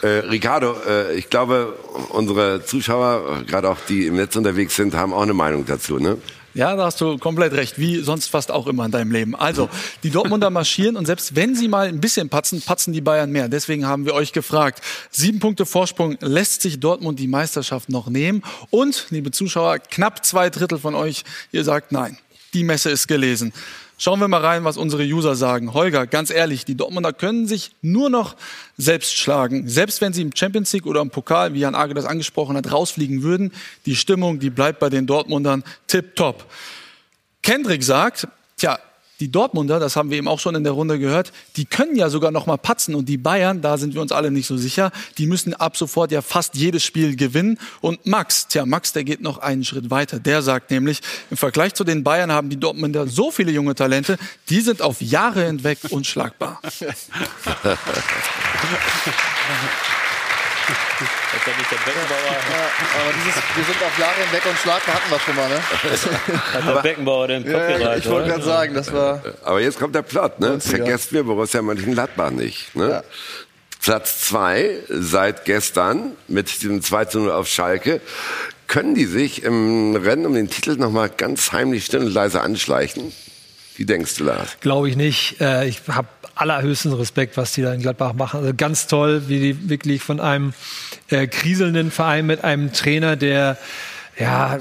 Äh, 0.02 0.06
Ricardo, 0.06 0.76
äh, 0.86 1.14
ich 1.14 1.30
glaube, 1.30 1.74
unsere 2.10 2.64
Zuschauer, 2.64 3.42
gerade 3.46 3.68
auch 3.68 3.78
die 3.88 4.06
im 4.06 4.16
Netz 4.16 4.36
unterwegs 4.36 4.76
sind, 4.76 4.94
haben 4.94 5.12
auch 5.12 5.22
eine 5.22 5.34
Meinung 5.34 5.64
dazu, 5.66 5.98
ne? 5.98 6.18
Ja, 6.54 6.76
da 6.76 6.84
hast 6.84 7.00
du 7.00 7.18
komplett 7.18 7.52
recht, 7.52 7.80
wie 7.80 7.98
sonst 7.98 8.28
fast 8.28 8.52
auch 8.52 8.68
immer 8.68 8.84
in 8.84 8.92
deinem 8.92 9.10
Leben. 9.10 9.34
Also, 9.34 9.68
die 10.04 10.10
Dortmunder 10.10 10.50
marschieren 10.50 10.96
und 10.96 11.04
selbst 11.04 11.34
wenn 11.34 11.56
sie 11.56 11.66
mal 11.66 11.88
ein 11.88 12.00
bisschen 12.00 12.28
patzen, 12.28 12.62
patzen 12.62 12.92
die 12.92 13.00
Bayern 13.00 13.30
mehr. 13.32 13.48
Deswegen 13.48 13.86
haben 13.86 14.06
wir 14.06 14.14
euch 14.14 14.32
gefragt. 14.32 14.80
Sieben 15.10 15.40
Punkte 15.40 15.66
Vorsprung 15.66 16.16
lässt 16.20 16.62
sich 16.62 16.78
Dortmund 16.78 17.18
die 17.18 17.26
Meisterschaft 17.26 17.88
noch 17.88 18.06
nehmen. 18.06 18.42
Und, 18.70 19.06
liebe 19.10 19.32
Zuschauer, 19.32 19.80
knapp 19.80 20.24
zwei 20.24 20.48
Drittel 20.48 20.78
von 20.78 20.94
euch, 20.94 21.24
ihr 21.50 21.64
sagt 21.64 21.90
nein. 21.90 22.18
Die 22.54 22.62
Messe 22.62 22.90
ist 22.90 23.08
gelesen. 23.08 23.52
Schauen 23.97 24.18
wir 24.18 24.26
mal 24.26 24.40
rein, 24.40 24.64
was 24.64 24.76
unsere 24.76 25.05
User 25.05 25.36
sagen. 25.36 25.72
Holger, 25.72 26.07
ganz 26.07 26.30
ehrlich, 26.30 26.64
die 26.64 26.74
Dortmunder 26.74 27.12
können 27.12 27.47
sich 27.47 27.70
nur 27.80 28.11
noch 28.11 28.34
selbst 28.76 29.16
schlagen. 29.16 29.68
Selbst 29.68 30.01
wenn 30.01 30.12
sie 30.12 30.22
im 30.22 30.34
Champions 30.34 30.72
League 30.72 30.86
oder 30.86 31.01
im 31.01 31.11
Pokal, 31.11 31.55
wie 31.55 31.61
Jan 31.61 31.76
Arge 31.76 31.95
das 31.95 32.05
angesprochen 32.05 32.57
hat, 32.57 32.72
rausfliegen 32.72 33.22
würden, 33.22 33.53
die 33.86 33.95
Stimmung, 33.95 34.40
die 34.40 34.51
bleibt 34.51 34.80
bei 34.80 34.90
den 34.90 35.07
Dortmundern 35.07 35.62
tipptopp. 35.86 36.45
Kendrick 37.42 37.84
sagt, 37.84 38.26
tja, 38.57 38.78
die 39.20 39.30
Dortmunder, 39.30 39.78
das 39.78 39.96
haben 39.96 40.10
wir 40.10 40.18
eben 40.18 40.28
auch 40.28 40.40
schon 40.40 40.54
in 40.54 40.64
der 40.64 40.72
Runde 40.72 40.98
gehört, 40.98 41.32
die 41.56 41.64
können 41.64 41.96
ja 41.96 42.10
sogar 42.10 42.30
noch 42.30 42.46
mal 42.46 42.56
patzen 42.56 42.94
und 42.94 43.08
die 43.08 43.16
Bayern, 43.16 43.60
da 43.60 43.78
sind 43.78 43.94
wir 43.94 44.02
uns 44.02 44.12
alle 44.12 44.30
nicht 44.30 44.46
so 44.46 44.56
sicher, 44.56 44.90
die 45.18 45.26
müssen 45.26 45.54
ab 45.54 45.76
sofort 45.76 46.12
ja 46.12 46.22
fast 46.22 46.56
jedes 46.56 46.82
Spiel 46.82 47.16
gewinnen 47.16 47.58
und 47.80 48.06
Max, 48.06 48.48
tja, 48.48 48.66
Max, 48.66 48.92
der 48.92 49.04
geht 49.04 49.20
noch 49.20 49.38
einen 49.38 49.64
Schritt 49.64 49.90
weiter. 49.90 50.18
Der 50.18 50.42
sagt 50.42 50.70
nämlich, 50.70 51.00
im 51.30 51.36
Vergleich 51.36 51.74
zu 51.74 51.84
den 51.84 52.02
Bayern 52.02 52.32
haben 52.32 52.50
die 52.50 52.58
Dortmunder 52.58 53.06
so 53.06 53.30
viele 53.30 53.52
junge 53.52 53.74
Talente, 53.74 54.18
die 54.48 54.60
sind 54.60 54.82
auf 54.82 55.00
Jahre 55.00 55.46
hinweg 55.46 55.78
unschlagbar. 55.90 56.60
Als 60.66 61.58
nicht 61.58 61.70
der 61.70 61.76
Beckenbauer. 61.76 62.32
Ja, 62.32 63.00
aber 63.00 63.12
dieses, 63.24 63.42
wir 63.56 63.64
sind 63.64 63.82
auf 63.82 63.98
Jahre 63.98 64.14
hinweg 64.24 64.46
und 64.46 64.58
Schlag 64.58 64.86
hatten 64.86 65.10
wir 65.10 65.20
schon 65.20 65.36
mal, 65.36 65.48
ne? 65.48 65.60
Hat 66.52 66.66
der 66.66 66.82
Beckenbauer 66.82 67.28
den 67.28 67.44
Copyright. 67.44 67.80
Ja, 67.80 67.96
ich 67.96 68.08
wollte 68.08 68.30
gerade 68.30 68.44
sagen, 68.44 68.74
das 68.74 68.92
war. 68.92 69.22
Aber 69.42 69.60
jetzt 69.60 69.78
kommt 69.78 69.94
der 69.94 70.02
Plot, 70.02 70.40
ne? 70.40 70.60
Vergesst 70.60 71.12
mir 71.12 71.24
Borussia 71.24 71.60
Mönchengladbach 71.62 72.30
nicht, 72.30 72.74
ne? 72.74 72.88
Ja. 72.90 73.02
Platz 73.84 74.22
zwei 74.22 74.78
seit 74.88 75.44
gestern 75.44 76.12
mit 76.26 76.62
diesem 76.62 76.82
2 76.82 77.04
zu 77.04 77.18
0 77.20 77.32
auf 77.32 77.46
Schalke. 77.48 78.00
Können 78.66 78.94
die 78.94 79.04
sich 79.04 79.42
im 79.42 79.94
Rennen 79.94 80.24
um 80.24 80.32
den 80.32 80.48
Titel 80.48 80.76
nochmal 80.76 81.10
ganz 81.10 81.52
heimlich 81.52 81.84
still 81.84 82.00
und 82.00 82.14
leise 82.14 82.40
anschleichen? 82.40 83.12
Wie 83.76 83.84
denkst 83.84 84.16
du, 84.16 84.24
Lars? 84.24 84.56
Glaube 84.60 84.88
ich 84.88 84.96
nicht. 84.96 85.40
Äh, 85.40 85.66
ich 85.66 85.82
habe 85.88 86.08
allerhöchsten 86.35 86.93
Respekt, 86.93 87.37
was 87.37 87.53
die 87.53 87.62
da 87.62 87.72
in 87.72 87.80
Gladbach 87.80 88.12
machen. 88.14 88.41
Also 88.41 88.53
ganz 88.57 88.87
toll, 88.87 89.24
wie 89.28 89.41
die 89.41 89.68
wirklich 89.68 90.03
von 90.03 90.20
einem 90.20 90.55
äh, 91.09 91.26
kriselnden 91.26 91.91
Verein 91.91 92.26
mit 92.26 92.45
einem 92.45 92.72
Trainer, 92.72 93.16
der 93.16 93.59
ja, 94.18 94.59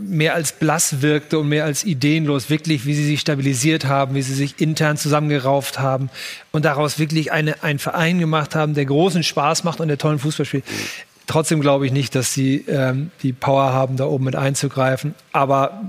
mehr 0.00 0.34
als 0.34 0.52
blass 0.52 1.00
wirkte 1.00 1.38
und 1.38 1.48
mehr 1.48 1.64
als 1.64 1.84
ideenlos, 1.84 2.50
wirklich, 2.50 2.84
wie 2.84 2.94
sie 2.94 3.06
sich 3.06 3.20
stabilisiert 3.20 3.86
haben, 3.86 4.14
wie 4.14 4.22
sie 4.22 4.34
sich 4.34 4.60
intern 4.60 4.96
zusammengerauft 4.96 5.78
haben 5.78 6.10
und 6.50 6.64
daraus 6.64 6.98
wirklich 6.98 7.32
eine, 7.32 7.62
einen 7.62 7.78
Verein 7.78 8.18
gemacht 8.18 8.54
haben, 8.54 8.74
der 8.74 8.84
großen 8.84 9.22
Spaß 9.22 9.64
macht 9.64 9.80
und 9.80 9.88
der 9.88 9.98
tollen 9.98 10.18
Fußball 10.18 10.44
spielt. 10.44 10.64
Trotzdem 11.26 11.60
glaube 11.60 11.86
ich 11.86 11.92
nicht, 11.92 12.14
dass 12.14 12.34
sie 12.34 12.64
ähm, 12.68 13.10
die 13.22 13.32
Power 13.32 13.72
haben, 13.72 13.96
da 13.96 14.04
oben 14.04 14.24
mit 14.24 14.36
einzugreifen. 14.36 15.14
Aber 15.32 15.82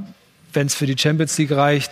wenn 0.53 0.67
es 0.67 0.75
für 0.75 0.85
die 0.85 0.97
Champions 0.97 1.37
League 1.37 1.51
reicht, 1.51 1.91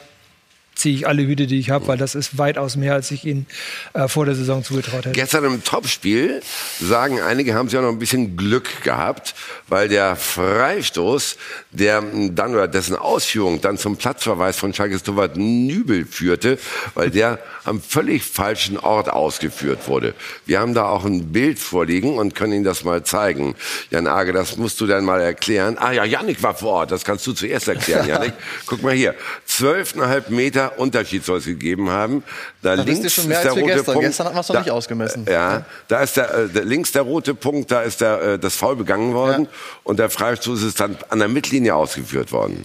ziehe 0.82 0.96
ich 0.96 1.08
alle 1.08 1.22
Hüte, 1.22 1.46
die 1.46 1.60
ich 1.60 1.70
habe, 1.70 1.88
weil 1.88 1.98
das 1.98 2.16
ist 2.16 2.40
weitaus 2.40 2.76
mehr, 2.76 2.94
als 2.94 3.12
ich 3.12 3.24
ihnen 3.26 3.46
äh, 3.94 4.08
vor 4.08 4.26
der 4.26 4.34
Saison 4.34 4.64
zugetraut 4.64 5.06
hätte. 5.06 5.12
Gestern 5.12 5.46
im 5.46 5.64
Topspiel 5.64 6.42
sagen 6.80 7.22
einige, 7.22 7.54
haben 7.54 7.70
sie 7.70 7.78
auch 7.78 7.84
noch 7.84 7.90
ein 7.90 8.00
bisschen 8.00 8.36
Glück 8.36 8.82
gehabt, 8.84 9.36
weil 9.68 9.88
der 9.88 10.16
Freistoß, 10.16 11.38
der 11.70 12.04
dann 12.32 12.54
oder 12.54 12.68
dessen 12.68 12.96
Ausführung 12.96 13.62
dann 13.62 13.78
zum 13.78 13.98
Platzverweis 13.98 14.58
von 14.58 14.74
Schalkes 14.74 15.04
Torwart 15.04 15.38
Nübel 15.38 16.06
führte, 16.06 16.58
weil 16.96 17.12
der 17.12 17.38
am 17.64 17.80
völlig 17.80 18.24
falschen 18.24 18.78
Ort 18.78 19.10
ausgeführt 19.10 19.88
wurde. 19.88 20.16
Wir 20.48 20.60
haben 20.60 20.74
da 20.74 20.86
auch 20.86 21.06
ein 21.06 21.32
Bild 21.32 21.60
vorliegen 21.60 22.18
und 22.18 22.34
können 22.34 22.54
Ihnen 22.54 22.64
das 22.64 22.84
mal 22.84 23.04
zeigen. 23.04 23.56
Jan 23.92 24.08
Age, 24.08 24.34
das 24.34 24.58
musst 24.58 24.82
du 24.82 24.88
dann 24.88 25.06
mal 25.06 25.22
erklären. 25.22 25.78
Ah 25.78 25.92
ja, 25.92 26.06
Janik 26.06 26.42
war 26.42 26.56
vor 26.56 26.72
Ort, 26.72 26.92
das 26.92 27.06
kannst 27.06 27.28
du 27.28 27.34
zuerst 27.34 27.68
erklären, 27.68 28.08
Janik. 28.08 28.34
Guck 28.66 28.82
mal 28.82 28.94
hier, 28.96 29.14
zwölfeinhalb 29.46 30.32
Meter 30.32 30.70
Unterschied 30.78 31.26
soll 31.26 31.39
es 31.39 31.45
gegeben 31.45 31.89
haben. 31.89 32.24
Da 32.61 32.76
das 32.76 32.86
links 32.86 33.05
ist, 33.05 33.17
ist 33.17 33.30
der 33.30 33.51
rote 33.51 33.65
gestern. 33.65 33.86
Punkt. 33.86 34.01
Gestern 34.01 34.26
hat 34.28 34.34
man 34.34 34.41
es 34.41 34.49
noch 34.49 34.59
nicht 34.59 34.72
ausgemessen. 34.72 35.26
Ja, 35.30 35.65
da 35.88 36.01
ist 36.01 36.17
der, 36.17 36.34
äh, 36.34 36.49
der, 36.49 36.65
links 36.65 36.91
der 36.91 37.03
rote 37.03 37.34
Punkt, 37.34 37.72
da 37.72 37.82
ist 37.82 38.01
der, 38.01 38.22
äh, 38.22 38.39
das 38.39 38.55
Foul 38.55 38.76
begangen 38.76 39.13
worden 39.13 39.43
ja. 39.43 39.49
und 39.84 39.99
der 39.99 40.09
Freistoß 40.09 40.63
ist 40.63 40.80
dann 40.80 40.97
an 41.09 41.19
der 41.19 41.28
Mittellinie 41.28 41.76
ausgeführt 41.76 42.32
worden. 42.32 42.63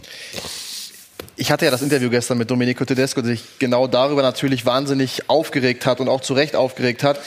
Ich 1.36 1.50
hatte 1.50 1.66
ja 1.66 1.70
das 1.70 1.82
Interview 1.82 2.08
gestern 2.08 2.38
mit 2.38 2.50
Domenico 2.50 2.84
Tedesco, 2.84 3.20
der 3.20 3.32
sich 3.32 3.58
genau 3.58 3.86
darüber 3.86 4.22
natürlich 4.22 4.64
wahnsinnig 4.64 5.28
aufgeregt 5.28 5.84
hat 5.84 6.00
und 6.00 6.08
auch 6.08 6.22
zu 6.22 6.32
Recht 6.32 6.56
aufgeregt 6.56 7.02
hat. 7.02 7.20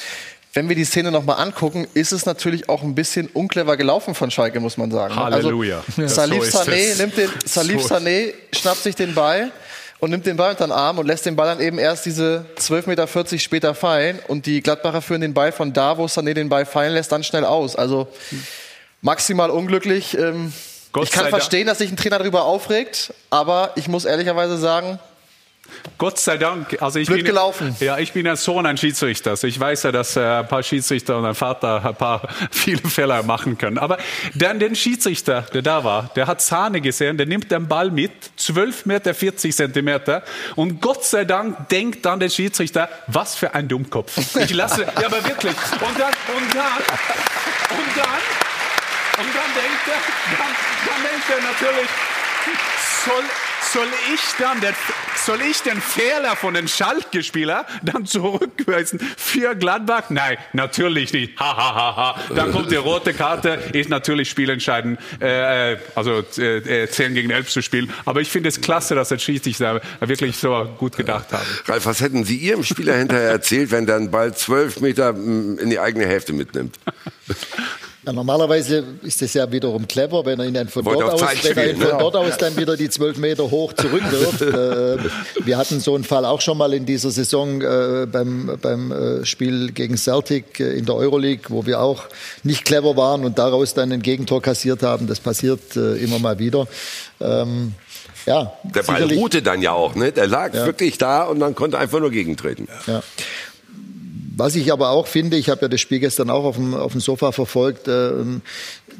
Wenn 0.53 0.67
wir 0.67 0.75
die 0.75 0.85
Szene 0.85 1.11
nochmal 1.11 1.39
angucken, 1.39 1.87
ist 1.93 2.11
es 2.11 2.25
natürlich 2.25 2.69
auch 2.69 2.81
ein 2.81 2.95
bisschen 2.95 3.27
unclever 3.27 3.77
gelaufen 3.77 4.15
von 4.15 4.31
Schalke, 4.31 4.59
muss 4.59 4.77
man 4.77 4.89
sagen. 4.89 5.15
Halleluja. 5.15 5.83
Also, 5.95 6.07
Salif 6.07 6.49
so 6.49 6.59
Sané 6.59 6.97
nimmt 6.97 7.17
den, 7.17 7.29
Salif 7.45 7.83
so. 7.83 7.95
Sané 7.95 8.33
schnappt 8.51 8.81
sich 8.81 8.95
den 8.95 9.13
Ball 9.13 9.51
und 9.99 10.11
nimmt 10.11 10.25
den 10.25 10.37
Ball 10.37 10.51
unter 10.51 10.65
den 10.65 10.71
Arm 10.71 10.97
und 10.97 11.05
lässt 11.05 11.25
den 11.25 11.35
Ball 11.35 11.47
dann 11.47 11.59
eben 11.59 11.77
erst 11.77 12.05
diese 12.05 12.45
12,40 12.57 12.87
Meter 12.87 13.39
später 13.39 13.75
fallen. 13.75 14.19
Und 14.27 14.45
die 14.45 14.61
Gladbacher 14.61 15.01
führen 15.01 15.21
den 15.21 15.33
Ball 15.33 15.51
von 15.51 15.73
da, 15.73 15.97
wo 15.97 16.05
Sané 16.05 16.33
den 16.33 16.49
Ball 16.49 16.65
fallen 16.65 16.93
lässt, 16.93 17.11
dann 17.11 17.23
schnell 17.23 17.43
aus. 17.43 17.75
Also 17.75 18.07
maximal 19.01 19.49
unglücklich. 19.49 20.17
Ähm, 20.17 20.53
ich 21.03 21.11
kann 21.11 21.27
verstehen, 21.29 21.67
dass 21.67 21.79
sich 21.79 21.91
ein 21.91 21.97
Trainer 21.97 22.19
darüber 22.19 22.45
aufregt, 22.45 23.13
aber 23.29 23.73
ich 23.75 23.87
muss 23.87 24.05
ehrlicherweise 24.05 24.57
sagen, 24.57 24.99
Gott 25.97 26.19
sei 26.19 26.37
Dank. 26.37 26.81
Also 26.81 26.99
ich 26.99 27.07
Blöd 27.07 27.19
bin, 27.19 27.25
gelaufen. 27.25 27.75
Ja, 27.79 27.97
ich 27.97 28.13
bin 28.13 28.27
ein 28.27 28.35
Sohn 28.35 28.65
ein 28.65 28.77
Schiedsrichter. 28.77 29.31
Also 29.31 29.47
ich 29.47 29.59
weiß 29.59 29.83
ja, 29.83 29.91
dass 29.91 30.15
äh, 30.15 30.21
ein 30.21 30.47
paar 30.47 30.63
Schiedsrichter 30.63 31.17
und 31.17 31.25
ein 31.25 31.35
Vater 31.35 31.83
ein 31.85 31.95
paar 31.95 32.27
viele 32.51 32.87
Fehler 32.89 33.23
machen 33.23 33.57
können. 33.57 33.77
Aber 33.77 33.97
dann 34.35 34.59
den 34.59 34.75
Schiedsrichter, 34.75 35.41
der 35.53 35.61
da 35.61 35.83
war, 35.83 36.09
der 36.15 36.27
hat 36.27 36.41
Sahne 36.41 36.81
gesehen, 36.81 37.17
der 37.17 37.25
nimmt 37.25 37.51
den 37.51 37.67
Ball 37.67 37.91
mit, 37.91 38.11
12 38.37 38.85
Meter, 38.85 39.13
40 39.13 39.55
Zentimeter. 39.55 40.23
Und 40.55 40.81
Gott 40.81 41.03
sei 41.03 41.25
Dank 41.25 41.69
denkt 41.69 42.05
dann 42.05 42.19
der 42.19 42.29
Schiedsrichter, 42.29 42.89
was 43.07 43.35
für 43.35 43.53
ein 43.53 43.67
Dummkopf. 43.67 44.17
Ich 44.35 44.53
lasse, 44.53 44.83
ja, 44.83 45.05
aber 45.05 45.23
wirklich. 45.23 45.55
Und 45.55 45.99
dann, 45.99 46.13
und 46.35 46.55
dann, 46.55 46.79
und 47.77 47.97
dann, 47.97 48.21
und 49.19 49.35
dann 49.35 49.51
denkt 49.55 49.85
er, 49.87 50.37
dann, 50.37 50.53
dann 50.85 51.01
denkt 51.03 51.29
er 51.29 51.41
natürlich, 51.41 51.89
soll 53.05 53.23
soll 53.61 53.87
ich 54.13 54.21
dann, 54.39 54.59
der, 54.61 54.73
soll 55.15 55.41
ich 55.41 55.61
den 55.61 55.79
Fehler 55.81 56.35
von 56.35 56.53
den 56.53 56.67
Schalke-Spieler 56.67 57.65
dann 57.83 58.05
zurückweisen 58.05 58.99
für 59.17 59.55
Gladbach? 59.55 60.09
Nein, 60.09 60.37
natürlich 60.53 61.13
nicht. 61.13 61.39
Ha, 61.39 61.55
ha, 61.55 61.75
ha, 61.75 61.95
ha. 61.95 62.33
Dann 62.33 62.51
kommt 62.51 62.71
die 62.71 62.75
rote 62.75 63.13
Karte, 63.13 63.59
ist 63.73 63.89
natürlich 63.89 64.29
spielentscheidend, 64.29 64.99
äh, 65.19 65.77
also 65.95 66.23
äh, 66.37 66.87
10 66.87 67.13
gegen 67.13 67.29
11 67.29 67.49
zu 67.49 67.61
spielen. 67.61 67.91
Aber 68.05 68.21
ich 68.21 68.29
finde 68.29 68.49
es 68.49 68.61
klasse, 68.61 68.95
dass 68.95 69.09
der 69.09 69.19
Schiedsrichter 69.19 69.81
wirklich 69.99 70.37
so 70.37 70.67
gut 70.77 70.97
gedacht 70.97 71.31
haben. 71.31 71.45
Ralf, 71.65 71.85
was 71.85 72.01
hätten 72.01 72.23
Sie 72.23 72.37
Ihrem 72.37 72.63
Spieler 72.63 72.95
hinterher 72.95 73.29
erzählt, 73.29 73.71
wenn 73.71 73.85
dann 73.85 74.11
bald 74.11 74.37
zwölf 74.37 74.79
Meter 74.79 75.13
mm, 75.13 75.59
in 75.59 75.69
die 75.69 75.79
eigene 75.79 76.05
Hälfte 76.05 76.33
mitnimmt? 76.33 76.75
Ja, 78.09 78.13
normalerweise 78.13 78.83
ist 79.03 79.21
es 79.21 79.35
ja 79.35 79.51
wiederum 79.51 79.87
clever, 79.87 80.25
wenn 80.25 80.39
er 80.39 80.47
ihn 80.47 80.53
dann 80.55 80.67
von, 80.67 80.83
dort 80.83 81.03
aus, 81.03 81.21
wenn 81.21 81.57
er 81.57 81.69
ihn 81.69 81.77
von 81.77 81.91
ne? 81.91 81.97
dort 81.99 82.15
aus 82.15 82.39
dann 82.39 82.57
wieder 82.57 82.75
die 82.75 82.89
zwölf 82.89 83.17
Meter 83.17 83.51
hoch 83.51 83.71
zurückwirft. 83.73 84.41
äh, 84.41 84.97
wir 85.45 85.57
hatten 85.59 85.79
so 85.79 85.93
einen 85.93 86.03
Fall 86.03 86.25
auch 86.25 86.41
schon 86.41 86.57
mal 86.57 86.73
in 86.73 86.87
dieser 86.87 87.11
Saison 87.11 87.61
äh, 87.61 88.07
beim, 88.11 88.57
beim 88.59 88.91
äh, 88.91 89.25
Spiel 89.27 89.71
gegen 89.73 89.95
Celtic 89.95 90.59
äh, 90.59 90.73
in 90.73 90.87
der 90.87 90.95
Euroleague, 90.95 91.43
wo 91.49 91.67
wir 91.67 91.81
auch 91.81 92.05
nicht 92.41 92.65
clever 92.65 92.97
waren 92.97 93.25
und 93.25 93.37
daraus 93.37 93.75
dann 93.75 93.91
ein 93.91 94.01
Gegentor 94.01 94.41
kassiert 94.41 94.81
haben. 94.81 95.05
Das 95.05 95.19
passiert 95.19 95.75
äh, 95.75 95.97
immer 95.97 96.17
mal 96.17 96.39
wieder. 96.39 96.67
Ähm, 97.21 97.75
ja, 98.25 98.53
Der 98.63 98.83
Ball 98.83 99.03
ruhte 99.03 99.41
dann 99.41 99.61
ja 99.61 99.71
auch, 99.71 99.95
ne? 99.95 100.11
Der 100.11 100.27
lag 100.27 100.53
Ja. 100.53 100.65
wirklich 100.65 100.97
da 100.97 101.23
und 101.23 101.39
man 101.39 101.55
konnte 101.55 101.77
einfach 101.77 101.99
nur 101.99 102.11
gegentreten. 102.11 102.67
Ja. 102.85 103.01
Was 104.39 104.55
ich 104.55 104.71
aber 104.71 104.91
auch 104.91 105.05
finde, 105.05 105.35
ich 105.35 105.49
habe 105.49 105.63
ja 105.63 105.67
das 105.67 105.81
Spiel 105.81 105.99
gestern 105.99 106.29
auch 106.29 106.45
auf 106.45 106.55
dem, 106.55 106.73
auf 106.73 106.93
dem 106.93 107.01
Sofa 107.01 107.33
verfolgt, 107.33 107.89
ähm, 107.89 108.41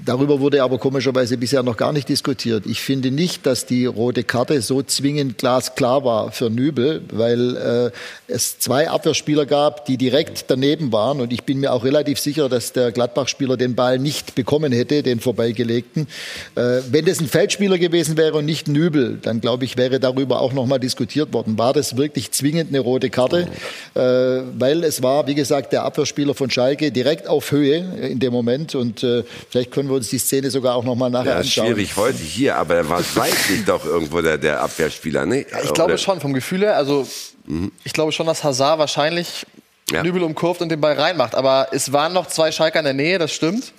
darüber 0.05 0.39
wurde 0.39 0.63
aber 0.63 0.77
komischerweise 0.77 1.37
bisher 1.37 1.63
noch 1.63 1.77
gar 1.77 1.93
nicht 1.93 2.09
diskutiert. 2.09 2.65
Ich 2.65 2.81
finde 2.81 3.11
nicht, 3.11 3.45
dass 3.45 3.65
die 3.65 3.85
rote 3.85 4.23
Karte 4.23 4.61
so 4.61 4.81
zwingend 4.81 5.37
glasklar 5.37 6.03
war 6.03 6.31
für 6.31 6.49
Nübel, 6.49 7.01
weil 7.11 7.55
äh, 7.57 7.91
es 8.27 8.59
zwei 8.59 8.89
Abwehrspieler 8.89 9.45
gab, 9.45 9.85
die 9.85 9.97
direkt 9.97 10.45
daneben 10.47 10.91
waren 10.91 11.21
und 11.21 11.33
ich 11.33 11.43
bin 11.43 11.59
mir 11.59 11.73
auch 11.73 11.83
relativ 11.83 12.19
sicher, 12.19 12.49
dass 12.49 12.73
der 12.73 12.91
Gladbach-Spieler 12.91 13.57
den 13.57 13.75
Ball 13.75 13.99
nicht 13.99 14.35
bekommen 14.35 14.71
hätte, 14.71 15.03
den 15.03 15.19
vorbeigelegten. 15.19 16.07
Äh, 16.55 16.81
wenn 16.89 17.05
das 17.05 17.19
ein 17.19 17.27
Feldspieler 17.27 17.77
gewesen 17.77 18.17
wäre 18.17 18.37
und 18.37 18.45
nicht 18.45 18.67
Nübel, 18.67 19.19
dann 19.21 19.41
glaube 19.41 19.65
ich, 19.65 19.77
wäre 19.77 19.99
darüber 19.99 20.41
auch 20.41 20.53
noch 20.53 20.65
mal 20.65 20.79
diskutiert 20.79 21.33
worden. 21.33 21.57
War 21.57 21.73
das 21.73 21.97
wirklich 21.97 22.31
zwingend 22.31 22.69
eine 22.69 22.79
rote 22.79 23.09
Karte? 23.09 23.47
Äh, 23.95 23.99
weil 23.99 24.83
es 24.83 25.03
war, 25.03 25.27
wie 25.27 25.35
gesagt, 25.35 25.73
der 25.73 25.83
Abwehrspieler 25.83 26.33
von 26.33 26.49
Schalke 26.49 26.91
direkt 26.91 27.27
auf 27.27 27.51
Höhe 27.51 27.77
in 28.09 28.19
dem 28.19 28.31
Moment 28.31 28.75
und 28.75 29.03
äh, 29.03 29.23
vielleicht 29.49 29.71
können 29.71 29.88
wir 29.89 29.95
uns 29.95 30.09
die 30.09 30.17
Szene 30.19 30.49
sogar 30.51 30.75
auch 30.75 30.83
noch 30.83 30.95
mal 30.95 31.09
nachher 31.09 31.31
Ja, 31.33 31.39
ist 31.39 31.47
anschauen. 31.47 31.67
schwierig 31.67 31.95
heute 31.97 32.17
hier, 32.17 32.55
aber 32.55 32.75
er 32.75 32.89
war 32.89 33.03
seitlich 33.03 33.65
doch 33.65 33.83
irgendwo 33.85 34.21
der, 34.21 34.37
der 34.37 34.61
Abwehrspieler, 34.61 35.25
ne? 35.25 35.41
Ich 35.41 35.73
glaube 35.73 35.93
Oder- 35.93 35.97
schon, 35.97 36.19
vom 36.21 36.33
Gefühl 36.33 36.61
her. 36.61 36.77
Also, 36.77 37.07
ich 37.83 37.93
glaube 37.93 38.11
schon, 38.11 38.27
dass 38.27 38.43
Hazard 38.43 38.79
wahrscheinlich 38.79 39.45
Ja. 39.91 40.03
Nübel 40.03 40.21
umkurvt 40.23 40.61
und 40.61 40.69
den 40.69 40.79
Ball 40.79 40.93
reinmacht. 40.93 41.33
Aber 41.33 41.69
es 41.71 41.91
waren 41.91 42.13
noch 42.13 42.27
zwei 42.27 42.51
Schalker 42.51 42.77
in 42.79 42.85
der 42.85 42.93
Nähe, 42.93 43.17
das 43.17 43.31
stimmt. 43.33 43.73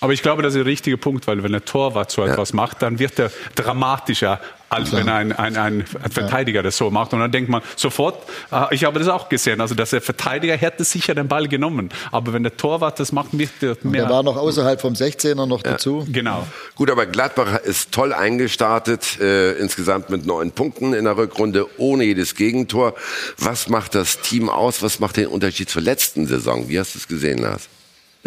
Aber 0.00 0.12
ich 0.12 0.22
glaube, 0.22 0.42
das 0.42 0.54
ist 0.54 0.58
der 0.58 0.66
richtige 0.66 0.96
Punkt, 0.96 1.26
weil 1.26 1.42
wenn 1.42 1.52
der 1.52 1.64
Torwart 1.64 2.10
so 2.10 2.24
etwas 2.24 2.52
macht, 2.52 2.82
dann 2.82 2.98
wird 3.00 3.18
er 3.18 3.32
dramatischer, 3.56 4.40
als 4.68 4.92
wenn 4.92 5.08
ein, 5.08 5.32
ein, 5.32 5.56
ein 5.56 5.84
Verteidiger 5.86 6.62
das 6.62 6.76
so 6.76 6.90
macht. 6.90 7.12
Und 7.14 7.20
dann 7.20 7.32
denkt 7.32 7.50
man 7.50 7.62
sofort, 7.74 8.22
äh, 8.52 8.72
ich 8.72 8.84
habe 8.84 8.98
das 8.98 9.08
auch 9.08 9.28
gesehen, 9.28 9.60
also 9.60 9.74
dass 9.74 9.90
der 9.90 10.00
Verteidiger 10.00 10.56
hätte 10.56 10.84
sicher 10.84 11.14
den 11.14 11.26
Ball 11.26 11.48
genommen. 11.48 11.88
Aber 12.12 12.32
wenn 12.32 12.44
der 12.44 12.56
Torwart 12.56 13.00
das 13.00 13.10
macht, 13.10 13.36
wird 13.36 13.50
er 13.60 13.76
mehr. 13.82 14.02
Der 14.02 14.10
war 14.10 14.22
noch 14.22 14.36
außerhalb 14.36 14.80
vom 14.80 14.92
16er 14.92 15.46
noch 15.46 15.62
dazu. 15.62 16.06
Genau. 16.10 16.46
Gut, 16.76 16.90
aber 16.90 17.06
Gladbach 17.06 17.60
ist 17.60 17.90
toll 17.90 18.12
eingestartet, 18.12 19.18
äh, 19.20 19.52
insgesamt 19.54 20.10
mit 20.10 20.26
neun 20.26 20.52
Punkten 20.52 20.92
in 20.92 21.04
der 21.04 21.16
Rückrunde, 21.16 21.66
ohne 21.76 22.04
jedes 22.04 22.36
Gegentor. 22.36 22.94
Was 23.38 23.68
macht 23.68 23.96
das 23.96 24.20
Team 24.20 24.48
aus? 24.48 24.82
Was 24.82 25.00
macht 25.00 25.16
den 25.16 25.26
Unterschied 25.26 25.70
zur 25.70 25.82
letzten 25.82 26.26
Saison? 26.26 26.68
Wie 26.68 26.78
hast 26.78 26.94
du 26.94 26.98
es 26.98 27.08
gesehen, 27.08 27.38
Lars? 27.38 27.68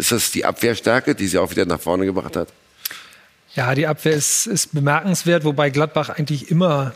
Ist 0.02 0.10
das 0.10 0.32
die 0.32 0.44
Abwehrstärke, 0.44 1.14
die 1.14 1.28
sie 1.28 1.38
auch 1.38 1.52
wieder 1.52 1.64
nach 1.64 1.78
vorne 1.78 2.04
gebracht 2.04 2.34
hat? 2.34 2.48
Ja, 3.54 3.72
die 3.76 3.86
Abwehr 3.86 4.14
ist, 4.14 4.48
ist 4.48 4.74
bemerkenswert, 4.74 5.44
wobei 5.44 5.70
Gladbach 5.70 6.08
eigentlich 6.08 6.50
immer, 6.50 6.92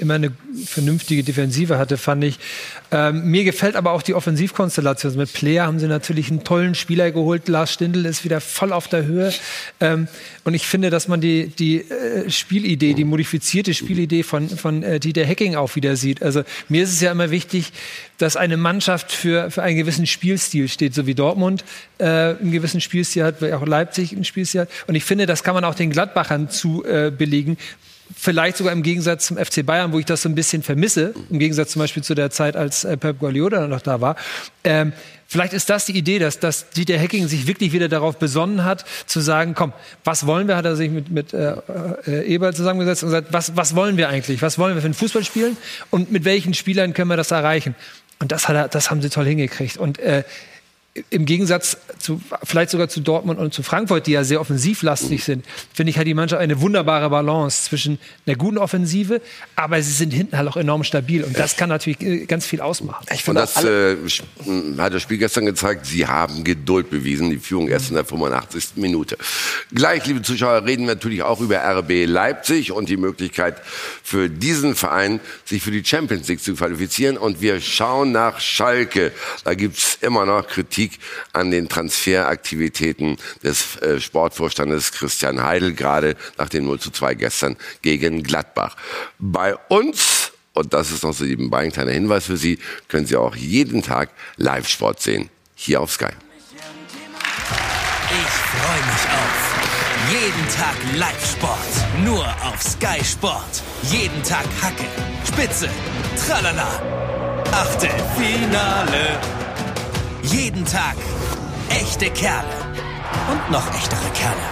immer 0.00 0.14
eine 0.14 0.32
vernünftige 0.64 1.22
Defensive 1.22 1.78
hatte, 1.78 1.96
fand 1.96 2.24
ich. 2.24 2.38
Ähm, 2.90 3.30
mir 3.30 3.44
gefällt 3.44 3.76
aber 3.76 3.92
auch 3.92 4.02
die 4.02 4.14
Offensivkonstellation. 4.14 5.10
Also 5.10 5.18
Mit 5.18 5.32
Player 5.32 5.66
haben 5.66 5.78
sie 5.78 5.86
natürlich 5.86 6.30
einen 6.30 6.44
tollen 6.44 6.74
Spieler 6.74 7.10
geholt. 7.10 7.48
Lars 7.48 7.72
Stindl 7.72 8.06
ist 8.06 8.24
wieder 8.24 8.40
voll 8.40 8.72
auf 8.72 8.88
der 8.88 9.04
Höhe. 9.04 9.32
Ähm, 9.80 10.08
und 10.44 10.54
ich 10.54 10.66
finde, 10.66 10.90
dass 10.90 11.08
man 11.08 11.20
die, 11.20 11.48
die 11.48 11.80
äh, 11.80 12.30
Spielidee, 12.30 12.94
die 12.94 13.04
modifizierte 13.04 13.74
Spielidee 13.74 14.22
von, 14.22 14.48
von 14.48 14.82
äh, 14.82 15.00
Dieter 15.00 15.24
Hecking 15.24 15.56
auch 15.56 15.76
wieder 15.76 15.96
sieht. 15.96 16.22
Also 16.22 16.44
mir 16.68 16.84
ist 16.84 16.92
es 16.92 17.00
ja 17.00 17.12
immer 17.12 17.30
wichtig, 17.30 17.72
dass 18.18 18.36
eine 18.36 18.56
Mannschaft 18.56 19.12
für, 19.12 19.50
für 19.50 19.62
einen 19.62 19.76
gewissen 19.76 20.06
Spielstil 20.06 20.68
steht, 20.68 20.94
so 20.94 21.06
wie 21.06 21.14
Dortmund 21.14 21.64
äh, 21.98 22.04
einen 22.04 22.52
gewissen 22.52 22.80
Spielstil 22.80 23.24
hat, 23.24 23.42
wie 23.42 23.52
auch 23.52 23.66
Leipzig 23.66 24.12
einen 24.12 24.24
Spielstil 24.24 24.62
hat. 24.62 24.68
Und 24.86 24.94
ich 24.94 25.04
finde, 25.04 25.26
das 25.26 25.42
kann 25.42 25.54
man 25.54 25.64
auch 25.64 25.74
den 25.74 25.90
Gladbachern 25.90 26.48
zu 26.48 26.84
äh, 26.84 27.10
belegen. 27.10 27.56
Vielleicht 28.14 28.56
sogar 28.56 28.72
im 28.72 28.82
Gegensatz 28.82 29.26
zum 29.26 29.36
FC 29.36 29.64
Bayern, 29.66 29.92
wo 29.92 29.98
ich 29.98 30.04
das 30.04 30.22
so 30.22 30.28
ein 30.28 30.34
bisschen 30.34 30.62
vermisse, 30.62 31.12
im 31.30 31.38
Gegensatz 31.38 31.72
zum 31.72 31.80
Beispiel 31.80 32.02
zu 32.02 32.14
der 32.14 32.30
Zeit, 32.30 32.56
als 32.56 32.84
äh, 32.84 32.96
Pep 32.96 33.18
Guardiola 33.18 33.66
noch 33.66 33.80
da 33.80 34.00
war. 34.00 34.16
Ähm, 34.62 34.92
vielleicht 35.26 35.52
ist 35.52 35.68
das 35.68 35.86
die 35.86 35.96
Idee, 35.96 36.18
dass, 36.18 36.38
dass 36.38 36.70
Dieter 36.70 36.98
Hecking 36.98 37.26
sich 37.26 37.46
wirklich 37.46 37.72
wieder 37.72 37.88
darauf 37.88 38.18
besonnen 38.18 38.64
hat, 38.64 38.84
zu 39.06 39.20
sagen, 39.20 39.54
komm, 39.54 39.72
was 40.04 40.26
wollen 40.26 40.46
wir, 40.46 40.56
hat 40.56 40.64
er 40.64 40.76
sich 40.76 40.90
mit, 40.90 41.10
mit 41.10 41.34
äh, 41.34 41.56
äh, 42.06 42.26
Eberl 42.26 42.54
zusammengesetzt 42.54 43.02
und 43.02 43.08
gesagt, 43.08 43.28
was, 43.32 43.56
was 43.56 43.74
wollen 43.74 43.96
wir 43.96 44.08
eigentlich? 44.08 44.40
Was 44.40 44.58
wollen 44.58 44.74
wir 44.74 44.82
für 44.82 44.86
einen 44.86 44.94
Fußball 44.94 45.24
spielen? 45.24 45.56
Und 45.90 46.12
mit 46.12 46.24
welchen 46.24 46.54
Spielern 46.54 46.94
können 46.94 47.08
wir 47.08 47.16
das 47.16 47.32
erreichen? 47.32 47.74
Und 48.18 48.32
das, 48.32 48.48
hat 48.48 48.56
er, 48.56 48.68
das 48.68 48.90
haben 48.90 49.02
sie 49.02 49.10
toll 49.10 49.26
hingekriegt. 49.26 49.76
Und 49.76 49.98
äh, 49.98 50.22
im 51.10 51.24
Gegensatz 51.26 51.76
zu, 51.98 52.20
vielleicht 52.44 52.70
sogar 52.70 52.88
zu 52.88 53.00
Dortmund 53.00 53.38
und 53.38 53.52
zu 53.52 53.62
Frankfurt, 53.62 54.06
die 54.06 54.12
ja 54.12 54.24
sehr 54.24 54.40
offensivlastig 54.40 55.24
sind, 55.24 55.44
finde 55.74 55.90
ich, 55.90 55.98
hat 55.98 56.06
die 56.06 56.14
Mannschaft 56.14 56.40
eine 56.40 56.60
wunderbare 56.60 57.10
Balance 57.10 57.64
zwischen 57.64 57.98
einer 58.26 58.36
guten 58.36 58.58
Offensive, 58.58 59.20
aber 59.56 59.82
sie 59.82 59.92
sind 59.92 60.12
hinten 60.12 60.36
halt 60.38 60.48
auch 60.48 60.56
enorm 60.56 60.84
stabil. 60.84 61.24
Und 61.24 61.38
das 61.38 61.56
kann 61.56 61.68
natürlich 61.68 62.00
äh, 62.00 62.26
ganz 62.26 62.46
viel 62.46 62.60
ausmachen. 62.60 63.04
Ich 63.12 63.26
Und 63.28 63.36
finde, 63.36 63.40
das 63.42 63.56
äh, 63.64 63.96
sch- 64.06 64.22
m, 64.46 64.80
hat 64.80 64.94
das 64.94 65.02
Spiel 65.02 65.18
gestern 65.18 65.46
gezeigt. 65.46 65.86
Sie 65.86 66.06
haben 66.06 66.44
Geduld 66.44 66.90
bewiesen. 66.90 67.30
Die 67.30 67.38
Führung 67.38 67.68
erst 67.68 67.88
in 67.88 67.94
der 67.96 68.04
85. 68.04 68.76
Minute. 68.76 69.16
Gleich, 69.74 70.06
liebe 70.06 70.22
Zuschauer, 70.22 70.64
reden 70.64 70.86
wir 70.86 70.94
natürlich 70.94 71.22
auch 71.22 71.40
über 71.40 71.56
RB 71.58 72.06
Leipzig 72.06 72.72
und 72.72 72.88
die 72.88 72.96
Möglichkeit 72.96 73.56
für 74.02 74.28
diesen 74.30 74.74
Verein, 74.74 75.20
sich 75.44 75.62
für 75.62 75.70
die 75.70 75.84
Champions 75.84 76.28
League 76.28 76.42
zu 76.42 76.54
qualifizieren. 76.54 77.16
Und 77.18 77.40
wir 77.40 77.60
schauen 77.60 78.12
nach 78.12 78.40
Schalke. 78.40 79.12
Da 79.44 79.54
gibt's 79.54 79.98
immer 80.00 80.24
noch 80.26 80.46
Kritik 80.46 80.85
an 81.32 81.50
den 81.50 81.68
Transferaktivitäten 81.68 83.16
des 83.42 83.76
äh, 83.76 84.00
Sportvorstandes 84.00 84.92
Christian 84.92 85.42
Heidel, 85.42 85.74
gerade 85.74 86.16
nach 86.38 86.48
dem 86.48 86.66
0 86.66 86.80
zu 86.80 86.90
2 86.90 87.14
gestern 87.14 87.56
gegen 87.82 88.22
Gladbach. 88.22 88.76
Bei 89.18 89.56
uns 89.68 90.32
und 90.56 90.72
das 90.72 90.90
ist 90.90 91.02
noch 91.02 91.12
so 91.12 91.24
nebenbei 91.24 91.58
ein 91.58 91.72
kleiner 91.72 91.92
Hinweis 91.92 92.24
für 92.24 92.38
Sie, 92.38 92.58
können 92.88 93.06
Sie 93.06 93.16
auch 93.16 93.36
jeden 93.36 93.82
Tag 93.82 94.08
Live-Sport 94.36 95.02
sehen. 95.02 95.28
Hier 95.54 95.82
auf 95.82 95.92
Sky. 95.92 96.08
Ich 98.08 98.32
freue 98.32 98.80
mich 98.86 99.04
auf 99.12 99.46
jeden 100.10 100.48
Tag 100.48 100.76
Live-Sport. 100.96 102.04
Nur 102.04 102.24
auf 102.24 102.62
Sky 102.62 103.04
Sport. 103.04 103.62
Jeden 103.82 104.22
Tag 104.22 104.46
Hacke, 104.62 104.84
Spitze, 105.26 105.68
Tralala. 106.26 106.80
Achtelfinale. 107.52 109.18
Jeden 110.26 110.64
Tag 110.64 110.96
echte 111.68 112.10
Kerle. 112.10 112.56
Und 113.30 113.50
noch 113.50 113.72
echtere 113.72 114.10
Kerle. 114.12 114.42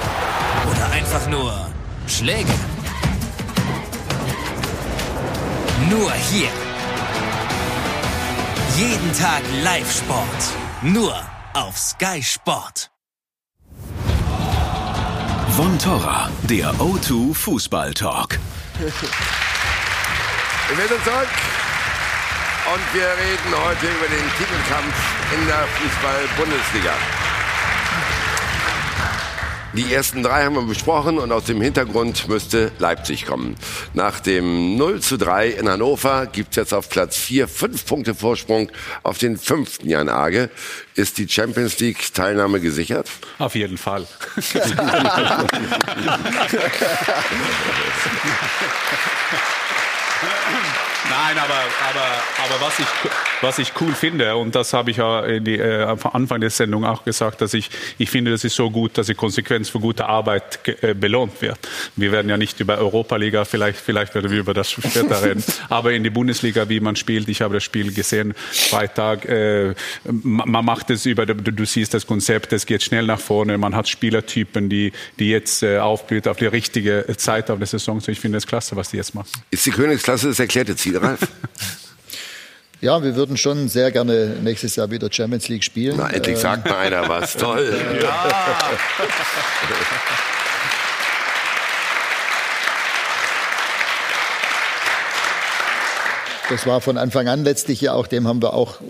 Oder 0.70 0.93
einfach 0.93 1.27
nur 1.29 1.53
Schläge. 2.07 2.55
Nur 5.91 6.12
hier. 6.12 6.49
Jeden 8.77 9.12
Tag 9.14 9.43
Live-Sport. 9.64 10.53
Nur 10.83 11.20
auf 11.55 11.77
Sky 11.77 12.22
Sport. 12.22 12.93
Von 15.57 15.77
Torra, 15.81 16.31
der 16.45 16.72
O2 16.75 17.35
Fußball 17.35 17.93
Talk. 17.95 18.39
Wir 18.79 18.89
sind 20.89 21.05
zurück 21.05 21.29
und 22.73 22.95
wir 22.95 23.05
reden 23.05 23.53
heute 23.67 23.87
über 23.87 24.09
den 24.09 24.25
Titelkampf 24.39 24.95
in 25.35 25.47
der 25.47 25.67
Fußball-Bundesliga. 25.67 26.95
Die 29.75 29.93
ersten 29.93 30.23
drei 30.23 30.45
haben 30.45 30.55
wir 30.55 30.62
besprochen 30.62 31.19
und 31.19 31.31
aus 31.33 31.45
dem 31.45 31.61
Hintergrund 31.61 32.29
müsste 32.29 32.73
Leipzig 32.79 33.27
kommen. 33.27 33.57
Nach 33.93 34.21
dem 34.21 34.77
0 34.77 35.01
zu 35.01 35.19
3 35.19 35.49
in 35.49 35.69
Hannover 35.69 36.27
gibt's 36.27 36.57
jetzt 36.57 36.73
auf 36.73 36.89
Platz 36.89 37.17
4 37.17 37.49
fünf 37.49 37.85
Punkte 37.85 38.15
Vorsprung 38.15 38.71
auf 39.03 39.19
den 39.19 39.37
fünften 39.37 39.89
Jan 39.89 40.09
Age. 40.09 40.49
Ist 40.95 41.19
die 41.19 41.29
Champions 41.29 41.81
League 41.81 42.15
Teilnahme 42.15 42.61
gesichert? 42.61 43.11
Auf 43.39 43.57
jeden 43.57 43.77
Fall. 43.77 44.07
Nein, 51.11 51.37
aber, 51.37 51.55
aber, 51.91 52.07
aber 52.45 52.67
was, 52.67 52.79
ich, 52.79 52.87
was 53.43 53.59
ich 53.59 53.73
cool 53.81 53.93
finde, 53.93 54.37
und 54.37 54.55
das 54.55 54.73
habe 54.73 54.91
ich 54.91 54.97
ja 54.97 55.25
in 55.27 55.45
die, 55.45 55.59
äh, 55.59 55.83
am 55.83 55.99
Anfang 56.13 56.41
der 56.41 56.49
Sendung 56.49 56.87
auch 56.87 57.05
gesagt, 57.05 57.43
dass 57.43 57.53
ich, 57.53 57.71
ich 57.99 58.09
finde, 58.09 58.31
das 58.31 58.43
ist 58.43 58.57
so 58.57 58.71
gut, 58.71 58.97
dass 58.97 59.09
die 59.09 59.15
Konsequenz 59.15 59.69
für 59.69 59.81
gute 59.81 60.07
Arbeit 60.07 60.61
äh, 60.83 60.95
belohnt 60.95 61.43
wird. 61.43 61.59
Wir 61.97 62.11
werden 62.11 62.31
ja 62.31 62.39
nicht 62.39 62.59
über 62.61 62.79
Europa-Liga, 62.79 63.45
vielleicht, 63.45 63.79
vielleicht 63.79 64.15
werden 64.15 64.31
wir 64.31 64.39
über 64.39 64.55
das 64.55 64.71
später 64.71 65.23
reden, 65.23 65.45
aber 65.69 65.93
in 65.93 66.05
die 66.05 66.11
Bundesliga, 66.11 66.71
wie 66.71 66.81
man 66.81 66.97
spielt, 66.97 67.29
ich 67.29 67.43
habe 67.43 67.53
das 67.53 67.65
Spiel 67.65 67.93
gesehen, 67.93 68.35
Freitag, 68.51 69.27
äh, 69.27 69.75
man 70.05 70.65
macht 70.65 70.89
es 70.89 71.05
über, 71.05 71.27
du, 71.27 71.35
du, 71.35 71.67
siehst 71.67 71.93
das 71.93 72.07
Konzept, 72.07 72.53
es 72.55 72.65
geht 72.65 72.83
schnell 72.83 73.05
nach 73.05 73.21
vorne, 73.21 73.59
man 73.59 73.77
hat 73.77 73.91
Spielertypen, 73.91 74.71
die, 74.71 74.93
die 75.19 75.29
jetzt 75.29 75.63
äh, 75.63 75.79
aufblüht 75.79 76.29
auf 76.29 76.39
die 76.39 76.47
richtige 76.47 77.05
Zeit 77.19 77.51
auf 77.51 77.59
der 77.59 77.67
Saison. 77.67 78.01
So, 78.01 78.11
ich 78.11 78.21
finde 78.21 78.39
es 78.39 78.47
klasse, 78.47 78.75
was 78.77 78.91
die 78.91 78.97
jetzt 78.97 79.15
machen. 79.15 79.29
Ist 79.51 79.67
die 79.67 79.71
Königsklasse 79.71 80.29
das 80.29 80.41
erklärte 80.41 80.77
Ziel? 80.77 80.94
Ralf? 80.97 81.21
Ja, 82.81 83.03
wir 83.03 83.17
würden 83.17 83.39
schon 83.39 83.69
sehr 83.69 83.91
gerne 83.91 84.37
nächstes 84.43 84.77
Jahr 84.77 84.91
wieder 84.91 85.11
Champions 85.11 85.49
League 85.49 85.65
spielen. 85.65 85.95
Na, 85.97 86.11
endlich 86.11 86.37
sagt 86.37 86.69
mal 86.69 86.77
einer 86.77 87.09
was. 87.09 87.33
Toll. 87.39 87.75
Ja. 88.03 88.31
Das 96.51 96.67
war 96.67 96.83
von 96.83 96.99
Anfang 96.99 97.27
an 97.27 97.43
letztlich 97.43 97.81
ja 97.81 97.95
auch, 97.95 98.07
dem 98.07 98.29
haben 98.29 98.43
wir 98.43 98.53
auch 98.53 98.81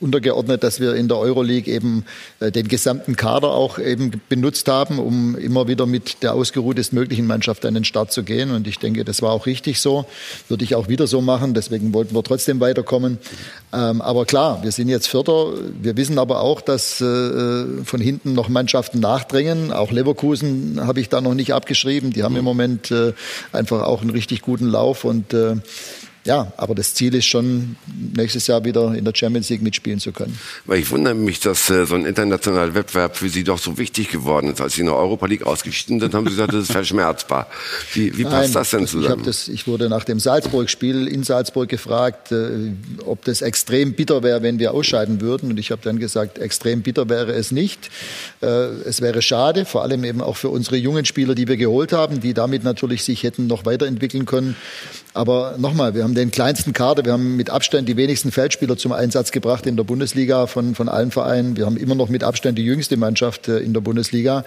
untergeordnet, 0.00 0.62
dass 0.62 0.80
wir 0.80 0.94
in 0.94 1.08
der 1.08 1.18
Euroleague 1.18 1.72
eben 1.72 2.04
äh, 2.40 2.50
den 2.50 2.68
gesamten 2.68 3.16
Kader 3.16 3.48
auch 3.48 3.78
eben 3.78 4.12
benutzt 4.28 4.68
haben, 4.68 4.98
um 4.98 5.36
immer 5.36 5.68
wieder 5.68 5.86
mit 5.86 6.22
der 6.22 6.34
ausgeruhtesten 6.34 7.26
Mannschaft 7.26 7.64
an 7.66 7.74
den 7.74 7.84
Start 7.84 8.12
zu 8.12 8.22
gehen. 8.22 8.50
Und 8.50 8.66
ich 8.66 8.78
denke, 8.78 9.04
das 9.04 9.22
war 9.22 9.32
auch 9.32 9.46
richtig 9.46 9.80
so. 9.80 10.06
Würde 10.48 10.64
ich 10.64 10.74
auch 10.74 10.88
wieder 10.88 11.06
so 11.06 11.20
machen. 11.20 11.54
Deswegen 11.54 11.92
wollten 11.94 12.14
wir 12.14 12.22
trotzdem 12.22 12.60
weiterkommen. 12.60 13.18
Ähm, 13.72 14.00
aber 14.00 14.24
klar, 14.24 14.62
wir 14.62 14.72
sind 14.72 14.88
jetzt 14.88 15.06
Vierter. 15.08 15.52
Wir 15.80 15.96
wissen 15.96 16.18
aber 16.18 16.40
auch, 16.40 16.60
dass 16.60 17.00
äh, 17.00 17.64
von 17.84 18.00
hinten 18.00 18.34
noch 18.34 18.48
Mannschaften 18.48 19.00
nachdrängen. 19.00 19.72
Auch 19.72 19.90
Leverkusen 19.90 20.80
habe 20.86 21.00
ich 21.00 21.08
da 21.08 21.20
noch 21.20 21.34
nicht 21.34 21.52
abgeschrieben. 21.52 22.12
Die 22.12 22.22
haben 22.22 22.36
im 22.36 22.44
Moment 22.44 22.90
äh, 22.90 23.12
einfach 23.52 23.82
auch 23.82 24.00
einen 24.00 24.10
richtig 24.10 24.42
guten 24.42 24.66
Lauf 24.66 25.04
und 25.04 25.34
ja, 26.24 26.52
aber 26.56 26.74
das 26.74 26.94
Ziel 26.94 27.14
ist 27.14 27.26
schon, 27.26 27.76
nächstes 28.16 28.46
Jahr 28.46 28.64
wieder 28.64 28.94
in 28.94 29.04
der 29.04 29.12
Champions 29.14 29.50
League 29.50 29.60
mitspielen 29.60 30.00
zu 30.00 30.10
können. 30.10 30.38
Weil 30.64 30.80
ich 30.80 30.90
wundere 30.90 31.14
mich, 31.14 31.38
dass 31.40 31.68
äh, 31.68 31.84
so 31.84 31.94
ein 31.94 32.06
internationaler 32.06 32.74
Wettbewerb 32.74 33.16
für 33.16 33.28
Sie 33.28 33.44
doch 33.44 33.58
so 33.58 33.76
wichtig 33.76 34.08
geworden 34.08 34.52
ist. 34.52 34.60
Als 34.60 34.74
Sie 34.74 34.80
in 34.80 34.86
der 34.86 34.96
Europa 34.96 35.26
League 35.26 35.44
ausgeschieden 35.44 36.00
sind, 36.00 36.14
haben 36.14 36.24
Sie 36.24 36.30
gesagt, 36.30 36.54
das 36.54 36.64
ist 36.64 36.72
verschmerzbar. 36.72 37.46
Wie, 37.92 38.16
wie 38.16 38.24
passt 38.24 38.34
Nein, 38.34 38.52
das 38.54 38.70
denn 38.70 38.86
zusammen? 38.86 39.20
Ich, 39.20 39.26
das, 39.26 39.48
ich 39.48 39.66
wurde 39.66 39.90
nach 39.90 40.04
dem 40.04 40.18
Salzburg-Spiel 40.18 41.08
in 41.08 41.24
Salzburg 41.24 41.68
gefragt, 41.68 42.32
äh, 42.32 42.72
ob 43.04 43.22
das 43.26 43.42
extrem 43.42 43.92
bitter 43.92 44.22
wäre, 44.22 44.42
wenn 44.42 44.58
wir 44.58 44.72
ausscheiden 44.72 45.20
würden. 45.20 45.50
Und 45.50 45.58
ich 45.58 45.70
habe 45.72 45.82
dann 45.84 45.98
gesagt, 45.98 46.38
extrem 46.38 46.80
bitter 46.80 47.10
wäre 47.10 47.32
es 47.32 47.50
nicht. 47.50 47.90
Äh, 48.40 48.46
es 48.46 49.02
wäre 49.02 49.20
schade, 49.20 49.66
vor 49.66 49.82
allem 49.82 50.04
eben 50.04 50.22
auch 50.22 50.36
für 50.36 50.48
unsere 50.48 50.76
jungen 50.76 51.04
Spieler, 51.04 51.34
die 51.34 51.48
wir 51.48 51.58
geholt 51.58 51.92
haben, 51.92 52.22
die 52.22 52.32
damit 52.32 52.64
natürlich 52.64 53.04
sich 53.04 53.24
hätten 53.24 53.46
noch 53.46 53.66
weiterentwickeln 53.66 54.24
können. 54.24 54.56
Aber 55.16 55.54
nochmal, 55.58 55.94
wir 55.94 56.02
haben 56.02 56.16
den 56.16 56.32
kleinsten 56.32 56.72
Kader, 56.72 57.04
wir 57.04 57.12
haben 57.12 57.36
mit 57.36 57.48
Abstand 57.48 57.88
die 57.88 57.96
wenigsten 57.96 58.32
Feldspieler 58.32 58.76
zum 58.76 58.90
Einsatz 58.90 59.30
gebracht 59.30 59.64
in 59.64 59.76
der 59.76 59.84
Bundesliga 59.84 60.48
von, 60.48 60.74
von 60.74 60.88
allen 60.88 61.12
Vereinen. 61.12 61.56
Wir 61.56 61.66
haben 61.66 61.76
immer 61.76 61.94
noch 61.94 62.08
mit 62.08 62.24
Abstand 62.24 62.58
die 62.58 62.64
jüngste 62.64 62.96
Mannschaft 62.96 63.46
äh, 63.46 63.58
in 63.58 63.72
der 63.72 63.80
Bundesliga. 63.80 64.44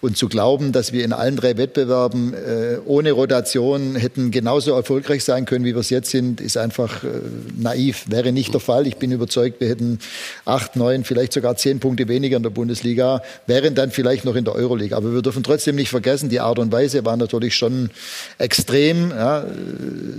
Und 0.00 0.16
zu 0.16 0.28
glauben, 0.28 0.72
dass 0.72 0.92
wir 0.92 1.04
in 1.04 1.12
allen 1.12 1.36
drei 1.36 1.56
Wettbewerben 1.56 2.34
äh, 2.34 2.78
ohne 2.84 3.12
Rotation 3.12 3.94
hätten 3.94 4.32
genauso 4.32 4.72
erfolgreich 4.72 5.22
sein 5.22 5.44
können, 5.44 5.64
wie 5.64 5.74
wir 5.74 5.80
es 5.80 5.90
jetzt 5.90 6.10
sind, 6.10 6.40
ist 6.40 6.56
einfach 6.56 7.04
äh, 7.04 7.08
naiv. 7.56 8.06
Wäre 8.08 8.32
nicht 8.32 8.52
der 8.52 8.60
Fall. 8.60 8.88
Ich 8.88 8.96
bin 8.96 9.12
überzeugt, 9.12 9.60
wir 9.60 9.68
hätten 9.68 10.00
acht, 10.44 10.74
neun, 10.74 11.04
vielleicht 11.04 11.32
sogar 11.32 11.56
zehn 11.56 11.78
Punkte 11.78 12.08
weniger 12.08 12.36
in 12.36 12.42
der 12.42 12.50
Bundesliga, 12.50 13.22
wären 13.46 13.76
dann 13.76 13.92
vielleicht 13.92 14.24
noch 14.24 14.34
in 14.34 14.44
der 14.44 14.56
Euroleague. 14.56 14.96
Aber 14.96 15.12
wir 15.12 15.22
dürfen 15.22 15.44
trotzdem 15.44 15.76
nicht 15.76 15.90
vergessen, 15.90 16.28
die 16.28 16.40
Art 16.40 16.58
und 16.58 16.72
Weise 16.72 17.04
war 17.04 17.16
natürlich 17.16 17.54
schon 17.54 17.90
extrem. 18.38 19.10
Ja. 19.10 19.44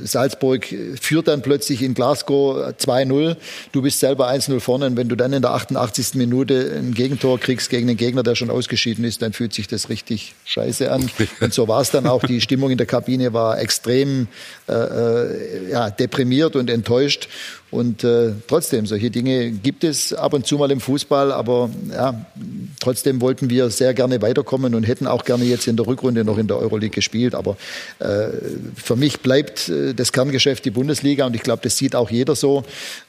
Salzburg 0.03 0.67
führt 0.99 1.27
dann 1.27 1.41
plötzlich 1.41 1.81
in 1.81 1.93
Glasgow 1.93 2.73
2-0. 2.79 3.35
Du 3.71 3.81
bist 3.81 3.99
selber 3.99 4.29
1-0 4.29 4.59
vorne. 4.59 4.87
Und 4.87 4.97
wenn 4.97 5.09
du 5.09 5.15
dann 5.15 5.33
in 5.33 5.41
der 5.41 5.51
88. 5.51 6.15
Minute 6.15 6.73
ein 6.77 6.93
Gegentor 6.93 7.39
kriegst 7.39 7.69
gegen 7.69 7.89
einen 7.89 7.97
Gegner, 7.97 8.23
der 8.23 8.35
schon 8.35 8.49
ausgeschieden 8.49 9.03
ist, 9.05 9.21
dann 9.21 9.33
fühlt 9.33 9.53
sich 9.53 9.67
das 9.67 9.89
richtig 9.89 10.35
scheiße 10.45 10.91
an. 10.91 11.09
Und 11.41 11.53
so 11.53 11.67
war 11.67 11.81
es 11.81 11.91
dann 11.91 12.07
auch. 12.07 12.23
Die 12.23 12.41
Stimmung 12.41 12.71
in 12.71 12.77
der 12.77 12.87
Kabine 12.87 13.33
war 13.33 13.59
extrem 13.59 14.27
äh, 14.67 14.73
äh, 14.73 15.71
ja, 15.71 15.89
deprimiert 15.89 16.55
und 16.55 16.69
enttäuscht. 16.69 17.27
Und 17.71 18.03
äh, 18.03 18.31
trotzdem, 18.47 18.87
solche 18.87 19.11
Dinge 19.11 19.51
gibt 19.51 19.83
es 19.83 20.11
ab 20.13 20.33
und 20.33 20.47
zu 20.47 20.57
mal 20.57 20.71
im 20.71 20.79
Fußball, 20.79 21.31
aber 21.31 21.69
ja, 21.91 22.25
trotzdem 22.79 23.21
wollten 23.21 23.49
wir 23.49 23.69
sehr 23.69 23.93
gerne 23.93 24.21
weiterkommen 24.21 24.73
und 24.73 24.83
hätten 24.83 25.05
auch 25.05 25.23
gerne 25.23 25.43
jetzt 25.45 25.67
in 25.67 25.75
der 25.75 25.85
Rückrunde 25.85 26.23
noch 26.23 26.39
in 26.39 26.47
der 26.47 26.57
Euroleague 26.57 26.89
gespielt. 26.95 27.35
Aber 27.35 27.57
äh, 27.99 28.29
für 28.75 28.95
mich 28.95 29.19
bleibt 29.19 29.69
äh, 29.69 29.93
das 29.93 30.11
Kerngeschäft 30.11 30.65
die 30.65 30.71
Bundesliga 30.71 31.27
und 31.27 31.35
ich 31.35 31.43
glaube, 31.43 31.61
das 31.61 31.77
sieht 31.77 31.95
auch 31.95 32.09
jeder 32.09 32.35
so. 32.35 32.63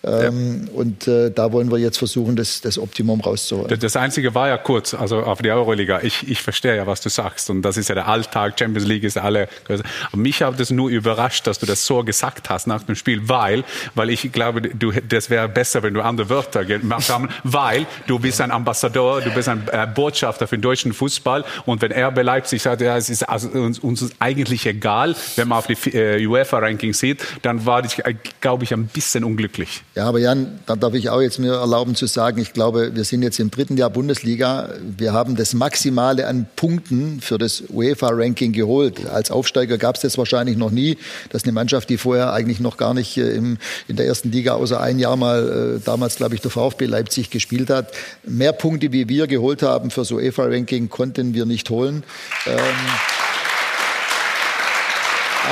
Ähm, 0.05 0.67
ja. 0.67 0.73
Und 0.75 1.09
äh, 1.09 1.31
da 1.31 1.53
wollen 1.53 1.71
wir 1.71 1.79
jetzt 1.79 1.97
versuchen, 1.97 2.37
das, 2.37 2.61
das 2.61 2.79
Optimum 2.79 3.21
rauszuholen. 3.21 3.79
Das 3.81 3.97
Einzige 3.97 4.35
war 4.35 4.49
ja 4.49 4.59
kurz, 4.59 4.93
also 4.93 5.21
auf 5.21 5.41
die 5.41 5.51
Euroliga. 5.51 6.01
Ich, 6.03 6.29
ich 6.29 6.43
verstehe 6.43 6.77
ja, 6.77 6.87
was 6.87 7.01
du 7.01 7.09
sagst 7.09 7.49
und 7.49 7.63
das 7.63 7.79
ist 7.79 7.89
ja 7.89 7.95
der 7.95 8.09
Alltag. 8.09 8.59
Champions 8.59 8.87
League 8.87 9.05
ist 9.05 9.17
alle. 9.17 9.49
Aber 9.69 9.83
mich 10.15 10.43
hat 10.43 10.61
es 10.61 10.71
nur 10.71 10.91
überrascht, 10.91 11.47
dass 11.47 11.59
du 11.59 11.67
das 11.67 11.87
so 11.87 12.05
gesagt 12.05 12.51
hast 12.51 12.67
nach 12.67 12.83
dem 12.83 12.95
Spiel, 12.95 13.29
weil, 13.29 13.65
weil 13.95 14.11
ich 14.11 14.31
glaube, 14.33 14.50
glaube, 14.53 14.69
du, 14.69 14.93
das 14.93 15.31
wäre 15.31 15.49
besser, 15.49 15.83
wenn 15.83 15.95
du 15.95 16.03
andere 16.03 16.29
Wörter 16.29 16.65
gemacht 16.65 17.09
haben, 17.09 17.29
weil 17.45 17.87
du 18.07 18.19
bist 18.19 18.41
ein 18.41 18.51
Ambassador, 18.51 19.21
du 19.21 19.31
bist 19.31 19.49
ein 19.49 19.63
äh, 19.71 19.87
Botschafter 19.87 20.47
für 20.47 20.57
den 20.57 20.63
deutschen 20.63 20.93
Fußball 20.93 21.45
und 21.67 21.83
wenn 21.83 21.93
RB 21.93 22.23
Leipzig 22.23 22.63
sagt, 22.63 22.81
ja, 22.81 22.97
es 22.97 23.11
ist 23.11 23.29
also 23.29 23.49
uns, 23.49 23.79
uns 23.79 24.11
eigentlich 24.19 24.67
egal, 24.67 25.15
wenn 25.37 25.49
man 25.49 25.59
auf 25.59 25.67
die 25.67 25.97
äh, 25.97 26.27
UEFA-Rankings 26.27 26.99
sieht, 26.99 27.21
dann 27.43 27.67
war 27.67 27.85
ich, 27.85 28.05
äh, 28.05 28.15
glaube 28.41 28.65
ich, 28.65 28.73
ein 28.73 28.87
bisschen 28.87 29.25
unglücklich. 29.25 29.83
Ja, 29.95 30.07
aber 30.07 30.19
Jan, 30.19 30.61
dann 30.67 30.81
darf 30.81 30.95
ich 30.95 31.11
auch 31.11 31.21
jetzt 31.21 31.39
mir 31.39 31.55
erlauben 31.55 31.95
zu 31.95 32.07
sagen, 32.07 32.41
ich 32.41 32.53
glaube, 32.53 32.95
wir 32.95 33.05
sind 33.05 33.23
jetzt 33.23 33.39
im 33.39 33.51
dritten 33.51 33.77
Jahr 33.77 33.91
Bundesliga. 33.91 34.71
Wir 34.97 35.13
haben 35.13 35.37
das 35.37 35.55
Maximale 35.55 36.27
an 36.27 36.47
Punkten 36.57 37.21
für 37.21 37.39
das 37.39 37.65
UEFA-Ranking 37.69 38.53
geholt. 38.53 39.07
Als 39.09 39.31
Aufsteiger 39.31 39.79
gab 39.79 39.97
es 39.97 40.03
das 40.03 40.19
wahrscheinlich 40.19 40.57
noch 40.57 40.71
nie, 40.71 40.99
dass 41.31 41.45
eine 41.45 41.53
Mannschaft, 41.53 41.89
die 41.89 41.99
vorher 41.99 42.33
eigentlich 42.33 42.61
noch 42.61 42.77
gar 42.77 42.95
nicht 42.95 43.17
äh, 43.17 43.31
im, 43.33 43.59
in 43.89 43.97
der 43.97 44.07
ersten 44.07 44.31
Liga 44.33 44.40
Liga 44.41 44.55
außer 44.55 44.81
ein 44.81 44.99
Jahr 44.99 45.17
mal, 45.17 45.77
äh, 45.77 45.85
damals 45.85 46.17
glaube 46.17 46.35
ich 46.35 46.41
der 46.41 46.51
VfB 46.51 46.87
Leipzig 46.87 47.29
gespielt 47.29 47.69
hat. 47.69 47.93
Mehr 48.25 48.53
Punkte, 48.53 48.91
wie 48.91 49.07
wir 49.07 49.27
geholt 49.27 49.63
haben 49.63 49.91
für 49.91 50.07
so 50.07 50.17
UEFA-Ranking, 50.17 50.89
konnten 50.89 51.35
wir 51.35 51.45
nicht 51.45 51.69
holen. 51.69 52.05
Ähm, 52.47 52.59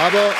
aber 0.07 0.32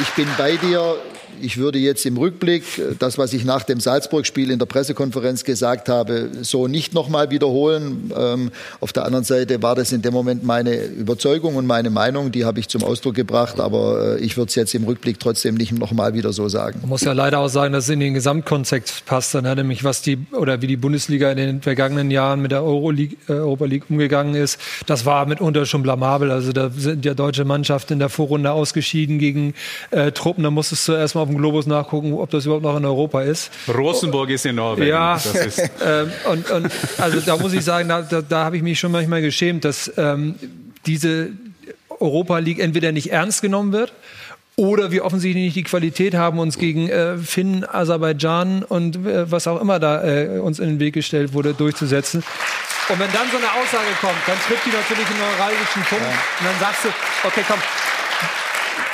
ich 0.00 0.08
bin 0.10 0.26
bei 0.36 0.56
dir 0.56 0.96
ich 1.40 1.56
würde 1.56 1.78
jetzt 1.78 2.06
im 2.06 2.16
Rückblick 2.16 2.78
äh, 2.78 2.94
das, 2.98 3.18
was 3.18 3.32
ich 3.32 3.44
nach 3.44 3.62
dem 3.62 3.80
Salzburg-Spiel 3.80 4.50
in 4.50 4.58
der 4.58 4.66
Pressekonferenz 4.66 5.44
gesagt 5.44 5.88
habe, 5.88 6.30
so 6.42 6.68
nicht 6.68 6.94
nochmal 6.94 7.30
wiederholen. 7.30 8.12
Ähm, 8.16 8.50
auf 8.80 8.92
der 8.92 9.04
anderen 9.04 9.24
Seite 9.24 9.62
war 9.62 9.74
das 9.74 9.92
in 9.92 10.02
dem 10.02 10.12
Moment 10.12 10.44
meine 10.44 10.74
Überzeugung 10.84 11.56
und 11.56 11.66
meine 11.66 11.90
Meinung, 11.90 12.32
die 12.32 12.44
habe 12.44 12.60
ich 12.60 12.68
zum 12.68 12.82
Ausdruck 12.82 13.14
gebracht, 13.14 13.60
aber 13.60 14.16
äh, 14.16 14.20
ich 14.20 14.36
würde 14.36 14.48
es 14.48 14.54
jetzt 14.54 14.74
im 14.74 14.84
Rückblick 14.84 15.20
trotzdem 15.20 15.54
nicht 15.54 15.72
nochmal 15.72 16.14
wieder 16.14 16.32
so 16.32 16.48
sagen. 16.48 16.80
Man 16.80 16.90
muss 16.90 17.02
ja 17.02 17.12
leider 17.12 17.40
auch 17.40 17.48
sagen, 17.48 17.72
dass 17.72 17.84
es 17.84 17.90
in 17.90 18.00
den 18.00 18.14
Gesamtkontext 18.14 19.06
passt, 19.06 19.34
dann, 19.34 19.44
nämlich 19.56 19.84
was 19.84 20.02
die 20.02 20.18
oder 20.32 20.62
wie 20.62 20.66
die 20.66 20.76
Bundesliga 20.76 21.30
in 21.30 21.36
den 21.36 21.62
vergangenen 21.62 22.10
Jahren 22.10 22.40
mit 22.40 22.52
der 22.52 22.62
Euroleague, 22.62 23.16
äh, 23.28 23.32
Europa 23.32 23.64
League 23.66 23.84
umgegangen 23.88 24.34
ist. 24.34 24.58
Das 24.86 25.06
war 25.06 25.26
mitunter 25.26 25.66
schon 25.66 25.82
blamabel. 25.82 26.30
Also 26.30 26.52
da 26.52 26.70
sind 26.70 27.04
ja 27.04 27.14
deutsche 27.14 27.44
Mannschaften 27.44 27.94
in 27.94 27.98
der 27.98 28.08
Vorrunde 28.08 28.52
ausgeschieden 28.52 29.18
gegen 29.18 29.54
äh, 29.90 30.12
Truppen. 30.12 30.44
Da 30.44 30.50
musstest 30.50 30.88
du 30.88 30.92
erstmal 30.92 31.23
auf 31.24 31.30
dem 31.30 31.38
Globus 31.38 31.66
nachgucken, 31.66 32.12
ob 32.12 32.30
das 32.30 32.44
überhaupt 32.44 32.64
noch 32.64 32.76
in 32.76 32.84
Europa 32.84 33.22
ist. 33.22 33.50
Rosenburg 33.68 34.30
ist 34.30 34.46
in 34.46 34.56
Norwegen. 34.56 34.88
Ja, 34.88 35.18
ähm, 35.84 36.12
und, 36.30 36.50
und, 36.50 36.70
also 36.98 37.20
da 37.20 37.36
muss 37.36 37.52
ich 37.52 37.64
sagen, 37.64 37.88
da, 37.88 38.02
da, 38.02 38.22
da 38.22 38.44
habe 38.44 38.56
ich 38.56 38.62
mich 38.62 38.78
schon 38.78 38.92
manchmal 38.92 39.22
geschämt, 39.22 39.64
dass 39.64 39.90
ähm, 39.96 40.34
diese 40.86 41.30
Europa 41.98 42.38
League 42.38 42.58
entweder 42.58 42.92
nicht 42.92 43.10
ernst 43.10 43.42
genommen 43.42 43.72
wird 43.72 43.92
oder 44.56 44.92
wir 44.92 45.04
offensichtlich 45.04 45.44
nicht 45.44 45.56
die 45.56 45.64
Qualität 45.64 46.14
haben, 46.14 46.38
uns 46.38 46.58
gegen 46.58 46.88
äh, 46.88 47.16
Finnen, 47.16 47.64
Aserbaidschan 47.64 48.62
und 48.62 48.96
äh, 49.06 49.30
was 49.30 49.46
auch 49.46 49.60
immer 49.60 49.80
da 49.80 50.04
äh, 50.04 50.38
uns 50.38 50.58
in 50.58 50.68
den 50.68 50.80
Weg 50.80 50.94
gestellt 50.94 51.32
wurde, 51.32 51.54
durchzusetzen. 51.54 52.22
Und 52.88 52.98
wenn 53.00 53.10
dann 53.12 53.26
so 53.30 53.38
eine 53.38 53.50
Aussage 53.50 53.88
kommt, 54.00 54.20
dann 54.26 54.36
trifft 54.46 54.66
die 54.66 54.70
natürlich 54.70 55.06
einen 55.08 55.18
neuralgischen 55.18 55.82
Punkt. 55.88 56.04
Ja. 56.04 56.10
Und 56.38 56.46
dann 56.46 56.60
sagst 56.60 56.84
du, 56.84 56.88
okay, 57.26 57.40
komm, 57.48 57.58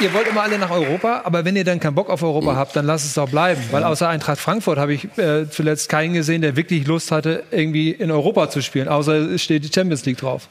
ihr 0.01 0.13
wollt 0.15 0.29
immer 0.29 0.43
alle 0.43 0.59
nach 0.59 0.71
Europa, 0.71 1.23
aber 1.25 1.45
wenn 1.45 1.57
ihr 1.57 1.65
dann 1.65 1.81
keinen 1.81 1.95
Bock 1.95 2.11
auf 2.11 2.23
Europa 2.23 2.57
habt, 2.57 2.77
dann 2.77 2.87
lasst 2.87 3.07
es 3.07 3.15
doch 3.15 3.29
bleiben. 3.29 3.63
Weil 3.71 3.85
außer 3.85 4.09
Eintracht 4.09 4.39
Frankfurt 4.39 4.79
habe 4.79 4.95
ich 4.95 5.07
äh, 5.19 5.49
zuletzt 5.51 5.89
keinen 5.89 6.15
gesehen, 6.15 6.43
der 6.43 6.57
wirklich 6.57 6.87
Lust 6.87 7.11
hatte, 7.11 7.45
irgendwie 7.51 7.91
in 7.91 8.11
Europa 8.11 8.51
zu 8.51 8.63
spielen. 8.63 8.89
Außer 8.89 9.15
es 9.15 9.43
steht 9.43 9.65
die 9.65 9.73
Champions 9.73 10.05
League 10.05 10.19
drauf. 10.19 10.49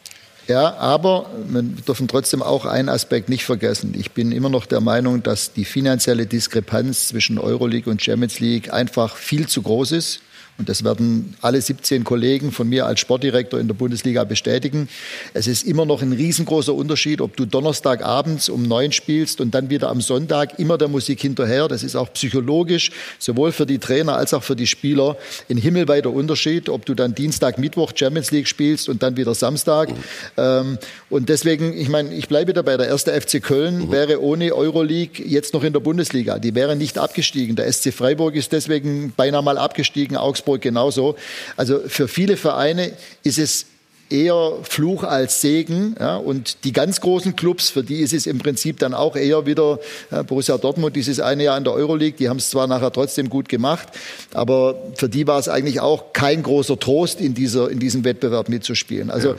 Ja, 0.48 0.78
aber 0.78 1.28
wir 1.48 1.62
dürfen 1.62 2.08
trotzdem 2.08 2.42
auch 2.42 2.66
einen 2.66 2.90
Aspekt 2.90 3.30
nicht 3.30 3.46
vergessen. 3.46 3.94
Ich 3.96 4.12
bin 4.12 4.32
immer 4.32 4.50
noch 4.50 4.66
der 4.66 4.82
Meinung, 4.82 5.22
dass 5.22 5.54
die 5.54 5.64
finanzielle 5.64 6.26
Diskrepanz 6.26 7.10
zwischen 7.10 7.38
Euroleague 7.38 7.92
und 7.92 8.02
Champions 8.02 8.40
League 8.40 8.74
einfach 8.74 9.16
viel 9.16 9.48
zu 9.48 9.62
groß 9.62 9.92
ist. 9.92 10.22
Und 10.60 10.68
das 10.68 10.84
werden 10.84 11.36
alle 11.42 11.62
17 11.62 12.04
Kollegen 12.04 12.52
von 12.52 12.68
mir 12.68 12.86
als 12.86 13.00
Sportdirektor 13.00 13.62
in 13.62 13.68
der 13.68 13.76
Bundesliga 13.76 14.26
bestätigen. 14.26 14.90
Es 15.34 15.48
ist 15.48 15.66
immer 15.66 15.86
noch 15.86 16.02
ein 16.02 16.12
riesengroßer 16.12 16.74
Unterschied, 16.74 17.22
ob 17.22 17.38
du 17.38 17.46
Donnerstagabends 17.46 18.50
um 18.50 18.64
neun 18.64 18.92
spielst 18.92 19.40
und 19.40 19.56
dann 19.56 19.70
wieder 19.70 19.90
am 19.90 20.02
Sonntag 20.02 20.60
immer 20.60 20.78
der 20.78 20.90
Musik 20.90 21.22
hinterher. 21.22 21.70
Das 21.70 21.82
ist 21.82 21.96
auch 21.96 22.12
psychologisch, 22.12 22.92
sowohl 23.20 23.54
für 23.54 23.66
die 23.66 23.80
Trainer 23.80 24.18
als 24.18 24.34
auch 24.34 24.44
für 24.44 24.58
die 24.58 24.68
Spieler, 24.68 25.16
ein 25.50 25.56
himmelweiter 25.56 26.12
Unterschied, 26.12 26.68
ob 26.68 26.86
du 26.86 26.94
dann 26.94 27.16
Dienstag, 27.16 27.58
Mittwoch 27.58 27.94
Champions 27.96 28.32
League 28.32 28.50
spielst 28.50 28.90
und 28.90 29.02
dann 29.02 29.16
wieder 29.16 29.34
Samstag. 29.34 29.90
Mhm. 30.36 30.78
und 31.10 31.30
deswegen, 31.30 31.78
ich 31.78 31.88
meine, 31.88 32.14
ich 32.14 32.28
bleibe 32.28 32.52
dabei, 32.52 32.76
der 32.76 32.88
erste 32.88 33.20
FC 33.20 33.42
Köln 33.42 33.88
mhm. 33.88 33.92
wäre 33.92 34.22
ohne 34.22 34.54
Euroleague 34.54 35.26
jetzt 35.26 35.54
noch 35.54 35.64
in 35.64 35.72
der 35.72 35.80
Bundesliga. 35.80 36.38
Die 36.38 36.54
wären 36.54 36.78
nicht 36.78 36.98
abgestiegen. 36.98 37.56
Der 37.56 37.72
SC 37.72 37.94
Freiburg 37.94 38.36
ist 38.36 38.52
deswegen 38.52 39.14
beinahe 39.16 39.42
mal 39.42 39.58
abgestiegen, 39.58 40.18
Augsburg 40.18 40.49
Wolfsburg 40.50 40.62
genauso. 40.62 41.16
Also 41.56 41.80
für 41.88 42.08
viele 42.08 42.38
Vereine 42.38 42.92
ist 43.24 43.38
es 43.38 43.66
eher 44.10 44.54
Fluch 44.64 45.04
als 45.04 45.42
Segen. 45.42 45.96
Ja, 46.00 46.18
und 46.18 46.64
die 46.64 46.74
ganz 46.74 47.00
großen 47.00 47.36
Clubs, 47.36 47.70
für 47.70 47.84
die 47.84 48.00
ist 48.00 48.14
es 48.14 48.26
im 48.26 48.40
Prinzip 48.40 48.80
dann 48.80 48.96
auch 48.96 49.16
eher 49.16 49.46
wieder 49.46 49.80
ja, 50.12 50.24
Borussia 50.24 50.58
Dortmund 50.58 50.96
dieses 50.96 51.20
eine 51.20 51.44
Jahr 51.44 51.58
in 51.58 51.64
der 51.64 51.74
Euroleague. 51.74 52.18
Die 52.18 52.28
haben 52.28 52.38
es 52.38 52.50
zwar 52.50 52.66
nachher 52.66 52.92
trotzdem 52.92 53.30
gut 53.30 53.50
gemacht, 53.50 53.90
aber 54.34 54.76
für 54.96 55.10
die 55.10 55.28
war 55.28 55.38
es 55.38 55.48
eigentlich 55.48 55.80
auch 55.80 56.12
kein 56.14 56.42
großer 56.42 56.80
Trost, 56.80 57.22
in, 57.22 57.36
dieser, 57.36 57.70
in 57.70 57.80
diesem 57.80 58.04
Wettbewerb 58.04 58.50
mitzuspielen. 58.50 59.12
Also 59.12 59.30
ja. 59.30 59.36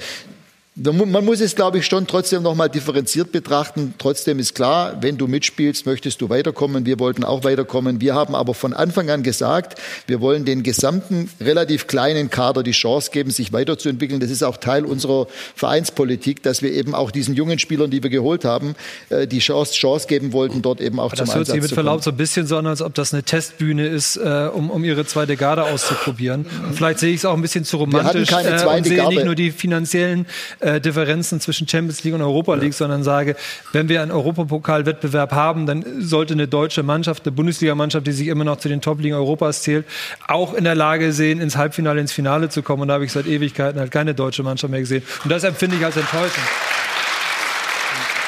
Man 0.82 1.26
muss 1.26 1.42
es, 1.42 1.56
glaube 1.56 1.76
ich, 1.76 1.86
schon 1.86 2.06
trotzdem 2.06 2.42
noch 2.42 2.54
mal 2.54 2.68
differenziert 2.68 3.32
betrachten. 3.32 3.92
Trotzdem 3.98 4.38
ist 4.38 4.54
klar, 4.54 4.96
wenn 5.02 5.18
du 5.18 5.26
mitspielst, 5.26 5.84
möchtest 5.84 6.22
du 6.22 6.30
weiterkommen. 6.30 6.86
Wir 6.86 6.98
wollten 6.98 7.22
auch 7.22 7.44
weiterkommen. 7.44 8.00
Wir 8.00 8.14
haben 8.14 8.34
aber 8.34 8.54
von 8.54 8.72
Anfang 8.72 9.10
an 9.10 9.22
gesagt, 9.22 9.78
wir 10.06 10.22
wollen 10.22 10.46
den 10.46 10.62
gesamten 10.62 11.28
relativ 11.38 11.86
kleinen 11.86 12.30
Kader 12.30 12.62
die 12.62 12.70
Chance 12.70 13.10
geben, 13.10 13.30
sich 13.30 13.52
weiterzuentwickeln. 13.52 14.20
Das 14.20 14.30
ist 14.30 14.42
auch 14.42 14.56
Teil 14.56 14.86
unserer 14.86 15.26
Vereinspolitik, 15.54 16.42
dass 16.42 16.62
wir 16.62 16.72
eben 16.72 16.94
auch 16.94 17.10
diesen 17.10 17.34
jungen 17.34 17.58
Spielern, 17.58 17.90
die 17.90 18.02
wir 18.02 18.08
geholt 18.08 18.46
haben, 18.46 18.74
äh, 19.10 19.26
die 19.26 19.40
Chance, 19.40 19.74
Chance 19.74 20.06
geben 20.06 20.32
wollten, 20.32 20.62
dort 20.62 20.80
eben 20.80 20.98
auch 20.98 21.12
aber 21.12 21.16
zum 21.16 21.24
Einsatz 21.24 21.26
zu 21.26 21.32
kommen. 21.34 21.44
Das 21.44 21.48
hört 21.48 21.62
sich 21.62 21.62
mit 21.62 21.72
Verlaub 21.72 22.02
so 22.02 22.10
ein 22.10 22.16
bisschen 22.16 22.46
so 22.46 22.56
an, 22.56 22.66
als 22.66 22.80
ob 22.80 22.94
das 22.94 23.12
eine 23.12 23.22
Testbühne 23.22 23.86
ist, 23.86 24.16
äh, 24.16 24.48
um, 24.50 24.70
um 24.70 24.82
ihre 24.82 25.04
zweite 25.04 25.36
Garde 25.36 25.64
auszuprobieren. 25.64 26.46
Und 26.66 26.74
vielleicht 26.74 27.00
sehe 27.00 27.10
ich 27.10 27.16
es 27.16 27.24
auch 27.26 27.34
ein 27.34 27.42
bisschen 27.42 27.66
zu 27.66 27.76
romantisch 27.76 28.30
wir 28.30 28.36
hatten 28.36 28.46
keine 28.46 28.56
zweite 28.56 28.74
äh, 28.74 28.78
und 28.78 28.86
sehe 28.86 28.96
Garde. 28.96 29.14
nicht 29.14 29.24
nur 29.26 29.34
die 29.34 29.50
finanziellen 29.50 30.26
äh, 30.60 30.69
Differenzen 30.78 31.40
zwischen 31.40 31.66
Champions 31.66 32.04
League 32.04 32.14
und 32.14 32.22
Europa 32.22 32.54
League, 32.54 32.72
ja. 32.72 32.78
sondern 32.78 33.02
sage, 33.02 33.34
wenn 33.72 33.88
wir 33.88 34.02
einen 34.02 34.12
Europapokalwettbewerb 34.12 35.32
haben, 35.32 35.66
dann 35.66 35.84
sollte 36.00 36.34
eine 36.34 36.46
deutsche 36.46 36.82
Mannschaft, 36.82 37.26
eine 37.26 37.32
Bundesligamannschaft, 37.32 38.06
die 38.06 38.12
sich 38.12 38.28
immer 38.28 38.44
noch 38.44 38.58
zu 38.58 38.68
den 38.68 38.80
Top-Ligen 38.80 39.16
Europas 39.16 39.62
zählt, 39.62 39.86
auch 40.28 40.54
in 40.54 40.64
der 40.64 40.74
Lage 40.74 41.12
sehen, 41.12 41.40
ins 41.40 41.56
Halbfinale, 41.56 42.00
ins 42.00 42.12
Finale 42.12 42.48
zu 42.50 42.62
kommen. 42.62 42.82
Und 42.82 42.88
da 42.88 42.94
habe 42.94 43.04
ich 43.04 43.12
seit 43.12 43.26
Ewigkeiten 43.26 43.80
halt 43.80 43.90
keine 43.90 44.14
deutsche 44.14 44.42
Mannschaft 44.42 44.70
mehr 44.70 44.80
gesehen. 44.80 45.02
Und 45.24 45.32
das 45.32 45.42
empfinde 45.44 45.76
ich 45.76 45.84
als 45.84 45.96
enttäuschend. 45.96 46.44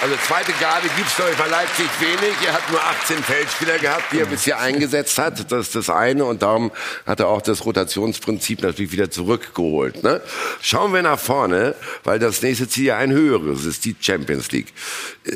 Also 0.02 0.16
zweite 0.16 0.50
Garde 0.54 0.88
gibt 0.96 1.06
es, 1.06 1.14
glaube 1.14 1.30
bei 1.38 1.46
Leipzig 1.46 1.86
wenig. 2.00 2.34
Er 2.44 2.54
hat 2.54 2.68
nur 2.72 2.82
18 2.82 3.18
Feldspieler 3.18 3.78
gehabt, 3.78 4.12
die 4.12 4.18
er 4.18 4.26
bisher 4.26 4.58
eingesetzt 4.58 5.16
hat. 5.16 5.52
Das 5.52 5.68
ist 5.68 5.76
das 5.76 5.90
eine. 5.90 6.24
Und 6.24 6.42
darum 6.42 6.72
hat 7.06 7.20
er 7.20 7.28
auch 7.28 7.40
das 7.40 7.64
Rotationsprinzip 7.64 8.62
natürlich 8.62 8.90
wieder 8.90 9.12
zurückgeholt. 9.12 10.02
Ne? 10.02 10.20
Schauen 10.60 10.92
wir 10.92 11.02
nach 11.02 11.20
vorne, 11.20 11.76
weil 12.02 12.18
das 12.18 12.42
nächste 12.42 12.68
Ziel 12.68 12.86
ja 12.86 12.96
ein 12.96 13.12
höheres 13.12 13.64
ist, 13.64 13.84
die 13.84 13.94
Champions 14.00 14.50
League. 14.50 14.72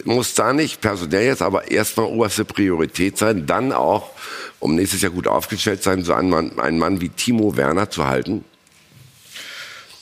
Muss 0.03 0.35
da 0.35 0.53
nicht 0.53 0.81
personell 0.81 1.27
jetzt 1.27 1.43
aber 1.43 1.71
erstmal 1.71 2.07
oberste 2.07 2.45
Priorität 2.45 3.19
sein, 3.19 3.47
dann 3.47 3.73
auch, 3.73 4.11
um 4.59 4.75
nächstes 4.75 5.01
Jahr 5.01 5.13
gut 5.13 5.29
aufgestellt 5.29 5.85
sein, 5.85 6.03
so 6.03 6.13
einen 6.13 6.29
Mann, 6.29 6.59
einen 6.59 6.81
Mann 6.81 7.01
wie 7.01 7.11
Timo 7.11 7.57
Werner 7.57 7.89
zu 7.89 8.09
halten? 8.09 8.45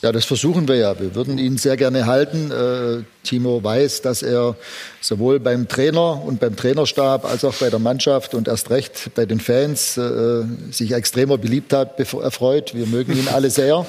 Ja, 0.04 0.12
das 0.12 0.26
versuchen 0.26 0.68
wir 0.68 0.76
ja. 0.76 1.00
Wir 1.00 1.14
würden 1.14 1.38
ihn 1.38 1.56
sehr 1.56 1.78
gerne 1.78 2.04
halten. 2.04 2.50
Äh, 2.50 3.04
Timo 3.26 3.64
weiß, 3.64 4.02
dass 4.02 4.22
er 4.22 4.54
sowohl 5.00 5.40
beim 5.40 5.66
Trainer 5.66 6.22
und 6.22 6.40
beim 6.40 6.56
Trainerstab 6.56 7.24
als 7.24 7.42
auch 7.42 7.54
bei 7.54 7.70
der 7.70 7.78
Mannschaft 7.78 8.34
und 8.34 8.46
erst 8.46 8.68
recht 8.68 9.12
bei 9.14 9.24
den 9.24 9.40
Fans 9.40 9.96
äh, 9.96 10.42
sich 10.70 10.92
extremer 10.92 11.38
Beliebtheit 11.38 11.98
erfreut. 11.98 12.74
Wir 12.74 12.84
mögen 12.84 13.16
ihn 13.16 13.28
alle 13.28 13.48
sehr. 13.48 13.86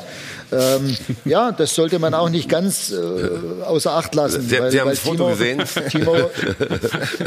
Ähm, 0.54 0.96
ja, 1.26 1.52
das 1.52 1.76
sollte 1.76 2.00
man 2.00 2.14
auch 2.14 2.30
nicht 2.30 2.48
ganz 2.48 2.94
äh, 2.94 3.66
außer 3.66 3.92
Acht 3.92 4.16
lassen. 4.16 4.48
Sie, 4.48 4.58
weil, 4.58 4.72
Sie 4.72 4.80
haben 4.80 4.92
das 4.92 5.00
Foto 5.00 5.28
gesehen? 5.28 5.64
Timo, 5.90 6.16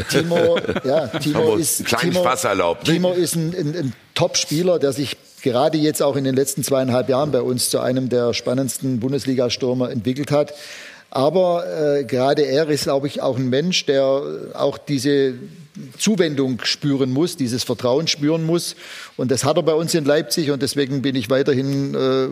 Timo, 0.09 0.57
ja, 0.83 1.05
Timo 1.09 1.57
ist, 1.57 1.85
kleinen 1.85 2.13
Timo, 2.13 2.21
Spaß 2.21 2.45
erlaubt. 2.45 2.85
Timo 2.85 3.11
ist 3.11 3.35
ein, 3.35 3.53
ein, 3.55 3.75
ein 3.75 3.93
Top-Spieler, 4.15 4.79
der 4.79 4.93
sich 4.93 5.15
gerade 5.41 5.77
jetzt 5.77 6.01
auch 6.01 6.15
in 6.15 6.23
den 6.23 6.35
letzten 6.35 6.63
zweieinhalb 6.63 7.09
Jahren 7.09 7.31
bei 7.31 7.41
uns 7.41 7.69
zu 7.69 7.79
einem 7.79 8.09
der 8.09 8.33
spannendsten 8.33 8.99
Bundesliga-Stürmer 8.99 9.91
entwickelt 9.91 10.31
hat. 10.31 10.53
Aber 11.11 11.65
äh, 11.65 12.03
gerade 12.03 12.43
er 12.43 12.69
ist, 12.69 12.83
glaube 12.83 13.07
ich, 13.07 13.21
auch 13.21 13.37
ein 13.37 13.49
Mensch, 13.49 13.85
der 13.85 14.21
auch 14.53 14.77
diese 14.77 15.33
Zuwendung 15.97 16.61
spüren 16.63 17.11
muss, 17.11 17.37
dieses 17.37 17.63
Vertrauen 17.63 18.07
spüren 18.07 18.45
muss. 18.45 18.75
Und 19.17 19.31
das 19.31 19.43
hat 19.43 19.57
er 19.57 19.63
bei 19.63 19.73
uns 19.73 19.93
in 19.93 20.05
Leipzig 20.05 20.51
und 20.51 20.61
deswegen 20.61 21.01
bin 21.01 21.15
ich 21.15 21.29
weiterhin 21.29 21.93
äh, 21.93 22.27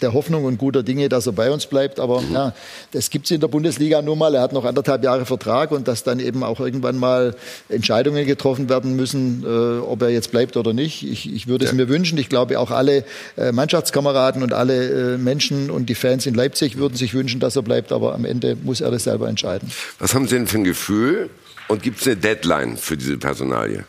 der 0.00 0.12
Hoffnung 0.12 0.44
und 0.44 0.58
guter 0.58 0.82
Dinge, 0.82 1.08
dass 1.08 1.26
er 1.26 1.32
bei 1.32 1.50
uns 1.50 1.66
bleibt. 1.66 2.00
Aber 2.00 2.20
mhm. 2.20 2.32
ja, 2.32 2.54
das 2.92 3.10
gibt 3.10 3.26
es 3.26 3.30
in 3.30 3.40
der 3.40 3.48
Bundesliga 3.48 4.02
nun 4.02 4.18
mal. 4.18 4.34
Er 4.34 4.42
hat 4.42 4.52
noch 4.52 4.64
anderthalb 4.64 5.04
Jahre 5.04 5.26
Vertrag 5.26 5.72
und 5.72 5.88
dass 5.88 6.04
dann 6.04 6.20
eben 6.20 6.42
auch 6.42 6.60
irgendwann 6.60 6.96
mal 6.96 7.34
Entscheidungen 7.68 8.26
getroffen 8.26 8.68
werden 8.68 8.96
müssen, 8.96 9.44
äh, 9.44 9.80
ob 9.80 10.02
er 10.02 10.10
jetzt 10.10 10.30
bleibt 10.30 10.56
oder 10.56 10.72
nicht. 10.72 11.02
Ich, 11.02 11.32
ich 11.32 11.46
würde 11.46 11.64
es 11.64 11.72
ja. 11.72 11.76
mir 11.76 11.88
wünschen. 11.88 12.18
Ich 12.18 12.28
glaube, 12.28 12.58
auch 12.58 12.70
alle 12.70 13.04
äh, 13.36 13.52
Mannschaftskameraden 13.52 14.42
und 14.42 14.52
alle 14.52 15.14
äh, 15.14 15.18
Menschen 15.18 15.70
und 15.70 15.88
die 15.88 15.94
Fans 15.94 16.26
in 16.26 16.34
Leipzig 16.34 16.76
würden 16.76 16.96
sich 16.96 17.14
wünschen, 17.14 17.40
dass 17.40 17.56
er 17.56 17.62
bleibt. 17.62 17.92
Aber 17.92 18.14
am 18.14 18.24
Ende 18.24 18.56
muss 18.56 18.80
er 18.80 18.90
das 18.90 19.04
selber 19.04 19.28
entscheiden. 19.28 19.70
Was 19.98 20.14
haben 20.14 20.26
Sie 20.26 20.34
denn 20.34 20.46
für 20.46 20.58
ein 20.58 20.64
Gefühl? 20.64 21.30
Und 21.72 21.82
gibt 21.82 22.02
es 22.02 22.06
eine 22.06 22.16
Deadline 22.16 22.76
für 22.76 22.98
diese 22.98 23.16
Personalie? 23.16 23.86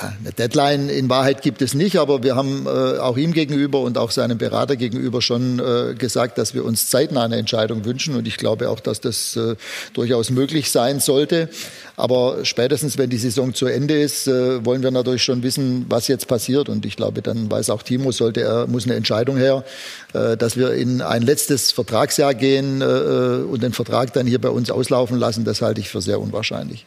Eine 0.00 0.30
Deadline 0.30 0.88
in 0.90 1.08
Wahrheit 1.08 1.42
gibt 1.42 1.60
es 1.60 1.74
nicht, 1.74 1.96
aber 1.96 2.22
wir 2.22 2.36
haben 2.36 2.66
äh, 2.66 2.98
auch 2.98 3.16
ihm 3.16 3.32
gegenüber 3.32 3.80
und 3.80 3.98
auch 3.98 4.12
seinem 4.12 4.38
Berater 4.38 4.76
gegenüber 4.76 5.20
schon 5.20 5.58
äh, 5.58 5.94
gesagt, 5.94 6.38
dass 6.38 6.54
wir 6.54 6.64
uns 6.64 6.88
zeitnah 6.88 7.24
eine 7.24 7.36
Entscheidung 7.36 7.84
wünschen. 7.84 8.14
Und 8.14 8.28
ich 8.28 8.36
glaube 8.36 8.70
auch, 8.70 8.78
dass 8.78 9.00
das 9.00 9.34
äh, 9.34 9.56
durchaus 9.94 10.30
möglich 10.30 10.70
sein 10.70 11.00
sollte. 11.00 11.48
Aber 11.96 12.44
spätestens, 12.44 12.96
wenn 12.96 13.10
die 13.10 13.18
Saison 13.18 13.54
zu 13.54 13.66
Ende 13.66 14.00
ist, 14.00 14.28
äh, 14.28 14.64
wollen 14.64 14.84
wir 14.84 14.92
natürlich 14.92 15.24
schon 15.24 15.42
wissen, 15.42 15.86
was 15.88 16.06
jetzt 16.06 16.28
passiert. 16.28 16.68
Und 16.68 16.86
ich 16.86 16.94
glaube, 16.94 17.20
dann 17.20 17.50
weiß 17.50 17.70
auch 17.70 17.82
Timo, 17.82 18.12
sollte 18.12 18.42
er 18.42 18.68
muss 18.68 18.84
eine 18.84 18.94
Entscheidung 18.94 19.36
her, 19.36 19.64
äh, 20.12 20.36
dass 20.36 20.56
wir 20.56 20.74
in 20.74 21.02
ein 21.02 21.22
letztes 21.22 21.72
Vertragsjahr 21.72 22.34
gehen 22.34 22.82
äh, 22.82 22.84
und 22.84 23.64
den 23.64 23.72
Vertrag 23.72 24.12
dann 24.12 24.28
hier 24.28 24.40
bei 24.40 24.50
uns 24.50 24.70
auslaufen 24.70 25.18
lassen, 25.18 25.44
das 25.44 25.60
halte 25.60 25.80
ich 25.80 25.88
für 25.88 26.00
sehr 26.00 26.20
unwahrscheinlich 26.20 26.86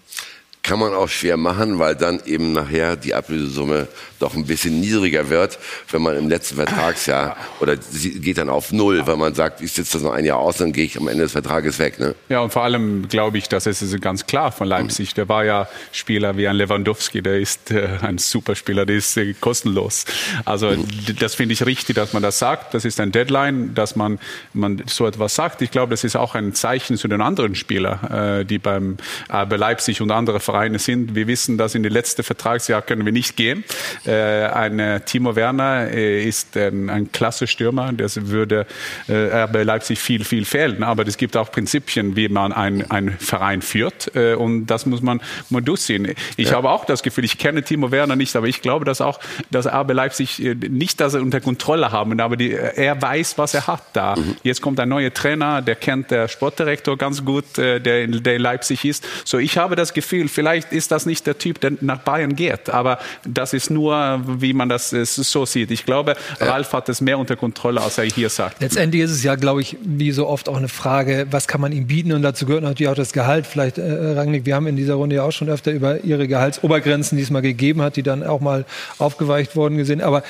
kann 0.63 0.79
man 0.79 0.93
auch 0.93 1.09
schwer 1.09 1.38
machen, 1.38 1.79
weil 1.79 1.95
dann 1.95 2.21
eben 2.25 2.53
nachher 2.53 2.95
die 2.95 3.15
Ablösesumme 3.15 3.88
doch 4.19 4.35
ein 4.35 4.45
bisschen 4.45 4.79
niedriger 4.79 5.29
wird, 5.29 5.57
wenn 5.89 6.03
man 6.03 6.15
im 6.15 6.29
letzten 6.29 6.55
Vertragsjahr 6.55 7.35
oder 7.59 7.77
sie 7.81 8.19
geht 8.19 8.38
dann 8.38 8.49
auf 8.49 8.71
null, 8.71 9.01
weil 9.07 9.17
man 9.17 9.33
sagt, 9.33 9.61
ich 9.61 9.71
sitze 9.71 9.93
das 9.93 10.03
noch 10.03 10.13
ein 10.13 10.23
Jahr 10.23 10.38
aus, 10.38 10.57
dann 10.57 10.71
gehe 10.71 10.85
ich 10.85 10.97
am 10.97 11.07
Ende 11.07 11.23
des 11.23 11.31
Vertrages 11.31 11.79
weg. 11.79 11.99
Ne? 11.99 12.13
Ja, 12.29 12.41
und 12.41 12.53
vor 12.53 12.63
allem 12.63 13.07
glaube 13.09 13.39
ich, 13.39 13.49
dass 13.49 13.65
es 13.65 13.81
ist 13.81 13.99
ganz 14.01 14.27
klar 14.27 14.51
von 14.51 14.67
Leipzig. 14.67 15.15
Der 15.15 15.27
war 15.27 15.43
ja 15.45 15.67
Spieler 15.91 16.38
wie 16.38 16.47
ein 16.47 16.55
Lewandowski, 16.55 17.23
der 17.23 17.39
ist 17.39 17.71
äh, 17.71 17.97
ein 18.01 18.19
Superspieler, 18.19 18.85
der 18.85 18.97
ist 18.97 19.17
äh, 19.17 19.33
kostenlos. 19.33 20.05
Also 20.45 20.75
das 21.19 21.33
finde 21.33 21.53
ich 21.53 21.65
richtig, 21.65 21.95
dass 21.95 22.13
man 22.13 22.21
das 22.21 22.38
sagt. 22.38 22.75
Das 22.75 22.85
ist 22.85 22.99
ein 22.99 23.11
Deadline, 23.11 23.73
dass 23.73 23.95
man, 23.95 24.19
man 24.53 24.83
so 24.85 25.07
etwas 25.07 25.33
sagt. 25.33 25.63
Ich 25.63 25.71
glaube, 25.71 25.89
das 25.89 26.03
ist 26.03 26.15
auch 26.15 26.35
ein 26.35 26.53
Zeichen 26.53 26.97
zu 26.97 27.07
den 27.07 27.21
anderen 27.21 27.55
Spielern, 27.55 28.41
äh, 28.41 28.45
die 28.45 28.59
beim 28.59 28.97
äh, 29.29 29.45
bei 29.47 29.55
Leipzig 29.55 30.01
und 30.01 30.11
andere 30.11 30.39
Vereine 30.39 30.51
sind. 30.80 31.15
Wir 31.15 31.28
wissen, 31.28 31.57
dass 31.57 31.76
in 31.76 31.84
die 31.84 31.90
letzte 31.90 32.23
Vertragsjahr 32.23 32.82
können 32.82 33.06
wir 33.06 33.11
nicht 33.11 33.36
gehen. 33.36 33.64
Äh, 34.06 34.45
ein 34.45 34.80
äh, 34.80 35.02
Timo 35.02 35.36
Werner 35.36 35.90
äh, 35.91 36.23
ist 36.23 36.56
ein, 36.57 36.90
ein 36.90 37.11
klasse 37.11 37.48
Stürmer. 37.48 37.94
Das 37.94 38.28
würde 38.28 38.65
äh, 39.07 39.48
bei 39.48 39.64
Leipzig 39.64 39.99
viel, 39.99 40.23
viel 40.23 40.45
fehlen. 40.45 40.84
Aber 40.84 41.07
es 41.07 41.18
gibt 41.18 41.38
auch 41.38 41.52
Prinzipien, 41.52 42.15
wie 42.15 42.30
man 42.30 42.52
einen 42.53 43.11
Verein 43.19 43.61
führt. 43.61 44.15
Äh, 44.15 44.36
und 44.36 44.68
das 44.68 44.86
muss 44.86 45.02
man 45.02 45.22
mal 45.49 45.61
durchziehen. 45.61 46.14
Ich 46.38 46.49
ja. 46.49 46.57
habe 46.57 46.69
auch 46.69 46.86
das 46.86 47.03
Gefühl, 47.03 47.26
ich 47.26 47.38
kenne 47.38 47.64
Timo 47.64 47.91
Werner 47.91 48.15
nicht, 48.15 48.36
aber 48.36 48.48
ich 48.48 48.61
glaube, 48.61 48.86
dass 48.86 49.02
auch, 49.02 49.19
dass 49.49 49.68
RB 49.68 49.94
Leipzig 49.94 50.44
äh, 50.44 50.56
nicht 50.56 50.99
das 50.99 51.15
unter 51.15 51.41
Kontrolle 51.41 51.91
haben, 51.91 52.19
aber 52.19 52.38
die, 52.38 52.52
er 52.52 53.02
weiß, 53.02 53.38
was 53.38 53.53
er 53.53 53.68
hat 53.68 53.84
da. 53.94 54.15
Mhm. 54.15 54.36
Jetzt 54.44 54.61
kommt 54.61 54.80
ein 54.80 54.90
neuer 54.90 55.14
Trainer, 55.14 55.61
der 55.61 55.76
kennt 55.76 56.11
der 56.11 56.28
Sportdirektor 56.28 56.98
ganz 56.98 57.23
gut, 57.23 57.45
der 57.57 58.03
in, 58.03 58.23
der 58.23 58.36
in 58.36 58.41
Leipzig 58.41 58.86
ist. 58.86 59.07
So, 59.26 59.38
ich 59.38 59.57
habe 59.57 59.76
das 59.76 59.94
Gefühl, 59.94 60.28
vielleicht 60.41 60.73
ist 60.73 60.91
das 60.91 61.05
nicht 61.05 61.27
der 61.27 61.38
Typ, 61.38 61.61
der 61.61 61.73
nach 61.81 61.99
Bayern 61.99 62.35
geht, 62.35 62.72
aber 62.72 62.97
das 63.23 63.53
ist 63.53 63.69
nur, 63.69 64.22
wie 64.26 64.53
man 64.53 64.69
das 64.69 64.91
äh, 64.91 65.05
so 65.05 65.45
sieht. 65.45 65.69
Ich 65.69 65.85
glaube, 65.85 66.15
Ralf 66.39 66.73
hat 66.73 66.89
es 66.89 66.99
mehr 66.99 67.19
unter 67.19 67.35
Kontrolle, 67.35 67.80
als 67.80 67.99
er 67.99 68.05
hier 68.05 68.30
sagt. 68.30 68.59
Letztendlich 68.59 69.03
ist 69.03 69.11
es 69.11 69.22
ja, 69.22 69.35
glaube 69.35 69.61
ich, 69.61 69.77
wie 69.84 70.11
so 70.11 70.27
oft 70.27 70.49
auch 70.49 70.57
eine 70.57 70.68
Frage, 70.68 71.27
was 71.30 71.47
kann 71.47 71.61
man 71.61 71.72
ihm 71.72 71.85
bieten? 71.85 72.11
Und 72.11 72.23
dazu 72.23 72.47
gehört 72.47 72.63
natürlich 72.63 72.89
auch 72.89 72.95
das 72.95 73.13
Gehalt. 73.13 73.45
Vielleicht, 73.45 73.77
äh, 73.77 74.13
Rangnick, 74.13 74.47
wir 74.47 74.55
haben 74.55 74.65
in 74.65 74.76
dieser 74.76 74.95
Runde 74.95 75.18
ja 75.18 75.23
auch 75.23 75.31
schon 75.31 75.47
öfter 75.47 75.72
über 75.72 76.03
Ihre 76.03 76.27
Gehaltsobergrenzen, 76.27 77.19
die 77.19 77.23
es 77.23 77.30
mal 77.30 77.43
gegeben 77.43 77.84
hat, 77.84 77.95
die 77.95 78.03
dann 78.03 78.23
auch 78.23 78.41
mal 78.41 78.65
aufgeweicht 78.97 79.55
wurden 79.55 79.77
gesehen. 79.77 80.01
Aber 80.01 80.19
äh, 80.19 80.23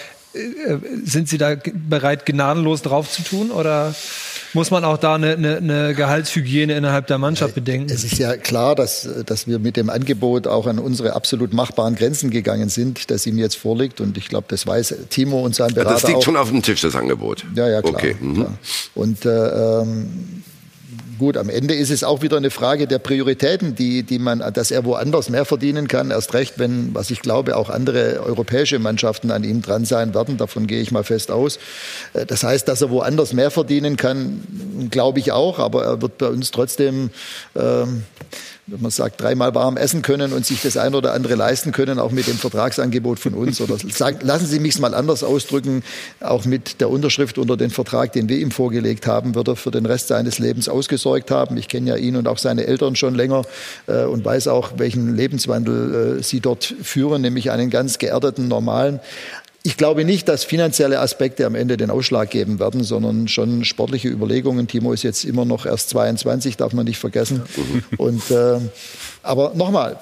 sind 1.03 1.27
Sie 1.27 1.37
da 1.37 1.55
bereit, 1.89 2.25
gnadenlos 2.25 2.81
drauf 2.81 3.09
zu 3.09 3.23
tun? 3.23 3.51
Oder 3.51 3.93
muss 4.53 4.71
man 4.71 4.83
auch 4.85 4.97
da 4.97 5.15
eine, 5.15 5.33
eine, 5.33 5.57
eine 5.57 5.93
Gehaltshygiene 5.93 6.73
innerhalb 6.73 7.07
der 7.07 7.17
Mannschaft 7.17 7.55
bedenken? 7.55 7.91
Es 7.91 8.03
ist 8.03 8.17
ja 8.17 8.37
klar, 8.37 8.75
dass, 8.75 9.07
dass 9.25 9.47
wir 9.47 9.59
mit 9.59 9.77
dem 9.77 9.89
Angebot 9.89 10.47
auch 10.47 10.67
an 10.67 10.79
unsere 10.79 11.13
absolut 11.13 11.53
machbaren 11.53 11.95
Grenzen 11.95 12.29
gegangen 12.29 12.69
sind, 12.69 13.11
das 13.11 13.25
ihm 13.25 13.37
jetzt 13.37 13.55
vorliegt. 13.57 14.01
Und 14.01 14.17
ich 14.17 14.29
glaube, 14.29 14.47
das 14.49 14.65
weiß 14.65 14.95
Timo 15.09 15.41
und 15.41 15.55
sein 15.55 15.73
Berater 15.73 15.93
Das 15.93 16.03
liegt 16.03 16.17
auch. 16.17 16.23
schon 16.23 16.37
auf 16.37 16.49
dem 16.49 16.61
Tisch, 16.61 16.81
das 16.81 16.95
Angebot. 16.95 17.45
Ja, 17.55 17.69
ja, 17.69 17.81
klar. 17.81 17.93
Okay. 17.95 18.15
Mhm. 18.19 18.35
klar. 18.35 18.57
Und 18.95 19.25
äh, 19.25 19.81
ähm, 19.81 20.43
gut, 21.21 21.37
am 21.37 21.49
Ende 21.49 21.75
ist 21.75 21.91
es 21.91 22.03
auch 22.03 22.23
wieder 22.23 22.37
eine 22.37 22.49
Frage 22.49 22.87
der 22.87 22.97
Prioritäten, 22.97 23.75
die, 23.75 24.01
die 24.01 24.17
man, 24.17 24.39
dass 24.55 24.71
er 24.71 24.85
woanders 24.85 25.29
mehr 25.29 25.45
verdienen 25.45 25.87
kann. 25.87 26.09
Erst 26.09 26.33
recht, 26.33 26.57
wenn, 26.57 26.95
was 26.95 27.11
ich 27.11 27.21
glaube, 27.21 27.57
auch 27.57 27.69
andere 27.69 28.21
europäische 28.25 28.79
Mannschaften 28.79 29.29
an 29.29 29.43
ihm 29.43 29.61
dran 29.61 29.85
sein 29.85 30.15
werden. 30.15 30.37
Davon 30.37 30.65
gehe 30.65 30.81
ich 30.81 30.91
mal 30.91 31.03
fest 31.03 31.29
aus. 31.29 31.59
Äh, 32.13 32.25
Das 32.25 32.41
heißt, 32.41 32.67
dass 32.67 32.81
er 32.81 32.89
woanders 32.89 33.33
mehr 33.33 33.51
verdienen 33.51 33.97
kann, 33.97 34.87
glaube 34.89 35.19
ich 35.19 35.31
auch. 35.31 35.59
Aber 35.59 35.83
er 35.83 36.01
wird 36.01 36.17
bei 36.17 36.25
uns 36.25 36.49
trotzdem 36.49 37.11
ähm, 37.55 38.01
wenn 38.71 38.81
man 38.81 38.91
sagt, 38.91 39.19
dreimal 39.19 39.53
warm 39.53 39.75
essen 39.75 40.01
können 40.01 40.31
und 40.31 40.45
sich 40.45 40.61
das 40.61 40.77
ein 40.77 40.95
oder 40.95 41.13
andere 41.13 41.35
leisten 41.35 41.73
können, 41.73 41.99
auch 41.99 42.11
mit 42.11 42.27
dem 42.27 42.37
Vertragsangebot 42.37 43.19
von 43.19 43.33
uns. 43.33 43.59
Oder 43.59 43.75
sagen, 43.89 44.19
lassen 44.21 44.45
Sie 44.45 44.59
mich 44.59 44.75
es 44.75 44.79
mal 44.79 44.93
anders 44.93 45.23
ausdrücken, 45.23 45.83
auch 46.21 46.45
mit 46.45 46.79
der 46.79 46.89
Unterschrift 46.89 47.37
unter 47.37 47.57
den 47.57 47.69
Vertrag, 47.69 48.13
den 48.13 48.29
wir 48.29 48.37
ihm 48.37 48.51
vorgelegt 48.51 49.07
haben, 49.07 49.35
wird 49.35 49.49
er 49.49 49.55
für 49.57 49.71
den 49.71 49.85
Rest 49.85 50.07
seines 50.07 50.39
Lebens 50.39 50.69
ausgesorgt 50.69 51.31
haben. 51.31 51.57
Ich 51.57 51.67
kenne 51.67 51.89
ja 51.89 51.95
ihn 51.97 52.15
und 52.15 52.27
auch 52.27 52.37
seine 52.37 52.65
Eltern 52.65 52.95
schon 52.95 53.13
länger 53.13 53.43
äh, 53.87 54.03
und 54.03 54.23
weiß 54.23 54.47
auch, 54.47 54.71
welchen 54.77 55.15
Lebenswandel 55.15 56.19
äh, 56.19 56.23
sie 56.23 56.39
dort 56.39 56.73
führen, 56.81 57.21
nämlich 57.21 57.51
einen 57.51 57.69
ganz 57.69 57.97
geerdeten, 57.97 58.47
normalen. 58.47 59.01
Ich 59.63 59.77
glaube 59.77 60.05
nicht, 60.05 60.27
dass 60.27 60.43
finanzielle 60.43 60.99
Aspekte 60.99 61.45
am 61.45 61.53
Ende 61.53 61.77
den 61.77 61.91
Ausschlag 61.91 62.31
geben 62.31 62.59
werden, 62.59 62.83
sondern 62.83 63.27
schon 63.27 63.63
sportliche 63.63 64.07
Überlegungen. 64.07 64.67
Timo 64.67 64.91
ist 64.91 65.03
jetzt 65.03 65.23
immer 65.23 65.45
noch 65.45 65.67
erst 65.67 65.89
22, 65.89 66.57
darf 66.57 66.73
man 66.73 66.85
nicht 66.85 66.97
vergessen. 66.97 67.43
Und, 67.97 68.31
äh, 68.31 68.57
aber 69.21 69.51
nochmal, 69.53 69.99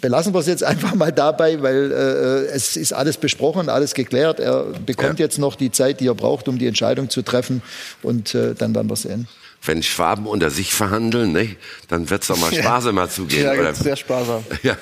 belassen 0.00 0.32
wir 0.32 0.40
es 0.40 0.46
jetzt 0.46 0.64
einfach 0.64 0.94
mal 0.94 1.12
dabei, 1.12 1.62
weil 1.62 1.92
äh, 1.92 2.54
es 2.54 2.76
ist 2.78 2.94
alles 2.94 3.18
besprochen, 3.18 3.68
alles 3.68 3.92
geklärt. 3.92 4.40
Er 4.40 4.64
bekommt 4.86 5.18
jetzt 5.18 5.38
noch 5.38 5.56
die 5.56 5.70
Zeit, 5.70 6.00
die 6.00 6.06
er 6.06 6.14
braucht, 6.14 6.48
um 6.48 6.58
die 6.58 6.66
Entscheidung 6.66 7.10
zu 7.10 7.20
treffen. 7.20 7.60
Und 8.02 8.34
äh, 8.34 8.54
dann 8.54 8.74
werden 8.74 8.88
wir 8.88 8.96
sehen. 8.96 9.28
Wenn 9.64 9.82
Schwaben 9.82 10.26
unter 10.26 10.50
sich 10.50 10.74
verhandeln, 10.74 11.32
ne, 11.32 11.56
dann 11.88 12.10
wird's 12.10 12.26
doch 12.26 12.38
mal 12.38 12.52
Spaß 12.62 12.86
immer 12.86 13.08
zugehen. 13.08 13.44
Ja, 13.44 13.52
oder? 13.52 13.74
sehr 13.74 13.96
sparsam. 13.96 14.44
Ja. 14.62 14.76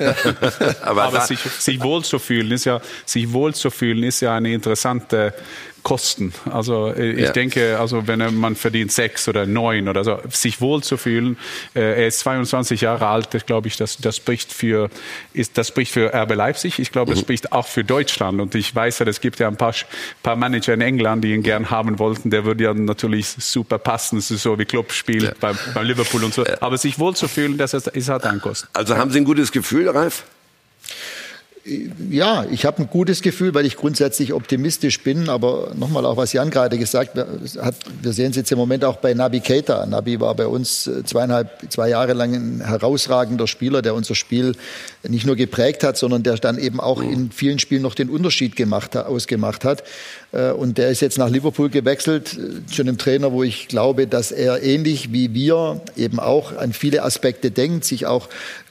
Aber, 0.83 1.05
Aber 1.05 1.19
da, 1.19 1.27
sich, 1.27 1.39
sich 1.39 1.83
wohl 1.83 2.05
zu 2.05 2.19
fühlen 2.19 2.51
ist 2.51 2.65
ja, 2.65 2.81
sich 3.05 3.33
wohl 3.33 3.55
zu 3.55 3.71
fühlen 3.71 4.03
ist 4.03 4.21
ja 4.21 4.35
eine 4.35 4.53
interessante 4.53 5.35
Kosten. 5.83 6.33
Also 6.51 6.89
äh, 6.93 7.13
ich 7.13 7.21
Ja. 7.27 7.33
denke, 7.33 7.79
also 7.79 8.07
wenn 8.07 8.35
man 8.39 8.57
verdient 8.57 8.93
sechs 8.93 9.29
oder 9.29 9.47
neun 9.47 9.89
oder 9.89 10.05
so, 10.05 10.19
sich 10.31 10.61
wohl 10.61 10.83
zu 10.83 10.97
fühlen. 10.97 11.37
Äh, 11.75 11.81
er 12.03 12.07
ist 12.09 12.21
22 12.21 12.83
Jahre 12.83 13.07
alt. 13.07 13.29
Das 13.33 13.47
glaube 13.47 13.69
ich, 13.69 13.77
das, 13.77 13.97
das 13.99 14.17
spricht 14.17 14.53
für, 14.53 14.91
ist, 15.33 15.57
das 15.59 15.69
spricht 15.69 15.93
für 15.93 16.13
RB 16.15 16.35
Leipzig. 16.35 16.79
Ich 16.79 16.93
glaube, 16.93 17.13
das 17.13 17.21
spricht 17.21 17.53
auch 17.53 17.67
für 17.67 17.85
Deutschland. 17.85 18.41
Und 18.41 18.55
ich 18.55 18.75
weiß 18.75 18.99
ja, 19.01 19.07
es 19.07 19.21
gibt 19.21 19.39
ja 19.41 19.49
ein 19.49 19.57
paar, 19.57 19.75
paar 20.23 20.37
Manager 20.37 20.75
in 20.75 20.81
England, 20.81 21.25
die 21.25 21.33
ihn 21.33 21.43
gern 21.43 21.71
haben 21.71 21.99
wollten. 21.99 22.31
Der 22.31 22.45
würde 22.45 22.65
ja 22.65 22.75
natürlich 22.75 23.29
super 23.29 23.79
passen. 23.79 24.17
Das 24.17 24.31
ist 24.31 24.43
so 24.43 24.59
wie 24.59 24.65
Club 24.65 24.93
spielt 24.93 25.39
beim, 25.41 25.57
beim 25.75 25.87
Liverpool 25.87 26.25
und 26.25 26.35
so. 26.35 26.45
Aber 26.61 26.79
sich 26.79 26.99
wohl 26.99 27.15
zu 27.17 27.29
fühlen, 27.29 27.57
das 27.59 27.75
ist, 27.75 27.87
ist 27.89 28.09
halt 28.09 28.25
ein 28.25 28.41
Kosten. 28.41 28.69
also 28.73 28.97
haben 28.97 29.11
Sie 29.11 29.19
ein 29.19 29.25
gutes 29.25 29.51
Gefühl, 29.53 29.89
Ralf? 29.89 30.25
Ja, 32.11 32.47
ich 32.51 32.65
habe 32.65 32.83
ein 32.83 32.89
gutes 32.89 33.23
Gefühl, 33.23 33.55
weil 33.55 33.65
ich 33.65 33.77
grundsätzlich 33.77 34.33
optimistisch 34.33 35.03
bin. 35.03 35.29
Aber 35.29 35.73
nochmal 35.77 36.05
auch, 36.05 36.17
was 36.17 36.33
Jan 36.33 36.51
gerade 36.51 36.79
gesagt 36.79 37.17
hat, 37.17 37.75
wir 38.03 38.13
sehen 38.13 38.31
es 38.31 38.37
jetzt 38.37 38.51
im 38.51 38.59
Moment 38.59 38.85
auch 38.85 38.97
bei 38.97 39.15
Nabi 39.15 39.41
Keita. 39.41 39.87
Nabi 39.87 40.19
war 40.19 40.35
bei 40.35 40.47
uns 40.47 40.87
äh, 40.87 41.05
zweieinhalb, 41.05 41.49
zwei 41.71 41.89
Jahre 41.91 42.13
lang 42.15 42.35
ein 42.35 42.61
herausragender 42.67 43.47
Spieler, 43.47 43.83
der 43.83 43.95
unser 43.95 44.15
Spiel 44.15 44.57
nicht 45.07 45.27
nur 45.27 45.37
geprägt 45.37 45.85
hat, 45.85 45.97
sondern 45.97 46.23
der 46.23 46.37
dann 46.37 46.59
eben 46.59 46.81
auch 46.81 47.03
in 47.03 47.31
vielen 47.31 47.59
Spielen 47.59 47.83
noch 47.83 47.95
den 47.95 48.11
Unterschied 48.11 48.57
gemacht, 48.57 48.97
ausgemacht 48.97 49.65
hat. 49.65 49.85
Äh, 50.33 50.51
Und 50.51 50.79
der 50.79 50.91
ist 50.91 51.01
jetzt 51.01 51.19
nach 51.19 51.31
Liverpool 51.31 51.71
gewechselt 51.71 52.37
äh, 52.37 52.67
zu 52.67 52.83
einem 52.83 52.99
Trainer, 52.99 53.33
wo 53.33 53.43
ich 53.43 53.69
glaube, 53.69 54.07
dass 54.07 54.33
er 54.33 54.63
ähnlich 54.63 55.13
wie 55.13 55.35
wir 55.35 55.81
eben 55.97 56.19
auch 56.19 56.57
an 56.57 56.73
viele 56.73 57.03
Aspekte 57.03 57.51
denkt, 57.51 57.85
sich 57.85 58.07
auch 58.07 58.29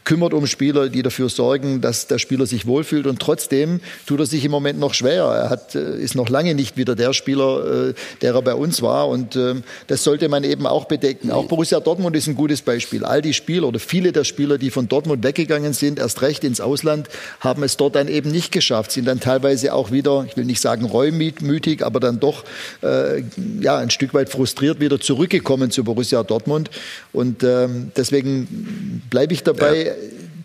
kümmert 0.09 0.33
um 0.33 0.47
Spieler, 0.47 0.89
die 0.89 1.03
dafür 1.03 1.29
sorgen, 1.29 1.81
dass 1.81 2.07
der 2.07 2.17
Spieler 2.17 2.47
sich 2.47 2.65
wohlfühlt. 2.65 3.05
Und 3.05 3.19
trotzdem 3.19 3.79
tut 4.07 4.19
er 4.19 4.25
sich 4.25 4.43
im 4.43 4.49
Moment 4.49 4.79
noch 4.79 4.95
schwer. 4.95 5.25
Er 5.25 5.51
hat, 5.51 5.75
äh, 5.75 5.99
ist 5.99 6.15
noch 6.15 6.29
lange 6.29 6.55
nicht 6.55 6.77
wieder 6.77 6.95
der 6.95 7.13
Spieler, 7.13 7.89
äh, 7.89 7.93
der 8.23 8.33
er 8.33 8.41
bei 8.41 8.55
uns 8.55 8.81
war. 8.81 9.07
Und 9.07 9.35
ähm, 9.35 9.61
das 9.85 10.03
sollte 10.03 10.27
man 10.27 10.43
eben 10.43 10.65
auch 10.65 10.85
bedenken. 10.85 11.29
Auch 11.29 11.45
Borussia 11.45 11.79
Dortmund 11.79 12.15
ist 12.15 12.25
ein 12.25 12.33
gutes 12.33 12.63
Beispiel. 12.63 13.05
All 13.05 13.21
die 13.21 13.35
Spieler 13.35 13.67
oder 13.67 13.79
viele 13.79 14.11
der 14.11 14.23
Spieler, 14.23 14.57
die 14.57 14.71
von 14.71 14.87
Dortmund 14.87 15.23
weggegangen 15.23 15.73
sind, 15.73 15.99
erst 15.99 16.23
recht 16.23 16.43
ins 16.43 16.59
Ausland, 16.59 17.07
haben 17.39 17.61
es 17.61 17.77
dort 17.77 17.95
dann 17.95 18.07
eben 18.07 18.31
nicht 18.31 18.51
geschafft, 18.51 18.91
sind 18.91 19.05
dann 19.07 19.19
teilweise 19.19 19.75
auch 19.75 19.91
wieder, 19.91 20.25
ich 20.27 20.35
will 20.35 20.45
nicht 20.45 20.59
sagen 20.59 20.85
reumütig, 20.85 21.85
aber 21.85 21.99
dann 21.99 22.19
doch 22.19 22.45
äh, 22.81 23.21
ja, 23.61 23.77
ein 23.77 23.91
Stück 23.91 24.15
weit 24.15 24.31
frustriert 24.31 24.79
wieder 24.79 24.99
zurückgekommen 24.99 25.69
zu 25.69 25.83
Borussia 25.83 26.23
Dortmund. 26.23 26.71
Und 27.13 27.43
ähm, 27.43 27.91
deswegen 27.95 29.03
bleibe 29.11 29.35
ich 29.35 29.43
dabei. 29.43 29.98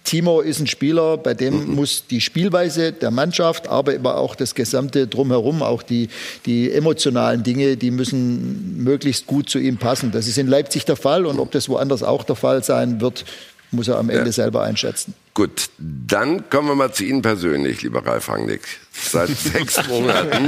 Timo 0.05 0.41
ist 0.43 0.61
ein 0.61 0.67
Spieler, 0.67 1.17
bei 1.17 1.33
dem 1.33 1.75
muss 1.75 2.05
die 2.07 2.21
Spielweise 2.21 2.93
der 2.93 3.11
Mannschaft, 3.11 3.69
aber 3.69 3.95
eben 3.95 4.07
auch 4.07 4.35
das 4.35 4.55
gesamte 4.55 5.07
Drumherum, 5.07 5.63
auch 5.63 5.83
die, 5.83 6.09
die 6.45 6.71
emotionalen 6.71 7.43
Dinge, 7.43 7.79
die 7.79 7.91
müssen 7.91 8.85
möglichst 8.85 9.27
gut 9.27 9.49
zu 9.49 9.59
ihm 9.59 9.79
passen. 9.79 10.13
Das 10.13 10.29
ist 10.29 10.37
in 10.37 10.47
Leipzig 10.47 10.85
der 10.85 10.97
Fall 10.97 11.25
und 11.25 11.39
ob 11.39 11.53
das 11.53 11.71
woanders 11.71 12.03
auch 12.03 12.23
der 12.23 12.37
Fall 12.37 12.63
sein 12.63 13.01
wird, 13.01 13.25
muss 13.75 13.89
er 13.89 13.99
am 13.99 14.11
Ende 14.11 14.33
selber 14.33 14.63
einschätzen. 14.63 15.15
Gut, 15.35 15.69
dann 15.79 16.49
kommen 16.49 16.69
wir 16.69 16.75
mal 16.77 16.93
zu 16.93 17.05
Ihnen 17.05 17.23
persönlich, 17.23 17.83
lieber 17.83 18.07
Ralf 18.07 18.29
Rangnick. 18.29 18.63
Seit 18.93 19.29
sechs 19.37 19.87
Monaten, 19.89 20.47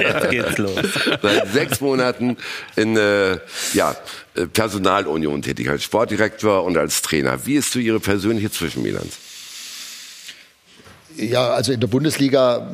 Jetzt 0.00 0.30
geht's 0.30 0.58
los. 0.58 0.80
seit 1.22 1.52
sechs 1.52 1.80
Monaten 1.80 2.36
in 2.74 2.96
äh, 2.96 3.38
ja, 3.74 3.94
äh, 4.34 4.46
Personalunion 4.46 5.42
tätig 5.42 5.70
als 5.70 5.84
Sportdirektor 5.84 6.64
und 6.64 6.76
als 6.76 7.02
Trainer. 7.02 7.46
Wie 7.46 7.54
ist 7.54 7.72
so 7.72 7.78
Ihre 7.78 8.00
persönliche 8.00 8.50
Zwischenbilanz? 8.50 9.18
Ja, 11.18 11.54
also 11.54 11.72
in 11.72 11.80
der 11.80 11.86
Bundesliga 11.86 12.70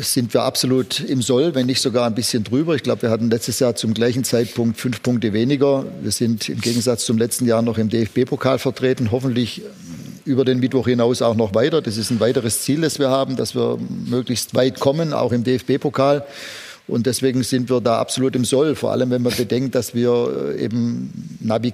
sind 0.00 0.34
wir 0.34 0.42
absolut 0.42 1.00
im 1.00 1.22
Soll, 1.22 1.54
wenn 1.54 1.64
nicht 1.64 1.80
sogar 1.80 2.06
ein 2.06 2.14
bisschen 2.14 2.44
drüber. 2.44 2.74
Ich 2.74 2.82
glaube, 2.82 3.02
wir 3.02 3.10
hatten 3.10 3.30
letztes 3.30 3.58
Jahr 3.58 3.74
zum 3.74 3.94
gleichen 3.94 4.22
Zeitpunkt 4.22 4.78
fünf 4.78 5.02
Punkte 5.02 5.32
weniger. 5.32 5.86
Wir 6.02 6.10
sind 6.10 6.48
im 6.50 6.60
Gegensatz 6.60 7.06
zum 7.06 7.16
letzten 7.16 7.46
Jahr 7.46 7.62
noch 7.62 7.78
im 7.78 7.88
DFB-Pokal 7.88 8.58
vertreten. 8.58 9.10
Hoffentlich 9.12 9.62
über 10.26 10.44
den 10.44 10.60
Mittwoch 10.60 10.86
hinaus 10.86 11.22
auch 11.22 11.36
noch 11.36 11.54
weiter. 11.54 11.80
Das 11.80 11.96
ist 11.96 12.10
ein 12.10 12.20
weiteres 12.20 12.62
Ziel, 12.62 12.82
das 12.82 12.98
wir 12.98 13.08
haben, 13.08 13.36
dass 13.36 13.54
wir 13.54 13.78
möglichst 14.06 14.54
weit 14.54 14.78
kommen, 14.78 15.14
auch 15.14 15.32
im 15.32 15.42
DFB-Pokal. 15.44 16.26
Und 16.88 17.06
deswegen 17.06 17.42
sind 17.42 17.68
wir 17.68 17.80
da 17.80 17.98
absolut 17.98 18.36
im 18.36 18.44
Soll, 18.44 18.76
vor 18.76 18.92
allem 18.92 19.10
wenn 19.10 19.22
man 19.22 19.34
bedenkt, 19.34 19.74
dass 19.74 19.94
wir 19.94 20.54
äh, 20.56 20.64
eben 20.64 21.10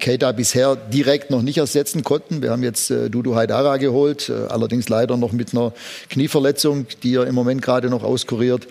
Keita 0.00 0.32
bisher 0.32 0.74
direkt 0.74 1.30
noch 1.30 1.42
nicht 1.42 1.58
ersetzen 1.58 2.02
konnten. 2.02 2.40
Wir 2.40 2.50
haben 2.50 2.62
jetzt 2.62 2.90
äh, 2.90 3.10
Dudu 3.10 3.34
Haidara 3.34 3.76
geholt, 3.76 4.30
äh, 4.30 4.46
allerdings 4.48 4.88
leider 4.88 5.18
noch 5.18 5.32
mit 5.32 5.52
einer 5.52 5.74
Knieverletzung, 6.08 6.86
die 7.02 7.16
er 7.16 7.26
im 7.26 7.34
Moment 7.34 7.60
gerade 7.60 7.90
noch 7.90 8.04
auskuriert. 8.04 8.66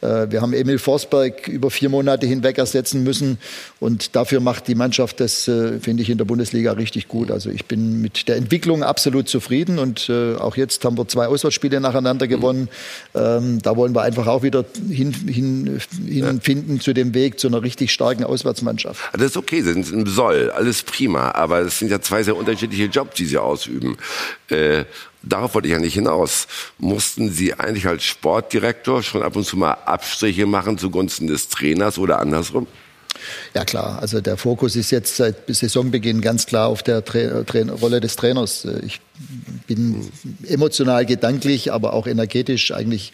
Äh, 0.00 0.30
Wir 0.30 0.40
haben 0.40 0.52
Emil 0.52 0.78
Forsberg 0.78 1.48
über 1.48 1.70
vier 1.70 1.88
Monate 1.88 2.26
hinweg 2.26 2.58
ersetzen 2.58 3.02
müssen 3.02 3.38
und 3.80 4.16
dafür 4.16 4.40
macht 4.40 4.68
die 4.68 4.74
Mannschaft 4.74 5.20
das, 5.20 5.48
äh, 5.48 5.78
finde 5.80 6.02
ich, 6.02 6.10
in 6.10 6.18
der 6.18 6.24
Bundesliga 6.24 6.72
richtig 6.72 7.08
gut. 7.08 7.30
Also 7.30 7.50
ich 7.50 7.66
bin 7.66 8.00
mit 8.00 8.28
der 8.28 8.36
Entwicklung 8.36 8.82
absolut 8.82 9.28
zufrieden 9.28 9.78
und 9.78 10.08
äh, 10.08 10.34
auch 10.36 10.56
jetzt 10.56 10.84
haben 10.84 10.96
wir 10.96 11.06
zwei 11.08 11.26
Auswärtsspiele 11.26 11.80
nacheinander 11.80 12.26
gewonnen. 12.26 12.68
Ähm, 13.14 13.60
Da 13.62 13.76
wollen 13.76 13.94
wir 13.94 14.02
einfach 14.02 14.26
auch 14.26 14.42
wieder 14.42 14.64
hin, 14.90 15.12
hin, 15.12 15.80
hinfinden 16.06 16.80
zu 16.80 16.92
dem 16.92 17.14
Weg 17.14 17.38
zu 17.38 17.48
einer 17.48 17.62
richtig 17.62 17.92
starken 17.92 18.24
Auswärtsmannschaft. 18.24 19.00
Das 19.12 19.22
ist 19.22 19.36
okay, 19.36 19.62
Sie 19.62 19.72
sind 19.72 19.90
im 19.92 20.06
Soll, 20.06 20.50
alles 20.50 20.82
prima, 20.82 21.32
aber 21.32 21.60
es 21.60 21.78
sind 21.78 21.90
ja 21.90 22.00
zwei 22.00 22.22
sehr 22.22 22.36
unterschiedliche 22.36 22.84
Jobs, 22.84 23.16
die 23.16 23.26
Sie 23.26 23.38
ausüben. 23.38 23.96
Darauf 25.22 25.54
wollte 25.54 25.68
ich 25.68 25.72
ja 25.72 25.78
nicht 25.78 25.94
hinaus. 25.94 26.48
Mussten 26.78 27.30
Sie 27.30 27.54
eigentlich 27.54 27.86
als 27.86 28.04
Sportdirektor 28.04 29.02
schon 29.02 29.22
ab 29.22 29.36
und 29.36 29.44
zu 29.44 29.56
mal 29.56 29.72
Abstriche 29.72 30.46
machen 30.46 30.78
zugunsten 30.78 31.26
des 31.26 31.48
Trainers 31.48 31.98
oder 31.98 32.20
andersrum? 32.20 32.66
Ja 33.54 33.64
klar, 33.64 33.98
also 34.00 34.20
der 34.20 34.36
Fokus 34.36 34.76
ist 34.76 34.90
jetzt 34.90 35.16
seit 35.16 35.36
Saisonbeginn 35.48 36.20
ganz 36.20 36.46
klar 36.46 36.68
auf 36.68 36.82
der 36.82 37.04
Tra 37.04 37.42
Tra 37.44 37.60
Rolle 37.80 38.00
des 38.00 38.16
Trainers. 38.16 38.66
Ich 38.84 39.00
bin 39.66 40.08
emotional, 40.46 41.04
gedanklich, 41.04 41.72
aber 41.72 41.92
auch 41.92 42.06
energetisch 42.06 42.72
eigentlich 42.72 43.12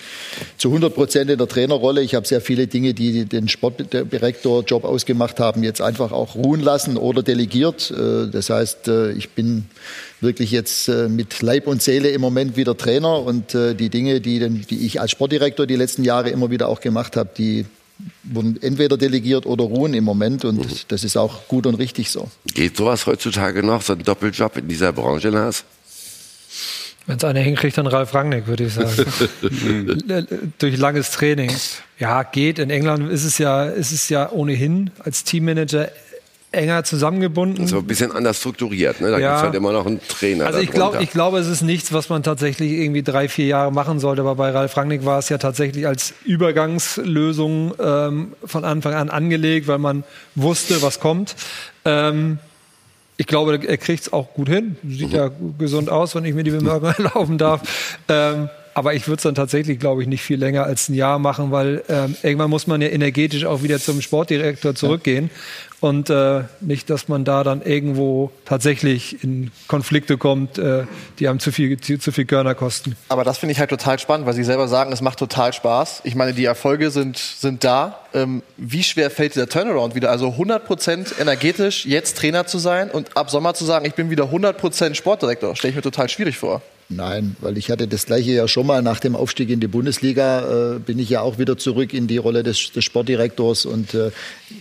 zu 0.56 0.68
100 0.68 0.94
Prozent 0.94 1.30
in 1.30 1.38
der 1.38 1.48
Trainerrolle. 1.48 2.02
Ich 2.02 2.14
habe 2.14 2.26
sehr 2.26 2.40
viele 2.40 2.66
Dinge, 2.66 2.94
die 2.94 3.24
den 3.24 3.48
Sportdirektor-Job 3.48 4.84
ausgemacht 4.84 5.40
haben, 5.40 5.62
jetzt 5.62 5.80
einfach 5.80 6.12
auch 6.12 6.34
ruhen 6.36 6.60
lassen 6.60 6.96
oder 6.96 7.22
delegiert. 7.22 7.90
Äh, 7.90 8.28
das 8.30 8.50
heißt, 8.50 8.88
äh, 8.88 9.12
ich 9.12 9.30
bin 9.30 9.66
wirklich 10.20 10.50
jetzt 10.50 10.88
äh, 10.88 11.08
mit 11.08 11.42
Leib 11.42 11.66
und 11.66 11.82
Seele 11.82 12.10
im 12.10 12.20
Moment 12.20 12.56
wieder 12.56 12.76
Trainer 12.76 13.22
und 13.22 13.54
die 13.54 13.90
Dinge, 13.90 14.20
die, 14.20 14.48
die 14.48 14.86
ich 14.86 15.00
als 15.00 15.10
Sportdirektor 15.10 15.66
die 15.66 15.76
letzten 15.76 16.04
Jahre 16.04 16.30
immer 16.30 16.50
wieder 16.50 16.68
auch 16.68 16.80
gemacht 16.80 17.16
habe, 17.16 17.30
die 17.36 17.66
wurden 18.24 18.60
entweder 18.62 18.96
delegiert 18.96 19.46
oder 19.46 19.64
ruhen 19.64 19.94
im 19.94 20.04
Moment 20.04 20.44
und 20.44 20.58
mhm. 20.58 20.76
das 20.88 21.04
ist 21.04 21.16
auch 21.16 21.48
gut 21.48 21.66
und 21.66 21.76
richtig 21.76 22.10
so. 22.10 22.28
Geht 22.54 22.76
sowas 22.76 23.06
heutzutage 23.06 23.62
noch, 23.62 23.82
so 23.82 23.94
ein 23.94 24.02
Doppeljob 24.02 24.56
in 24.58 24.68
dieser 24.68 24.92
Branche, 24.92 25.30
Lars? 25.30 25.64
Wenn 27.06 27.18
es 27.18 27.24
einer 27.24 27.40
hinkriegt, 27.40 27.78
dann 27.78 27.86
Ralf 27.86 28.12
Rangnick, 28.14 28.48
würde 28.48 28.64
ich 28.64 28.74
sagen. 28.74 29.06
Durch 30.58 30.76
langes 30.76 31.12
Training. 31.12 31.52
Ja, 32.00 32.24
geht. 32.24 32.58
In 32.58 32.68
England 32.68 33.10
ist 33.10 33.24
es 33.24 33.38
ja, 33.38 33.64
ist 33.64 33.92
es 33.92 34.08
ja 34.08 34.30
ohnehin 34.32 34.90
als 34.98 35.22
Teammanager 35.22 35.88
enger 36.56 36.84
zusammengebunden. 36.84 37.66
So 37.66 37.78
ein 37.78 37.86
bisschen 37.86 38.12
anders 38.12 38.38
strukturiert, 38.38 39.00
ne? 39.00 39.10
Da 39.10 39.18
ja. 39.18 39.28
gibt 39.28 39.36
es 39.36 39.42
halt 39.44 39.54
immer 39.54 39.72
noch 39.72 39.86
einen 39.86 40.00
Trainer. 40.06 40.46
Also 40.46 40.58
ich 40.58 40.70
glaube, 40.70 41.02
ich 41.02 41.10
glaube, 41.10 41.38
es 41.38 41.46
ist 41.46 41.62
nichts, 41.62 41.92
was 41.92 42.08
man 42.08 42.22
tatsächlich 42.22 42.72
irgendwie 42.72 43.02
drei, 43.02 43.28
vier 43.28 43.46
Jahre 43.46 43.72
machen 43.72 44.00
sollte. 44.00 44.22
Aber 44.22 44.34
bei 44.34 44.50
Ralf 44.50 44.76
Rangnick 44.76 45.04
war 45.04 45.18
es 45.18 45.28
ja 45.28 45.38
tatsächlich 45.38 45.86
als 45.86 46.14
Übergangslösung 46.24 47.74
ähm, 47.78 48.32
von 48.44 48.64
Anfang 48.64 48.94
an 48.94 49.10
angelegt, 49.10 49.68
weil 49.68 49.78
man 49.78 50.04
wusste, 50.34 50.82
was 50.82 51.00
kommt. 51.00 51.36
Ähm, 51.84 52.38
ich 53.18 53.26
glaube, 53.26 53.58
er 53.66 53.78
kriegt 53.78 54.02
es 54.02 54.12
auch 54.12 54.34
gut 54.34 54.48
hin. 54.48 54.76
Sieht 54.86 55.10
mhm. 55.10 55.14
ja 55.14 55.30
gesund 55.58 55.88
aus, 55.88 56.14
wenn 56.14 56.24
ich 56.24 56.34
mir 56.34 56.44
die 56.44 56.50
Bemerkung 56.50 56.92
erlauben 56.98 57.38
darf. 57.38 57.62
Ähm, 58.08 58.48
aber 58.76 58.92
ich 58.92 59.08
würde 59.08 59.16
es 59.16 59.22
dann 59.22 59.34
tatsächlich, 59.34 59.78
glaube 59.78 60.02
ich, 60.02 60.06
nicht 60.06 60.20
viel 60.20 60.38
länger 60.38 60.64
als 60.64 60.90
ein 60.90 60.94
Jahr 60.94 61.18
machen, 61.18 61.50
weil 61.50 61.82
ähm, 61.88 62.14
irgendwann 62.22 62.50
muss 62.50 62.66
man 62.66 62.82
ja 62.82 62.88
energetisch 62.88 63.46
auch 63.46 63.62
wieder 63.62 63.80
zum 63.80 64.02
Sportdirektor 64.02 64.74
zurückgehen. 64.74 65.30
Und 65.80 66.10
äh, 66.10 66.42
nicht, 66.60 66.90
dass 66.90 67.08
man 67.08 67.24
da 67.24 67.42
dann 67.42 67.62
irgendwo 67.62 68.32
tatsächlich 68.44 69.24
in 69.24 69.50
Konflikte 69.66 70.18
kommt, 70.18 70.58
äh, 70.58 70.84
die 71.18 71.26
einem 71.26 71.40
zu 71.40 71.52
viel, 71.52 71.80
zu, 71.80 71.98
zu 71.98 72.12
viel 72.12 72.26
Körner 72.26 72.54
kosten. 72.54 72.96
Aber 73.08 73.24
das 73.24 73.38
finde 73.38 73.54
ich 73.54 73.60
halt 73.60 73.70
total 73.70 73.98
spannend, 73.98 74.26
weil 74.26 74.34
Sie 74.34 74.44
selber 74.44 74.68
sagen, 74.68 74.92
es 74.92 75.00
macht 75.00 75.18
total 75.18 75.54
Spaß. 75.54 76.02
Ich 76.04 76.14
meine, 76.14 76.34
die 76.34 76.44
Erfolge 76.44 76.90
sind, 76.90 77.16
sind 77.16 77.64
da. 77.64 78.00
Ähm, 78.12 78.42
wie 78.58 78.82
schwer 78.82 79.10
fällt 79.10 79.36
dieser 79.36 79.48
Turnaround 79.48 79.94
wieder? 79.94 80.10
Also 80.10 80.28
100% 80.28 81.18
energetisch, 81.18 81.86
jetzt 81.86 82.18
Trainer 82.18 82.46
zu 82.46 82.58
sein 82.58 82.90
und 82.90 83.16
ab 83.16 83.30
Sommer 83.30 83.54
zu 83.54 83.64
sagen, 83.64 83.86
ich 83.86 83.94
bin 83.94 84.10
wieder 84.10 84.24
100% 84.24 84.94
Sportdirektor, 84.94 85.56
stelle 85.56 85.70
ich 85.70 85.76
mir 85.76 85.82
total 85.82 86.10
schwierig 86.10 86.36
vor. 86.36 86.60
Nein, 86.88 87.34
weil 87.40 87.58
ich 87.58 87.70
hatte 87.70 87.88
das 87.88 88.06
gleiche 88.06 88.30
ja 88.30 88.46
schon 88.46 88.66
mal 88.66 88.80
nach 88.80 89.00
dem 89.00 89.16
Aufstieg 89.16 89.50
in 89.50 89.58
die 89.58 89.66
Bundesliga, 89.66 90.74
äh, 90.74 90.78
bin 90.78 91.00
ich 91.00 91.10
ja 91.10 91.20
auch 91.20 91.36
wieder 91.36 91.58
zurück 91.58 91.92
in 91.92 92.06
die 92.06 92.16
Rolle 92.16 92.44
des, 92.44 92.70
des 92.70 92.84
Sportdirektors. 92.84 93.66
Und 93.66 93.94
äh, 93.94 94.12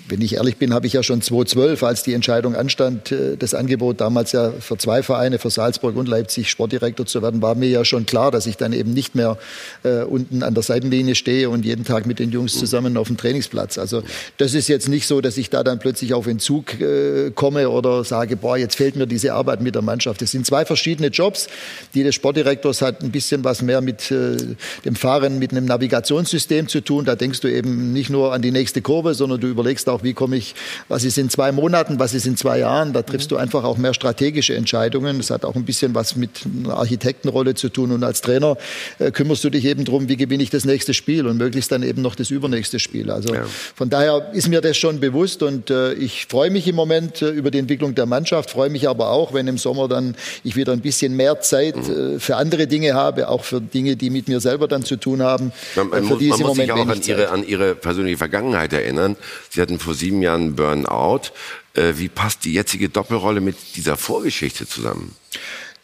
wenn 0.07 0.21
ich 0.21 0.35
ehrlich 0.35 0.57
bin, 0.57 0.73
habe 0.73 0.87
ich 0.87 0.93
ja 0.93 1.03
schon 1.03 1.21
2012, 1.21 1.83
als 1.83 2.01
die 2.01 2.13
Entscheidung 2.13 2.55
anstand, 2.55 3.11
äh, 3.11 3.37
das 3.37 3.53
Angebot 3.53 4.01
damals 4.01 4.31
ja 4.31 4.51
für 4.51 4.77
zwei 4.77 5.03
Vereine, 5.03 5.37
für 5.37 5.51
Salzburg 5.51 5.95
und 5.95 6.07
Leipzig 6.07 6.49
Sportdirektor 6.49 7.05
zu 7.05 7.21
werden, 7.21 7.41
war 7.41 7.53
mir 7.53 7.69
ja 7.69 7.85
schon 7.85 8.05
klar, 8.05 8.31
dass 8.31 8.47
ich 8.47 8.57
dann 8.57 8.73
eben 8.73 8.93
nicht 8.93 9.13
mehr 9.13 9.37
äh, 9.83 10.01
unten 10.01 10.41
an 10.41 10.55
der 10.55 10.63
Seitenlinie 10.63 11.13
stehe 11.13 11.49
und 11.49 11.65
jeden 11.65 11.85
Tag 11.85 12.07
mit 12.07 12.17
den 12.17 12.31
Jungs 12.31 12.57
zusammen 12.57 12.97
auf 12.97 13.07
dem 13.07 13.17
Trainingsplatz. 13.17 13.77
Also 13.77 14.01
das 14.37 14.55
ist 14.55 14.67
jetzt 14.67 14.89
nicht 14.89 15.05
so, 15.05 15.21
dass 15.21 15.37
ich 15.37 15.51
da 15.51 15.63
dann 15.63 15.77
plötzlich 15.77 16.15
auf 16.15 16.25
Entzug 16.25 16.79
äh, 16.81 17.31
komme 17.35 17.69
oder 17.69 18.03
sage, 18.03 18.37
boah, 18.37 18.57
jetzt 18.57 18.75
fehlt 18.75 18.95
mir 18.95 19.05
diese 19.05 19.33
Arbeit 19.33 19.61
mit 19.61 19.75
der 19.75 19.83
Mannschaft. 19.83 20.21
Das 20.21 20.31
sind 20.31 20.47
zwei 20.47 20.65
verschiedene 20.65 21.09
Jobs, 21.09 21.47
die 21.93 22.03
das 22.03 22.15
Sportdirektors 22.15 22.81
hat 22.81 23.03
ein 23.03 23.11
bisschen 23.11 23.43
was 23.43 23.61
mehr 23.61 23.81
mit 23.81 24.09
äh, 24.09 24.37
dem 24.83 24.95
Fahren 24.95 25.37
mit 25.37 25.51
einem 25.51 25.65
Navigationssystem 25.65 26.67
zu 26.67 26.81
tun. 26.81 27.05
Da 27.05 27.15
denkst 27.15 27.41
du 27.41 27.47
eben 27.47 27.93
nicht 27.93 28.09
nur 28.09 28.33
an 28.33 28.41
die 28.41 28.51
nächste 28.51 28.81
Kurve, 28.81 29.13
sondern 29.13 29.39
du 29.39 29.47
überlegst 29.47 29.74
auch, 29.89 30.03
wie 30.03 30.13
komme 30.13 30.37
ich, 30.37 30.55
was 30.87 31.03
ist 31.03 31.17
in 31.17 31.29
zwei 31.29 31.51
Monaten, 31.51 31.99
was 31.99 32.13
ist 32.13 32.25
in 32.25 32.37
zwei 32.37 32.59
Jahren. 32.59 32.93
Da 32.93 33.01
triffst 33.01 33.31
du 33.31 33.37
einfach 33.37 33.63
auch 33.63 33.77
mehr 33.77 33.93
strategische 33.93 34.55
Entscheidungen. 34.55 35.17
Das 35.17 35.29
hat 35.29 35.45
auch 35.45 35.55
ein 35.55 35.65
bisschen 35.65 35.93
was 35.95 36.15
mit 36.15 36.41
einer 36.45 36.77
Architektenrolle 36.77 37.55
zu 37.55 37.69
tun. 37.69 37.91
Und 37.91 38.03
als 38.03 38.21
Trainer 38.21 38.57
äh, 38.99 39.11
kümmerst 39.11 39.43
du 39.43 39.49
dich 39.49 39.65
eben 39.65 39.85
darum, 39.85 40.09
wie 40.09 40.17
gewinne 40.17 40.43
ich 40.43 40.49
das 40.49 40.65
nächste 40.65 40.93
Spiel 40.93 41.27
und 41.27 41.37
möglichst 41.37 41.71
dann 41.71 41.83
eben 41.83 42.01
noch 42.01 42.15
das 42.15 42.29
übernächste 42.31 42.79
Spiel. 42.79 43.11
Also 43.11 43.33
ja. 43.33 43.45
von 43.75 43.89
daher 43.89 44.31
ist 44.33 44.47
mir 44.49 44.61
das 44.61 44.77
schon 44.77 44.99
bewusst 44.99 45.43
und 45.43 45.69
äh, 45.69 45.93
ich 45.93 46.25
freue 46.27 46.49
mich 46.49 46.67
im 46.67 46.75
Moment 46.75 47.21
äh, 47.21 47.29
über 47.29 47.51
die 47.51 47.59
Entwicklung 47.59 47.95
der 47.95 48.05
Mannschaft, 48.05 48.51
freue 48.51 48.69
mich 48.69 48.87
aber 48.89 49.11
auch, 49.11 49.33
wenn 49.33 49.47
im 49.47 49.57
Sommer 49.57 49.87
dann 49.87 50.15
ich 50.43 50.55
wieder 50.55 50.73
ein 50.73 50.81
bisschen 50.81 51.15
mehr 51.15 51.39
Zeit 51.41 51.75
mhm. 51.75 52.15
Äh, 52.15 52.19
für 52.19 52.35
andere 52.37 52.67
Dinge 52.67 52.93
habe, 52.93 53.29
auch 53.29 53.43
für 53.43 53.61
Dinge, 53.61 53.95
die 53.95 54.09
mit 54.09 54.27
mir 54.27 54.39
selber 54.39 54.67
dann 54.67 54.83
zu 54.83 54.97
tun 54.97 55.21
haben. 55.21 55.51
Man, 55.75 55.89
man 55.89 56.03
muss, 56.03 56.21
man 56.21 56.39
muss 56.39 56.55
sich 56.55 56.71
auch 56.71 56.87
an 56.87 57.01
ihre, 57.05 57.29
an 57.29 57.47
ihre 57.47 57.75
persönliche 57.75 58.17
Vergangenheit 58.17 58.73
erinnern. 58.73 59.15
Sie 59.49 59.61
hatten 59.65 59.79
vor 59.79 59.93
sieben 59.95 60.21
Jahren 60.21 60.55
Burnout. 60.55 61.31
Äh, 61.73 61.93
wie 61.95 62.09
passt 62.09 62.45
die 62.45 62.53
jetzige 62.53 62.89
Doppelrolle 62.89 63.41
mit 63.41 63.57
dieser 63.75 63.97
Vorgeschichte 63.97 64.67
zusammen? 64.67 65.15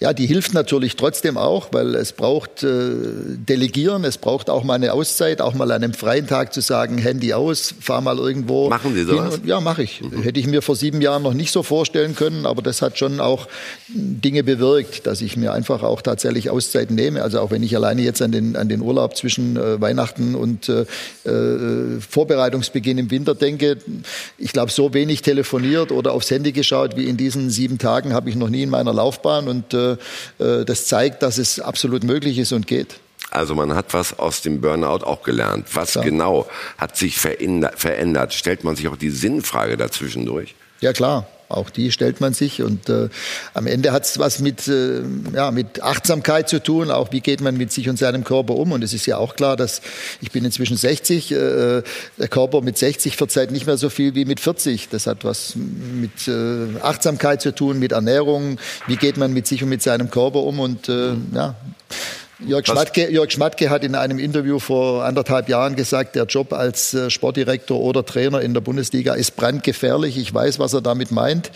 Ja, 0.02 0.14
die 0.14 0.26
hilft 0.26 0.56
natürlich 0.56 0.96
trotzdem 0.96 1.38
auch, 1.38 1.68
weil 1.74 1.94
es 1.94 2.14
braucht 2.14 2.64
äh, 2.64 2.68
Delegieren, 2.68 4.04
es 4.04 4.18
braucht 4.18 4.50
auch 4.50 4.64
mal 4.64 4.74
eine 4.74 4.94
Auszeit, 4.94 5.42
auch 5.42 5.54
mal 5.54 5.72
an 5.72 5.84
einem 5.84 5.94
freien 5.94 6.26
Tag 6.26 6.56
zu 6.56 6.62
sagen, 6.62 6.98
Handy 6.98 7.34
aus, 7.36 7.76
fahr 7.80 8.02
mal 8.02 8.18
irgendwo. 8.18 8.68
Machen 8.68 8.96
Sie 8.96 9.04
sowas? 9.04 9.36
Und, 9.36 9.46
ja, 9.46 9.60
mache 9.62 9.84
ich. 9.84 10.02
Mhm. 10.02 10.24
Hätte 10.24 10.40
ich 10.40 10.48
mir 10.48 10.64
vor 10.64 10.76
sieben 10.76 11.02
Jahren 11.02 11.22
noch 11.22 11.36
nicht 11.36 11.52
so 11.52 11.62
vorstellen 11.62 12.16
können, 12.16 12.48
aber 12.48 12.64
das 12.64 12.82
hat 12.82 12.98
schon 12.98 13.20
auch 13.20 13.48
Dinge 13.90 14.44
bewirkt, 14.44 15.06
dass 15.06 15.22
ich 15.22 15.38
mir 15.38 15.54
einfach 15.54 15.84
auch 15.84 16.02
tatsächlich 16.02 16.50
Auszeiten 16.50 16.96
nehme. 16.96 17.22
Also 17.22 17.40
auch 17.40 17.52
wenn 17.52 17.62
ich 17.62 17.76
alleine 17.76 18.02
jetzt 18.02 18.24
an 18.24 18.32
den, 18.32 18.56
an 18.56 18.70
den 18.70 18.82
Urlaub 18.82 19.16
zwischen 19.16 19.56
äh, 19.56 19.80
Weihnachten 19.80 20.34
und 20.34 20.68
äh, 20.68 20.86
äh 21.30 22.00
Vorbereitungsbeginn 22.00 22.98
im 22.98 23.12
Winter 23.12 23.36
denke, 23.36 23.78
ich 24.40 24.52
glaube, 24.52 24.72
so 24.72 24.96
wenig 24.96 25.22
telefoniert 25.22 25.92
oder 25.92 26.14
aufs 26.14 26.32
Handy 26.32 26.54
geschaut 26.54 26.98
wie 26.98 27.06
in 27.06 27.18
diesen 27.18 27.52
sieben 27.52 27.78
Tagen 27.78 28.14
habe 28.14 28.32
ich 28.32 28.36
noch 28.36 28.50
nie 28.50 28.64
in 28.64 28.72
meiner 28.72 28.94
Laufbahn 28.94 29.48
und 29.48 29.76
äh, 29.76 29.91
das 30.38 30.86
zeigt, 30.86 31.24
dass 31.24 31.38
es 31.38 31.60
absolut 31.60 32.04
möglich 32.04 32.38
ist 32.38 32.52
und 32.52 32.68
geht. 32.68 33.00
Also 33.32 33.56
man 33.56 33.74
hat 33.76 33.94
was 33.94 34.20
aus 34.20 34.42
dem 34.42 34.60
Burnout 34.60 35.06
auch 35.06 35.24
gelernt. 35.24 35.68
Was 35.74 35.94
ja. 35.94 36.02
genau 36.02 36.48
hat 36.78 36.98
sich 36.98 37.18
verändert? 37.18 38.34
Stellt 38.34 38.64
man 38.64 38.76
sich 38.76 38.90
auch 38.90 38.98
die 38.98 39.10
Sinnfrage 39.10 39.78
dazwischen 39.78 40.26
durch? 40.26 40.54
Ja 40.82 40.92
klar. 40.92 41.28
Auch 41.58 41.70
die 41.70 41.92
stellt 41.92 42.22
man 42.22 42.34
sich 42.34 42.62
und 42.62 42.90
äh, 42.90 43.10
am 43.54 43.68
Ende 43.68 43.92
hat 43.92 44.06
es 44.06 44.20
was 44.20 44.40
mit, 44.40 44.68
äh, 44.68 45.02
ja, 45.34 45.52
mit 45.52 45.82
Achtsamkeit 45.82 46.50
zu 46.50 46.62
tun, 46.62 46.92
auch 46.92 47.12
wie 47.12 47.22
geht 47.22 47.42
man 47.42 47.58
mit 47.58 47.72
sich 47.72 47.90
und 47.90 47.98
seinem 47.98 48.24
Körper 48.24 48.56
um. 48.56 48.72
Und 48.72 48.84
es 48.84 48.94
ist 48.94 49.06
ja 49.06 49.18
auch 49.18 49.36
klar, 49.36 49.58
dass 49.58 49.82
ich 50.22 50.32
bin 50.32 50.46
inzwischen 50.46 50.78
60, 50.78 51.32
äh, 51.32 51.36
der 51.36 52.28
Körper 52.30 52.62
mit 52.62 52.78
60 52.78 53.18
verzeiht 53.18 53.52
nicht 53.52 53.66
mehr 53.66 53.78
so 53.78 53.90
viel 53.90 54.16
wie 54.16 54.26
mit 54.26 54.40
40. 54.40 54.90
Das 54.90 55.08
hat 55.08 55.24
was 55.24 55.56
mit 55.56 56.28
äh, 56.28 56.80
Achtsamkeit 56.82 57.42
zu 57.42 57.54
tun, 57.54 57.80
mit 57.80 57.92
Ernährung, 57.92 58.58
wie 58.88 58.96
geht 58.96 59.18
man 59.18 59.34
mit 59.34 59.48
sich 59.48 59.64
und 59.64 59.70
mit 59.70 59.82
seinem 59.82 60.10
Körper 60.10 60.40
um 60.40 60.60
und 60.60 60.90
äh, 60.90 61.14
ja, 61.34 61.56
Jörg 62.46 62.66
Schmatke, 62.66 63.12
Jörg 63.12 63.32
Schmatke 63.32 63.70
hat 63.70 63.84
in 63.84 63.94
einem 63.94 64.18
Interview 64.18 64.60
vor 64.60 65.04
anderthalb 65.04 65.48
Jahren 65.48 65.76
gesagt, 65.76 66.16
der 66.16 66.26
Job 66.26 66.54
als 66.54 66.94
äh, 66.94 67.10
Sportdirektor 67.10 67.80
oder 67.80 68.06
Trainer 68.06 68.42
in 68.42 68.54
der 68.54 68.62
Bundesliga 68.62 69.14
ist 69.14 69.36
brandgefährlich. 69.36 70.18
Ich 70.18 70.34
weiß, 70.34 70.58
was 70.58 70.74
er 70.74 70.82
damit 70.82 71.12
meint. 71.12 71.52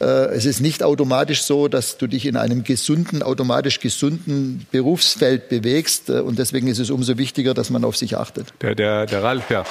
Äh, 0.00 0.04
es 0.04 0.46
ist 0.46 0.60
nicht 0.60 0.82
automatisch 0.82 1.42
so, 1.42 1.68
dass 1.68 1.98
du 1.98 2.06
dich 2.06 2.24
in 2.24 2.36
einem 2.36 2.64
gesunden, 2.64 3.22
automatisch 3.22 3.80
gesunden 3.80 4.66
Berufsfeld 4.70 5.48
bewegst. 5.50 6.08
Äh, 6.08 6.20
und 6.20 6.38
deswegen 6.38 6.68
ist 6.68 6.78
es 6.78 6.90
umso 6.90 7.18
wichtiger, 7.18 7.52
dass 7.52 7.68
man 7.68 7.84
auf 7.84 7.96
sich 7.96 8.16
achtet. 8.16 8.48
Der, 8.62 8.74
der, 8.74 9.06
der 9.06 9.22
Ralf, 9.22 9.50
ja. 9.50 9.64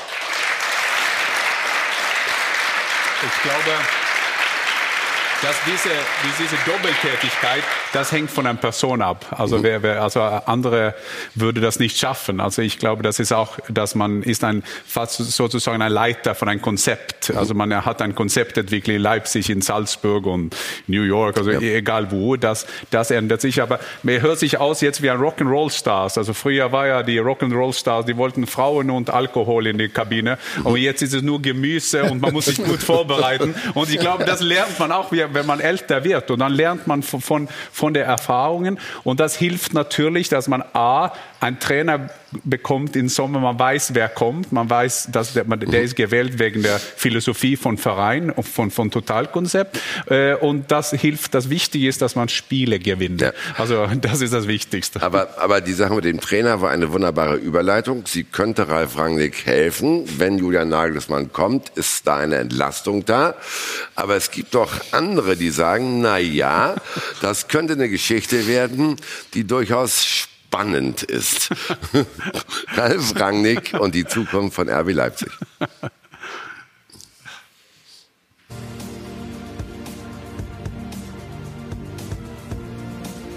Ich 3.21 3.41
glaube, 3.43 3.71
dass 5.41 5.55
diese, 5.65 5.89
diese 6.37 6.55
Doppeltätigkeit, 6.69 7.63
das 7.93 8.11
hängt 8.11 8.29
von 8.29 8.45
einer 8.45 8.59
Person 8.59 9.01
ab. 9.01 9.25
Also, 9.31 9.59
mhm. 9.59 9.63
wer, 9.63 9.83
wer, 9.83 10.01
also 10.03 10.21
andere 10.21 10.95
würde 11.35 11.61
das 11.61 11.79
nicht 11.79 11.97
schaffen. 11.97 12.39
Also 12.39 12.61
ich 12.61 12.77
glaube, 12.79 13.03
das 13.03 13.19
ist 13.19 13.31
auch, 13.31 13.57
dass 13.69 13.95
man 13.95 14.21
ist 14.23 14.43
ein 14.43 14.63
fast 14.85 15.17
sozusagen 15.17 15.81
ein 15.81 15.91
Leiter 15.91 16.35
von 16.35 16.49
einem 16.49 16.61
Konzept. 16.61 17.29
Mhm. 17.29 17.37
Also 17.37 17.53
man 17.53 17.85
hat 17.85 18.01
ein 18.01 18.15
Konzept 18.15 18.57
entwickelt 18.57 18.97
in 18.97 19.01
Leipzig, 19.01 19.49
in 19.49 19.61
Salzburg 19.61 20.25
und 20.25 20.55
New 20.87 21.03
York, 21.03 21.37
also 21.37 21.51
ja. 21.51 21.59
egal 21.59 22.11
wo. 22.11 22.35
Das, 22.35 22.67
das 22.91 23.11
ändert 23.11 23.41
sich. 23.41 23.61
Aber 23.61 23.79
mir 24.03 24.21
hört 24.21 24.39
sich 24.39 24.57
aus 24.57 24.81
jetzt 24.81 25.01
wie 25.01 25.09
ein 25.09 25.19
Rock'n'Roll 25.19 25.71
Stars. 25.71 26.17
Also 26.17 26.33
früher 26.33 26.71
war 26.71 26.87
ja 26.87 27.03
die 27.03 27.19
Rock'n'Roll 27.19 27.73
Stars, 27.73 28.05
die 28.05 28.17
wollten 28.17 28.45
Frauen 28.45 28.89
und 28.89 29.09
Alkohol 29.09 29.67
in 29.67 29.77
die 29.77 29.89
Kabine. 29.89 30.37
Mhm. 30.57 30.65
Und 30.65 30.77
jetzt 30.77 31.01
ist 31.01 31.13
es 31.13 31.21
nur 31.21 31.41
Gemüse 31.41 32.03
und 32.03 32.21
man 32.21 32.33
muss 32.33 32.45
sich 32.45 32.61
gut 32.61 32.79
vorbereiten. 32.83 33.55
Und 33.73 33.89
ich 33.89 33.99
glaube, 33.99 34.25
das 34.25 34.41
lernt 34.41 34.77
man 34.79 34.91
auch, 34.91 35.11
wie 35.11 35.28
wenn 35.33 35.45
man 35.45 35.59
älter 35.59 36.03
wird. 36.03 36.31
Und 36.31 36.39
dann 36.39 36.53
lernt 36.53 36.87
man 36.87 37.03
von, 37.03 37.21
von, 37.21 37.47
von 37.71 37.93
der 37.93 38.05
Erfahrungen. 38.05 38.79
Und 39.03 39.19
das 39.19 39.35
hilft 39.35 39.73
natürlich, 39.73 40.29
dass 40.29 40.47
man 40.47 40.63
A, 40.73 41.11
ein 41.39 41.59
Trainer 41.59 42.09
bekommt 42.43 42.95
im 42.95 43.09
Sommer, 43.09 43.39
man 43.39 43.57
weiß, 43.57 43.93
wer 43.93 44.09
kommt, 44.09 44.51
man 44.51 44.69
weiß, 44.69 45.09
dass 45.11 45.33
der, 45.33 45.45
der 45.45 45.81
ist 45.81 45.95
gewählt 45.95 46.37
wegen 46.37 46.61
der 46.61 46.79
Philosophie 46.79 47.55
von 47.55 47.77
Verein 47.77 48.29
und 48.29 48.47
von, 48.47 48.71
von 48.71 48.91
Totalkonzept. 48.91 49.79
Äh, 50.07 50.35
und 50.35 50.71
das 50.71 50.91
hilft, 50.91 51.33
das 51.33 51.49
Wichtige 51.49 51.87
ist, 51.87 52.01
dass 52.01 52.15
man 52.15 52.29
Spiele 52.29 52.79
gewinnt. 52.79 53.21
Ja. 53.21 53.31
Also 53.57 53.87
das 54.01 54.21
ist 54.21 54.33
das 54.33 54.47
Wichtigste. 54.47 55.01
Aber, 55.01 55.39
aber 55.39 55.61
die 55.61 55.73
Sache 55.73 55.93
mit 55.93 56.05
dem 56.05 56.19
Trainer 56.19 56.61
war 56.61 56.71
eine 56.71 56.91
wunderbare 56.91 57.37
Überleitung. 57.37 58.03
Sie 58.05 58.23
könnte 58.23 58.67
Ralf 58.67 58.97
Rangnick 58.97 59.45
helfen. 59.45 60.03
Wenn 60.17 60.37
Julian 60.37 60.69
Nagelsmann 60.69 61.31
kommt, 61.31 61.69
ist 61.69 62.05
da 62.05 62.17
eine 62.17 62.35
Entlastung 62.35 63.05
da. 63.05 63.35
Aber 63.95 64.15
es 64.15 64.31
gibt 64.31 64.53
doch 64.55 64.73
andere, 64.91 65.35
die 65.35 65.49
sagen, 65.49 66.01
na 66.01 66.19
ja, 66.19 66.75
das 67.21 67.47
könnte 67.47 67.73
eine 67.73 67.89
Geschichte 67.89 68.47
werden, 68.47 68.97
die 69.33 69.45
durchaus 69.45 70.27
spannend 70.49 71.03
ist. 71.03 71.51
Ralf 72.73 73.19
Rangnick 73.19 73.75
und 73.79 73.93
die 73.93 74.05
Zukunft 74.05 74.55
von 74.55 74.67
RB 74.67 74.93
Leipzig. 74.93 75.29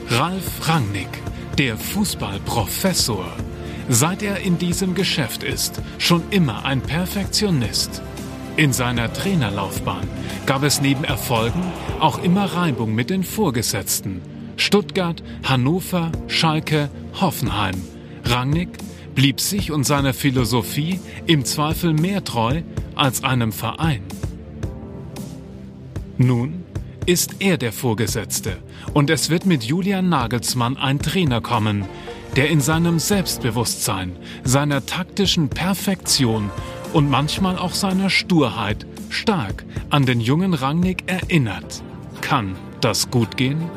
Ralf 0.09 0.69
Rangnick, 0.69 1.09
der 1.59 1.77
Fußballprofessor. 1.77 3.27
Seit 3.91 4.23
er 4.23 4.39
in 4.39 4.57
diesem 4.57 4.95
Geschäft 4.95 5.43
ist, 5.43 5.83
schon 5.99 6.23
immer 6.31 6.65
ein 6.65 6.81
Perfektionist. 6.81 8.01
In 8.57 8.73
seiner 8.73 9.13
Trainerlaufbahn 9.13 10.09
gab 10.47 10.63
es 10.63 10.81
neben 10.81 11.05
Erfolgen 11.05 11.63
auch 12.01 12.23
immer 12.23 12.47
Reibung 12.47 12.95
mit 12.95 13.11
den 13.11 13.23
Vorgesetzten. 13.23 14.32
Stuttgart, 14.57 15.23
Hannover, 15.45 16.13
Schalke, 16.29 16.91
Hoffenheim. 17.21 17.75
Rangnick 18.25 18.79
blieb 19.15 19.41
sich 19.41 19.71
und 19.71 19.85
seiner 19.85 20.15
Philosophie 20.15 21.01
im 21.27 21.45
Zweifel 21.45 21.93
mehr 21.93 22.25
treu 22.25 22.63
als 22.95 23.25
einem 23.25 23.53
Verein. 23.53 24.03
Nun 26.19 26.65
ist 27.07 27.37
er 27.41 27.59
der 27.59 27.73
Vorgesetzte 27.73 28.59
und 28.95 29.11
es 29.11 29.29
wird 29.29 29.47
mit 29.47 29.65
Julian 29.65 30.09
Nagelsmann 30.09 30.77
ein 30.77 31.01
Trainer 31.01 31.41
kommen, 31.41 31.85
der 32.37 32.49
in 32.49 32.61
seinem 32.61 32.99
Selbstbewusstsein, 32.99 34.17
seiner 34.45 34.87
taktischen 34.87 35.49
Perfektion 35.49 36.51
und 36.93 37.11
manchmal 37.11 37.59
auch 37.59 37.75
seiner 37.75 38.09
Sturheit 38.09 38.87
stark 39.09 39.65
an 39.91 40.07
den 40.07 40.21
jungen 40.21 40.55
Rangnick 40.55 41.05
erinnert. 41.07 41.83
Kann 42.21 42.55
das 42.81 43.11
gut 43.11 43.37
gehen? 43.37 43.69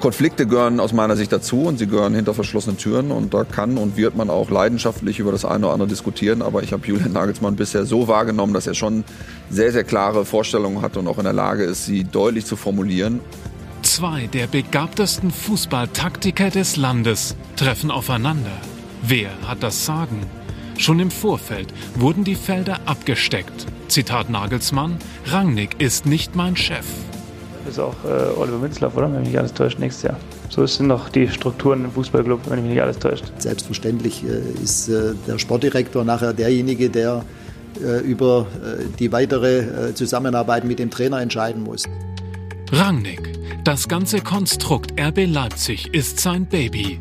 Konflikte 0.00 0.46
gehören 0.46 0.78
aus 0.78 0.92
meiner 0.92 1.16
Sicht 1.16 1.32
dazu 1.32 1.62
und 1.62 1.78
sie 1.78 1.86
gehören 1.86 2.14
hinter 2.14 2.34
verschlossenen 2.34 2.76
Türen 2.76 3.10
und 3.10 3.32
da 3.32 3.44
kann 3.44 3.78
und 3.78 3.96
wird 3.96 4.14
man 4.14 4.30
auch 4.30 4.50
leidenschaftlich 4.50 5.18
über 5.18 5.32
das 5.32 5.44
eine 5.44 5.64
oder 5.64 5.72
andere 5.72 5.88
diskutieren. 5.88 6.42
Aber 6.42 6.62
ich 6.62 6.72
habe 6.72 6.86
Julian 6.86 7.12
Nagelsmann 7.12 7.56
bisher 7.56 7.86
so 7.86 8.06
wahrgenommen, 8.06 8.52
dass 8.52 8.66
er 8.66 8.74
schon 8.74 9.04
sehr, 9.48 9.72
sehr 9.72 9.84
klare 9.84 10.24
Vorstellungen 10.24 10.82
hat 10.82 10.96
und 10.96 11.08
auch 11.08 11.18
in 11.18 11.24
der 11.24 11.32
Lage 11.32 11.64
ist, 11.64 11.86
sie 11.86 12.04
deutlich 12.04 12.44
zu 12.44 12.56
formulieren. 12.56 13.20
Zwei 13.82 14.26
der 14.26 14.46
begabtesten 14.46 15.30
Fußballtaktiker 15.30 16.50
des 16.50 16.76
Landes 16.76 17.34
treffen 17.56 17.90
aufeinander. 17.90 18.52
Wer 19.02 19.30
hat 19.46 19.62
das 19.62 19.86
Sagen? 19.86 20.26
Schon 20.78 21.00
im 21.00 21.10
Vorfeld 21.10 21.72
wurden 21.94 22.24
die 22.24 22.34
Felder 22.34 22.80
abgesteckt. 22.84 23.66
Zitat 23.88 24.28
Nagelsmann, 24.28 24.98
Rangnick 25.26 25.80
ist 25.80 26.04
nicht 26.04 26.36
mein 26.36 26.56
Chef 26.56 26.84
ist 27.68 27.78
auch 27.78 27.94
äh, 28.04 28.38
Oliver 28.38 28.58
Münzlaff, 28.58 28.96
oder? 28.96 29.12
Wenn 29.12 29.20
mich 29.20 29.28
nicht 29.28 29.38
alles 29.38 29.54
täuscht, 29.54 29.78
nächstes 29.78 30.04
Jahr. 30.04 30.16
So 30.48 30.66
sind 30.66 30.86
noch 30.86 31.08
die 31.08 31.28
Strukturen 31.28 31.84
im 31.84 31.90
Fußballclub, 31.92 32.40
wenn 32.48 32.62
mich 32.62 32.70
nicht 32.72 32.82
alles 32.82 32.98
täuscht. 32.98 33.24
Selbstverständlich 33.38 34.24
äh, 34.24 34.62
ist 34.62 34.88
äh, 34.88 35.14
der 35.26 35.38
Sportdirektor 35.38 36.04
nachher 36.04 36.32
derjenige, 36.32 36.90
der 36.90 37.24
äh, 37.80 38.00
über 38.00 38.46
äh, 38.62 38.84
die 38.98 39.12
weitere 39.12 39.58
äh, 39.90 39.94
Zusammenarbeit 39.94 40.64
mit 40.64 40.78
dem 40.78 40.90
Trainer 40.90 41.20
entscheiden 41.20 41.62
muss. 41.62 41.84
Rangnick, 42.72 43.32
das 43.64 43.88
ganze 43.88 44.20
Konstrukt 44.20 44.98
RB 44.98 45.26
Leipzig 45.26 45.94
ist 45.94 46.20
sein 46.20 46.46
Baby. 46.46 46.98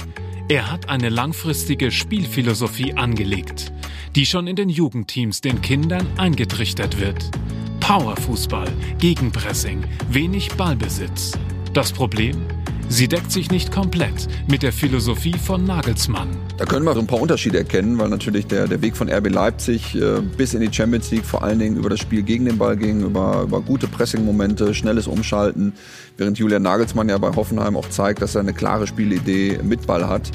Er 0.47 0.71
hat 0.71 0.89
eine 0.89 1.09
langfristige 1.09 1.91
Spielphilosophie 1.91 2.93
angelegt, 2.93 3.71
die 4.15 4.25
schon 4.25 4.47
in 4.47 4.55
den 4.55 4.69
Jugendteams 4.69 5.41
den 5.41 5.61
Kindern 5.61 6.05
eingetrichtert 6.17 6.99
wird. 6.99 7.31
Powerfußball, 7.87 8.67
Gegenpressing, 8.97 9.83
wenig 10.09 10.51
Ballbesitz. 10.53 11.33
Das 11.71 11.91
Problem? 11.91 12.35
Sie 12.89 13.07
deckt 13.07 13.31
sich 13.31 13.51
nicht 13.51 13.71
komplett 13.71 14.27
mit 14.49 14.63
der 14.63 14.73
Philosophie 14.73 15.35
von 15.37 15.65
Nagelsmann. 15.65 16.29
Da 16.57 16.65
können 16.65 16.83
wir 16.83 16.95
so 16.95 17.01
ein 17.01 17.05
paar 17.05 17.21
Unterschiede 17.21 17.59
erkennen, 17.59 17.99
weil 17.99 18.09
natürlich 18.09 18.47
der, 18.47 18.67
der 18.67 18.81
Weg 18.81 18.97
von 18.97 19.07
RB 19.07 19.29
Leipzig 19.29 19.93
äh, 19.93 20.19
bis 20.35 20.55
in 20.55 20.61
die 20.61 20.73
Champions 20.73 21.11
League 21.11 21.25
vor 21.25 21.43
allen 21.43 21.59
Dingen 21.59 21.77
über 21.77 21.91
das 21.91 21.99
Spiel 21.99 22.23
gegen 22.23 22.45
den 22.45 22.57
Ball 22.57 22.75
ging, 22.75 23.01
über, 23.01 23.43
über 23.43 23.61
gute 23.61 23.87
Pressing-Momente, 23.87 24.73
schnelles 24.73 25.05
Umschalten, 25.05 25.73
während 26.17 26.39
Julian 26.39 26.63
Nagelsmann 26.63 27.07
ja 27.07 27.19
bei 27.19 27.35
Hoffenheim 27.35 27.77
auch 27.77 27.89
zeigt, 27.89 28.19
dass 28.23 28.33
er 28.33 28.41
eine 28.41 28.53
klare 28.53 28.87
Spielidee 28.87 29.59
mit 29.61 29.85
Ball 29.85 30.09
hat. 30.09 30.31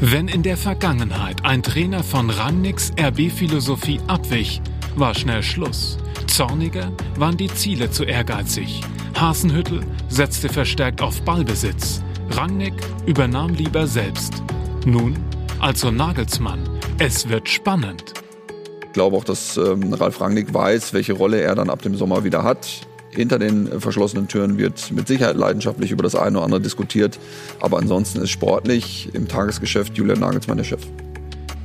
Wenn 0.00 0.28
in 0.28 0.42
der 0.42 0.58
Vergangenheit 0.58 1.46
ein 1.46 1.62
Trainer 1.62 2.04
von 2.04 2.28
Rangnicks 2.28 2.92
RB-Philosophie 3.00 4.00
abwich, 4.06 4.60
war 4.96 5.14
schnell 5.14 5.42
Schluss. 5.42 5.96
Zorniger 6.34 6.90
waren 7.16 7.36
die 7.36 7.46
Ziele 7.46 7.92
zu 7.92 8.02
ehrgeizig. 8.02 8.80
Hasenhüttel 9.14 9.82
setzte 10.08 10.48
verstärkt 10.48 11.00
auf 11.00 11.22
Ballbesitz. 11.22 12.02
Rangnick 12.30 12.74
übernahm 13.06 13.54
lieber 13.54 13.86
selbst. 13.86 14.42
Nun, 14.84 15.16
also 15.60 15.92
Nagelsmann, 15.92 16.58
es 16.98 17.28
wird 17.28 17.48
spannend. 17.48 18.14
Ich 18.84 18.92
glaube 18.94 19.16
auch, 19.16 19.22
dass 19.22 19.56
ähm, 19.56 19.92
Ralf 19.92 20.20
Rangnick 20.20 20.52
weiß, 20.52 20.92
welche 20.92 21.12
Rolle 21.12 21.40
er 21.40 21.54
dann 21.54 21.70
ab 21.70 21.82
dem 21.82 21.94
Sommer 21.94 22.24
wieder 22.24 22.42
hat. 22.42 22.80
Hinter 23.10 23.38
den 23.38 23.80
verschlossenen 23.80 24.26
Türen 24.26 24.58
wird 24.58 24.90
mit 24.90 25.06
Sicherheit 25.06 25.36
leidenschaftlich 25.36 25.92
über 25.92 26.02
das 26.02 26.16
eine 26.16 26.38
oder 26.38 26.46
andere 26.46 26.60
diskutiert. 26.60 27.20
Aber 27.60 27.78
ansonsten 27.78 28.20
ist 28.20 28.30
sportlich 28.30 29.08
im 29.12 29.28
Tagesgeschäft 29.28 29.96
Julian 29.96 30.18
Nagelsmann 30.18 30.56
der 30.56 30.64
Chef. 30.64 30.82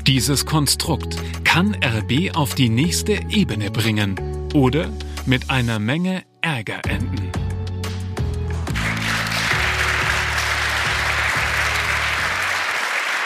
Dieses 0.05 0.45
Konstrukt 0.45 1.17
kann 1.43 1.75
RB 1.83 2.35
auf 2.35 2.53
die 2.53 2.69
nächste 2.69 3.13
Ebene 3.31 3.71
bringen 3.71 4.38
oder 4.53 4.89
mit 5.25 5.49
einer 5.49 5.79
Menge 5.79 6.23
Ärger 6.41 6.81
enden. 6.87 7.31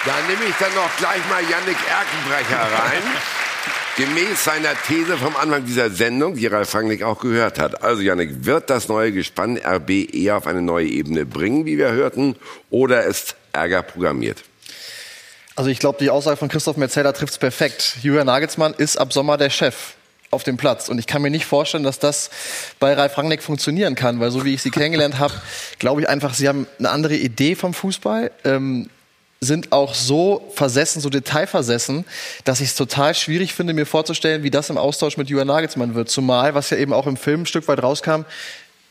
Da 0.05 0.15
nehme 0.27 0.43
ich 0.49 0.55
dann 0.59 0.73
noch 0.75 0.95
gleich 0.97 1.21
mal 1.29 1.41
Yannick 1.41 1.77
Erkenbrecher 1.87 2.59
rein. 2.59 3.01
Gemäß 3.95 4.43
seiner 4.43 4.73
These 4.87 5.17
vom 5.17 5.35
Anfang 5.35 5.65
dieser 5.65 5.91
Sendung, 5.91 6.35
die 6.35 6.47
Ralf 6.47 6.73
Rangnick 6.73 7.03
auch 7.03 7.19
gehört 7.19 7.59
hat. 7.59 7.83
Also 7.83 8.01
Yannick, 8.01 8.43
wird 8.43 8.69
das 8.69 8.89
neue 8.89 9.11
Gespann 9.11 9.57
RB 9.57 10.13
eher 10.13 10.37
auf 10.37 10.47
eine 10.47 10.61
neue 10.61 10.87
Ebene 10.87 11.25
bringen, 11.25 11.65
wie 11.65 11.77
wir 11.77 11.91
hörten, 11.91 12.35
oder 12.69 13.03
ist 13.03 13.35
Ärger 13.53 13.83
programmiert? 13.83 14.43
Also 15.55 15.69
ich 15.69 15.77
glaube, 15.77 15.99
die 16.01 16.09
Aussage 16.09 16.37
von 16.37 16.49
Christoph 16.49 16.77
Metzelder 16.77 17.13
trifft 17.13 17.33
es 17.33 17.37
perfekt. 17.37 17.97
Julian 18.01 18.25
Nagelsmann 18.25 18.73
ist 18.73 18.97
ab 18.97 19.13
Sommer 19.13 19.37
der 19.37 19.51
Chef 19.51 19.93
auf 20.33 20.43
dem 20.43 20.57
Platz. 20.57 20.89
Und 20.89 20.99
ich 20.99 21.07
kann 21.07 21.21
mir 21.21 21.29
nicht 21.29 21.45
vorstellen, 21.45 21.83
dass 21.83 21.99
das 21.99 22.29
bei 22.79 22.93
Ralf 22.93 23.17
Rangnick 23.17 23.41
funktionieren 23.41 23.95
kann, 23.95 24.19
weil 24.19 24.31
so 24.31 24.43
wie 24.45 24.53
ich 24.53 24.61
sie 24.61 24.71
kennengelernt 24.71 25.19
habe, 25.19 25.33
glaube 25.79 26.01
ich 26.01 26.09
einfach, 26.09 26.33
sie 26.33 26.47
haben 26.47 26.67
eine 26.79 26.89
andere 26.89 27.15
Idee 27.15 27.55
vom 27.55 27.73
Fußball. 27.73 28.31
Ähm, 28.43 28.89
sind 29.43 29.71
auch 29.71 29.93
so 29.93 30.49
versessen, 30.55 31.01
so 31.01 31.09
detailversessen, 31.09 32.05
dass 32.45 32.61
ich 32.61 32.69
es 32.69 32.75
total 32.75 33.13
schwierig 33.13 33.53
finde, 33.53 33.73
mir 33.73 33.85
vorzustellen, 33.85 34.43
wie 34.43 34.51
das 34.51 34.69
im 34.69 34.77
Austausch 34.77 35.17
mit 35.17 35.29
Julian 35.29 35.47
Nagelsmann 35.47 35.95
wird. 35.95 36.09
Zumal, 36.09 36.55
was 36.55 36.69
ja 36.69 36.77
eben 36.77 36.93
auch 36.93 37.07
im 37.07 37.17
Film 37.17 37.41
ein 37.41 37.45
Stück 37.45 37.67
weit 37.67 37.83
rauskam, 37.83 38.21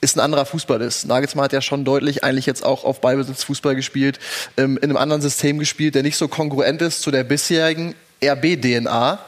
ist 0.01 0.17
ein 0.17 0.21
anderer 0.21 0.45
Fußball 0.45 0.81
ist. 0.83 1.07
Nagelsmann 1.07 1.45
hat 1.45 1.53
ja 1.53 1.63
schon 1.63 1.85
deutlich 1.85 2.25
eigentlich 2.25 2.47
jetzt 2.47 2.65
auch 2.65 2.85
auf 2.85 3.01
Ballbesitz 3.01 3.45
Fußball 3.45 3.75
gespielt, 3.75 4.19
ähm, 4.57 4.77
in 4.77 4.85
einem 4.85 4.97
anderen 4.97 5.23
System 5.23 5.59
gespielt, 5.59 5.95
der 5.95 6.03
nicht 6.03 6.17
so 6.17 6.29
kongruent 6.29 6.83
ist 6.83 7.03
zu 7.03 7.11
der 7.11 7.25
bisherigen 7.25 7.95
RB-DNA. 8.23 9.19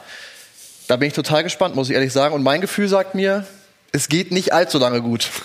Da 0.87 0.97
bin 0.97 1.07
ich 1.07 1.13
total 1.13 1.43
gespannt, 1.43 1.75
muss 1.75 1.89
ich 1.89 1.95
ehrlich 1.95 2.13
sagen. 2.13 2.35
Und 2.35 2.43
mein 2.43 2.61
Gefühl 2.61 2.87
sagt 2.87 3.15
mir, 3.15 3.45
es 3.91 4.09
geht 4.09 4.31
nicht 4.31 4.53
allzu 4.53 4.77
lange 4.77 5.01
gut. 5.01 5.29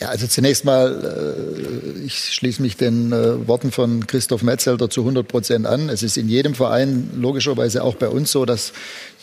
Ja, 0.00 0.10
also 0.10 0.28
zunächst 0.28 0.64
mal, 0.64 1.96
äh, 1.96 2.06
ich 2.06 2.32
schließe 2.32 2.62
mich 2.62 2.76
den 2.76 3.10
äh, 3.10 3.48
Worten 3.48 3.72
von 3.72 4.06
Christoph 4.06 4.42
Metzelder 4.42 4.88
zu 4.88 5.00
100 5.00 5.26
Prozent 5.26 5.66
an. 5.66 5.88
Es 5.88 6.04
ist 6.04 6.16
in 6.16 6.28
jedem 6.28 6.54
Verein 6.54 7.10
logischerweise 7.16 7.82
auch 7.82 7.96
bei 7.96 8.08
uns 8.08 8.30
so, 8.30 8.44
dass 8.44 8.72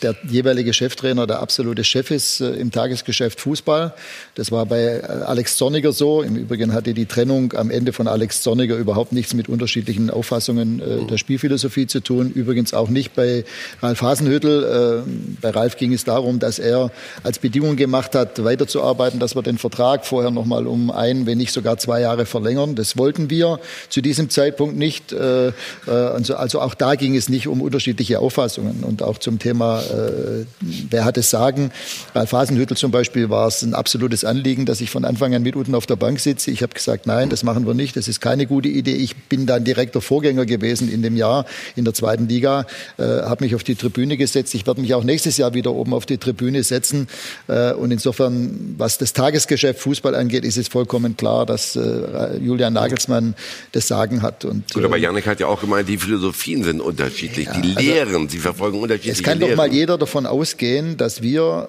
der 0.02 0.16
jeweilige 0.28 0.72
Cheftrainer 0.72 1.26
der 1.26 1.40
absolute 1.40 1.84
Chef 1.84 2.10
ist 2.10 2.40
äh, 2.40 2.50
im 2.54 2.72
Tagesgeschäft 2.72 3.40
Fußball. 3.40 3.94
Das 4.34 4.50
war 4.50 4.66
bei 4.66 4.82
äh, 4.82 5.02
Alex 5.02 5.56
Zorniger 5.56 5.92
so. 5.92 6.22
Im 6.22 6.34
Übrigen 6.34 6.72
hatte 6.72 6.92
die 6.94 7.06
Trennung 7.06 7.52
am 7.52 7.70
Ende 7.70 7.92
von 7.92 8.08
Alex 8.08 8.42
Zorniger 8.42 8.76
überhaupt 8.76 9.12
nichts 9.12 9.34
mit 9.34 9.48
unterschiedlichen 9.48 10.10
Auffassungen 10.10 10.80
äh, 10.80 11.06
der 11.06 11.18
Spielphilosophie 11.18 11.86
zu 11.86 12.00
tun. 12.00 12.30
Übrigens 12.30 12.74
auch 12.74 12.88
nicht 12.88 13.14
bei 13.14 13.44
Ralf 13.82 14.02
Hasenhüttel. 14.02 15.04
Bei 15.40 15.50
Ralf 15.50 15.76
ging 15.76 15.92
es 15.92 16.04
darum, 16.04 16.38
dass 16.38 16.58
er 16.58 16.90
als 17.22 17.38
Bedingung 17.38 17.76
gemacht 17.76 18.14
hat, 18.14 18.42
weiterzuarbeiten, 18.42 19.20
dass 19.20 19.34
wir 19.36 19.42
den 19.42 19.58
Vertrag 19.58 20.06
vorher 20.06 20.30
nochmal 20.30 20.56
mal 20.56 20.66
um 20.66 20.90
ein, 20.90 21.26
wenn 21.26 21.38
nicht 21.38 21.52
sogar 21.52 21.76
zwei 21.78 22.00
Jahre 22.00 22.26
verlängern. 22.26 22.74
Das 22.74 22.96
wollten 22.96 23.30
wir 23.30 23.60
zu 23.88 24.00
diesem 24.00 24.30
Zeitpunkt 24.30 24.76
nicht. 24.76 25.12
Äh, 25.12 25.48
äh, 25.48 25.52
also, 25.86 26.36
also 26.36 26.60
auch 26.60 26.74
da 26.74 26.94
ging 26.94 27.14
es 27.16 27.28
nicht 27.28 27.46
um 27.46 27.60
unterschiedliche 27.60 28.20
Auffassungen. 28.20 28.82
Und 28.84 29.02
auch 29.02 29.18
zum 29.18 29.38
Thema, 29.38 29.82
äh, 29.90 30.44
wer 30.90 31.04
hat 31.04 31.16
es 31.16 31.30
sagen. 31.30 31.70
Ralf 32.14 32.32
Hasenhüttel 32.32 32.76
zum 32.76 32.90
Beispiel 32.90 33.30
war 33.30 33.48
es 33.48 33.62
ein 33.62 33.74
absolutes 33.74 34.24
Anliegen, 34.24 34.66
dass 34.66 34.80
ich 34.80 34.90
von 34.90 35.04
Anfang 35.04 35.34
an 35.34 35.42
mit 35.42 35.56
unten 35.56 35.74
auf 35.74 35.86
der 35.86 35.96
Bank 35.96 36.20
sitze. 36.20 36.50
Ich 36.50 36.62
habe 36.62 36.74
gesagt, 36.74 37.06
nein, 37.06 37.30
das 37.30 37.42
machen 37.42 37.66
wir 37.66 37.74
nicht. 37.74 37.96
Das 37.96 38.08
ist 38.08 38.20
keine 38.20 38.46
gute 38.46 38.68
Idee. 38.68 38.94
Ich 38.94 39.16
bin 39.16 39.46
dann 39.46 39.64
direkter 39.64 40.00
Vorgänger 40.00 40.46
gewesen 40.46 40.92
in 40.92 41.02
dem 41.02 41.16
Jahr 41.16 41.46
in 41.74 41.84
der 41.84 41.94
zweiten 41.94 42.28
Liga, 42.28 42.66
äh, 42.98 43.02
habe 43.02 43.44
mich 43.44 43.54
auf 43.54 43.64
die 43.64 43.74
Tribüne 43.74 44.16
gesetzt. 44.16 44.54
Ich 44.54 44.66
werde 44.66 44.80
mich 44.80 44.94
auch 44.94 45.04
nächstes 45.04 45.36
Jahr 45.36 45.54
wieder 45.54 45.72
oben 45.72 45.92
auf 45.94 46.06
die 46.06 46.18
Tribüne 46.18 46.62
setzen. 46.62 47.08
Äh, 47.48 47.72
und 47.72 47.90
insofern, 47.90 48.74
was 48.78 48.98
das 48.98 49.12
Tagesgeschäft 49.12 49.80
Fußball 49.80 50.14
angeht, 50.14 50.44
ist 50.44 50.56
es 50.56 50.68
vollkommen 50.68 51.16
klar, 51.16 51.46
dass 51.46 51.76
äh, 51.76 52.36
Julian 52.40 52.72
Nagelsmann 52.72 53.34
das 53.72 53.88
Sagen 53.88 54.22
hat. 54.22 54.44
Und, 54.44 54.72
Gut, 54.72 54.84
aber 54.84 54.96
Janik 54.96 55.26
hat 55.26 55.40
ja 55.40 55.46
auch 55.46 55.60
gemeint, 55.60 55.88
die 55.88 55.98
Philosophien 55.98 56.64
sind 56.64 56.80
unterschiedlich, 56.80 57.48
die 57.48 57.76
also 57.76 57.80
Lehren, 57.80 58.28
sie 58.28 58.38
verfolgen 58.38 58.80
unterschiedliche 58.80 59.12
Es 59.12 59.22
kann 59.22 59.38
Lehren. 59.38 59.50
doch 59.52 59.56
mal 59.56 59.72
jeder 59.76 59.98
davon 59.98 60.26
ausgehen, 60.26 60.96
dass 60.96 61.22
wir 61.22 61.68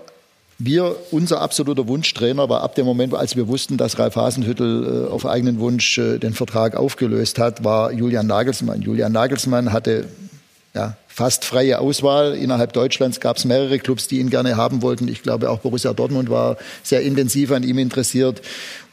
wir, 0.60 0.96
unser 1.12 1.42
absoluter 1.42 1.88
Wunschtrainer 1.88 2.50
war 2.50 2.62
ab 2.62 2.74
dem 2.74 2.86
Moment, 2.86 3.14
als 3.14 3.36
wir 3.36 3.48
wussten, 3.48 3.78
dass 3.78 4.00
Ralf 4.00 4.16
Hasenhüttel 4.16 5.06
äh, 5.06 5.12
auf 5.12 5.28
eigenen 5.28 5.60
Wunsch 5.60 6.00
äh, 6.00 6.18
den 6.18 6.34
Vertrag 6.34 6.76
aufgelöst 6.76 7.38
hat, 7.38 7.64
war 7.64 7.92
Julian 7.92 8.26
Nagelsmann. 8.26 8.82
Julian 8.82 9.12
Nagelsmann 9.12 9.72
hatte 9.72 10.08
ja, 10.74 10.98
fast 11.18 11.46
freie 11.46 11.80
Auswahl. 11.80 12.36
Innerhalb 12.36 12.74
Deutschlands 12.74 13.20
gab 13.20 13.38
es 13.38 13.46
mehrere 13.46 13.80
Clubs, 13.80 14.08
die 14.08 14.20
ihn 14.20 14.30
gerne 14.30 14.56
haben 14.56 14.84
wollten. 14.84 15.08
Ich 15.08 15.24
glaube, 15.24 15.50
auch 15.50 15.58
Borussia 15.58 15.92
Dortmund 15.94 16.30
war 16.30 16.58
sehr 16.84 17.02
intensiv 17.02 17.50
an 17.50 17.64
ihm 17.64 17.80
interessiert. 17.80 18.44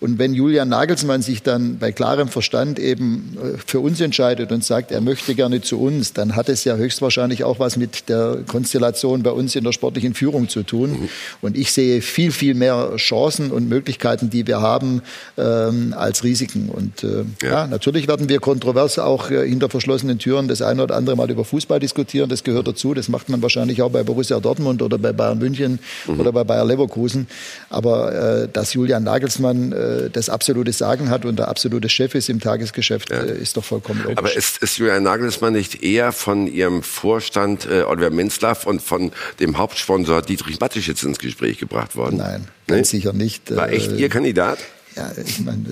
Und 0.00 0.18
wenn 0.18 0.34
Julian 0.34 0.68
Nagelsmann 0.68 1.22
sich 1.22 1.42
dann 1.42 1.78
bei 1.78 1.92
klarem 1.92 2.28
Verstand 2.28 2.78
eben 2.78 3.38
äh, 3.42 3.58
für 3.64 3.80
uns 3.80 4.00
entscheidet 4.00 4.52
und 4.52 4.64
sagt, 4.64 4.90
er 4.90 5.00
möchte 5.00 5.34
gerne 5.34 5.60
zu 5.60 5.80
uns, 5.80 6.12
dann 6.14 6.34
hat 6.34 6.48
es 6.48 6.64
ja 6.64 6.76
höchstwahrscheinlich 6.76 7.44
auch 7.44 7.58
was 7.58 7.76
mit 7.76 8.08
der 8.08 8.38
Konstellation 8.46 9.22
bei 9.22 9.30
uns 9.30 9.54
in 9.54 9.64
der 9.64 9.72
sportlichen 9.72 10.14
Führung 10.14 10.48
zu 10.48 10.62
tun. 10.62 10.90
Mhm. 10.90 11.08
Und 11.42 11.56
ich 11.56 11.72
sehe 11.72 12.00
viel, 12.02 12.32
viel 12.32 12.54
mehr 12.54 12.96
Chancen 12.96 13.50
und 13.50 13.68
Möglichkeiten, 13.68 14.30
die 14.30 14.46
wir 14.46 14.60
haben, 14.60 15.02
ähm, 15.38 15.94
als 15.96 16.24
Risiken. 16.24 16.68
Und 16.68 17.02
äh, 17.02 17.24
ja. 17.42 17.50
ja. 17.50 17.66
natürlich 17.66 18.08
werden 18.08 18.28
wir 18.28 18.40
kontrovers 18.40 18.98
auch 18.98 19.30
äh, 19.30 19.48
hinter 19.48 19.68
verschlossenen 19.68 20.18
Türen 20.18 20.48
das 20.48 20.62
eine 20.62 20.82
oder 20.82 20.96
andere 20.96 21.16
Mal 21.16 21.30
über 21.30 21.44
Fußball 21.44 21.80
diskutieren. 21.80 22.13
Das 22.14 22.44
gehört 22.44 22.68
dazu. 22.68 22.94
Das 22.94 23.08
macht 23.08 23.28
man 23.28 23.42
wahrscheinlich 23.42 23.82
auch 23.82 23.90
bei 23.90 24.02
Borussia 24.02 24.40
Dortmund 24.40 24.82
oder 24.82 24.98
bei 24.98 25.12
Bayern 25.12 25.38
München 25.38 25.78
mhm. 26.06 26.20
oder 26.20 26.32
bei 26.32 26.44
Bayer 26.44 26.64
Leverkusen. 26.64 27.26
Aber 27.70 28.42
äh, 28.42 28.48
dass 28.52 28.72
Julian 28.72 29.04
Nagelsmann 29.04 29.72
äh, 29.72 30.10
das 30.10 30.28
absolute 30.28 30.72
Sagen 30.72 31.10
hat 31.10 31.24
und 31.24 31.38
der 31.38 31.48
absolute 31.48 31.88
Chef 31.88 32.14
ist 32.14 32.28
im 32.28 32.40
Tagesgeschäft, 32.40 33.10
ja. 33.10 33.22
äh, 33.22 33.38
ist 33.38 33.56
doch 33.56 33.64
vollkommen 33.64 34.02
logisch. 34.02 34.18
Aber 34.18 34.34
ist, 34.34 34.62
ist 34.62 34.78
Julian 34.78 35.02
Nagelsmann 35.02 35.52
nicht 35.52 35.82
eher 35.82 36.12
von 36.12 36.46
Ihrem 36.46 36.82
Vorstand 36.82 37.66
äh, 37.66 37.82
Oliver 37.82 38.10
Minzlaff 38.10 38.66
und 38.66 38.80
von 38.80 39.12
dem 39.40 39.58
Hauptsponsor 39.58 40.22
Dietrich 40.22 40.60
Mateschitz 40.60 41.02
ins 41.02 41.18
Gespräch 41.18 41.58
gebracht 41.58 41.96
worden? 41.96 42.18
Nein, 42.18 42.48
ganz 42.66 42.92
nee? 42.92 42.98
sicher 42.98 43.12
nicht. 43.12 43.54
War 43.54 43.70
echt 43.70 43.92
Ihr 43.92 44.08
Kandidat? 44.08 44.58
Ja, 44.96 45.10
ich 45.24 45.40
mein, 45.40 45.66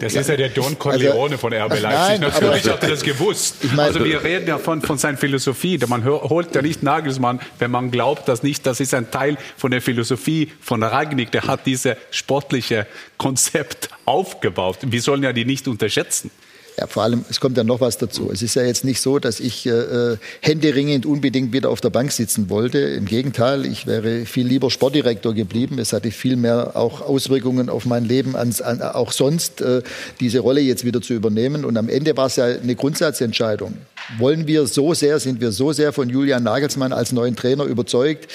das 0.00 0.14
ist 0.14 0.28
ja 0.28 0.36
der 0.36 0.48
Don 0.48 0.78
Corleone 0.78 1.34
also, 1.34 1.36
von 1.36 1.52
RB 1.52 1.80
Leipzig. 1.80 1.82
Nein, 1.82 2.20
Natürlich 2.20 2.68
hat 2.70 2.82
er 2.82 2.90
das 2.90 3.02
gewusst. 3.02 3.56
Ich 3.62 3.72
mein, 3.72 3.86
also 3.86 4.02
wir 4.02 4.24
reden 4.24 4.48
ja 4.48 4.58
von, 4.58 4.80
von 4.80 4.96
seiner 4.96 5.18
Philosophie. 5.18 5.78
Man 5.86 6.04
holt 6.04 6.54
ja 6.54 6.62
nicht 6.62 6.82
Nagelsmann, 6.82 7.40
wenn 7.58 7.70
man 7.70 7.90
glaubt, 7.90 8.28
dass 8.28 8.42
nicht, 8.42 8.64
das 8.64 8.80
ist 8.80 8.94
ein 8.94 9.10
Teil 9.10 9.36
von 9.58 9.70
der 9.70 9.82
Philosophie 9.82 10.50
von 10.60 10.82
Ragnick. 10.82 11.30
Der 11.32 11.42
hat 11.42 11.66
dieses 11.66 11.96
sportliche 12.10 12.86
Konzept 13.18 13.90
aufgebaut. 14.06 14.78
Wir 14.82 15.02
sollen 15.02 15.22
ja 15.22 15.34
die 15.34 15.44
nicht 15.44 15.68
unterschätzen. 15.68 16.30
Ja, 16.78 16.86
vor 16.86 17.02
allem, 17.02 17.24
es 17.28 17.38
kommt 17.38 17.56
ja 17.58 17.64
noch 17.64 17.80
was 17.80 17.98
dazu. 17.98 18.30
Es 18.32 18.40
ist 18.40 18.54
ja 18.54 18.62
jetzt 18.62 18.84
nicht 18.84 19.00
so, 19.00 19.18
dass 19.18 19.40
ich 19.40 19.66
äh, 19.66 20.16
händeringend 20.40 21.04
unbedingt 21.04 21.52
wieder 21.52 21.68
auf 21.68 21.82
der 21.82 21.90
Bank 21.90 22.12
sitzen 22.12 22.48
wollte. 22.48 22.78
Im 22.78 23.04
Gegenteil, 23.04 23.66
ich 23.66 23.86
wäre 23.86 24.24
viel 24.24 24.46
lieber 24.46 24.70
Sportdirektor 24.70 25.34
geblieben. 25.34 25.78
Es 25.78 25.92
hatte 25.92 26.10
viel 26.10 26.36
mehr 26.36 26.74
auch 26.74 27.02
Auswirkungen 27.02 27.68
auf 27.68 27.84
mein 27.84 28.06
Leben, 28.06 28.36
ans, 28.36 28.62
an, 28.62 28.80
auch 28.80 29.12
sonst, 29.12 29.60
äh, 29.60 29.82
diese 30.20 30.40
Rolle 30.40 30.62
jetzt 30.62 30.84
wieder 30.84 31.02
zu 31.02 31.12
übernehmen. 31.12 31.66
Und 31.66 31.76
am 31.76 31.90
Ende 31.90 32.16
war 32.16 32.26
es 32.26 32.36
ja 32.36 32.46
eine 32.46 32.74
Grundsatzentscheidung. 32.74 33.74
Wollen 34.18 34.46
wir 34.46 34.66
so 34.66 34.94
sehr, 34.94 35.18
sind 35.20 35.40
wir 35.40 35.52
so 35.52 35.72
sehr 35.72 35.92
von 35.92 36.08
Julian 36.08 36.42
Nagelsmann 36.42 36.92
als 36.92 37.12
neuen 37.12 37.36
Trainer 37.36 37.64
überzeugt 37.64 38.30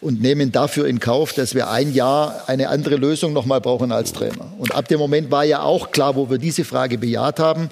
und 0.00 0.20
nehmen 0.20 0.52
dafür 0.52 0.86
in 0.86 1.00
Kauf, 1.00 1.32
dass 1.32 1.54
wir 1.54 1.70
ein 1.70 1.94
Jahr 1.94 2.44
eine 2.48 2.68
andere 2.68 2.96
Lösung 2.96 3.32
nochmal 3.32 3.60
brauchen 3.60 3.92
als 3.92 4.12
Trainer. 4.12 4.52
Und 4.58 4.74
ab 4.74 4.88
dem 4.88 4.98
Moment 4.98 5.30
war 5.30 5.44
ja 5.44 5.62
auch 5.62 5.90
klar, 5.90 6.16
wo 6.16 6.28
wir 6.28 6.38
diese 6.38 6.64
Frage 6.64 6.98
bejaht 6.98 7.38
haben, 7.38 7.68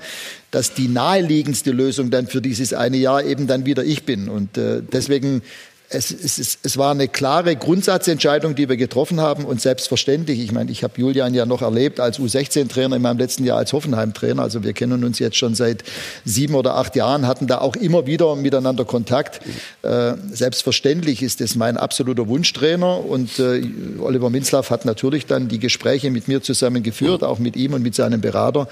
dass 0.51 0.75
die 0.75 0.89
naheliegendste 0.89 1.71
Lösung 1.71 2.11
dann 2.11 2.27
für 2.27 2.41
dieses 2.41 2.73
eine 2.73 2.97
Jahr 2.97 3.25
eben 3.25 3.47
dann 3.47 3.67
wieder 3.67 3.85
ich 3.85 4.05
bin. 4.05 4.29
Und 4.29 4.57
äh, 4.57 4.83
deswegen 4.83 5.43
es, 5.93 6.13
es, 6.13 6.59
es, 6.63 6.79
war 6.79 6.93
eine 6.93 7.09
klare 7.09 7.57
Grundsatzentscheidung, 7.57 8.55
die 8.55 8.69
wir 8.69 8.77
getroffen 8.77 9.21
haben 9.21 9.45
und 9.45 9.61
selbstverständlich, 9.61 10.39
ich 10.39 10.53
meine, 10.53 10.71
ich 10.71 10.85
habe 10.85 10.95
Julian 10.97 11.35
ja 11.35 11.47
noch 11.47 11.63
erlebt 11.63 11.99
als 11.99 12.21
U16-Trainer 12.21 12.95
in 12.95 13.03
meinem 13.03 13.19
letzten 13.19 13.45
Jahr 13.45 13.59
als 13.59 13.73
Hoffenheim-Trainer, 13.73 14.41
also 14.41 14.63
wir 14.63 14.73
kennen 14.73 15.03
uns 15.03 15.19
jetzt 15.19 15.37
schon 15.37 15.57
seit 15.57 15.83
sieben 16.25 16.55
oder 16.55 16.77
acht 16.77 16.95
Jahren, 16.95 17.27
hatten 17.27 17.49
da 17.49 17.59
auch 17.59 17.75
immer 17.75 18.07
wieder 18.07 18.37
miteinander 18.37 18.85
Kontakt. 18.85 19.41
Äh, 19.83 20.13
selbstverständlich 20.31 21.25
ist 21.25 21.41
es 21.41 21.57
mein 21.57 21.77
absoluter 21.77 22.29
Wunschtrainer 22.29 23.05
und 23.05 23.41
äh, 23.41 23.61
Oliver 23.99 24.31
Minzlaff 24.31 24.71
hat 24.71 24.85
natürlich 24.85 25.27
dann 25.27 25.49
die 25.49 25.59
Gespräche 25.59 26.13
mit 26.13 26.29
mir 26.29 26.41
zusammen 26.41 26.85
geführt, 26.85 27.25
auch 27.25 27.41
mit 27.41 27.57
ihm 27.57 27.75
und 27.75 27.83
mit 27.83 27.97
seinem 27.97 28.21
Berater. 28.21 28.69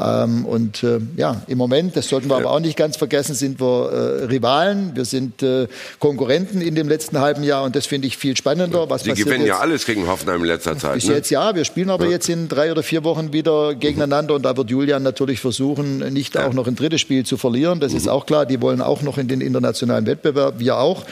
Ähm, 0.00 0.44
und 0.44 0.82
äh, 0.82 1.00
ja, 1.16 1.42
im 1.48 1.58
Moment, 1.58 1.96
das 1.96 2.08
sollten 2.08 2.28
wir 2.28 2.36
aber 2.36 2.50
auch 2.50 2.60
nicht 2.60 2.76
ganz 2.76 2.96
vergessen, 2.96 3.34
sind 3.34 3.60
wir 3.60 3.90
äh, 3.90 4.24
Rivalen, 4.26 4.94
wir 4.94 5.04
sind 5.04 5.42
äh, 5.42 5.66
Konkurrenten 5.98 6.60
in 6.60 6.74
dem 6.74 6.88
letzten 6.88 7.18
halben 7.18 7.42
Jahr 7.42 7.64
und 7.64 7.74
das 7.74 7.86
finde 7.86 8.06
ich 8.06 8.16
viel 8.16 8.36
spannender. 8.36 8.88
Was 8.88 9.02
Sie 9.02 9.12
gewinnen 9.12 9.40
jetzt? 9.40 9.48
ja 9.48 9.58
alles 9.58 9.84
gegen 9.86 10.06
Hoffenheim 10.06 10.40
in 10.40 10.46
letzter 10.46 10.76
Zeit. 10.78 10.94
Bis 10.94 11.08
ne? 11.08 11.14
jetzt 11.14 11.30
ja, 11.30 11.54
wir 11.54 11.64
spielen 11.64 11.90
aber 11.90 12.04
ja. 12.04 12.12
jetzt 12.12 12.28
in 12.28 12.48
drei 12.48 12.70
oder 12.70 12.82
vier 12.82 13.02
Wochen 13.02 13.32
wieder 13.32 13.74
gegeneinander 13.74 14.34
und 14.34 14.42
da 14.44 14.56
wird 14.56 14.70
Julian 14.70 15.02
natürlich 15.02 15.40
versuchen, 15.40 15.98
nicht 16.12 16.36
ja. 16.36 16.46
auch 16.46 16.52
noch 16.52 16.66
ein 16.66 16.76
drittes 16.76 17.00
Spiel 17.00 17.24
zu 17.24 17.36
verlieren. 17.36 17.80
Das 17.80 17.92
mhm. 17.92 17.98
ist 17.98 18.08
auch 18.08 18.26
klar, 18.26 18.46
die 18.46 18.60
wollen 18.60 18.80
auch 18.80 19.02
noch 19.02 19.18
in 19.18 19.26
den 19.26 19.40
internationalen 19.40 20.06
Wettbewerb, 20.06 20.58
wir 20.58 20.78
auch. 20.78 21.04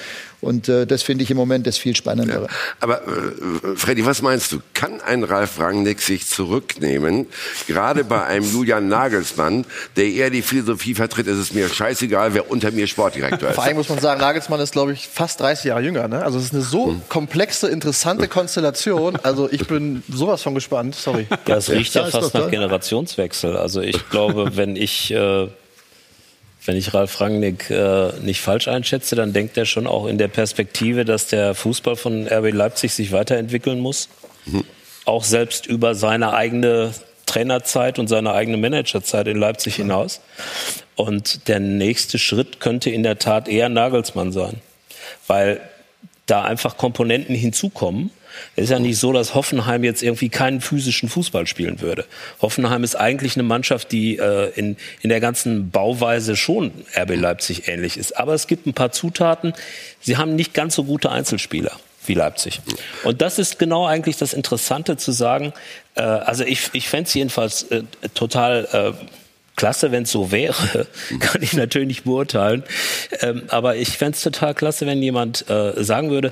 Und 0.46 0.68
äh, 0.68 0.86
das 0.86 1.02
finde 1.02 1.24
ich 1.24 1.30
im 1.30 1.36
Moment 1.36 1.66
das 1.66 1.76
viel 1.76 1.96
Spannendere. 1.96 2.44
Ja. 2.44 2.48
Aber 2.80 3.02
äh, 3.02 3.76
Freddy, 3.76 4.06
was 4.06 4.22
meinst 4.22 4.52
du? 4.52 4.60
Kann 4.74 5.00
ein 5.00 5.24
Ralf 5.24 5.58
Rangnick 5.58 6.00
sich 6.00 6.26
zurücknehmen, 6.26 7.26
gerade 7.66 8.04
bei 8.04 8.24
einem 8.24 8.50
Julian 8.50 8.88
Nagelsmann, 8.88 9.64
der 9.96 10.06
eher 10.06 10.30
die 10.30 10.42
Philosophie 10.42 10.94
vertritt, 10.94 11.26
es 11.26 11.38
ist 11.38 11.54
mir 11.54 11.68
scheißegal, 11.68 12.34
wer 12.34 12.50
unter 12.50 12.70
mir 12.70 12.86
Sportdirektor 12.86 13.50
ist? 13.50 13.54
Vor 13.56 13.64
allem 13.64 13.76
muss 13.76 13.88
man 13.88 13.98
sagen, 13.98 14.20
Nagelsmann 14.20 14.60
ist, 14.60 14.72
glaube 14.72 14.92
ich, 14.92 15.08
fast 15.08 15.40
30 15.40 15.66
Jahre 15.66 15.82
jünger. 15.82 16.08
Ne? 16.08 16.22
Also 16.22 16.38
es 16.38 16.46
ist 16.46 16.54
eine 16.54 16.62
so 16.62 16.86
hm. 16.86 17.02
komplexe, 17.08 17.68
interessante 17.68 18.28
Konstellation. 18.28 19.16
Also 19.22 19.50
ich 19.50 19.66
bin 19.66 20.02
sowas 20.08 20.42
von 20.42 20.54
gespannt. 20.54 20.94
Sorry. 20.94 21.26
Das 21.44 21.70
riecht 21.70 21.94
ja, 21.94 22.04
ja 22.04 22.10
fast 22.10 22.34
nach 22.34 22.50
Generationswechsel. 22.50 23.56
Also 23.56 23.80
ich 23.80 24.08
glaube, 24.10 24.56
wenn 24.56 24.76
ich... 24.76 25.10
Äh 25.10 25.48
wenn 26.66 26.76
ich 26.76 26.92
Ralf 26.94 27.20
Rangnick 27.20 27.70
äh, 27.70 28.12
nicht 28.20 28.40
falsch 28.40 28.68
einschätze, 28.68 29.14
dann 29.14 29.32
denkt 29.32 29.56
er 29.56 29.66
schon 29.66 29.86
auch 29.86 30.06
in 30.06 30.18
der 30.18 30.28
Perspektive, 30.28 31.04
dass 31.04 31.28
der 31.28 31.54
Fußball 31.54 31.96
von 31.96 32.26
RB 32.26 32.52
Leipzig 32.52 32.92
sich 32.92 33.12
weiterentwickeln 33.12 33.80
muss. 33.80 34.08
Mhm. 34.46 34.64
Auch 35.04 35.24
selbst 35.24 35.66
über 35.66 35.94
seine 35.94 36.32
eigene 36.34 36.92
Trainerzeit 37.26 37.98
und 37.98 38.08
seine 38.08 38.32
eigene 38.32 38.56
Managerzeit 38.56 39.28
in 39.28 39.36
Leipzig 39.36 39.76
hinaus. 39.76 40.20
Und 40.96 41.48
der 41.48 41.60
nächste 41.60 42.18
Schritt 42.18 42.60
könnte 42.60 42.90
in 42.90 43.02
der 43.02 43.18
Tat 43.18 43.48
eher 43.48 43.68
Nagelsmann 43.68 44.32
sein, 44.32 44.60
weil 45.26 45.60
da 46.26 46.42
einfach 46.42 46.76
Komponenten 46.76 47.34
hinzukommen, 47.34 48.10
es 48.54 48.64
ist 48.64 48.70
ja 48.70 48.78
nicht 48.78 48.98
so, 48.98 49.12
dass 49.12 49.34
Hoffenheim 49.34 49.84
jetzt 49.84 50.02
irgendwie 50.02 50.28
keinen 50.28 50.60
physischen 50.60 51.08
Fußball 51.08 51.46
spielen 51.46 51.80
würde. 51.80 52.04
Hoffenheim 52.40 52.84
ist 52.84 52.94
eigentlich 52.94 53.36
eine 53.36 53.42
Mannschaft, 53.42 53.92
die 53.92 54.16
äh, 54.16 54.50
in, 54.54 54.76
in 55.02 55.10
der 55.10 55.20
ganzen 55.20 55.70
Bauweise 55.70 56.36
schon 56.36 56.72
RB 56.96 57.16
Leipzig 57.16 57.68
ähnlich 57.68 57.96
ist. 57.96 58.18
Aber 58.18 58.34
es 58.34 58.46
gibt 58.46 58.66
ein 58.66 58.74
paar 58.74 58.92
Zutaten. 58.92 59.52
Sie 60.00 60.16
haben 60.16 60.36
nicht 60.36 60.54
ganz 60.54 60.74
so 60.74 60.84
gute 60.84 61.10
Einzelspieler 61.10 61.72
wie 62.06 62.14
Leipzig. 62.14 62.60
Und 63.04 63.20
das 63.20 63.38
ist 63.38 63.58
genau 63.58 63.86
eigentlich 63.86 64.16
das 64.16 64.32
Interessante 64.32 64.96
zu 64.96 65.12
sagen. 65.12 65.52
Äh, 65.94 66.02
also 66.02 66.44
ich, 66.44 66.70
ich 66.72 66.88
fände 66.88 67.08
es 67.08 67.14
jedenfalls 67.14 67.64
äh, 67.64 67.82
total 68.14 68.68
äh, 68.72 69.06
klasse, 69.56 69.90
wenn 69.90 70.04
es 70.04 70.12
so 70.12 70.30
wäre. 70.30 70.86
Kann 71.20 71.42
ich 71.42 71.54
natürlich 71.54 71.88
nicht 71.88 72.04
beurteilen. 72.04 72.62
Ähm, 73.20 73.44
aber 73.48 73.76
ich 73.76 73.88
fände 73.88 74.16
es 74.16 74.22
total 74.22 74.54
klasse, 74.54 74.86
wenn 74.86 75.02
jemand 75.02 75.48
äh, 75.50 75.82
sagen 75.82 76.10
würde, 76.10 76.30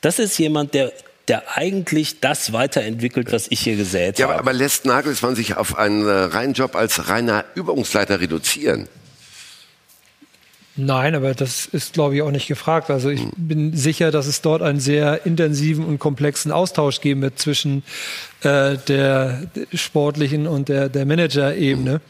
das 0.00 0.18
ist 0.18 0.38
jemand, 0.38 0.74
der 0.74 0.92
der 1.28 1.56
eigentlich 1.56 2.20
das 2.20 2.52
weiterentwickelt, 2.52 3.32
was 3.32 3.46
ich 3.50 3.60
hier 3.60 3.76
gesät 3.76 4.18
ja, 4.18 4.26
habe. 4.26 4.34
Aber, 4.34 4.50
aber 4.50 4.52
lässt 4.52 4.84
Nagelsmann 4.84 5.36
sich 5.36 5.56
auf 5.56 5.76
einen 5.78 6.06
äh, 6.06 6.10
reinen 6.10 6.54
Job 6.54 6.76
als 6.76 7.08
reiner 7.08 7.44
Übungsleiter 7.54 8.20
reduzieren? 8.20 8.88
Nein, 10.76 11.14
aber 11.14 11.34
das 11.34 11.66
ist, 11.66 11.92
glaube 11.92 12.16
ich, 12.16 12.22
auch 12.22 12.32
nicht 12.32 12.48
gefragt. 12.48 12.90
Also 12.90 13.08
ich 13.08 13.22
bin 13.36 13.76
sicher, 13.76 14.10
dass 14.10 14.26
es 14.26 14.42
dort 14.42 14.60
einen 14.60 14.80
sehr 14.80 15.24
intensiven 15.24 15.84
und 15.84 16.00
komplexen 16.00 16.50
Austausch 16.50 17.00
geben 17.00 17.22
wird 17.22 17.38
zwischen 17.38 17.84
äh, 18.42 18.76
der 18.88 19.44
sportlichen 19.72 20.48
und 20.48 20.68
der, 20.68 20.88
der 20.88 21.06
Manager-Ebene. 21.06 22.00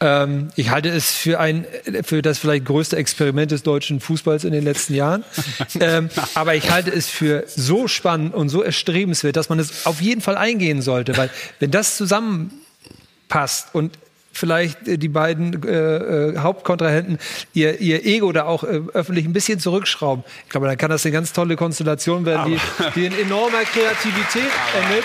Ähm, 0.00 0.48
ich 0.54 0.70
halte 0.70 0.88
es 0.90 1.12
für 1.12 1.40
ein 1.40 1.66
für 2.04 2.22
das 2.22 2.38
vielleicht 2.38 2.66
größte 2.66 2.96
Experiment 2.96 3.50
des 3.50 3.64
deutschen 3.64 4.00
Fußballs 4.00 4.44
in 4.44 4.52
den 4.52 4.64
letzten 4.64 4.94
Jahren. 4.94 5.24
ähm, 5.80 6.08
aber 6.34 6.54
ich 6.54 6.70
halte 6.70 6.90
es 6.90 7.08
für 7.08 7.44
so 7.48 7.88
spannend 7.88 8.34
und 8.34 8.48
so 8.48 8.62
erstrebenswert, 8.62 9.36
dass 9.36 9.48
man 9.48 9.58
es 9.58 9.86
auf 9.86 10.00
jeden 10.00 10.20
Fall 10.20 10.36
eingehen 10.36 10.82
sollte, 10.82 11.16
weil 11.16 11.30
wenn 11.58 11.70
das 11.70 11.96
zusammenpasst 11.96 13.68
und 13.72 13.98
vielleicht 14.38 14.86
äh, 14.86 14.98
die 14.98 15.08
beiden 15.08 15.62
äh, 15.64 15.68
äh, 15.68 16.38
Hauptkontrahenten 16.38 17.18
ihr, 17.52 17.80
ihr 17.80 18.04
Ego 18.06 18.30
da 18.32 18.44
auch 18.44 18.62
äh, 18.62 18.80
öffentlich 18.94 19.24
ein 19.24 19.32
bisschen 19.32 19.58
zurückschrauben. 19.58 20.24
Ich 20.44 20.50
glaube, 20.50 20.68
dann 20.68 20.78
kann 20.78 20.90
das 20.90 21.04
eine 21.04 21.12
ganz 21.12 21.32
tolle 21.32 21.56
Konstellation 21.56 22.24
werden, 22.24 22.52
die, 22.52 22.60
die 22.94 23.06
in 23.06 23.18
enormer 23.18 23.62
Kreativität 23.64 24.50
endet. 24.74 25.04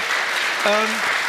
Ähm, 0.65 1.22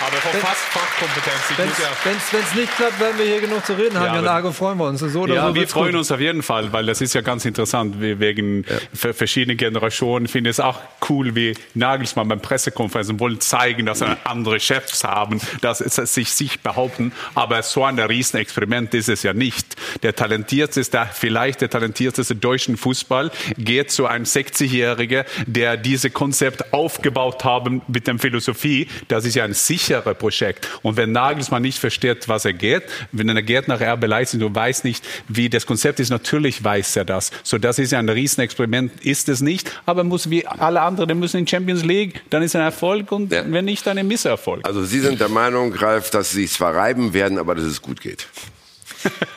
Aber 0.00 0.16
von 0.16 0.40
fast 0.40 0.62
Fachkompetenz. 0.70 1.36
Wenn 1.56 1.68
ja 1.68 2.40
es 2.48 2.54
nicht 2.54 2.76
klappt, 2.76 2.98
werden 2.98 3.18
wir 3.18 3.26
hier 3.26 3.40
genug 3.40 3.64
zu 3.66 3.74
reden 3.74 3.98
haben. 3.98 4.14
Ja, 4.16 4.22
Ja, 4.22 4.30
Argo 4.30 4.52
freuen 4.52 4.78
wir 4.78 4.86
uns. 4.86 5.00
So 5.00 5.20
oder 5.22 5.34
ja, 5.34 5.48
so 5.48 5.54
wir 5.54 5.68
freuen 5.68 5.92
gut. 5.92 5.98
uns 5.98 6.10
auf 6.12 6.20
jeden 6.20 6.42
Fall, 6.42 6.72
weil 6.72 6.86
das 6.86 7.00
ist 7.00 7.14
ja 7.14 7.20
ganz 7.20 7.44
interessant. 7.44 8.00
Wir 8.00 8.18
wegen 8.18 8.64
ver- 8.94 9.12
verschiedene 9.12 9.54
Generationen 9.56 10.28
finden 10.28 10.48
es 10.50 10.60
auch 10.60 10.80
cool, 11.10 11.34
wie 11.34 11.54
Nagelsmann 11.74 12.26
beim 12.28 12.40
Pressekonferenzen 12.40 13.20
wollen 13.20 13.40
zeigen, 13.40 13.86
dass 13.86 13.98
sie 13.98 14.16
andere 14.24 14.60
Chefs 14.60 15.04
haben, 15.04 15.40
dass 15.60 15.78
sie 15.78 16.06
sich, 16.06 16.30
sich 16.32 16.60
behaupten. 16.60 17.12
Aber 17.34 17.62
so 17.62 17.84
ein 17.84 17.98
Riesenexperiment 17.98 18.94
ist 18.94 19.08
es 19.10 19.22
ja 19.22 19.32
nicht. 19.34 19.76
Der 20.02 20.14
talentierteste, 20.16 21.06
vielleicht 21.12 21.60
der 21.60 21.68
talentierteste 21.70 22.34
deutschen 22.34 22.76
Fußball 22.78 23.30
geht 23.58 23.90
zu 23.90 24.06
einem 24.06 24.24
60-Jähriger, 24.24 25.24
der 25.46 25.76
diese 25.76 26.10
Konzept 26.10 26.72
aufgebaut 26.72 27.44
haben 27.44 27.82
mit 27.88 28.06
der 28.06 28.18
Philosophie. 28.18 28.88
Das 29.08 29.24
ist 29.24 29.34
ja 29.34 29.44
ein 29.44 29.52
sicherer 29.66 30.14
Projekt. 30.14 30.68
Und 30.82 30.96
wenn 30.96 31.12
Nagelsmann 31.12 31.62
nicht 31.62 31.78
versteht, 31.78 32.28
was 32.28 32.44
er 32.44 32.52
geht, 32.52 32.84
wenn 33.12 33.28
er 33.28 33.42
geht 33.42 33.68
nach 33.68 33.80
RB 33.80 34.06
Leipzig 34.06 34.42
und 34.42 34.54
weiß 34.54 34.84
nicht, 34.84 35.04
wie 35.28 35.48
das 35.48 35.66
Konzept 35.66 36.00
ist, 36.00 36.10
natürlich 36.10 36.62
weiß 36.62 36.96
er 36.96 37.04
das. 37.04 37.30
So, 37.42 37.58
das 37.58 37.78
ist 37.78 37.92
ja 37.92 37.98
ein 37.98 38.08
Riesenexperiment, 38.08 39.04
ist 39.04 39.28
es 39.28 39.40
nicht. 39.40 39.70
Aber 39.86 40.04
muss 40.04 40.30
wie 40.30 40.46
alle 40.46 40.80
anderen 40.80 41.18
müssen 41.18 41.38
in 41.38 41.46
Champions 41.46 41.84
League, 41.84 42.22
dann 42.30 42.42
ist 42.42 42.56
ein 42.56 42.62
Erfolg 42.62 43.10
und 43.12 43.30
wenn 43.30 43.64
nicht, 43.64 43.86
dann 43.86 43.98
ein 43.98 44.06
Misserfolg. 44.06 44.66
Also 44.66 44.84
Sie 44.84 45.00
sind 45.00 45.20
der 45.20 45.28
Meinung, 45.28 45.72
Ralf, 45.74 46.10
dass 46.10 46.30
Sie 46.30 46.46
zwar 46.46 46.74
reiben 46.74 47.12
werden, 47.12 47.38
aber 47.38 47.54
dass 47.54 47.64
es 47.64 47.82
gut 47.82 48.00
geht. 48.00 48.26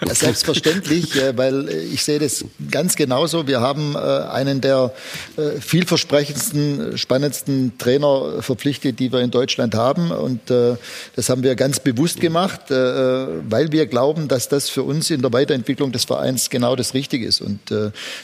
Ja, 0.06 0.16
selbstverständlich, 0.16 1.16
äh, 1.16 1.38
weil 1.38 1.68
äh, 1.68 1.82
ich 1.82 2.04
sehe 2.04 2.20
das 2.20 2.46
ganz 2.72 2.96
genauso. 2.96 3.48
Wir 3.48 3.62
haben 3.62 3.96
äh, 3.96 3.98
einen 3.98 4.62
der 4.62 4.94
vielversprechendsten, 5.60 6.98
spannendsten 6.98 7.78
Trainer 7.78 8.42
verpflichtet, 8.42 9.00
die 9.00 9.12
wir 9.12 9.20
in 9.20 9.32
Deutschland 9.32 9.76
haben. 9.76 10.12
Und 10.12 10.42
das 10.50 11.30
haben 11.30 11.44
wir 11.44 11.56
ganz 11.56 11.80
bewusst 11.80 12.20
gemacht, 12.20 12.62
weil 12.70 13.72
wir 13.72 13.86
glauben, 13.86 14.28
dass 14.28 14.50
das 14.50 14.70
für 14.70 14.84
uns 14.84 15.10
in 15.10 15.22
der 15.22 15.32
Weiterentwicklung 15.32 15.92
des 15.92 16.06
Vereins 16.06 16.50
genau 16.50 16.76
das 16.76 16.94
Richtige 16.94 17.26
ist. 17.26 17.42
Und 17.42 17.60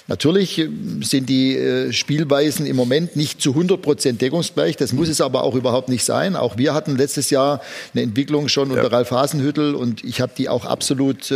natürlich 0.08 0.68
sind 1.02 1.30
die 1.30 1.88
Spielweisen 1.92 2.66
im 2.66 2.76
Moment 2.76 3.16
nicht 3.16 3.42
zu 3.42 3.52
100 3.52 3.82
Prozent 3.82 4.22
deckungsgleich. 4.22 4.76
Das 4.76 4.92
muss 4.94 5.10
es 5.10 5.22
aber 5.22 5.44
auch 5.44 5.56
überhaupt 5.56 5.90
nicht 5.90 6.04
sein. 6.04 6.36
Auch 6.36 6.58
wir 6.58 6.74
hatten 6.74 6.98
letztes 6.98 7.30
Jahr 7.30 7.62
eine 7.94 8.04
Entwicklung 8.04 8.50
schon 8.50 8.72
unter 8.72 8.92
Ralf 8.92 9.12
Hasenhüttel 9.12 9.76
und 9.76 10.04
ich 10.04 10.22
habe 10.22 10.34
die 10.38 10.50
auch 10.50 10.66
absolut 10.66 11.32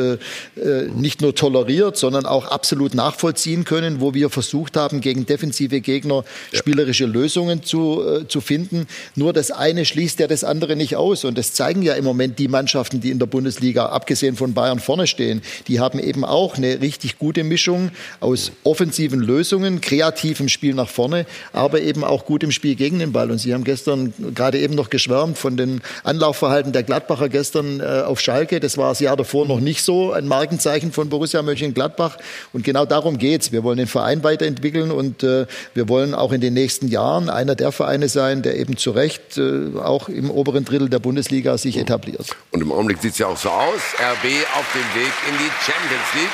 nicht 0.96 1.22
nur 1.22 1.36
toleriert, 1.36 1.98
sondern 1.98 2.26
auch 2.26 2.46
absolut 2.46 2.94
nachvollziehen 2.94 3.66
können, 3.66 4.02
wo 4.02 4.14
wir 4.14 4.30
versucht 4.30 4.78
haben, 4.78 5.02
gegen 5.02 5.26
defensive 5.26 5.82
Gegner 5.82 6.24
spielerische 6.54 7.06
Lösungen 7.06 7.64
zu, 7.64 8.04
äh, 8.04 8.28
zu 8.28 8.42
finden. 8.42 8.88
Nur 9.16 9.34
das 9.34 9.52
eine 9.52 9.86
schließt 9.86 10.20
ja 10.20 10.28
das 10.28 10.44
andere 10.44 10.76
nicht 10.76 10.96
aus. 10.96 11.26
Und 11.26 11.38
das 11.38 11.54
zeigen 11.54 11.82
ja 11.82 11.94
im 11.94 12.06
Moment 12.06 12.40
die 12.40 12.48
Mannschaften, 12.48 13.00
die 13.02 13.12
in 13.12 13.20
der 13.20 13.26
Bundesliga, 13.26 13.88
abgesehen 13.88 14.36
von 14.36 14.54
Bayern, 14.54 14.80
vorne 14.80 15.08
stehen. 15.08 15.42
Die 15.68 15.80
haben 15.80 16.00
eben 16.00 16.26
auch 16.26 16.58
eine 16.58 16.82
richtig 16.82 17.18
gute 17.20 17.44
Mischung 17.44 17.92
aus 18.20 18.52
offensiven 18.64 19.20
Lösungen, 19.20 19.82
kreativem 19.82 20.50
Spiel 20.50 20.74
nach 20.74 20.90
vorne, 20.90 21.26
aber 21.54 21.82
eben 21.82 22.04
auch 22.04 22.26
gutem 22.26 22.52
Spiel 22.52 22.76
gegen 22.76 23.00
den 23.00 23.12
Ball. 23.12 23.32
Und 23.32 23.40
Sie 23.40 23.54
haben 23.54 23.64
gestern 23.64 24.14
gerade 24.36 24.60
eben 24.60 24.76
noch 24.76 24.90
geschwärmt 24.90 25.38
von 25.38 25.58
den 25.58 25.82
Anlaufverhalten 26.04 26.72
der 26.72 26.84
Gladbacher 26.84 27.30
gestern 27.30 27.80
äh, 27.80 28.02
auf 28.06 28.20
Schalke. 28.20 28.60
Das 28.60 28.78
war 28.78 28.90
das 28.90 29.00
Jahr 29.00 29.18
davor 29.18 29.46
noch 29.46 29.60
nicht 29.60 29.79
so 29.84 30.12
ein 30.12 30.28
Markenzeichen 30.28 30.92
von 30.92 31.10
Borussia 31.10 31.42
Mönchengladbach. 31.42 32.18
Und 32.54 32.64
genau 32.64 32.86
darum 32.86 33.18
geht's. 33.18 33.52
Wir 33.52 33.64
wollen 33.64 33.78
den 33.78 33.88
Verein 33.88 34.24
weiterentwickeln 34.24 34.92
und 34.92 35.24
äh, 35.24 35.46
wir 35.74 35.90
wollen 35.90 36.14
auch 36.14 36.32
in 36.32 36.42
den 36.42 36.54
nächsten 36.54 36.88
Jahren 36.88 37.30
einer 37.30 37.56
der 37.56 37.72
Vereine 37.72 38.10
sein, 38.10 38.42
der 38.42 38.58
eben 38.58 38.78
zu 38.78 38.92
Recht 38.92 39.38
äh, 39.38 39.78
auch 39.78 40.10
im 40.10 40.30
oberen 40.32 40.66
Drittel 40.66 40.90
der 40.90 41.00
Bundesliga 41.00 41.58
sich 41.58 41.78
etabliert. 41.78 42.28
Und 42.52 42.62
im 42.62 42.72
Augenblick 42.72 43.02
sieht 43.02 43.14
es 43.14 43.20
ja 43.20 43.28
auch 43.28 43.38
so 43.38 43.50
aus. 43.50 43.82
RB 44.00 44.26
auf 44.56 44.66
dem 44.74 45.02
Weg 45.02 45.14
in 45.30 45.38
die 45.38 45.52
Champions 45.64 46.14
League. 46.16 46.30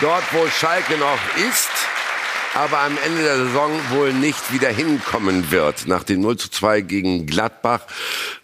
Dort, 0.00 0.24
wo 0.32 0.48
Schalke 0.48 0.98
noch 0.98 1.18
ist, 1.48 1.70
aber 2.54 2.80
am 2.80 2.96
Ende 3.04 3.22
der 3.22 3.36
Saison 3.36 3.70
wohl 3.90 4.12
nicht 4.12 4.52
wieder 4.52 4.68
hinkommen 4.68 5.50
wird. 5.50 5.88
Nach 5.88 6.04
dem 6.04 6.20
0 6.20 6.36
zu 6.36 6.50
2 6.50 6.82
gegen 6.82 7.26
Gladbach 7.26 7.82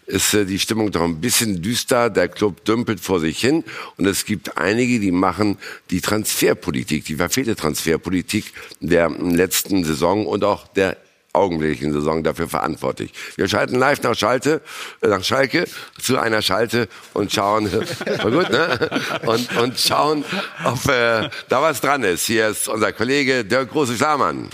ist 0.05 0.33
äh, 0.33 0.45
die 0.45 0.59
Stimmung 0.59 0.91
doch 0.91 1.03
ein 1.03 1.21
bisschen 1.21 1.61
düster. 1.61 2.09
Der 2.09 2.27
Club 2.27 2.65
dümpelt 2.65 2.99
vor 2.99 3.21
sich 3.21 3.39
hin. 3.39 3.63
Und 3.97 4.05
es 4.05 4.25
gibt 4.25 4.57
einige, 4.57 4.99
die 4.99 5.11
machen 5.11 5.57
die 5.89 6.01
Transferpolitik, 6.01 7.05
die 7.05 7.15
verfehlte 7.15 7.55
Transferpolitik 7.55 8.53
der 8.81 9.09
letzten 9.09 9.85
Saison 9.85 10.25
und 10.25 10.43
auch 10.43 10.67
der 10.67 10.97
augenblicklichen 11.33 11.93
Saison 11.93 12.23
dafür 12.23 12.47
verantwortlich. 12.47 13.13
Wir 13.35 13.47
schalten 13.47 13.75
live 13.75 14.01
nach 14.03 14.15
Schalte, 14.15 14.61
äh, 15.01 15.07
nach 15.07 15.23
Schalke 15.23 15.65
zu 15.99 16.17
einer 16.17 16.41
Schalte 16.41 16.87
und 17.13 17.31
schauen, 17.31 17.69
gut, 18.21 18.49
ne? 18.49 18.89
Und, 19.25 19.57
und 19.57 19.79
schauen, 19.79 20.25
ob 20.63 20.85
äh, 20.87 21.29
da 21.49 21.61
was 21.61 21.81
dran 21.81 22.03
ist. 22.03 22.25
Hier 22.25 22.49
ist 22.49 22.67
unser 22.67 22.91
Kollege 22.91 23.45
Dirk 23.45 23.71
Große-Schlamann. 23.71 24.49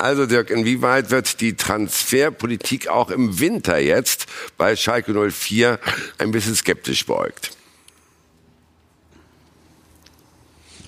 Also 0.00 0.24
Dirk, 0.24 0.48
inwieweit 0.48 1.10
wird 1.10 1.42
die 1.42 1.56
Transferpolitik 1.56 2.88
auch 2.88 3.10
im 3.10 3.38
Winter 3.38 3.78
jetzt 3.78 4.26
bei 4.56 4.74
Schalke 4.74 5.12
04 5.12 5.78
ein 6.16 6.30
bisschen 6.30 6.54
skeptisch 6.54 7.04
beäugt? 7.04 7.50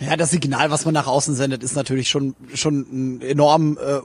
Ja, 0.04 0.16
das 0.16 0.30
Signal, 0.30 0.70
was 0.70 0.84
man 0.84 0.94
nach 0.94 1.06
außen 1.06 1.34
sendet, 1.34 1.62
ist 1.62 1.76
natürlich 1.76 2.08
schon 2.08 2.34
schon 2.54 3.20
enorm 3.20 3.78
äh, 3.78 4.00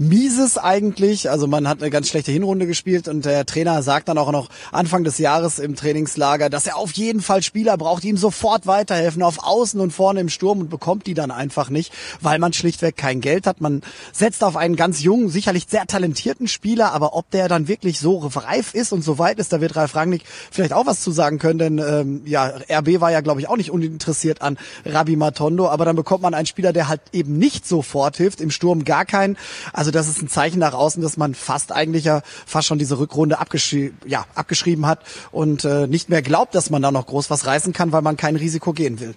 mieses 0.00 0.56
eigentlich. 0.56 1.30
Also 1.30 1.46
man 1.46 1.68
hat 1.68 1.82
eine 1.82 1.90
ganz 1.90 2.08
schlechte 2.08 2.32
Hinrunde 2.32 2.66
gespielt 2.66 3.06
und 3.06 3.26
der 3.26 3.44
Trainer 3.44 3.82
sagt 3.82 4.08
dann 4.08 4.16
auch 4.16 4.32
noch 4.32 4.48
Anfang 4.72 5.04
des 5.04 5.18
Jahres 5.18 5.58
im 5.58 5.76
Trainingslager, 5.76 6.48
dass 6.48 6.66
er 6.66 6.78
auf 6.78 6.92
jeden 6.92 7.20
Fall 7.20 7.42
Spieler 7.42 7.76
braucht, 7.76 8.02
die 8.02 8.08
ihm 8.08 8.16
sofort 8.16 8.66
weiterhelfen, 8.66 9.22
auf 9.22 9.44
Außen 9.44 9.78
und 9.78 9.90
vorne 9.90 10.20
im 10.20 10.30
Sturm 10.30 10.60
und 10.60 10.70
bekommt 10.70 11.06
die 11.06 11.12
dann 11.12 11.30
einfach 11.30 11.68
nicht, 11.68 11.92
weil 12.22 12.38
man 12.38 12.54
schlichtweg 12.54 12.96
kein 12.96 13.20
Geld 13.20 13.46
hat. 13.46 13.60
Man 13.60 13.82
setzt 14.12 14.42
auf 14.42 14.56
einen 14.56 14.74
ganz 14.74 15.02
jungen, 15.02 15.28
sicherlich 15.28 15.66
sehr 15.68 15.86
talentierten 15.86 16.48
Spieler, 16.48 16.92
aber 16.92 17.14
ob 17.14 17.30
der 17.30 17.48
dann 17.48 17.68
wirklich 17.68 18.00
so 18.00 18.18
reif 18.18 18.74
ist 18.74 18.92
und 18.92 19.04
so 19.04 19.18
weit 19.18 19.38
ist, 19.38 19.52
da 19.52 19.60
wird 19.60 19.76
Ralf 19.76 19.94
Rangnick 19.94 20.22
vielleicht 20.50 20.72
auch 20.72 20.86
was 20.86 21.02
zu 21.02 21.10
sagen 21.10 21.38
können, 21.38 21.58
denn 21.58 21.78
ähm, 21.78 22.22
ja, 22.24 22.46
RB 22.70 23.00
war 23.00 23.12
ja, 23.12 23.20
glaube 23.20 23.42
ich, 23.42 23.48
auch 23.50 23.56
nicht 23.58 23.70
uninteressiert 23.70 24.40
an 24.40 24.56
Rabi 24.86 25.16
Matondo, 25.16 25.68
aber 25.68 25.84
dann 25.84 25.96
bekommt 25.96 26.22
man 26.22 26.32
einen 26.32 26.46
Spieler, 26.46 26.72
der 26.72 26.88
halt 26.88 27.02
eben 27.12 27.36
nicht 27.36 27.68
sofort 27.68 28.16
hilft, 28.16 28.40
im 28.40 28.50
Sturm 28.50 28.84
gar 28.84 29.04
keinen. 29.04 29.36
Also 29.74 29.89
das 29.90 30.08
ist 30.08 30.22
ein 30.22 30.28
Zeichen 30.28 30.58
nach 30.58 30.74
außen, 30.74 31.02
dass 31.02 31.16
man 31.16 31.34
fast 31.34 31.72
eigentlich 31.72 32.04
ja 32.04 32.22
fast 32.46 32.66
schon 32.66 32.78
diese 32.78 32.98
Rückrunde 32.98 33.38
abgeschri 33.38 33.92
ja, 34.06 34.26
abgeschrieben 34.34 34.86
hat 34.86 35.00
und 35.32 35.64
äh, 35.64 35.86
nicht 35.86 36.08
mehr 36.08 36.22
glaubt, 36.22 36.54
dass 36.54 36.70
man 36.70 36.82
da 36.82 36.90
noch 36.90 37.06
groß 37.06 37.30
was 37.30 37.46
reißen 37.46 37.72
kann, 37.72 37.92
weil 37.92 38.02
man 38.02 38.16
kein 38.16 38.36
Risiko 38.36 38.72
gehen 38.72 39.00
will. 39.00 39.14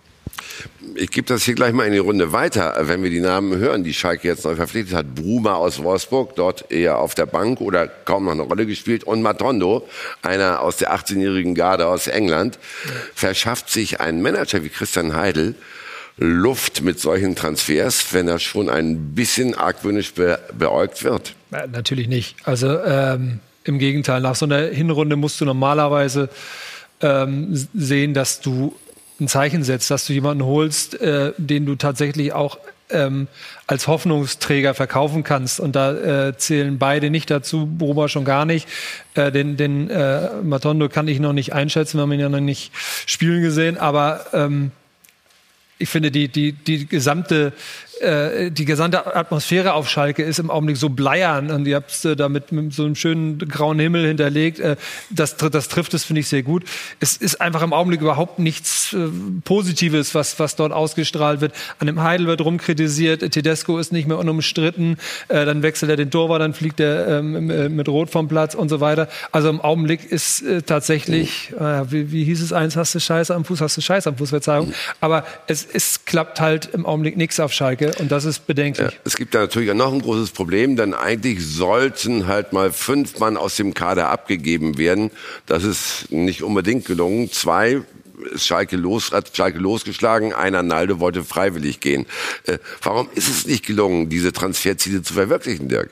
Ich 0.96 1.12
gebe 1.12 1.28
das 1.28 1.44
hier 1.44 1.56
gleich 1.56 1.74
mal 1.74 1.86
in 1.86 1.94
die 1.94 2.00
Runde 2.00 2.32
weiter, 2.32 2.76
wenn 2.82 3.04
wir 3.04 3.10
die 3.10 3.20
Namen 3.20 3.58
hören, 3.58 3.84
die 3.84 3.94
Schalke 3.94 4.28
jetzt 4.28 4.46
neu 4.46 4.56
verpflichtet 4.56 4.96
hat. 4.96 5.16
Bruma 5.16 5.56
aus 5.56 5.82
Wolfsburg, 5.82 6.36
dort 6.36 6.72
eher 6.72 7.00
auf 7.00 7.16
der 7.16 7.26
Bank 7.26 7.62
oder 7.62 7.88
kaum 7.88 8.26
noch 8.26 8.32
eine 8.32 8.44
Rolle 8.44 8.66
gespielt. 8.66 9.04
Und 9.04 9.22
Matondo, 9.22 9.88
einer 10.22 10.62
aus 10.62 10.78
der 10.78 10.94
18-jährigen 10.94 11.56
Garde 11.56 11.88
aus 11.88 12.08
England, 12.08 12.60
verschafft 13.14 13.70
sich 13.70 14.02
ein 14.02 14.22
Manager 14.22 14.64
wie 14.64 14.70
Christian 14.70 15.16
Heidel 15.16 15.56
Luft 16.24 16.82
mit 16.82 17.02
solchen 17.02 17.36
Transfers, 17.36 18.14
wenn 18.14 18.30
er 18.30 18.40
schon 18.40 18.70
ein 18.70 19.14
bisschen 19.14 19.56
argwöhnisch 19.56 20.14
be 20.14 20.40
beäugt 20.58 21.04
wird? 21.04 21.36
Ja, 21.52 21.68
natürlich 21.68 22.08
nicht. 22.08 22.38
Also 22.46 22.80
ähm, 22.82 23.40
im 23.66 23.78
Gegenteil, 23.78 24.22
nach 24.22 24.36
so 24.36 24.46
einer 24.46 24.68
Hinrunde 24.68 25.18
musst 25.18 25.42
du 25.42 25.46
normalerweise 25.46 26.30
ähm, 27.02 27.50
sehen, 27.74 28.14
dass 28.14 28.40
du 28.40 28.74
ein 29.20 29.28
Zeichen 29.28 29.64
setzt, 29.64 29.92
dass 29.92 30.08
du 30.08 30.14
jemanden 30.14 30.46
holst, 30.46 31.00
äh, 31.02 31.34
den 31.38 31.66
du 31.66 31.76
tatsächlich 31.76 32.32
auch 32.32 32.58
ähm, 32.90 33.28
als 33.68 33.88
Hoffnungsträger 33.88 34.74
verkaufen 34.74 35.26
kannst. 35.26 35.60
Und 35.60 35.76
da 35.76 36.28
äh, 36.28 36.38
zählen 36.38 36.78
beide 36.80 37.10
nicht 37.10 37.30
dazu, 37.30 37.66
Bruma 37.66 38.08
schon 38.08 38.24
gar 38.24 38.46
nicht. 38.46 38.68
Äh, 39.14 39.32
den 39.34 39.58
den 39.58 39.90
äh, 39.90 40.30
Matondo 40.42 40.88
kann 40.88 41.10
ich 41.10 41.20
noch 41.20 41.34
nicht 41.34 41.54
einschätzen, 41.54 41.98
wir 41.98 42.04
haben 42.04 42.14
ihn 42.14 42.20
ja 42.22 42.30
noch 42.30 42.40
nicht 42.40 42.72
spielen 43.06 43.42
gesehen, 43.42 43.78
aber 43.78 44.26
ähm, 44.32 44.72
ich 45.80 45.90
finde, 45.90 46.12
die, 46.12 46.28
die, 46.28 46.52
die 46.52 46.86
gesamte 46.86 47.54
äh, 48.04 48.52
die 48.52 48.66
gesamte 48.66 49.16
Atmosphäre 49.16 49.74
auf 49.74 49.90
Schalke 49.90 50.24
ist 50.24 50.40
im 50.40 50.50
Augenblick 50.50 50.78
so 50.78 50.90
bleiern 50.90 51.50
und 51.50 51.66
ihr 51.66 51.78
habt 51.78 51.92
es 51.92 52.06
äh, 52.06 52.16
da 52.16 52.30
mit, 52.30 52.52
mit, 52.52 52.74
so 52.74 52.84
einem 52.84 52.96
schönen 52.96 53.40
grauen 53.40 53.80
Himmel 53.80 54.06
hinterlegt. 54.06 54.60
Äh, 54.60 54.76
das, 55.10 55.38
das 55.38 55.68
trifft 55.70 55.94
es, 55.94 56.04
finde 56.04 56.20
ich, 56.20 56.28
sehr 56.28 56.44
gut. 56.44 56.64
Es 57.00 57.18
ist 57.18 57.42
einfach 57.42 57.62
im 57.62 57.74
Augenblick 57.74 58.02
überhaupt 58.02 58.40
nichts 58.40 58.94
äh, 58.94 59.08
Positives, 59.44 60.14
was, 60.16 60.40
was 60.40 60.56
dort 60.56 60.72
ausgestrahlt 60.72 61.42
wird. 61.42 61.54
An 61.80 61.88
dem 61.88 62.04
Heidel 62.04 62.28
wird 62.28 62.42
rumkritisiert, 62.42 63.32
Tedesco 63.32 63.78
ist 63.78 63.92
nicht 63.92 64.08
mehr 64.08 64.18
unumstritten, 64.18 64.98
äh, 65.30 65.46
dann 65.46 65.64
wechselt 65.64 65.90
er 65.90 65.98
den 65.98 66.12
Torwart, 66.12 66.42
dann 66.42 66.54
fliegt 66.54 66.80
er 66.80 67.20
ähm, 67.20 67.50
äh, 67.50 67.70
mit 67.70 67.88
Rot 67.88 68.10
vom 68.10 68.28
Platz 68.28 68.56
und 68.56 68.70
so 68.70 68.82
weiter. 68.82 69.08
Also 69.32 69.50
im 69.50 69.62
Augenblick 69.62 70.12
ist 70.12 70.42
äh, 70.42 70.62
tatsächlich, 70.62 71.54
äh, 71.60 71.92
wie, 71.92 72.12
wie 72.12 72.24
hieß 72.26 72.42
es 72.42 72.54
eins, 72.54 72.76
hast 72.76 72.94
du 72.96 73.00
Scheiße 73.00 73.34
am 73.34 73.46
Fuß, 73.46 73.62
hast 73.62 73.78
du 73.78 73.82
Scheiße 73.82 74.10
am 74.10 74.18
Fuß, 74.18 74.30
Verzeihung. 74.30 74.74
Aber 75.00 75.26
es, 75.48 75.66
es 75.66 76.06
klappt 76.06 76.42
halt 76.42 76.70
im 76.74 76.86
Augenblick 76.86 77.18
nichts 77.18 77.40
auf 77.40 77.54
Schalke 77.54 77.93
und 78.00 78.12
das 78.12 78.26
ist 78.26 78.48
bedenklich. 78.48 78.92
Ja, 78.92 78.98
es 79.04 79.16
gibt 79.16 79.34
da 79.36 79.42
natürlich 79.42 79.74
noch 79.74 79.94
ein 79.94 80.02
großes 80.02 80.32
Problem, 80.32 80.76
denn 80.76 80.94
eigentlich 80.94 81.46
sollten 81.46 82.28
halt 82.28 82.54
mal 82.54 82.72
fünf 82.72 83.20
Mann 83.20 83.38
aus 83.38 83.56
dem 83.56 83.74
Kader 83.74 84.10
abgegeben 84.10 84.78
werden. 84.78 85.12
Das 85.46 85.64
ist 85.64 86.12
nicht 86.12 86.44
unbedingt 86.44 86.86
gelungen. 86.86 87.32
Zwei 87.32 87.82
ist 88.32 88.46
Schalke, 88.46 88.78
los, 88.78 89.12
hat 89.12 89.36
Schalke 89.36 89.60
losgeschlagen, 89.60 90.34
einer 90.34 90.64
Naldo 90.64 91.00
wollte 91.00 91.24
freiwillig 91.24 91.80
gehen. 91.80 92.06
Äh, 92.46 92.60
warum 92.82 93.10
ist 93.16 93.30
es 93.30 93.46
nicht 93.46 93.66
gelungen, 93.66 94.10
diese 94.10 94.32
Transferziele 94.32 95.02
zu 95.02 95.14
verwirklichen, 95.14 95.68
Dirk? 95.68 95.90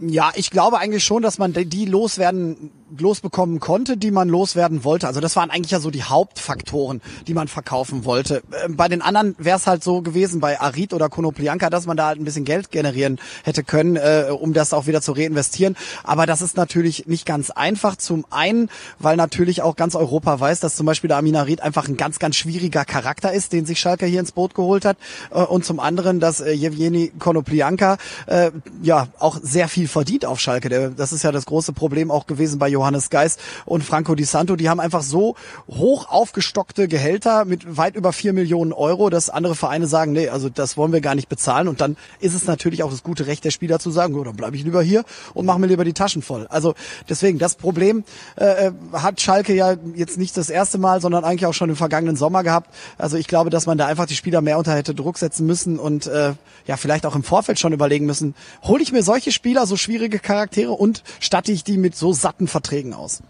Ja, 0.00 0.30
ich 0.36 0.50
glaube 0.50 0.78
eigentlich 0.78 1.02
schon, 1.02 1.22
dass 1.22 1.38
man 1.38 1.52
die 1.52 1.84
loswerden 1.84 2.70
losbekommen 2.96 3.60
konnte, 3.60 3.96
die 3.96 4.10
man 4.10 4.28
loswerden 4.28 4.84
wollte. 4.84 5.06
Also 5.06 5.20
das 5.20 5.36
waren 5.36 5.50
eigentlich 5.50 5.72
ja 5.72 5.80
so 5.80 5.90
die 5.90 6.04
Hauptfaktoren, 6.04 7.02
die 7.26 7.34
man 7.34 7.48
verkaufen 7.48 8.04
wollte. 8.04 8.42
Ähm, 8.64 8.76
bei 8.76 8.88
den 8.88 9.02
anderen 9.02 9.34
wäre 9.38 9.58
es 9.58 9.66
halt 9.66 9.82
so 9.84 10.00
gewesen, 10.00 10.40
bei 10.40 10.60
Arid 10.60 10.94
oder 10.94 11.08
Konoplianka, 11.08 11.68
dass 11.68 11.86
man 11.86 11.96
da 11.96 12.06
halt 12.06 12.20
ein 12.20 12.24
bisschen 12.24 12.44
Geld 12.44 12.70
generieren 12.70 13.18
hätte 13.44 13.62
können, 13.62 13.96
äh, 13.96 14.26
um 14.30 14.52
das 14.52 14.72
auch 14.72 14.86
wieder 14.86 15.02
zu 15.02 15.12
reinvestieren. 15.12 15.76
Aber 16.04 16.26
das 16.26 16.42
ist 16.42 16.56
natürlich 16.56 17.06
nicht 17.06 17.26
ganz 17.26 17.50
einfach. 17.50 17.96
Zum 17.96 18.24
einen, 18.30 18.70
weil 18.98 19.16
natürlich 19.16 19.62
auch 19.62 19.76
ganz 19.76 19.94
Europa 19.94 20.38
weiß, 20.40 20.60
dass 20.60 20.76
zum 20.76 20.86
Beispiel 20.86 21.08
der 21.08 21.18
Amin 21.18 21.36
Arid 21.36 21.60
einfach 21.60 21.88
ein 21.88 21.96
ganz, 21.96 22.18
ganz 22.18 22.36
schwieriger 22.36 22.84
Charakter 22.84 23.32
ist, 23.32 23.52
den 23.52 23.66
sich 23.66 23.80
Schalke 23.80 24.06
hier 24.06 24.20
ins 24.20 24.32
Boot 24.32 24.54
geholt 24.54 24.84
hat. 24.84 24.96
Äh, 25.30 25.42
und 25.42 25.64
zum 25.64 25.80
anderen, 25.80 26.20
dass 26.20 26.40
äh, 26.40 26.52
Jevgeni 26.52 27.12
Konoplianka 27.18 27.98
äh, 28.26 28.50
ja 28.82 29.08
auch 29.18 29.38
sehr 29.42 29.68
viel 29.68 29.87
verdient 29.88 30.24
auf 30.24 30.40
Schalke. 30.40 30.92
Das 30.96 31.12
ist 31.12 31.22
ja 31.22 31.32
das 31.32 31.46
große 31.46 31.72
Problem 31.72 32.10
auch 32.10 32.26
gewesen 32.26 32.58
bei 32.58 32.68
Johannes 32.68 33.10
Geis 33.10 33.38
und 33.64 33.84
Franco 33.84 34.14
Di 34.14 34.24
Santo. 34.24 34.56
Die 34.56 34.68
haben 34.68 34.80
einfach 34.80 35.02
so 35.02 35.34
hoch 35.68 36.08
aufgestockte 36.08 36.88
Gehälter 36.88 37.44
mit 37.44 37.76
weit 37.76 37.96
über 37.96 38.12
vier 38.12 38.32
Millionen 38.32 38.72
Euro, 38.72 39.10
dass 39.10 39.30
andere 39.30 39.54
Vereine 39.54 39.86
sagen, 39.86 40.12
nee, 40.12 40.28
also 40.28 40.48
das 40.48 40.76
wollen 40.76 40.92
wir 40.92 41.00
gar 41.00 41.14
nicht 41.14 41.28
bezahlen. 41.28 41.68
Und 41.68 41.80
dann 41.80 41.96
ist 42.20 42.34
es 42.34 42.46
natürlich 42.46 42.82
auch 42.82 42.90
das 42.90 43.02
gute 43.02 43.26
Recht 43.26 43.44
der 43.44 43.50
Spieler 43.50 43.78
zu 43.78 43.90
sagen, 43.90 44.22
dann 44.24 44.36
bleibe 44.36 44.56
ich 44.56 44.64
lieber 44.64 44.82
hier 44.82 45.04
und 45.34 45.46
mache 45.46 45.58
mir 45.58 45.66
lieber 45.66 45.84
die 45.84 45.92
Taschen 45.92 46.22
voll. 46.22 46.46
Also 46.48 46.74
deswegen, 47.08 47.38
das 47.38 47.54
Problem 47.54 48.04
äh, 48.36 48.70
hat 48.92 49.20
Schalke 49.20 49.54
ja 49.54 49.74
jetzt 49.94 50.18
nicht 50.18 50.36
das 50.36 50.50
erste 50.50 50.78
Mal, 50.78 51.00
sondern 51.00 51.24
eigentlich 51.24 51.46
auch 51.46 51.54
schon 51.54 51.70
im 51.70 51.76
vergangenen 51.76 52.16
Sommer 52.16 52.42
gehabt. 52.42 52.74
Also 52.98 53.16
ich 53.16 53.26
glaube, 53.26 53.50
dass 53.50 53.66
man 53.66 53.78
da 53.78 53.86
einfach 53.86 54.06
die 54.06 54.16
Spieler 54.16 54.40
mehr 54.40 54.58
unter 54.58 54.74
hätte 54.74 54.94
Druck 54.94 55.18
setzen 55.18 55.46
müssen 55.46 55.78
und 55.78 56.06
äh, 56.06 56.34
ja 56.66 56.76
vielleicht 56.76 57.06
auch 57.06 57.14
im 57.14 57.22
Vorfeld 57.22 57.58
schon 57.58 57.72
überlegen 57.72 58.06
müssen, 58.06 58.34
hole 58.62 58.82
ich 58.82 58.92
mir 58.92 59.02
solche 59.02 59.32
Spieler, 59.32 59.66
so 59.66 59.76
schwierige 59.78 60.18
Charaktere 60.18 60.72
und 60.72 61.02
statte 61.20 61.52
ich 61.52 61.64
die 61.64 61.78
mit 61.78 61.96
so 61.96 62.12
satten 62.12 62.48
Verträgen 62.48 62.94
aus. 62.94 63.22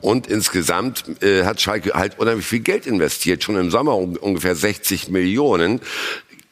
Und 0.00 0.26
insgesamt 0.28 1.04
äh, 1.22 1.44
hat 1.44 1.60
Schalke 1.60 1.92
halt 1.94 2.18
unheimlich 2.18 2.46
viel 2.46 2.60
Geld 2.60 2.86
investiert, 2.86 3.42
schon 3.42 3.56
im 3.56 3.70
Sommer 3.70 3.96
um, 3.96 4.16
ungefähr 4.16 4.54
60 4.54 5.08
Millionen. 5.10 5.80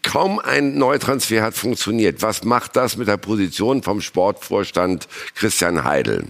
Kaum 0.03 0.39
ein 0.39 0.79
Neutransfer 0.79 1.43
hat 1.43 1.55
funktioniert. 1.55 2.23
Was 2.23 2.45
macht 2.45 2.77
das 2.77 2.97
mit 2.97 3.09
der 3.09 3.17
Position 3.17 3.83
vom 3.83 4.01
Sportvorstand 4.01 5.09
Christian 5.35 5.85
Heidel? 5.85 6.27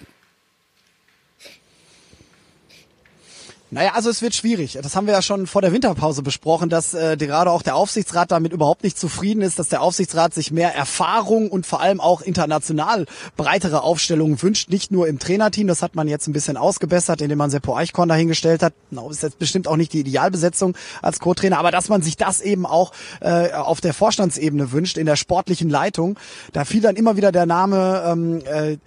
Naja, 3.70 3.94
also 3.94 4.10
es 4.10 4.22
wird 4.22 4.32
schwierig. 4.32 4.78
Das 4.80 4.94
haben 4.94 5.08
wir 5.08 5.14
ja 5.14 5.22
schon 5.22 5.48
vor 5.48 5.60
der 5.60 5.72
Winterpause 5.72 6.22
besprochen, 6.22 6.68
dass 6.68 6.94
äh, 6.94 7.16
gerade 7.16 7.50
auch 7.50 7.62
der 7.62 7.74
Aufsichtsrat 7.74 8.30
damit 8.30 8.52
überhaupt 8.52 8.84
nicht 8.84 8.96
zufrieden 8.96 9.42
ist, 9.42 9.58
dass 9.58 9.68
der 9.68 9.82
Aufsichtsrat 9.82 10.32
sich 10.34 10.52
mehr 10.52 10.72
Erfahrung 10.72 11.50
und 11.50 11.66
vor 11.66 11.80
allem 11.80 12.00
auch 12.00 12.20
international 12.20 13.06
breitere 13.36 13.82
Aufstellungen 13.82 14.40
wünscht, 14.40 14.70
nicht 14.70 14.92
nur 14.92 15.08
im 15.08 15.18
Trainerteam. 15.18 15.66
Das 15.66 15.82
hat 15.82 15.96
man 15.96 16.06
jetzt 16.06 16.28
ein 16.28 16.32
bisschen 16.32 16.56
ausgebessert, 16.56 17.20
indem 17.20 17.38
man 17.38 17.50
Seppo 17.50 17.76
Eichkorn 17.76 18.08
dahingestellt 18.08 18.62
hat. 18.62 18.72
No, 18.92 19.10
ist 19.10 19.24
jetzt 19.24 19.40
bestimmt 19.40 19.66
auch 19.66 19.76
nicht 19.76 19.92
die 19.92 20.00
Idealbesetzung 20.00 20.76
als 21.02 21.18
Co-Trainer, 21.18 21.58
aber 21.58 21.72
dass 21.72 21.88
man 21.88 22.02
sich 22.02 22.16
das 22.16 22.40
eben 22.40 22.66
auch 22.66 22.92
äh, 23.20 23.50
auf 23.50 23.80
der 23.80 23.94
Vorstandsebene 23.94 24.70
wünscht, 24.70 24.96
in 24.96 25.06
der 25.06 25.16
sportlichen 25.16 25.70
Leitung. 25.70 26.16
Da 26.52 26.64
fiel 26.64 26.82
dann 26.82 26.94
immer 26.94 27.16
wieder 27.16 27.32
der 27.32 27.46
Name, 27.46 28.04
ähm, 28.06 28.42
äh, 28.46 28.78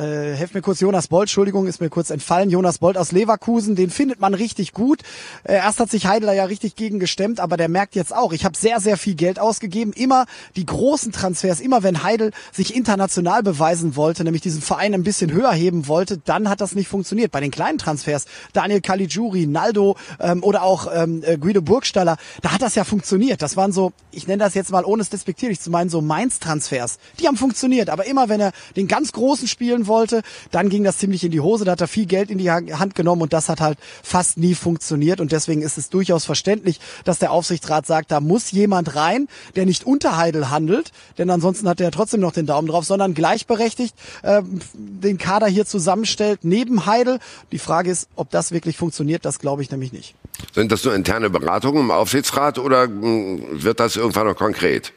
äh, 0.00 0.36
helft 0.36 0.54
mir 0.54 0.62
kurz, 0.62 0.78
Jonas 0.78 1.08
Bolt, 1.08 1.22
Entschuldigung, 1.22 1.66
ist 1.66 1.80
mir 1.80 1.90
kurz 1.90 2.10
entfallen, 2.10 2.50
Jonas 2.50 2.78
Bolt 2.78 2.96
aus 2.96 3.10
Leverkusen, 3.10 3.74
den 3.74 3.90
findet 3.90 4.20
man 4.20 4.27
richtig 4.34 4.72
gut. 4.72 5.02
Äh, 5.44 5.54
erst 5.54 5.80
hat 5.80 5.90
sich 5.90 6.06
Heidler 6.06 6.32
ja 6.32 6.44
richtig 6.44 6.76
gegen 6.76 6.98
gestemmt, 6.98 7.40
aber 7.40 7.56
der 7.56 7.68
merkt 7.68 7.94
jetzt 7.94 8.14
auch, 8.14 8.32
ich 8.32 8.44
habe 8.44 8.56
sehr, 8.56 8.80
sehr 8.80 8.96
viel 8.96 9.14
Geld 9.14 9.38
ausgegeben. 9.38 9.92
Immer 9.92 10.26
die 10.56 10.66
großen 10.66 11.12
Transfers, 11.12 11.60
immer 11.60 11.82
wenn 11.82 12.02
Heidel 12.02 12.32
sich 12.52 12.74
international 12.74 13.42
beweisen 13.42 13.96
wollte, 13.96 14.24
nämlich 14.24 14.42
diesen 14.42 14.62
Verein 14.62 14.94
ein 14.94 15.02
bisschen 15.02 15.32
höher 15.32 15.52
heben 15.52 15.88
wollte, 15.88 16.18
dann 16.18 16.48
hat 16.48 16.60
das 16.60 16.74
nicht 16.74 16.88
funktioniert. 16.88 17.30
Bei 17.30 17.40
den 17.40 17.50
kleinen 17.50 17.78
Transfers, 17.78 18.26
Daniel 18.52 18.80
Caligiuri, 18.80 19.46
Naldo 19.46 19.96
ähm, 20.20 20.42
oder 20.42 20.62
auch 20.62 20.88
ähm, 20.92 21.22
äh, 21.24 21.38
Guido 21.38 21.62
Burgstaller, 21.62 22.16
da 22.42 22.52
hat 22.52 22.62
das 22.62 22.74
ja 22.74 22.84
funktioniert. 22.84 23.42
Das 23.42 23.56
waren 23.56 23.72
so, 23.72 23.92
ich 24.10 24.26
nenne 24.26 24.42
das 24.42 24.54
jetzt 24.54 24.70
mal 24.70 24.84
ohne 24.84 25.02
es 25.02 25.10
despektierlich 25.10 25.60
zu 25.60 25.70
meinen, 25.70 25.90
so 25.90 26.00
Mainz-Transfers. 26.00 26.98
Die 27.20 27.26
haben 27.26 27.36
funktioniert, 27.36 27.90
aber 27.90 28.06
immer 28.06 28.28
wenn 28.28 28.40
er 28.40 28.52
den 28.76 28.88
ganz 28.88 29.12
Großen 29.12 29.48
spielen 29.48 29.86
wollte, 29.86 30.22
dann 30.50 30.68
ging 30.68 30.84
das 30.84 30.98
ziemlich 30.98 31.24
in 31.24 31.30
die 31.30 31.40
Hose, 31.40 31.64
da 31.64 31.72
hat 31.72 31.80
er 31.80 31.88
viel 31.88 32.06
Geld 32.06 32.30
in 32.30 32.38
die 32.38 32.50
Hand 32.50 32.94
genommen 32.94 33.22
und 33.22 33.32
das 33.32 33.48
hat 33.48 33.60
halt 33.60 33.78
fast 34.02 34.17
nie 34.36 34.54
funktioniert 34.54 35.20
und 35.20 35.32
deswegen 35.32 35.62
ist 35.62 35.78
es 35.78 35.90
durchaus 35.90 36.24
verständlich, 36.24 36.80
dass 37.04 37.18
der 37.18 37.30
Aufsichtsrat 37.30 37.86
sagt, 37.86 38.10
da 38.10 38.20
muss 38.20 38.50
jemand 38.50 38.94
rein, 38.96 39.28
der 39.56 39.66
nicht 39.66 39.86
unter 39.86 40.16
Heidel 40.16 40.50
handelt, 40.50 40.92
denn 41.18 41.30
ansonsten 41.30 41.68
hat 41.68 41.80
er 41.80 41.90
trotzdem 41.90 42.20
noch 42.20 42.32
den 42.32 42.46
Daumen 42.46 42.68
drauf, 42.68 42.84
sondern 42.84 43.14
gleichberechtigt 43.14 43.94
äh, 44.22 44.42
den 44.74 45.18
Kader 45.18 45.46
hier 45.46 45.66
zusammenstellt 45.66 46.40
neben 46.42 46.86
Heidel. 46.86 47.18
Die 47.52 47.58
Frage 47.58 47.90
ist, 47.90 48.08
ob 48.16 48.30
das 48.30 48.52
wirklich 48.52 48.76
funktioniert, 48.76 49.24
das 49.24 49.38
glaube 49.38 49.62
ich 49.62 49.70
nämlich 49.70 49.92
nicht. 49.92 50.14
Sind 50.54 50.70
das 50.72 50.84
nur 50.84 50.94
interne 50.94 51.30
Beratungen 51.30 51.82
im 51.82 51.90
Aufsichtsrat 51.90 52.58
oder 52.58 52.88
mh, 52.88 53.62
wird 53.62 53.80
das 53.80 53.96
irgendwann 53.96 54.26
noch 54.26 54.36
konkret? 54.36 54.92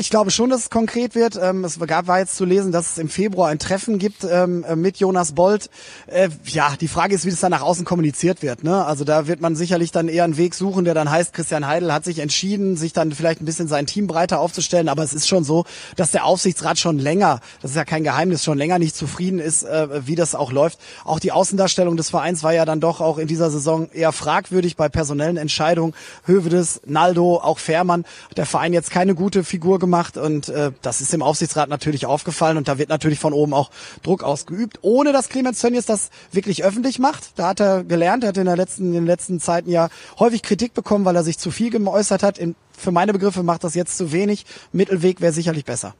Ich 0.00 0.10
glaube 0.10 0.30
schon, 0.30 0.48
dass 0.48 0.60
es 0.60 0.70
konkret 0.70 1.16
wird. 1.16 1.36
Ähm, 1.42 1.64
es 1.64 1.80
gab, 1.80 2.06
war 2.06 2.20
jetzt 2.20 2.36
zu 2.36 2.44
lesen, 2.44 2.70
dass 2.70 2.92
es 2.92 2.98
im 2.98 3.08
Februar 3.08 3.48
ein 3.48 3.58
Treffen 3.58 3.98
gibt 3.98 4.22
ähm, 4.22 4.64
mit 4.76 4.98
Jonas 4.98 5.32
Bolt. 5.32 5.70
Äh, 6.06 6.28
ja, 6.44 6.74
die 6.80 6.86
Frage 6.86 7.16
ist, 7.16 7.24
wie 7.24 7.30
das 7.30 7.40
dann 7.40 7.50
nach 7.50 7.62
außen 7.62 7.84
kommuniziert 7.84 8.40
wird. 8.40 8.62
Ne? 8.62 8.84
Also 8.84 9.04
da 9.04 9.26
wird 9.26 9.40
man 9.40 9.56
sicherlich 9.56 9.90
dann 9.90 10.06
eher 10.06 10.22
einen 10.22 10.36
Weg 10.36 10.54
suchen, 10.54 10.84
der 10.84 10.94
dann 10.94 11.10
heißt, 11.10 11.32
Christian 11.32 11.66
Heidel 11.66 11.92
hat 11.92 12.04
sich 12.04 12.20
entschieden, 12.20 12.76
sich 12.76 12.92
dann 12.92 13.10
vielleicht 13.10 13.42
ein 13.42 13.44
bisschen 13.44 13.66
sein 13.66 13.86
Team 13.86 14.06
breiter 14.06 14.38
aufzustellen. 14.38 14.88
Aber 14.88 15.02
es 15.02 15.12
ist 15.12 15.26
schon 15.26 15.42
so, 15.42 15.64
dass 15.96 16.12
der 16.12 16.26
Aufsichtsrat 16.26 16.78
schon 16.78 17.00
länger, 17.00 17.40
das 17.60 17.72
ist 17.72 17.76
ja 17.76 17.84
kein 17.84 18.04
Geheimnis, 18.04 18.44
schon 18.44 18.56
länger 18.56 18.78
nicht 18.78 18.94
zufrieden 18.94 19.40
ist, 19.40 19.64
äh, 19.64 20.06
wie 20.06 20.14
das 20.14 20.36
auch 20.36 20.52
läuft. 20.52 20.78
Auch 21.04 21.18
die 21.18 21.32
Außendarstellung 21.32 21.96
des 21.96 22.10
Vereins 22.10 22.44
war 22.44 22.54
ja 22.54 22.64
dann 22.64 22.78
doch 22.78 23.00
auch 23.00 23.18
in 23.18 23.26
dieser 23.26 23.50
Saison 23.50 23.90
eher 23.90 24.12
fragwürdig 24.12 24.76
bei 24.76 24.88
personellen 24.88 25.38
Entscheidungen. 25.38 25.92
Hövedes, 26.24 26.82
Naldo, 26.86 27.38
auch 27.38 27.58
Fährmann. 27.58 28.04
Der 28.36 28.46
Verein 28.46 28.72
jetzt 28.72 28.92
keine 28.92 29.16
gute 29.16 29.42
Figur 29.42 29.80
gemacht 29.80 29.87
gemacht 29.88 30.18
und 30.18 30.50
äh, 30.50 30.70
das 30.82 31.00
ist 31.00 31.12
dem 31.12 31.22
Aufsichtsrat 31.22 31.70
natürlich 31.70 32.04
aufgefallen 32.04 32.58
und 32.58 32.68
da 32.68 32.76
wird 32.76 32.90
natürlich 32.90 33.18
von 33.18 33.32
oben 33.32 33.54
auch 33.54 33.70
Druck 34.02 34.22
ausgeübt, 34.22 34.78
ohne 34.82 35.12
dass 35.12 35.30
Clemens 35.30 35.60
Tönnies 35.60 35.86
das 35.86 36.10
wirklich 36.30 36.62
öffentlich 36.62 36.98
macht. 36.98 37.30
Da 37.36 37.48
hat 37.48 37.60
er 37.60 37.84
gelernt, 37.84 38.22
er 38.22 38.28
hat 38.28 38.36
in, 38.36 38.44
der 38.44 38.56
letzten, 38.56 38.88
in 38.88 38.92
den 38.92 39.06
letzten 39.06 39.40
Zeiten 39.40 39.70
ja 39.70 39.88
häufig 40.18 40.42
Kritik 40.42 40.74
bekommen, 40.74 41.06
weil 41.06 41.16
er 41.16 41.24
sich 41.24 41.38
zu 41.38 41.50
viel 41.50 41.70
geäußert 41.70 42.22
hat. 42.22 42.38
In, 42.38 42.54
für 42.76 42.92
meine 42.92 43.14
Begriffe 43.14 43.42
macht 43.42 43.64
das 43.64 43.74
jetzt 43.74 43.96
zu 43.96 44.12
wenig. 44.12 44.44
Mittelweg 44.72 45.20
wäre 45.20 45.32
sicherlich 45.32 45.64
besser. 45.64 45.94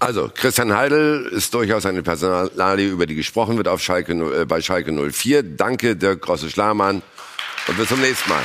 Also, 0.00 0.28
Christian 0.34 0.74
Heidel 0.74 1.26
ist 1.26 1.54
durchaus 1.54 1.86
eine 1.86 2.02
Personalie, 2.02 2.88
über 2.88 3.06
die 3.06 3.14
gesprochen 3.14 3.56
wird 3.56 3.68
auf 3.68 3.80
Schalke, 3.80 4.12
äh, 4.12 4.44
bei 4.44 4.60
Schalke 4.60 4.92
04. 4.92 5.42
Danke, 5.42 5.94
Dirk 5.94 6.22
Grosse-Schlamann. 6.22 7.02
Und 7.68 7.78
bis 7.78 7.88
zum 7.88 8.00
nächsten 8.00 8.28
Mal. 8.28 8.42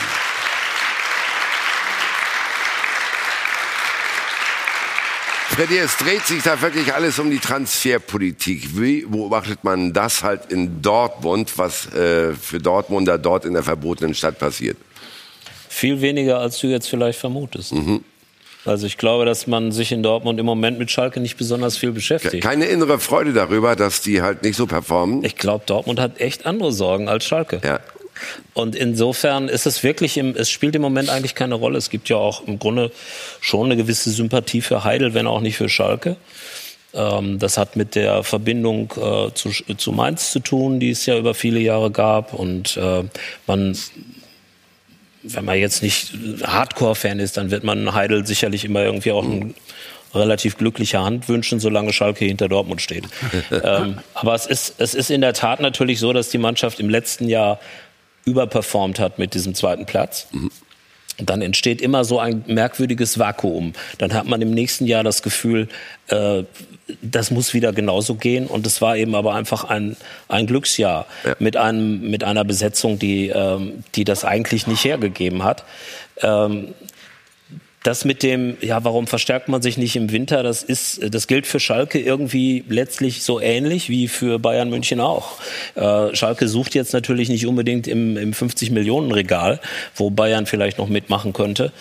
Freddy, 5.50 5.78
es 5.78 5.98
dreht 5.98 6.26
sich 6.26 6.44
da 6.44 6.62
wirklich 6.62 6.94
alles 6.94 7.20
um 7.20 7.30
die 7.30 7.40
Transferpolitik. 7.40 8.80
Wie 8.80 9.02
beobachtet 9.02 9.64
man 9.64 9.92
das 9.92 10.24
halt 10.24 10.52
in 10.52 10.82
Dortmund, 10.82 11.58
was 11.58 11.92
äh, 11.94 12.34
für 12.34 12.60
Dortmunder 12.60 13.18
dort 13.18 13.46
in 13.46 13.54
der 13.54 13.64
verbotenen 13.64 14.14
Stadt 14.14 14.40
passiert? 14.40 14.78
Viel 15.68 16.02
weniger, 16.02 16.40
als 16.40 16.60
du 16.60 16.68
jetzt 16.68 16.88
vielleicht 16.88 17.20
vermutest. 17.20 17.74
Mhm. 17.74 18.04
Also 18.64 18.86
ich 18.86 18.98
glaube, 18.98 19.26
dass 19.26 19.48
man 19.48 19.72
sich 19.72 19.92
in 19.92 20.04
Dortmund 20.04 20.40
im 20.40 20.46
Moment 20.46 20.80
mit 20.80 20.92
Schalke 20.92 21.20
nicht 21.20 21.38
besonders 21.38 21.78
viel 21.78 21.92
beschäftigt. 21.92 22.44
Keine 22.44 22.66
innere 22.66 23.00
Freude 23.00 23.34
darüber, 23.34 23.76
dass 23.76 24.02
die 24.02 24.22
halt 24.22 24.44
nicht 24.44 24.56
so 24.56 24.68
performen. 24.68 25.24
Ich 25.24 25.36
glaube, 25.36 25.64
Dortmund 25.66 26.00
hat 26.00 26.20
echt 26.22 26.46
andere 26.46 26.72
Sorgen 26.72 27.10
als 27.10 27.26
Schalke. 27.26 27.60
Ja. 27.64 27.80
Und 28.54 28.76
insofern 28.76 29.48
ist 29.48 29.66
es 29.66 29.84
wirklich, 29.84 30.18
im, 30.18 30.36
es 30.36 30.50
spielt 30.50 30.76
im 30.76 30.82
Moment 30.82 31.10
eigentlich 31.10 31.36
keine 31.36 31.56
Rolle. 31.56 31.78
Es 31.78 31.90
gibt 31.90 32.10
ja 32.10 32.18
auch 32.18 32.48
im 32.48 32.60
Grunde 32.60 32.92
schon 33.42 33.66
eine 33.66 33.78
gewisse 33.78 34.12
Sympathie 34.12 34.62
für 34.62 34.84
Heidel, 34.84 35.14
wenn 35.14 35.28
auch 35.28 35.42
nicht 35.42 35.58
für 35.58 35.70
Schalke. 35.70 36.16
Ähm, 36.94 37.40
das 37.40 37.58
hat 37.58 37.76
mit 37.76 37.96
der 37.96 38.24
Verbindung 38.24 38.94
äh, 38.98 39.34
zu, 39.34 39.52
zu 39.52 39.92
Mainz 39.92 40.32
zu 40.32 40.40
tun, 40.40 40.80
die 40.80 40.90
es 40.90 41.06
ja 41.06 41.18
über 41.18 41.34
viele 41.34 41.60
Jahre 41.60 41.92
gab. 41.92 42.34
Und 42.34 42.78
äh, 42.78 43.04
man 43.48 43.78
wenn 45.22 45.46
man 45.46 45.58
jetzt 45.58 45.84
nicht 45.84 46.14
Hardcore-Fan 46.44 47.20
ist, 47.20 47.38
dann 47.38 47.52
wird 47.52 47.64
man 47.64 47.94
Heidel 47.94 48.26
sicherlich 48.26 48.66
immer 48.66 48.84
irgendwie 48.84 49.12
auch 49.12 49.24
ein 49.24 49.54
relativ 50.14 50.58
glücklicher 50.58 51.04
Hand 51.04 51.30
wünschen, 51.30 51.60
solange 51.60 51.94
Schalke 51.94 52.26
hinter 52.26 52.48
Dortmund 52.48 52.82
steht. 52.82 53.04
ähm, 53.64 54.00
aber 54.14 54.34
es 54.34 54.46
ist, 54.46 54.76
es 54.78 54.96
ist 54.96 55.12
in 55.12 55.22
der 55.22 55.34
Tat 55.34 55.60
natürlich 55.60 56.00
so, 56.00 56.14
dass 56.14 56.30
die 56.30 56.38
Mannschaft 56.38 56.80
im 56.80 56.90
letzten 56.90 57.28
Jahr 57.28 57.60
überperformt 58.30 59.00
hat 59.00 59.20
mit 59.20 59.34
diesem 59.34 59.54
zweiten 59.56 59.86
Platz. 59.86 60.28
Und 61.20 61.30
dann 61.30 61.42
entsteht 61.42 61.82
immer 61.82 62.06
so 62.06 62.20
ein 62.20 62.44
merkwürdiges 62.48 63.20
Vakuum. 63.20 63.74
Dann 63.98 64.14
hat 64.14 64.26
man 64.26 64.42
im 64.42 64.52
nächsten 64.52 64.86
Jahr 64.86 65.04
das 65.04 65.22
Gefühl, 65.22 65.68
äh, 66.08 66.44
das 67.02 67.30
muss 67.30 67.54
wieder 67.54 67.74
genauso 67.74 68.16
gehen. 68.16 68.48
Und 68.48 68.66
es 68.66 68.82
war 68.82 68.96
eben 68.96 69.16
aber 69.16 69.34
einfach 69.36 69.66
ein, 69.66 69.98
ein 70.30 70.48
Glücksjahr 70.48 71.06
Ja. 71.26 71.36
mit, 71.40 71.58
einem, 71.58 72.10
mit 72.10 72.24
einer 72.24 72.46
Besetzung, 72.46 72.98
die, 73.00 73.28
ähm, 73.28 73.84
die 73.96 74.06
das 74.06 74.24
eigentlich 74.24 74.66
nicht 74.66 74.84
hergegeben 74.86 75.44
hat. 75.44 75.66
Ähm, 76.22 76.70
das 77.84 78.04
mit 78.04 78.24
dem, 78.24 78.58
ja, 78.62 78.84
warum 78.84 79.08
verstärkt 79.08 79.48
man 79.48 79.62
sich 79.62 79.78
nicht 79.78 79.96
im 79.96 80.12
Winter, 80.12 80.44
das 80.44 80.64
ist, 80.64 81.14
das 81.14 81.28
gilt 81.28 81.48
für 81.48 81.60
Schalke 81.60 82.00
irgendwie 82.00 82.66
letztlich 82.68 83.24
so 83.24 83.40
ähnlich 83.40 83.90
wie 83.90 84.08
für 84.08 84.38
Bayern 84.38 84.70
München 84.70 85.00
auch. 85.00 85.38
Äh, 85.76 86.14
Schalke 86.16 86.48
sucht 86.48 86.76
jetzt 86.76 86.94
natürlich 86.94 87.30
nicht 87.30 87.46
unbedingt 87.46 87.88
im, 87.88 88.18
im 88.18 88.34
50 88.34 88.72
Millionen 88.72 89.12
Regal, 89.12 89.62
wo 89.96 90.10
Bayern 90.10 90.46
vielleicht 90.46 90.78
noch 90.78 90.90
mitmachen 90.90 91.32
könnte. 91.32 91.72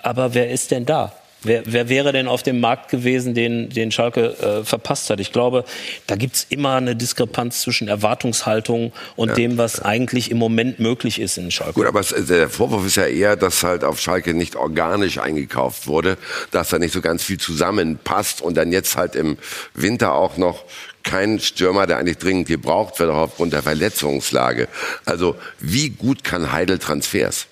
Aber 0.00 0.32
wer 0.32 0.50
ist 0.50 0.70
denn 0.70 0.86
da? 0.86 1.12
Wer, 1.42 1.62
wer 1.66 1.88
wäre 1.88 2.12
denn 2.12 2.26
auf 2.26 2.42
dem 2.42 2.58
Markt 2.58 2.90
gewesen, 2.90 3.32
den, 3.34 3.68
den 3.68 3.92
Schalke 3.92 4.60
äh, 4.60 4.64
verpasst 4.64 5.08
hat? 5.08 5.20
Ich 5.20 5.32
glaube, 5.32 5.64
da 6.08 6.16
gibt's 6.16 6.46
immer 6.48 6.74
eine 6.74 6.96
Diskrepanz 6.96 7.62
zwischen 7.62 7.86
Erwartungshaltung 7.86 8.92
und 9.14 9.36
dem, 9.36 9.56
was 9.56 9.80
eigentlich 9.80 10.32
im 10.32 10.38
Moment 10.38 10.80
möglich 10.80 11.20
ist 11.20 11.38
in 11.38 11.50
Schalke. 11.52 11.74
Gut, 11.74 11.86
aber 11.86 12.00
es, 12.00 12.08
der 12.08 12.48
Vorwurf 12.48 12.84
ist 12.86 12.96
ja 12.96 13.06
eher, 13.06 13.36
dass 13.36 13.62
halt 13.62 13.84
auf 13.84 14.00
Schalke 14.00 14.34
nicht 14.34 14.56
organisch 14.56 15.18
eingekauft 15.18 15.86
wurde, 15.86 16.18
dass 16.50 16.70
da 16.70 16.78
nicht 16.80 16.92
so 16.92 17.00
ganz 17.00 17.22
viel 17.22 17.38
zusammenpasst 17.38 18.42
und 18.42 18.56
dann 18.56 18.72
jetzt 18.72 18.96
halt 18.96 19.14
im 19.14 19.38
Winter 19.74 20.14
auch 20.14 20.38
noch 20.38 20.64
kein 21.04 21.38
Stürmer, 21.38 21.86
der 21.86 21.98
eigentlich 21.98 22.18
dringend 22.18 22.48
gebraucht 22.48 22.98
wird, 22.98 23.10
auch 23.10 23.16
aufgrund 23.16 23.52
der 23.52 23.62
Verletzungslage. 23.62 24.68
Also 25.04 25.36
wie 25.60 25.90
gut 25.90 26.24
kann 26.24 26.52
Heidel 26.52 26.78
Transfers? 26.78 27.46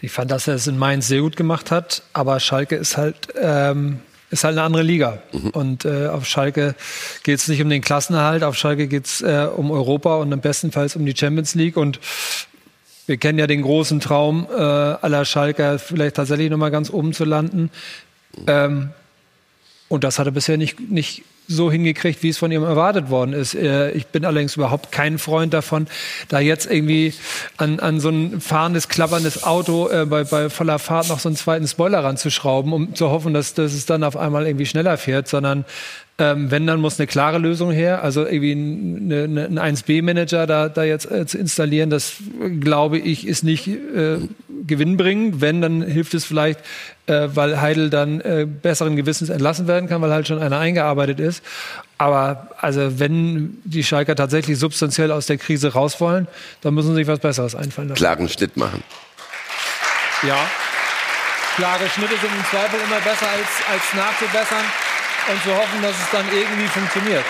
Ich 0.00 0.12
fand, 0.12 0.30
dass 0.30 0.46
er 0.46 0.54
es 0.54 0.66
in 0.66 0.78
Mainz 0.78 1.08
sehr 1.08 1.20
gut 1.20 1.36
gemacht 1.36 1.70
hat, 1.70 2.02
aber 2.12 2.38
Schalke 2.38 2.76
ist 2.76 2.96
halt, 2.96 3.28
ähm, 3.40 4.00
ist 4.30 4.44
halt 4.44 4.56
eine 4.56 4.62
andere 4.62 4.82
Liga. 4.84 5.22
Und 5.52 5.84
äh, 5.84 6.06
auf 6.06 6.26
Schalke 6.26 6.76
geht 7.24 7.38
es 7.38 7.48
nicht 7.48 7.60
um 7.62 7.68
den 7.68 7.82
Klassenerhalt, 7.82 8.44
auf 8.44 8.56
Schalke 8.56 8.86
geht 8.86 9.06
es 9.06 9.22
äh, 9.22 9.48
um 9.54 9.70
Europa 9.70 10.16
und 10.16 10.30
im 10.30 10.40
bestenfalls 10.40 10.94
um 10.94 11.04
die 11.04 11.16
Champions 11.16 11.54
League. 11.56 11.76
Und 11.76 11.98
wir 13.06 13.16
kennen 13.16 13.38
ja 13.40 13.48
den 13.48 13.62
großen 13.62 13.98
Traum 13.98 14.46
äh, 14.50 14.60
aller 14.60 15.24
Schalker, 15.24 15.78
vielleicht 15.80 16.16
tatsächlich 16.16 16.50
nochmal 16.50 16.70
ganz 16.70 16.90
oben 16.90 17.12
zu 17.12 17.24
landen. 17.24 17.70
Ähm, 18.46 18.90
und 19.88 20.04
das 20.04 20.18
hat 20.18 20.26
er 20.26 20.32
bisher 20.32 20.58
nicht, 20.58 20.78
nicht 20.78 21.24
so 21.48 21.72
hingekriegt, 21.72 22.22
wie 22.22 22.28
es 22.28 22.38
von 22.38 22.52
ihm 22.52 22.62
erwartet 22.62 23.08
worden 23.08 23.32
ist. 23.32 23.54
Äh, 23.54 23.90
Ich 23.92 24.06
bin 24.06 24.24
allerdings 24.24 24.54
überhaupt 24.56 24.92
kein 24.92 25.18
Freund 25.18 25.54
davon, 25.54 25.88
da 26.28 26.38
jetzt 26.38 26.70
irgendwie 26.70 27.14
an, 27.56 27.80
an 27.80 28.00
so 28.00 28.10
ein 28.10 28.40
fahrendes, 28.40 28.88
klapperndes 28.88 29.42
Auto 29.44 29.88
äh, 29.88 30.04
bei, 30.04 30.24
bei 30.24 30.50
voller 30.50 30.78
Fahrt 30.78 31.08
noch 31.08 31.18
so 31.18 31.28
einen 31.28 31.36
zweiten 31.36 31.66
Spoiler 31.66 32.04
ranzuschrauben, 32.04 32.72
um 32.72 32.94
zu 32.94 33.10
hoffen, 33.10 33.32
dass, 33.32 33.54
dass 33.54 33.72
es 33.72 33.86
dann 33.86 34.04
auf 34.04 34.16
einmal 34.16 34.46
irgendwie 34.46 34.66
schneller 34.66 34.98
fährt, 34.98 35.26
sondern 35.26 35.64
ähm, 36.20 36.50
wenn, 36.50 36.66
dann 36.66 36.80
muss 36.80 36.98
eine 36.98 37.06
klare 37.06 37.38
Lösung 37.38 37.70
her. 37.70 38.02
Also 38.02 38.26
irgendwie 38.26 38.52
eine, 38.52 39.24
eine, 39.24 39.60
ein 39.62 39.76
1B-Manager 39.76 40.48
da, 40.48 40.68
da 40.68 40.82
jetzt 40.82 41.08
äh, 41.10 41.26
zu 41.26 41.38
installieren, 41.38 41.90
das 41.90 42.14
glaube 42.60 42.98
ich, 42.98 43.24
ist 43.26 43.44
nicht 43.44 43.68
äh, 43.68 44.18
gewinnbringend. 44.66 45.40
Wenn, 45.40 45.62
dann 45.62 45.80
hilft 45.80 46.14
es 46.14 46.24
vielleicht, 46.24 46.58
äh, 47.06 47.28
weil 47.34 47.60
Heidel 47.60 47.88
dann 47.88 48.20
äh, 48.20 48.46
besseren 48.46 48.96
Gewissens 48.96 49.28
entlassen 49.28 49.68
werden 49.68 49.88
kann, 49.88 50.02
weil 50.02 50.10
halt 50.10 50.26
schon 50.26 50.40
einer 50.40 50.58
eingearbeitet 50.58 51.20
ist. 51.20 51.44
Aber 51.98 52.48
also 52.60 52.98
wenn 52.98 53.58
die 53.64 53.84
Schalker 53.84 54.16
tatsächlich 54.16 54.58
substanziell 54.58 55.12
aus 55.12 55.26
der 55.26 55.38
Krise 55.38 55.72
raus 55.72 56.00
wollen, 56.00 56.26
dann 56.62 56.74
müssen 56.74 56.90
sie 56.90 56.96
sich 56.96 57.06
was 57.06 57.20
Besseres 57.20 57.54
einfallen 57.54 57.90
lassen. 57.90 57.98
Klaren 57.98 58.28
Schnitt 58.28 58.56
machen. 58.56 58.82
Ja. 60.26 60.50
Klare 61.54 61.88
Schnitte 61.88 62.14
sind 62.20 62.30
im 62.36 62.44
Zweifel 62.50 62.80
immer 62.84 63.00
besser 63.00 63.26
als, 63.28 63.48
als 63.70 63.94
nachzubessern 63.94 64.64
und 65.28 65.42
zu 65.42 65.54
hoffen, 65.54 65.82
dass 65.82 65.92
es 65.92 66.10
dann 66.10 66.26
irgendwie 66.32 66.66
funktioniert. 66.66 67.24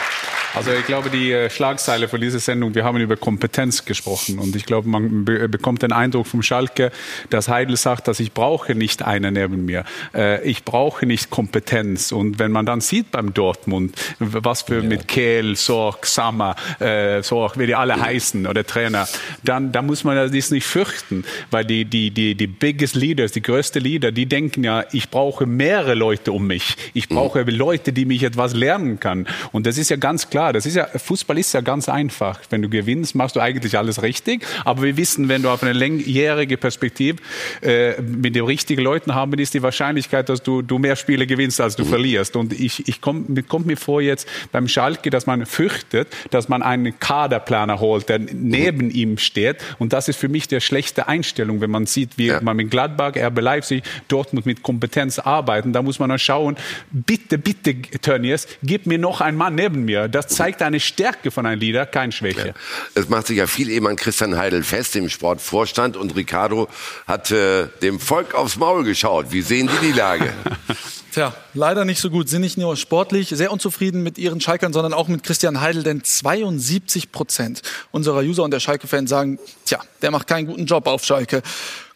Also 0.55 0.73
ich 0.73 0.87
glaube, 0.87 1.11
die 1.11 1.31
äh, 1.31 1.51
Schlagzeile 1.51 2.09
von 2.09 2.21
dieser 2.21 2.39
Sendung, 2.39 2.75
wir 2.75 2.83
haben 2.83 2.99
über 2.99 3.17
Kompetenz 3.17 3.85
gesprochen. 3.85 4.39
Und 4.39 4.57
ich 4.57 4.65
glaube, 4.65 4.89
man 4.89 5.25
be 5.25 5.49
bekommt 5.49 5.83
den 5.83 5.93
Eindruck 5.93 6.27
vom 6.27 6.43
Schalke, 6.43 6.91
dass 7.29 7.49
Heidel 7.49 7.77
sagt, 7.77 8.09
dass 8.09 8.19
ich 8.19 8.33
brauche 8.33 8.75
nicht 8.75 9.03
einen 9.03 9.35
neben 9.35 9.67
mir, 9.67 9.85
äh, 10.15 10.43
ich 10.49 10.65
brauche 10.65 11.05
nicht 11.05 11.31
Kompetenz. 11.31 12.13
Und 12.13 12.39
wenn 12.39 12.51
man 12.51 12.65
dann 12.65 12.81
sieht 12.81 13.11
beim 13.11 13.35
Dortmund, 13.35 13.95
was 14.19 14.63
für 14.63 14.83
mit 14.83 15.07
Kehl, 15.07 15.55
Sorg, 15.55 16.07
Sammer, 16.07 16.57
äh, 16.81 17.23
Sorg, 17.23 17.59
wie 17.59 17.67
die 17.67 17.75
alle 17.75 18.01
heißen 18.01 18.47
oder 18.47 18.65
Trainer, 18.65 19.07
dann, 19.45 19.71
dann 19.71 19.87
muss 19.87 20.03
man 20.03 20.17
das 20.17 20.51
nicht 20.51 20.67
fürchten, 20.67 21.25
weil 21.51 21.65
die, 21.67 21.85
die, 21.85 22.11
die, 22.11 22.35
die 22.35 22.47
biggest 22.47 22.97
leaders, 22.97 23.33
die 23.33 23.43
größte 23.43 23.81
Leader, 23.81 24.13
die 24.13 24.27
denken 24.27 24.65
ja, 24.65 24.85
ich 24.93 25.11
brauche 25.11 25.45
mehrere 25.45 25.95
Leute 25.95 26.33
um 26.33 26.47
mich, 26.47 26.77
ich 26.95 27.09
brauche 27.09 27.43
Leute, 27.43 27.93
die 27.93 28.07
mich 28.07 28.23
etwas 28.23 28.55
lernen 28.55 28.99
kann. 28.99 29.27
Und 29.53 29.67
das 29.67 29.77
ist 29.77 29.91
ja 29.91 29.97
ganz 29.97 30.31
klar, 30.31 30.38
das 30.53 30.67
ist 30.67 30.77
ja, 30.77 30.87
Fußball 30.87 31.39
ist 31.39 31.53
ja 31.53 31.61
ganz 31.61 31.89
einfach. 31.89 32.41
Wenn 32.51 32.63
du 32.63 32.69
gewinnst, 32.69 33.15
machst 33.15 33.37
du 33.37 33.41
eigentlich 33.41 33.77
alles 33.77 34.03
richtig. 34.03 34.47
Aber 34.65 34.83
wir 34.83 34.97
wissen, 34.97 35.29
wenn 35.29 35.43
du 35.43 35.51
auf 35.51 35.63
eine 35.63 35.73
langjährige 35.73 36.57
Perspektive 36.57 37.19
äh, 37.63 38.01
mit 38.01 38.35
den 38.35 38.45
richtigen 38.45 38.83
Leuten 38.83 39.15
haben, 39.15 39.33
ist 39.39 39.55
die 39.55 39.63
Wahrscheinlichkeit, 39.63 40.29
dass 40.29 40.43
du, 40.43 40.63
du 40.63 40.79
mehr 40.79 40.97
Spiele 40.97 41.27
gewinnst, 41.27 41.61
als 41.61 41.77
du 41.77 41.85
verlierst. 41.85 42.37
Und 42.37 42.53
ich, 42.53 42.89
ich 42.89 43.01
komm, 43.01 43.25
mir 43.29 43.43
kommt 43.43 43.67
mir 43.67 43.77
vor 43.77 44.01
jetzt 44.01 44.29
beim 44.53 44.69
Schalke, 44.69 45.11
dass 45.11 45.27
man 45.27 45.47
fürchtet, 45.47 46.09
dass 46.31 46.49
man 46.49 46.63
einen 46.63 46.99
Kaderplaner 46.99 47.81
holt, 47.81 48.09
der 48.09 48.19
neben 48.19 48.91
ihm 48.91 49.19
steht. 49.19 49.57
Und 49.79 49.93
das 49.93 50.09
ist 50.09 50.17
für 50.17 50.29
mich 50.29 50.49
der 50.49 50.61
schlechte 50.61 51.09
Einstellung, 51.09 51.61
wenn 51.61 51.71
man 51.71 51.87
sieht, 51.87 52.19
wie 52.19 52.33
man 52.41 52.57
mit 52.57 52.71
Gladbach, 52.71 53.15
RB 53.17 53.41
Leipzig, 53.41 53.83
Dortmund 54.09 54.47
mit 54.47 54.63
Kompetenz 54.63 55.19
arbeiten. 55.19 55.73
Da 55.73 55.83
muss 55.83 55.99
man 55.99 56.09
dann 56.09 56.19
schauen, 56.19 56.57
bitte, 56.91 57.39
bitte, 57.39 57.75
Tönnies, 58.03 58.47
gib 58.63 58.87
mir 58.87 58.99
noch 58.99 59.21
einen 59.21 59.37
Mann 59.37 59.55
neben 59.55 59.85
mir. 59.85 60.09
Das 60.09 60.28
zeigt 60.29 60.63
eine 60.63 60.81
Stärke 60.81 61.31
von 61.31 61.47
einem 61.47 61.61
Leader, 61.61 61.87
keine 61.87 62.13
Schwäche. 62.13 62.55
Es 62.95 63.09
macht 63.09 63.27
sich 63.27 63.39
ja 63.39 63.47
viel 63.47 63.71
eben 63.71 63.87
an 63.87 63.97
Christian 63.97 64.37
Heidel 64.37 64.63
fest 64.63 64.95
im 64.97 65.09
Sportvorstand 65.09 65.97
und 65.97 66.15
Ricardo 66.17 66.69
hat 67.07 67.31
äh, 67.31 67.69
dem 67.83 68.01
Volk 68.01 68.35
aufs 68.35 68.57
Maul 68.57 68.85
geschaut. 68.85 69.27
Wie 69.31 69.43
sehen 69.43 69.69
die 69.69 69.87
die 69.87 69.93
Lage? 69.93 70.33
Tja, 71.13 71.35
leider 71.55 71.85
nicht 71.85 72.01
so 72.01 72.11
gut. 72.11 72.29
Sind 72.29 72.43
nicht 72.43 72.59
nur 72.59 72.77
sportlich 72.77 73.31
sehr 73.31 73.51
unzufrieden 73.51 74.03
mit 74.03 74.19
ihren 74.19 74.41
Schalkern, 74.41 74.73
sondern 74.73 74.93
auch 74.93 75.09
mit 75.09 75.23
Christian 75.23 75.61
Heidel, 75.61 75.83
denn 75.83 76.05
72 76.05 77.11
Prozent 77.13 77.63
unserer 77.91 78.21
User 78.21 78.43
und 78.45 78.53
der 78.53 78.61
Schalke-Fans 78.61 79.09
sagen, 79.09 79.39
tja, 79.65 79.81
der 80.03 80.11
macht 80.11 80.27
keinen 80.27 80.47
guten 80.47 80.67
Job 80.67 80.87
auf 80.87 81.05
Schalke. 81.05 81.43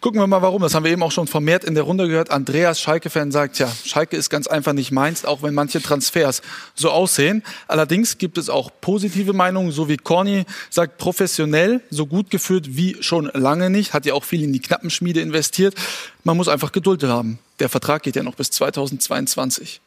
Gucken 0.03 0.21
wir 0.21 0.27
mal 0.27 0.43
warum. 0.43 0.61
Das 0.63 0.75
haben 0.75 0.83
wir 0.83 0.91
eben 0.91 1.05
auch 1.05 1.13
schon 1.13 1.29
vermehrt 1.29 1.63
in 1.63 1.77
der 1.77 1.85
Runde 1.85 2.09
gehört. 2.09 2.33
Andreas 2.33 2.81
Schalke-Fan 2.81 3.31
sagt, 3.31 3.61
ja, 3.61 3.73
Schalke 3.85 4.17
ist 4.17 4.31
ganz 4.31 4.49
einfach 4.49 4.73
nicht 4.73 4.91
meins, 4.91 5.25
auch 5.25 5.45
wenn 5.45 5.55
manche 5.55 5.81
Transfers 5.81 6.43
so 6.75 6.91
aussehen. 6.91 7.45
Allerdings 7.69 8.19
gibt 8.19 8.37
es 8.37 8.51
auch 8.51 8.73
positive 8.81 9.33
Meinungen, 9.33 9.71
so 9.71 9.89
wie 9.89 9.97
Corny 9.97 10.45
sagt, 10.71 10.99
professionell, 10.99 11.83
so 11.89 12.07
gut 12.09 12.31
geführt 12.31 12.71
wie 12.71 12.97
schon 13.01 13.31
lange 13.33 13.71
nicht. 13.71 13.95
Hat 13.95 14.05
ja 14.05 14.15
auch 14.15 14.25
viel 14.25 14.43
in 14.43 14.53
die 14.53 14.59
Knappenschmiede 14.59 15.21
investiert. 15.21 15.77
Man 16.25 16.37
muss 16.37 16.49
einfach 16.49 16.73
Geduld 16.73 17.05
haben. 17.05 17.39
Der 17.61 17.69
Vertrag 17.69 18.03
geht 18.03 18.17
ja 18.17 18.25
noch 18.25 18.35
bis 18.35 18.51
2022. 18.51 19.81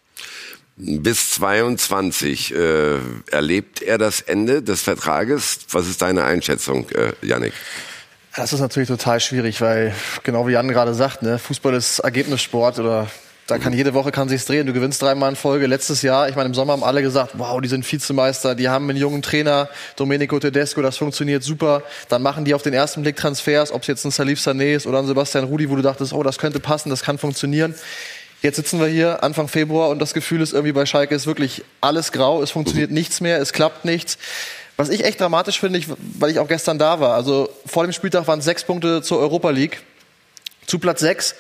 Bis 0.78 1.32
22 1.32 2.56
äh, 2.56 3.00
erlebt 3.32 3.82
er 3.82 3.98
das 3.98 4.22
Ende 4.22 4.64
des 4.64 4.82
Vertrages. 4.82 5.60
Was 5.72 5.90
ist 5.90 6.02
deine 6.02 6.24
Einschätzung, 6.24 6.90
äh, 6.92 7.12
Yannick? 7.22 7.54
Das 8.36 8.52
ist 8.52 8.60
natürlich 8.60 8.90
total 8.90 9.22
schwierig, 9.22 9.62
weil 9.62 9.94
genau 10.24 10.46
wie 10.46 10.52
Jan 10.52 10.68
gerade 10.68 10.94
sagt, 10.94 11.22
ne, 11.22 11.40
Fußball 11.40 11.74
ist 11.74 12.00
Ergebnissport 12.00 12.80
oder 12.80 13.08
Da 13.48 13.60
kann 13.60 13.74
jede 13.74 13.94
Woche 13.94 14.12
kann 14.12 14.28
sich's 14.28 14.46
drehen. 14.46 14.66
Du 14.66 14.74
gewinnst 14.74 15.02
dreimal 15.04 15.30
in 15.30 15.36
Folge. 15.36 15.68
Letztes 15.68 16.02
Jahr, 16.02 16.28
ich 16.28 16.36
meine, 16.36 16.48
im 16.48 16.56
Sommer 16.56 16.74
haben 16.74 16.84
alle 16.84 17.04
gesagt, 17.04 17.34
wow, 17.36 17.62
die 17.62 17.68
sind 17.68 17.90
Vizemeister, 17.90 18.56
die 18.56 18.70
haben 18.70 18.90
einen 18.90 18.98
jungen 18.98 19.22
Trainer, 19.22 19.70
Domenico 19.96 20.40
Tedesco, 20.40 20.82
das 20.82 20.98
funktioniert 20.98 21.44
super. 21.44 21.84
Dann 22.10 22.24
machen 22.24 22.44
die 22.44 22.56
auf 22.56 22.64
den 22.64 22.74
ersten 22.74 23.04
Blick 23.04 23.18
Transfers, 23.18 23.72
ob 23.72 23.84
es 23.84 23.88
jetzt 23.88 24.04
ein 24.04 24.12
Salif 24.12 24.40
Sané 24.40 24.76
ist 24.76 24.88
oder 24.88 24.98
ein 24.98 25.06
Sebastian 25.06 25.44
Rudi, 25.44 25.70
wo 25.70 25.76
du 25.76 25.84
dachtest, 25.84 26.12
oh, 26.12 26.24
das 26.24 26.40
könnte 26.40 26.60
passen, 26.60 26.90
das 26.90 27.04
kann 27.04 27.20
funktionieren. 27.20 27.76
Jetzt 28.42 28.56
sitzen 28.56 28.80
wir 28.80 28.88
hier 28.88 29.24
Anfang 29.24 29.48
Februar 29.48 29.90
und 29.90 30.00
das 30.00 30.14
Gefühl 30.16 30.42
ist 30.42 30.54
irgendwie 30.54 30.74
bei 30.74 30.88
Schalke 30.88 31.14
ist 31.14 31.28
wirklich 31.28 31.64
alles 31.82 32.12
grau, 32.12 32.42
es 32.42 32.52
funktioniert 32.52 32.90
nichts 32.92 33.22
mehr, 33.22 33.40
es 33.40 33.54
klappt 33.54 33.86
nichts. 33.86 34.18
Was 34.78 34.90
ich 34.90 35.06
echt 35.06 35.22
dramatisch 35.22 35.60
finde, 35.60 35.80
ich, 35.80 35.88
weil 36.20 36.32
ich 36.32 36.40
auch 36.40 36.48
gestern 36.48 36.78
da 36.78 37.00
war, 37.00 37.16
also 37.16 37.50
vor 37.66 37.84
dem 37.84 37.94
Spieltag 37.94 38.28
waren 38.28 38.40
es 38.40 38.46
sechs 38.46 38.64
Punkte 38.64 39.02
zur 39.02 39.20
Europa 39.20 39.50
League, 39.50 39.82
zu 40.68 40.80
Platz 40.80 41.00
sechs. 41.00 41.36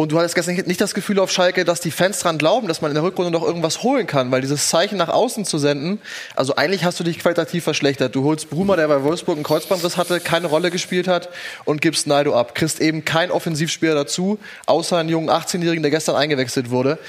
Und 0.00 0.12
du 0.12 0.18
hattest 0.18 0.36
gestern 0.36 0.54
nicht 0.54 0.80
das 0.80 0.94
Gefühl 0.94 1.18
auf 1.18 1.32
Schalke, 1.32 1.64
dass 1.64 1.80
die 1.80 1.90
Fans 1.90 2.20
dran 2.20 2.38
glauben, 2.38 2.68
dass 2.68 2.80
man 2.80 2.92
in 2.92 2.94
der 2.94 3.02
Rückrunde 3.02 3.32
noch 3.32 3.42
irgendwas 3.42 3.82
holen 3.82 4.06
kann, 4.06 4.30
weil 4.30 4.40
dieses 4.42 4.68
Zeichen 4.68 4.96
nach 4.96 5.08
außen 5.08 5.44
zu 5.44 5.58
senden, 5.58 6.00
also 6.36 6.54
eigentlich 6.54 6.84
hast 6.84 7.00
du 7.00 7.02
dich 7.04 7.18
qualitativ 7.18 7.64
verschlechtert. 7.64 8.14
Du 8.14 8.22
holst 8.22 8.48
Bruma, 8.48 8.76
der 8.76 8.86
bei 8.86 9.02
Wolfsburg 9.02 9.34
einen 9.34 9.42
Kreuzbandriss 9.42 9.96
hatte, 9.96 10.20
keine 10.20 10.46
Rolle 10.46 10.70
gespielt 10.70 11.08
hat 11.08 11.30
und 11.64 11.82
gibst 11.82 12.06
Naido 12.06 12.38
ab. 12.38 12.54
Kriegst 12.54 12.80
eben 12.80 13.04
kein 13.04 13.32
Offensivspieler 13.32 13.96
dazu, 13.96 14.38
außer 14.66 14.98
einen 14.98 15.08
jungen 15.08 15.30
18-Jährigen, 15.30 15.82
der 15.82 15.90
gestern 15.90 16.14
eingewechselt 16.14 16.70
wurde. 16.70 17.00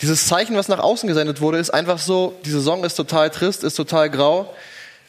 Dieses 0.00 0.28
Zeichen, 0.28 0.56
was 0.56 0.68
nach 0.68 0.78
außen 0.78 1.08
gesendet 1.08 1.40
wurde, 1.40 1.58
ist 1.58 1.70
einfach 1.70 1.98
so, 1.98 2.38
die 2.44 2.50
Saison 2.50 2.84
ist 2.84 2.94
total 2.94 3.30
trist, 3.30 3.64
ist 3.64 3.74
total 3.74 4.08
grau. 4.08 4.54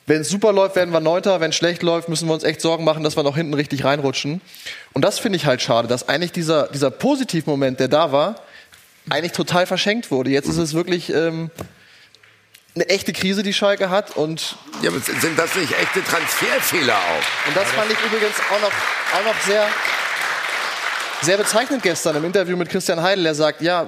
Wenn 0.07 0.21
es 0.21 0.29
super 0.29 0.53
läuft, 0.53 0.77
werden 0.77 0.91
wir 0.91 1.01
Neunter. 1.01 1.41
Wenn 1.41 1.49
es 1.49 1.57
schlecht 1.57 1.83
läuft, 1.83 2.07
müssen 2.07 2.29
wir 2.29 2.33
uns 2.33 2.45
echt 2.45 2.61
Sorgen 2.61 2.85
machen, 2.85 3.03
dass 3.03 3.17
wir 3.17 3.23
noch 3.23 3.35
hinten 3.35 3.53
richtig 3.53 3.83
reinrutschen. 3.83 4.39
Und 4.93 5.03
das 5.03 5.19
finde 5.19 5.35
ich 5.35 5.45
halt 5.45 5.61
schade, 5.61 5.89
dass 5.89 6.07
eigentlich 6.07 6.31
dieser, 6.31 6.69
dieser 6.69 6.89
Positivmoment, 6.89 7.81
der 7.81 7.89
da 7.89 8.13
war, 8.13 8.41
eigentlich 9.09 9.33
total 9.33 9.65
verschenkt 9.65 10.09
wurde. 10.09 10.29
Jetzt 10.29 10.47
ist 10.47 10.57
es 10.57 10.73
wirklich 10.73 11.09
ähm, 11.13 11.51
eine 12.75 12.87
echte 12.87 13.11
Krise, 13.11 13.43
die 13.43 13.51
Schalke 13.51 13.89
hat. 13.89 14.15
Und 14.15 14.55
ja, 14.81 14.91
aber 14.91 14.99
sind 15.01 15.37
das 15.37 15.53
nicht 15.55 15.77
echte 15.77 16.01
Transferfehler 16.01 16.95
auch? 16.95 17.47
Und 17.49 17.57
das 17.57 17.69
fand 17.71 17.91
ich 17.91 17.97
übrigens 17.99 18.37
auch 18.49 18.61
noch, 18.61 18.71
auch 18.71 19.25
noch 19.25 19.41
sehr, 19.41 19.67
sehr 21.21 21.37
bezeichnend 21.37 21.83
gestern 21.83 22.15
im 22.15 22.23
Interview 22.23 22.55
mit 22.55 22.69
Christian 22.69 23.01
Heidel. 23.01 23.25
Er 23.25 23.35
sagt, 23.35 23.61
ja, 23.61 23.87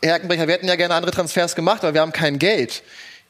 Herr 0.00 0.14
Eckenbrecher, 0.14 0.46
wir 0.46 0.54
hätten 0.54 0.68
ja 0.68 0.76
gerne 0.76 0.94
andere 0.94 1.10
Transfers 1.10 1.56
gemacht, 1.56 1.82
aber 1.82 1.94
wir 1.94 2.02
haben 2.02 2.12
kein 2.12 2.38
Geld. 2.38 2.84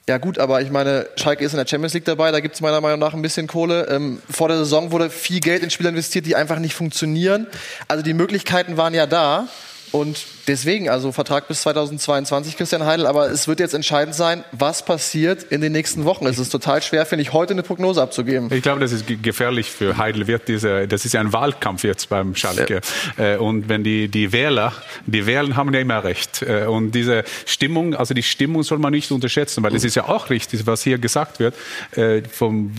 Ja 0.09 0.19
gut, 0.19 0.39
aber 0.39 0.62
ich 0.62 0.70
meine, 0.70 1.09
Schalke 1.16 1.45
ist 1.45 1.53
in 1.53 1.57
der 1.57 1.66
Champions 1.66 1.93
League 1.95 2.05
dabei, 2.05 2.31
da 2.31 2.39
gibt 2.39 2.55
es 2.55 2.61
meiner 2.61 2.81
Meinung 2.81 3.01
nach 3.01 3.12
ein 3.12 3.23
bisschen 3.23 3.49
Kohle. 3.49 3.89
Ähm, 3.91 4.23
vor 4.31 4.47
der 4.47 4.59
Saison 4.59 4.93
wurde 4.93 5.11
viel 5.11 5.41
Geld 5.41 5.65
in 5.65 5.70
Spieler 5.70 5.89
investiert, 5.89 6.27
die 6.27 6.37
einfach 6.37 6.61
nicht 6.61 6.74
funktionieren. 6.74 7.49
Also 7.89 8.05
die 8.05 8.15
Möglichkeiten 8.15 8.77
waren 8.77 8.95
ja 8.95 9.07
da. 9.07 9.49
Und 9.91 10.24
deswegen, 10.47 10.89
also 10.89 11.12
Vertrag 11.12 11.48
bis 11.48 11.62
2022, 11.62 12.56
Christian 12.56 12.85
Heidel, 12.85 13.06
aber 13.06 13.31
es 13.31 13.48
wird 13.48 13.60
jetzt 13.60 13.74
entscheidend 13.74 14.14
sein, 14.14 14.44
was 14.52 14.85
passiert 14.85 15.43
in 15.44 15.60
den 15.60 15.73
nächsten 15.73 16.05
Wochen. 16.05 16.27
Es 16.27 16.39
ist 16.39 16.51
total 16.51 16.82
schwer, 16.82 17.06
finde 17.06 17.23
ich, 17.23 17.32
heute 17.32 17.52
eine 17.52 17.62
Prognose 17.62 18.02
abzugeben. 18.02 18.51
Ich 18.52 18.62
glaube, 18.62 18.81
das 18.81 18.93
ist 18.93 19.05
gefährlich 19.23 19.70
für 19.70 19.97
Heidel. 19.97 20.27
Wird 20.27 20.48
diese, 20.48 20.89
das 20.89 21.05
ist 21.05 21.12
ja 21.12 21.20
ein 21.20 21.32
Wahlkampf 21.32 21.85
jetzt 21.85 22.09
beim 22.09 22.35
Schalke. 22.35 22.81
Ja. 23.18 23.39
Und 23.39 23.68
wenn 23.68 23.85
die, 23.85 24.09
die 24.09 24.32
Wähler, 24.32 24.73
die 25.06 25.27
Wählen 25.27 25.56
haben 25.56 25.73
ja 25.73 25.81
immer 25.81 26.05
recht. 26.05 26.43
Äh, 26.43 26.66
und 26.66 26.93
diese 26.93 27.24
Stimmung, 27.44 27.94
also 27.94 28.14
die 28.14 28.23
Stimmung 28.23 28.62
soll 28.62 28.78
man 28.78 28.93
nicht 28.93 29.10
unterschätzen, 29.10 29.62
weil 29.62 29.74
es 29.74 29.85
ist 29.85 29.94
ja 29.94 30.09
auch 30.09 30.31
richtig, 30.31 30.66
was 30.66 30.82
hier 30.82 30.98
gesagt 30.98 31.39
wird. 31.39 31.55
Äh, 31.93 32.23
vom 32.23 32.73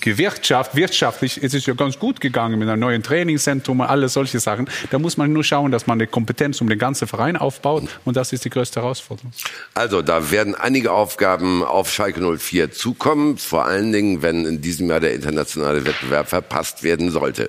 Gewirtschaft, 0.00 0.74
wirtschaftlich 0.76 1.42
ist 1.42 1.54
es 1.54 1.66
ja 1.66 1.74
ganz 1.74 1.98
gut 1.98 2.20
gegangen 2.20 2.58
mit 2.58 2.68
einem 2.68 2.80
neuen 2.80 3.02
Trainingszentrum 3.02 3.80
und 3.80 3.86
alle 3.86 4.08
solche 4.08 4.40
Sachen. 4.40 4.68
Da 4.90 4.98
muss 4.98 5.16
man 5.16 5.32
nur 5.32 5.44
schauen, 5.44 5.70
dass 5.70 5.86
man 5.86 5.98
eine 5.98 6.06
Kompetenz 6.06 6.55
um 6.60 6.68
den 6.68 6.78
ganzen 6.78 7.06
Verein 7.08 7.36
aufbaut. 7.36 7.84
Und 8.04 8.16
das 8.16 8.32
ist 8.32 8.44
die 8.44 8.50
größte 8.50 8.80
Herausforderung. 8.80 9.32
Also, 9.74 10.02
da 10.02 10.30
werden 10.30 10.54
einige 10.54 10.92
Aufgaben 10.92 11.62
auf 11.62 11.92
Schalke 11.92 12.20
04 12.20 12.72
zukommen. 12.72 13.38
Vor 13.38 13.64
allen 13.64 13.92
Dingen, 13.92 14.22
wenn 14.22 14.44
in 14.44 14.60
diesem 14.60 14.88
Jahr 14.88 15.00
der 15.00 15.14
internationale 15.14 15.84
Wettbewerb 15.84 16.28
verpasst 16.28 16.82
werden 16.82 17.10
sollte. 17.10 17.48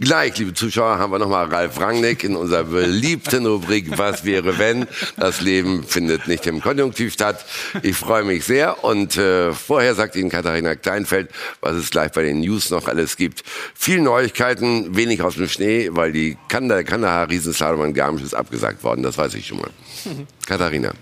Gleich, 0.00 0.36
liebe 0.38 0.54
Zuschauer, 0.54 0.98
haben 0.98 1.12
wir 1.12 1.18
nochmal 1.18 1.46
Ralf 1.46 1.80
Rangnick 1.80 2.24
in 2.24 2.36
unserer 2.36 2.64
beliebten 2.64 3.46
Rubrik 3.46 3.98
Was 3.98 4.24
wäre 4.24 4.58
wenn? 4.58 4.86
Das 5.16 5.40
Leben 5.40 5.84
findet 5.84 6.28
nicht 6.28 6.46
im 6.46 6.60
Konjunktiv 6.60 7.12
statt. 7.12 7.44
Ich 7.82 7.96
freue 7.96 8.24
mich 8.24 8.44
sehr. 8.44 8.84
Und 8.84 9.16
äh, 9.16 9.52
vorher 9.52 9.94
sagt 9.94 10.16
Ihnen 10.16 10.30
Katharina 10.30 10.74
Kleinfeld, 10.74 11.30
was 11.60 11.76
es 11.76 11.90
gleich 11.90 12.12
bei 12.12 12.22
den 12.22 12.40
News 12.40 12.70
noch 12.70 12.88
alles 12.88 13.16
gibt. 13.16 13.42
Viel 13.74 14.00
Neuigkeiten, 14.00 14.96
wenig 14.96 15.22
aus 15.22 15.34
dem 15.34 15.48
Schnee, 15.48 15.90
weil 15.92 16.12
die 16.12 16.36
Kandahar 16.48 17.28
Riesenslalom 17.28 17.86
in 17.86 17.94
Garmisch 17.94 18.31
ist 18.32 18.38
abgesagt 18.38 18.82
worden, 18.82 19.02
das 19.02 19.18
weiß 19.18 19.34
ich 19.34 19.46
schon 19.46 19.58
mal. 19.58 19.70
Katharina. 20.46 20.92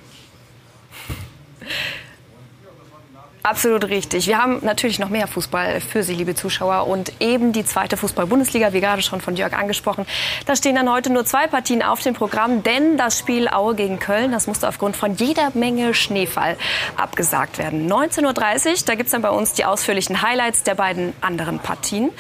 Absolut 3.43 3.85
richtig. 3.89 4.27
Wir 4.27 4.37
haben 4.37 4.59
natürlich 4.63 4.99
noch 4.99 5.09
mehr 5.09 5.27
Fußball 5.27 5.81
für 5.81 6.03
Sie, 6.03 6.15
liebe 6.15 6.35
Zuschauer. 6.35 6.87
Und 6.87 7.13
eben 7.21 7.53
die 7.53 7.65
zweite 7.65 7.97
Fußball-Bundesliga, 7.97 8.73
wie 8.75 8.81
gerade 8.81 9.01
schon 9.01 9.23
von 9.23 9.35
Jörg 9.35 9.55
angesprochen. 9.55 10.05
Da 10.45 10.57
stehen 10.57 10.75
dann 10.75 10.91
heute 10.93 11.11
nur 11.11 11.25
zwei 11.25 11.47
Partien 11.47 11.83
auf 11.83 12.03
dem 12.03 12.15
Programm, 12.15 12.63
denn 12.63 12.99
das 12.99 13.19
Spiel 13.19 13.49
Aue 13.49 13.75
gegen 13.75 13.99
Köln, 13.99 14.31
das 14.31 14.47
musste 14.47 14.69
aufgrund 14.69 14.95
von 14.95 15.15
jeder 15.15 15.51
Menge 15.55 15.95
Schneefall 15.95 16.57
abgesagt 16.97 17.59
werden. 17.59 17.91
19.30 17.91 18.25
Uhr, 18.27 18.75
da 18.85 18.95
gibt 18.95 19.07
es 19.07 19.13
dann 19.13 19.23
bei 19.23 19.31
uns 19.31 19.55
die 19.55 19.65
ausführlichen 19.65 20.21
Highlights 20.21 20.63
der 20.63 20.75
beiden 20.75 21.15
anderen 21.23 21.61
Partien. 21.61 22.11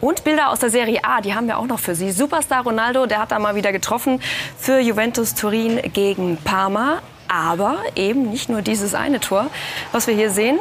Und 0.00 0.24
Bilder 0.24 0.50
aus 0.50 0.60
der 0.60 0.70
Serie 0.70 1.00
A, 1.04 1.22
die 1.22 1.34
haben 1.34 1.46
wir 1.46 1.58
auch 1.58 1.66
noch 1.66 1.80
für 1.80 1.94
Sie. 1.94 2.10
Superstar 2.10 2.64
Ronaldo, 2.64 3.06
der 3.06 3.20
hat 3.20 3.32
da 3.32 3.38
mal 3.38 3.54
wieder 3.54 3.72
getroffen 3.72 4.20
für 4.58 4.78
Juventus 4.78 5.34
Turin 5.34 5.80
gegen 5.92 6.36
Parma. 6.36 7.00
Aber 7.28 7.78
eben 7.94 8.30
nicht 8.30 8.48
nur 8.48 8.62
dieses 8.62 8.94
eine 8.94 9.20
Tor, 9.20 9.50
was 9.92 10.06
wir 10.06 10.14
hier 10.14 10.30
sehen. 10.30 10.58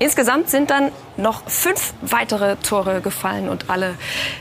Insgesamt 0.00 0.50
sind 0.50 0.70
dann 0.70 0.90
noch 1.16 1.48
fünf 1.48 1.94
weitere 2.02 2.56
Tore 2.56 3.00
gefallen 3.00 3.48
und 3.48 3.70
alle 3.70 3.94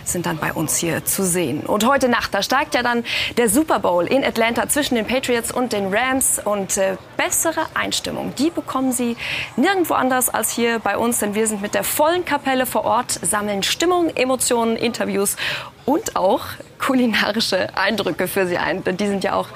sind 0.03 0.25
dann 0.25 0.37
bei 0.37 0.51
uns 0.51 0.77
hier 0.77 1.05
zu 1.05 1.23
sehen. 1.23 1.61
Und 1.61 1.85
heute 1.85 2.09
Nacht, 2.09 2.33
da 2.33 2.41
steigt 2.41 2.73
ja 2.73 2.81
dann 2.81 3.03
der 3.37 3.49
Super 3.49 3.79
Bowl 3.79 4.07
in 4.07 4.23
Atlanta 4.23 4.67
zwischen 4.67 4.95
den 4.95 5.05
Patriots 5.05 5.51
und 5.51 5.71
den 5.71 5.93
Rams. 5.93 6.41
Und 6.43 6.77
äh, 6.77 6.97
bessere 7.17 7.67
Einstimmung, 7.75 8.33
die 8.35 8.49
bekommen 8.49 8.91
Sie 8.91 9.15
nirgendwo 9.55 9.93
anders 9.93 10.29
als 10.29 10.51
hier 10.51 10.79
bei 10.79 10.97
uns, 10.97 11.19
denn 11.19 11.35
wir 11.35 11.45
sind 11.45 11.61
mit 11.61 11.75
der 11.75 11.83
vollen 11.83 12.25
Kapelle 12.25 12.65
vor 12.65 12.85
Ort, 12.85 13.11
sammeln 13.11 13.61
Stimmung, 13.61 14.09
Emotionen, 14.15 14.75
Interviews 14.75 15.37
und 15.85 16.15
auch 16.15 16.45
kulinarische 16.79 17.77
Eindrücke 17.77 18.27
für 18.27 18.47
Sie 18.47 18.57
ein. 18.57 18.83
Denn 18.83 18.97
die 18.97 19.07
sind 19.07 19.23
ja 19.23 19.35
auch 19.35 19.49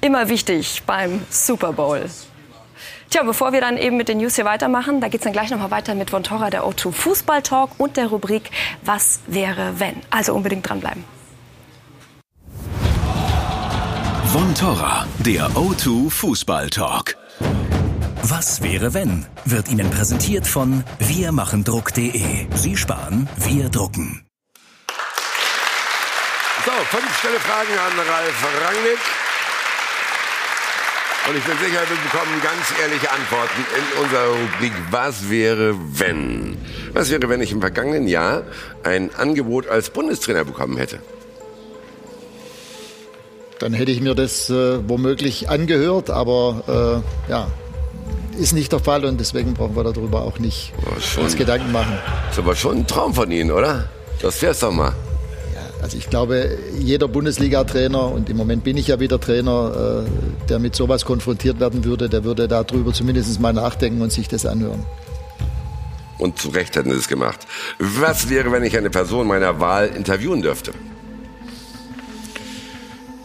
immer 0.00 0.28
wichtig 0.28 0.82
beim 0.86 1.22
Super 1.28 1.74
Bowl. 1.74 2.06
Tja, 3.14 3.22
bevor 3.22 3.52
wir 3.52 3.60
dann 3.60 3.76
eben 3.76 3.96
mit 3.96 4.08
den 4.08 4.18
News 4.18 4.34
hier 4.34 4.44
weitermachen, 4.44 5.00
da 5.00 5.06
geht 5.06 5.20
es 5.20 5.22
dann 5.24 5.32
gleich 5.32 5.48
nochmal 5.48 5.70
weiter 5.70 5.94
mit 5.94 6.12
Vontora, 6.12 6.50
der 6.50 6.64
O2 6.64 6.90
Fußball 6.90 7.42
Talk 7.42 7.70
und 7.78 7.96
der 7.96 8.08
Rubrik 8.08 8.50
Was 8.82 9.20
wäre 9.28 9.78
wenn? 9.78 9.94
Also 10.10 10.34
unbedingt 10.34 10.68
dranbleiben. 10.68 11.04
Vontora, 14.32 15.06
der 15.20 15.46
O2 15.50 16.10
Fußball 16.10 16.70
Talk. 16.70 17.14
Was 18.24 18.62
wäre 18.64 18.94
wenn? 18.94 19.24
Wird 19.44 19.68
Ihnen 19.68 19.88
präsentiert 19.90 20.48
von 20.48 20.82
wirmachendruck.de. 20.98 22.48
Sie 22.56 22.76
sparen, 22.76 23.28
wir 23.36 23.68
drucken. 23.68 24.26
So, 26.64 26.72
fünf 26.90 27.20
schnelle 27.20 27.38
Fragen 27.38 27.78
an 27.78 27.92
Ralf 27.96 28.44
Rangnick. 28.66 29.23
Und 31.26 31.38
ich 31.38 31.44
bin 31.44 31.56
sicher, 31.56 31.80
wir 31.88 31.96
bekommen 31.96 32.42
ganz 32.42 32.74
ehrliche 32.82 33.10
Antworten 33.10 33.64
in 33.78 34.02
unserer 34.02 34.28
Rubrik 34.28 34.72
Was 34.90 35.30
wäre 35.30 35.74
wenn? 35.94 36.58
Was 36.92 37.10
wäre, 37.10 37.28
wenn 37.30 37.40
ich 37.40 37.50
im 37.50 37.60
vergangenen 37.60 38.06
Jahr 38.06 38.42
ein 38.82 39.14
Angebot 39.14 39.66
als 39.66 39.88
Bundestrainer 39.88 40.44
bekommen 40.44 40.76
hätte? 40.76 40.98
Dann 43.58 43.72
hätte 43.72 43.90
ich 43.90 44.02
mir 44.02 44.14
das 44.14 44.50
äh, 44.50 44.86
womöglich 44.86 45.48
angehört, 45.48 46.10
aber 46.10 47.02
äh, 47.26 47.30
ja, 47.30 47.46
ist 48.38 48.52
nicht 48.52 48.72
der 48.72 48.80
Fall 48.80 49.06
und 49.06 49.18
deswegen 49.18 49.54
brauchen 49.54 49.76
wir 49.76 49.84
darüber 49.84 50.22
auch 50.22 50.38
nicht 50.38 50.74
schon, 51.00 51.24
uns 51.24 51.36
Gedanken 51.36 51.72
machen. 51.72 51.98
Das 52.26 52.32
ist 52.34 52.38
aber 52.40 52.54
schon 52.54 52.78
ein 52.78 52.86
Traum 52.86 53.14
von 53.14 53.30
Ihnen, 53.30 53.50
oder? 53.50 53.88
Das 54.20 54.42
wär's 54.42 54.60
doch 54.60 54.72
mal. 54.72 54.92
Also 55.84 55.98
ich 55.98 56.08
glaube, 56.08 56.56
jeder 56.78 57.08
Bundesliga-Trainer, 57.08 58.10
und 58.10 58.30
im 58.30 58.38
Moment 58.38 58.64
bin 58.64 58.78
ich 58.78 58.88
ja 58.88 59.00
wieder 59.00 59.20
Trainer, 59.20 60.06
äh, 60.06 60.46
der 60.48 60.58
mit 60.58 60.74
sowas 60.74 61.04
konfrontiert 61.04 61.60
werden 61.60 61.84
würde, 61.84 62.08
der 62.08 62.24
würde 62.24 62.48
darüber 62.48 62.94
zumindest 62.94 63.38
mal 63.38 63.52
nachdenken 63.52 64.00
und 64.00 64.10
sich 64.10 64.26
das 64.26 64.46
anhören. 64.46 64.82
Und 66.16 66.38
zu 66.38 66.48
Recht 66.48 66.74
hätten 66.74 66.90
sie 66.90 66.96
es 66.96 67.06
gemacht. 67.06 67.46
Was 67.78 68.30
wäre, 68.30 68.50
wenn 68.50 68.62
ich 68.62 68.78
eine 68.78 68.88
Person 68.88 69.26
meiner 69.26 69.60
Wahl 69.60 69.88
interviewen 69.88 70.40
dürfte? 70.40 70.72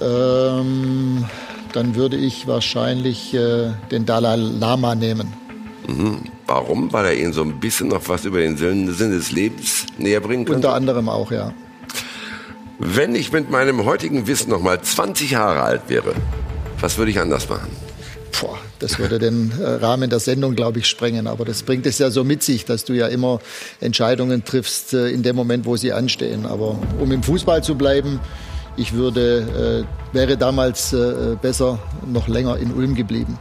Ähm, 0.02 1.23
dann 1.72 1.95
würde 1.95 2.18
ich 2.18 2.45
wahrscheinlich 2.45 3.34
äh, 3.34 3.72
den 3.90 4.06
Dalai 4.06 4.36
Lama 4.36 4.95
nehmen. 4.95 5.31
Mhm. 5.88 6.23
Warum? 6.45 6.91
Weil 6.91 7.06
er 7.06 7.18
Ihnen 7.18 7.31
so 7.31 7.41
ein 7.41 7.61
bisschen 7.61 7.88
noch 7.88 8.10
was 8.10 8.26
über 8.26 8.40
den 8.40 8.57
Sinn 8.57 8.86
des 8.86 9.31
Lebens 9.31 9.86
näher 9.98 10.19
bringen 10.19 10.44
könnte? 10.44 10.68
Unter 10.68 10.73
anderem 10.73 11.07
auch, 11.07 11.31
ja. 11.31 11.53
Wenn 12.81 13.14
ich 13.14 13.34
mit 13.34 13.49
meinem 13.49 13.84
heutigen 13.84 14.26
Wissen 14.27 14.51
noch 14.51 14.61
mal 14.61 14.81
20 14.81 15.31
Jahre 15.31 15.64
alt 15.64 15.81
wäre, 15.89 16.14
was 16.80 16.97
würde 16.97 17.11
ich 17.11 17.19
anders 17.19 17.49
machen? 17.49 17.69
Boah, 18.39 18.57
das 18.80 18.97
würde 18.97 19.19
den 19.19 19.51
äh, 19.60 19.65
Rahmen 19.65 20.10
der 20.10 20.19
Sendung, 20.19 20.56
glaube 20.56 20.80
ich, 20.80 20.88
sprengen. 20.88 21.27
Aber 21.27 21.43
das 21.43 21.64
bringt 21.64 21.85
es 21.85 21.97
ja 21.97 22.10
so 22.10 22.23
mit 22.23 22.41
sich, 22.41 22.64
dass 22.64 22.85
du 22.85 22.93
ja 22.93 23.07
immer 23.07 23.41
Entscheidungen 23.81 24.45
triffst 24.45 24.93
äh, 24.93 25.10
in 25.10 25.23
dem 25.23 25.35
Moment, 25.35 25.65
wo 25.65 25.76
sie 25.76 25.91
anstehen. 25.91 26.45
Aber 26.45 26.80
um 26.99 27.11
im 27.11 27.22
Fußball 27.22 27.61
zu 27.61 27.76
bleiben, 27.76 28.22
ich 28.77 28.93
würde, 28.93 29.85
äh, 30.14 30.15
wäre 30.15 30.38
damals 30.38 30.93
äh, 30.93 31.35
besser 31.41 31.80
noch 32.07 32.30
länger 32.30 32.57
in 32.60 32.72
Ulm 32.72 32.95
geblieben. 32.95 33.38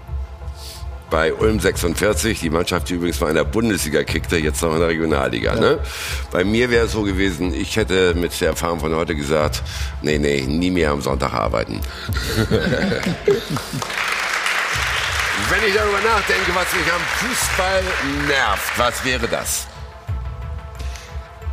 Bei 1.10 1.32
Ulm 1.32 1.58
46, 1.58 2.40
die 2.40 2.50
Mannschaft, 2.50 2.90
die 2.90 2.94
übrigens 2.94 3.18
mal 3.20 3.28
in 3.30 3.36
der 3.36 3.44
Bundesliga 3.44 4.02
kickte, 4.04 4.36
jetzt 4.36 4.60
noch 4.62 4.74
in 4.74 4.80
der 4.80 4.88
Regionalliga. 4.88 5.54
Ja. 5.54 5.60
Ne? 5.60 5.78
Bei 6.30 6.44
mir 6.44 6.68
wäre 6.70 6.86
es 6.86 6.92
so 6.92 7.02
gewesen, 7.02 7.54
ich 7.54 7.76
hätte 7.76 8.14
mit 8.14 8.38
der 8.40 8.48
Erfahrung 8.48 8.80
von 8.80 8.94
heute 8.94 9.14
gesagt, 9.14 9.62
nee, 10.02 10.18
nee, 10.18 10.42
nie 10.42 10.70
mehr 10.70 10.90
am 10.90 11.00
Sonntag 11.00 11.32
arbeiten. 11.32 11.80
Wenn 15.50 15.66
ich 15.66 15.74
darüber 15.74 16.00
nachdenke, 16.00 16.54
was 16.54 16.74
mich 16.74 16.92
am 16.92 17.00
Fußball 17.00 17.82
nervt, 18.28 18.78
was 18.78 19.02
wäre 19.04 19.26
das? 19.28 19.66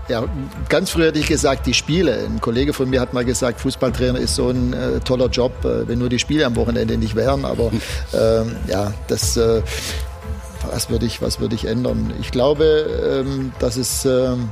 Ja, 0.07 0.23
ganz 0.69 0.91
früh 0.91 1.03
hätte 1.03 1.17
ich 1.17 1.25
gesagt, 1.25 1.65
die 1.65 1.73
Spiele. 1.73 2.25
Ein 2.25 2.39
Kollege 2.39 2.73
von 2.73 2.89
mir 2.89 3.01
hat 3.01 3.13
mal 3.13 3.25
gesagt, 3.25 3.59
Fußballtrainer 3.59 4.19
ist 4.19 4.35
so 4.35 4.49
ein 4.49 4.73
äh, 4.73 4.99
toller 4.99 5.27
Job, 5.29 5.65
äh, 5.65 5.87
wenn 5.87 5.97
nur 5.97 6.09
die 6.09 6.19
Spiele 6.19 6.45
am 6.45 6.55
Wochenende 6.55 6.97
nicht 6.97 7.15
wären. 7.15 7.43
Aber 7.43 7.71
ähm, 8.13 8.55
ja, 8.67 8.93
das, 9.07 9.35
äh, 9.35 9.63
was 10.71 10.91
würde 10.91 11.07
ich, 11.07 11.23
was 11.23 11.39
würde 11.39 11.55
ich 11.55 11.65
ändern? 11.65 12.13
Ich 12.21 12.29
glaube, 12.29 13.23
ähm, 13.25 13.51
dass 13.57 13.77
es 13.77 14.05
ähm, 14.05 14.51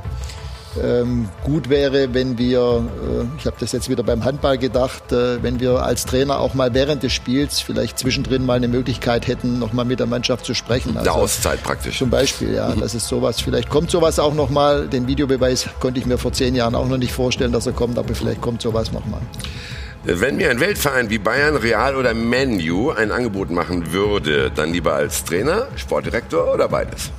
ähm, 0.82 1.28
gut 1.44 1.68
wäre, 1.68 2.14
wenn 2.14 2.38
wir, 2.38 2.58
äh, 2.60 3.24
ich 3.38 3.46
habe 3.46 3.56
das 3.60 3.72
jetzt 3.72 3.88
wieder 3.88 4.02
beim 4.02 4.24
Handball 4.24 4.58
gedacht, 4.58 5.12
äh, 5.12 5.42
wenn 5.42 5.60
wir 5.60 5.82
als 5.82 6.06
Trainer 6.06 6.40
auch 6.40 6.54
mal 6.54 6.74
während 6.74 7.02
des 7.02 7.12
Spiels 7.12 7.60
vielleicht 7.60 7.98
zwischendrin 7.98 8.44
mal 8.44 8.54
eine 8.54 8.68
Möglichkeit 8.68 9.26
hätten, 9.26 9.58
noch 9.58 9.72
mal 9.72 9.84
mit 9.84 10.00
der 10.00 10.06
Mannschaft 10.06 10.44
zu 10.44 10.54
sprechen. 10.54 10.96
Also, 10.96 11.10
Eine 11.10 11.20
Auszeit 11.20 11.62
praktisch. 11.62 11.98
Zum 11.98 12.10
Beispiel, 12.10 12.54
ja, 12.54 12.68
mhm. 12.68 12.80
das 12.80 12.94
ist 12.94 13.08
sowas. 13.08 13.40
Vielleicht 13.40 13.70
kommt 13.70 13.90
sowas 13.90 14.18
auch 14.18 14.34
noch 14.34 14.50
mal. 14.50 14.88
Den 14.88 15.06
Videobeweis 15.06 15.68
konnte 15.80 16.00
ich 16.00 16.06
mir 16.06 16.18
vor 16.18 16.32
zehn 16.32 16.54
Jahren 16.54 16.74
auch 16.74 16.88
noch 16.88 16.98
nicht 16.98 17.12
vorstellen, 17.12 17.52
dass 17.52 17.66
er 17.66 17.72
kommt, 17.72 17.98
aber 17.98 18.14
vielleicht 18.14 18.40
kommt 18.40 18.62
sowas 18.62 18.92
noch 18.92 19.06
mal. 19.06 19.20
Wenn 20.06 20.36
mir 20.36 20.50
ein 20.50 20.60
Weltverein 20.60 21.08
wie 21.08 21.18
Bayern, 21.18 21.56
Real 21.56 21.96
oder 21.96 22.12
Menu 22.12 22.90
ein 22.90 23.10
Angebot 23.10 23.50
machen 23.50 23.92
würde, 23.92 24.50
dann 24.54 24.70
lieber 24.70 24.92
als 24.92 25.24
Trainer, 25.24 25.68
Sportdirektor 25.76 26.52
oder 26.52 26.68
beides? 26.68 27.10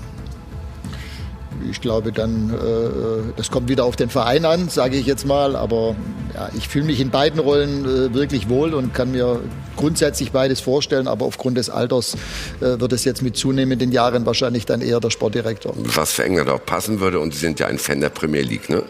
Ich 1.70 1.82
glaube 1.82 2.12
dann, 2.12 2.50
äh, 2.50 3.34
das 3.36 3.52
kommt 3.52 3.70
wieder 3.70 3.86
auf 3.86 3.96
den 3.96 4.10
Verein 4.10 4.46
an, 4.46 4.70
sage 4.70 4.98
ich 4.98 5.06
jetzt 5.06 5.26
mal. 5.26 5.56
Aber 5.56 5.96
ja, 6.34 6.50
ich 6.58 6.68
fühle 6.68 6.86
mich 6.86 7.00
in 7.00 7.10
beiden 7.10 7.40
Rollen 7.40 7.86
äh, 7.86 8.14
wirklich 8.14 8.50
wohl 8.50 8.74
und 8.74 8.94
kann 8.94 9.12
mir 9.12 9.40
grundsätzlich 9.76 10.32
beides 10.32 10.60
vorstellen. 10.62 11.08
Aber 11.08 11.26
aufgrund 11.26 11.58
des 11.58 11.70
Alters 11.70 12.16
äh, 12.60 12.80
wird 12.80 12.94
es 12.94 13.06
jetzt 13.06 13.22
mit 13.22 13.38
zunehmenden 13.38 13.92
Jahren 13.92 14.26
wahrscheinlich 14.26 14.66
dann 14.66 14.82
eher 14.82 15.00
der 15.00 15.10
Sportdirektor. 15.10 15.74
Was 15.78 16.14
für 16.14 16.24
England 16.24 16.50
auch 16.50 16.66
passen 16.66 17.00
würde 17.00 17.20
und 17.20 17.34
Sie 17.34 17.40
sind 17.40 17.60
ja 17.60 17.68
ein 17.68 17.78
Fan 17.78 18.02
der 18.02 18.10
Premier 18.10 18.42
League, 18.42 18.70
ne? 18.70 18.84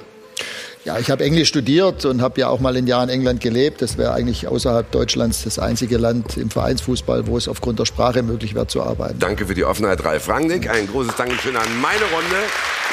Ja, 0.85 0.99
ich 0.99 1.09
habe 1.09 1.23
Englisch 1.23 1.49
studiert 1.49 2.05
und 2.05 2.21
habe 2.21 2.39
ja 2.39 2.47
auch 2.47 2.59
mal 2.59 2.77
ein 2.77 2.85
Jahr 2.85 3.03
in 3.03 3.09
England 3.09 3.41
gelebt. 3.41 3.81
Das 3.81 3.97
wäre 3.97 4.13
eigentlich 4.13 4.47
außerhalb 4.47 4.91
Deutschlands 4.91 5.43
das 5.43 5.57
einzige 5.57 5.97
Land 5.97 6.37
im 6.37 6.51
Vereinsfußball, 6.51 7.25
wo 7.25 7.37
es 7.37 7.47
aufgrund 7.47 7.79
der 7.79 7.85
Sprache 7.85 8.21
möglich 8.21 8.53
wäre 8.53 8.67
zu 8.67 8.83
arbeiten. 8.83 9.17
Danke 9.17 9.47
für 9.47 9.55
die 9.55 9.65
Offenheit, 9.65 10.05
Ralf 10.05 10.29
Rangnick. 10.29 10.69
Ein 10.69 10.85
großes 10.87 11.15
Dankeschön 11.15 11.57
an 11.57 11.65
meine 11.81 12.05
Runde. 12.13 12.37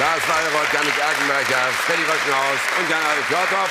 Lars 0.00 0.24
Weideroth, 0.24 0.72
Janik 0.72 0.96
Erkenbrecher, 0.96 1.68
Freddy 1.84 2.00
Röckenhaus 2.08 2.60
und 2.80 2.88
Jan-Alf. 2.88 3.70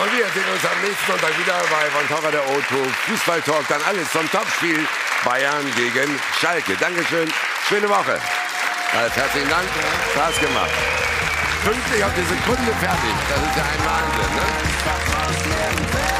Und 0.00 0.08
wir 0.08 0.24
sehen 0.32 0.48
uns 0.48 0.64
am 0.64 0.80
nächsten 0.80 1.06
Sonntag 1.06 1.36
wieder 1.36 1.60
bei 1.68 1.84
Von 1.92 2.08
Torra 2.08 2.30
der 2.32 2.40
O2 2.48 2.88
Fußball 3.12 3.42
Talk. 3.42 3.68
Dann 3.68 3.82
alles 3.84 4.08
zum 4.10 4.24
Topspiel 4.30 4.80
Bayern 5.26 5.68
gegen 5.76 6.16
Schalke. 6.40 6.80
Dankeschön. 6.80 7.28
Schöne 7.68 7.90
Woche. 7.90 8.16
Ralf, 8.96 9.14
herzlichen 9.14 9.50
Dank. 9.50 9.68
Spaß 10.14 10.40
gemacht 10.40 10.72
pünktlich 11.64 12.04
auf 12.04 12.12
die 12.14 12.22
Sekunde 12.22 12.72
fertig. 12.80 13.14
Das 13.28 13.38
ist 13.38 13.56
ja 13.56 13.64
ein 13.64 13.82
Wahnsinn. 13.84 14.34
Ne? 14.36 16.17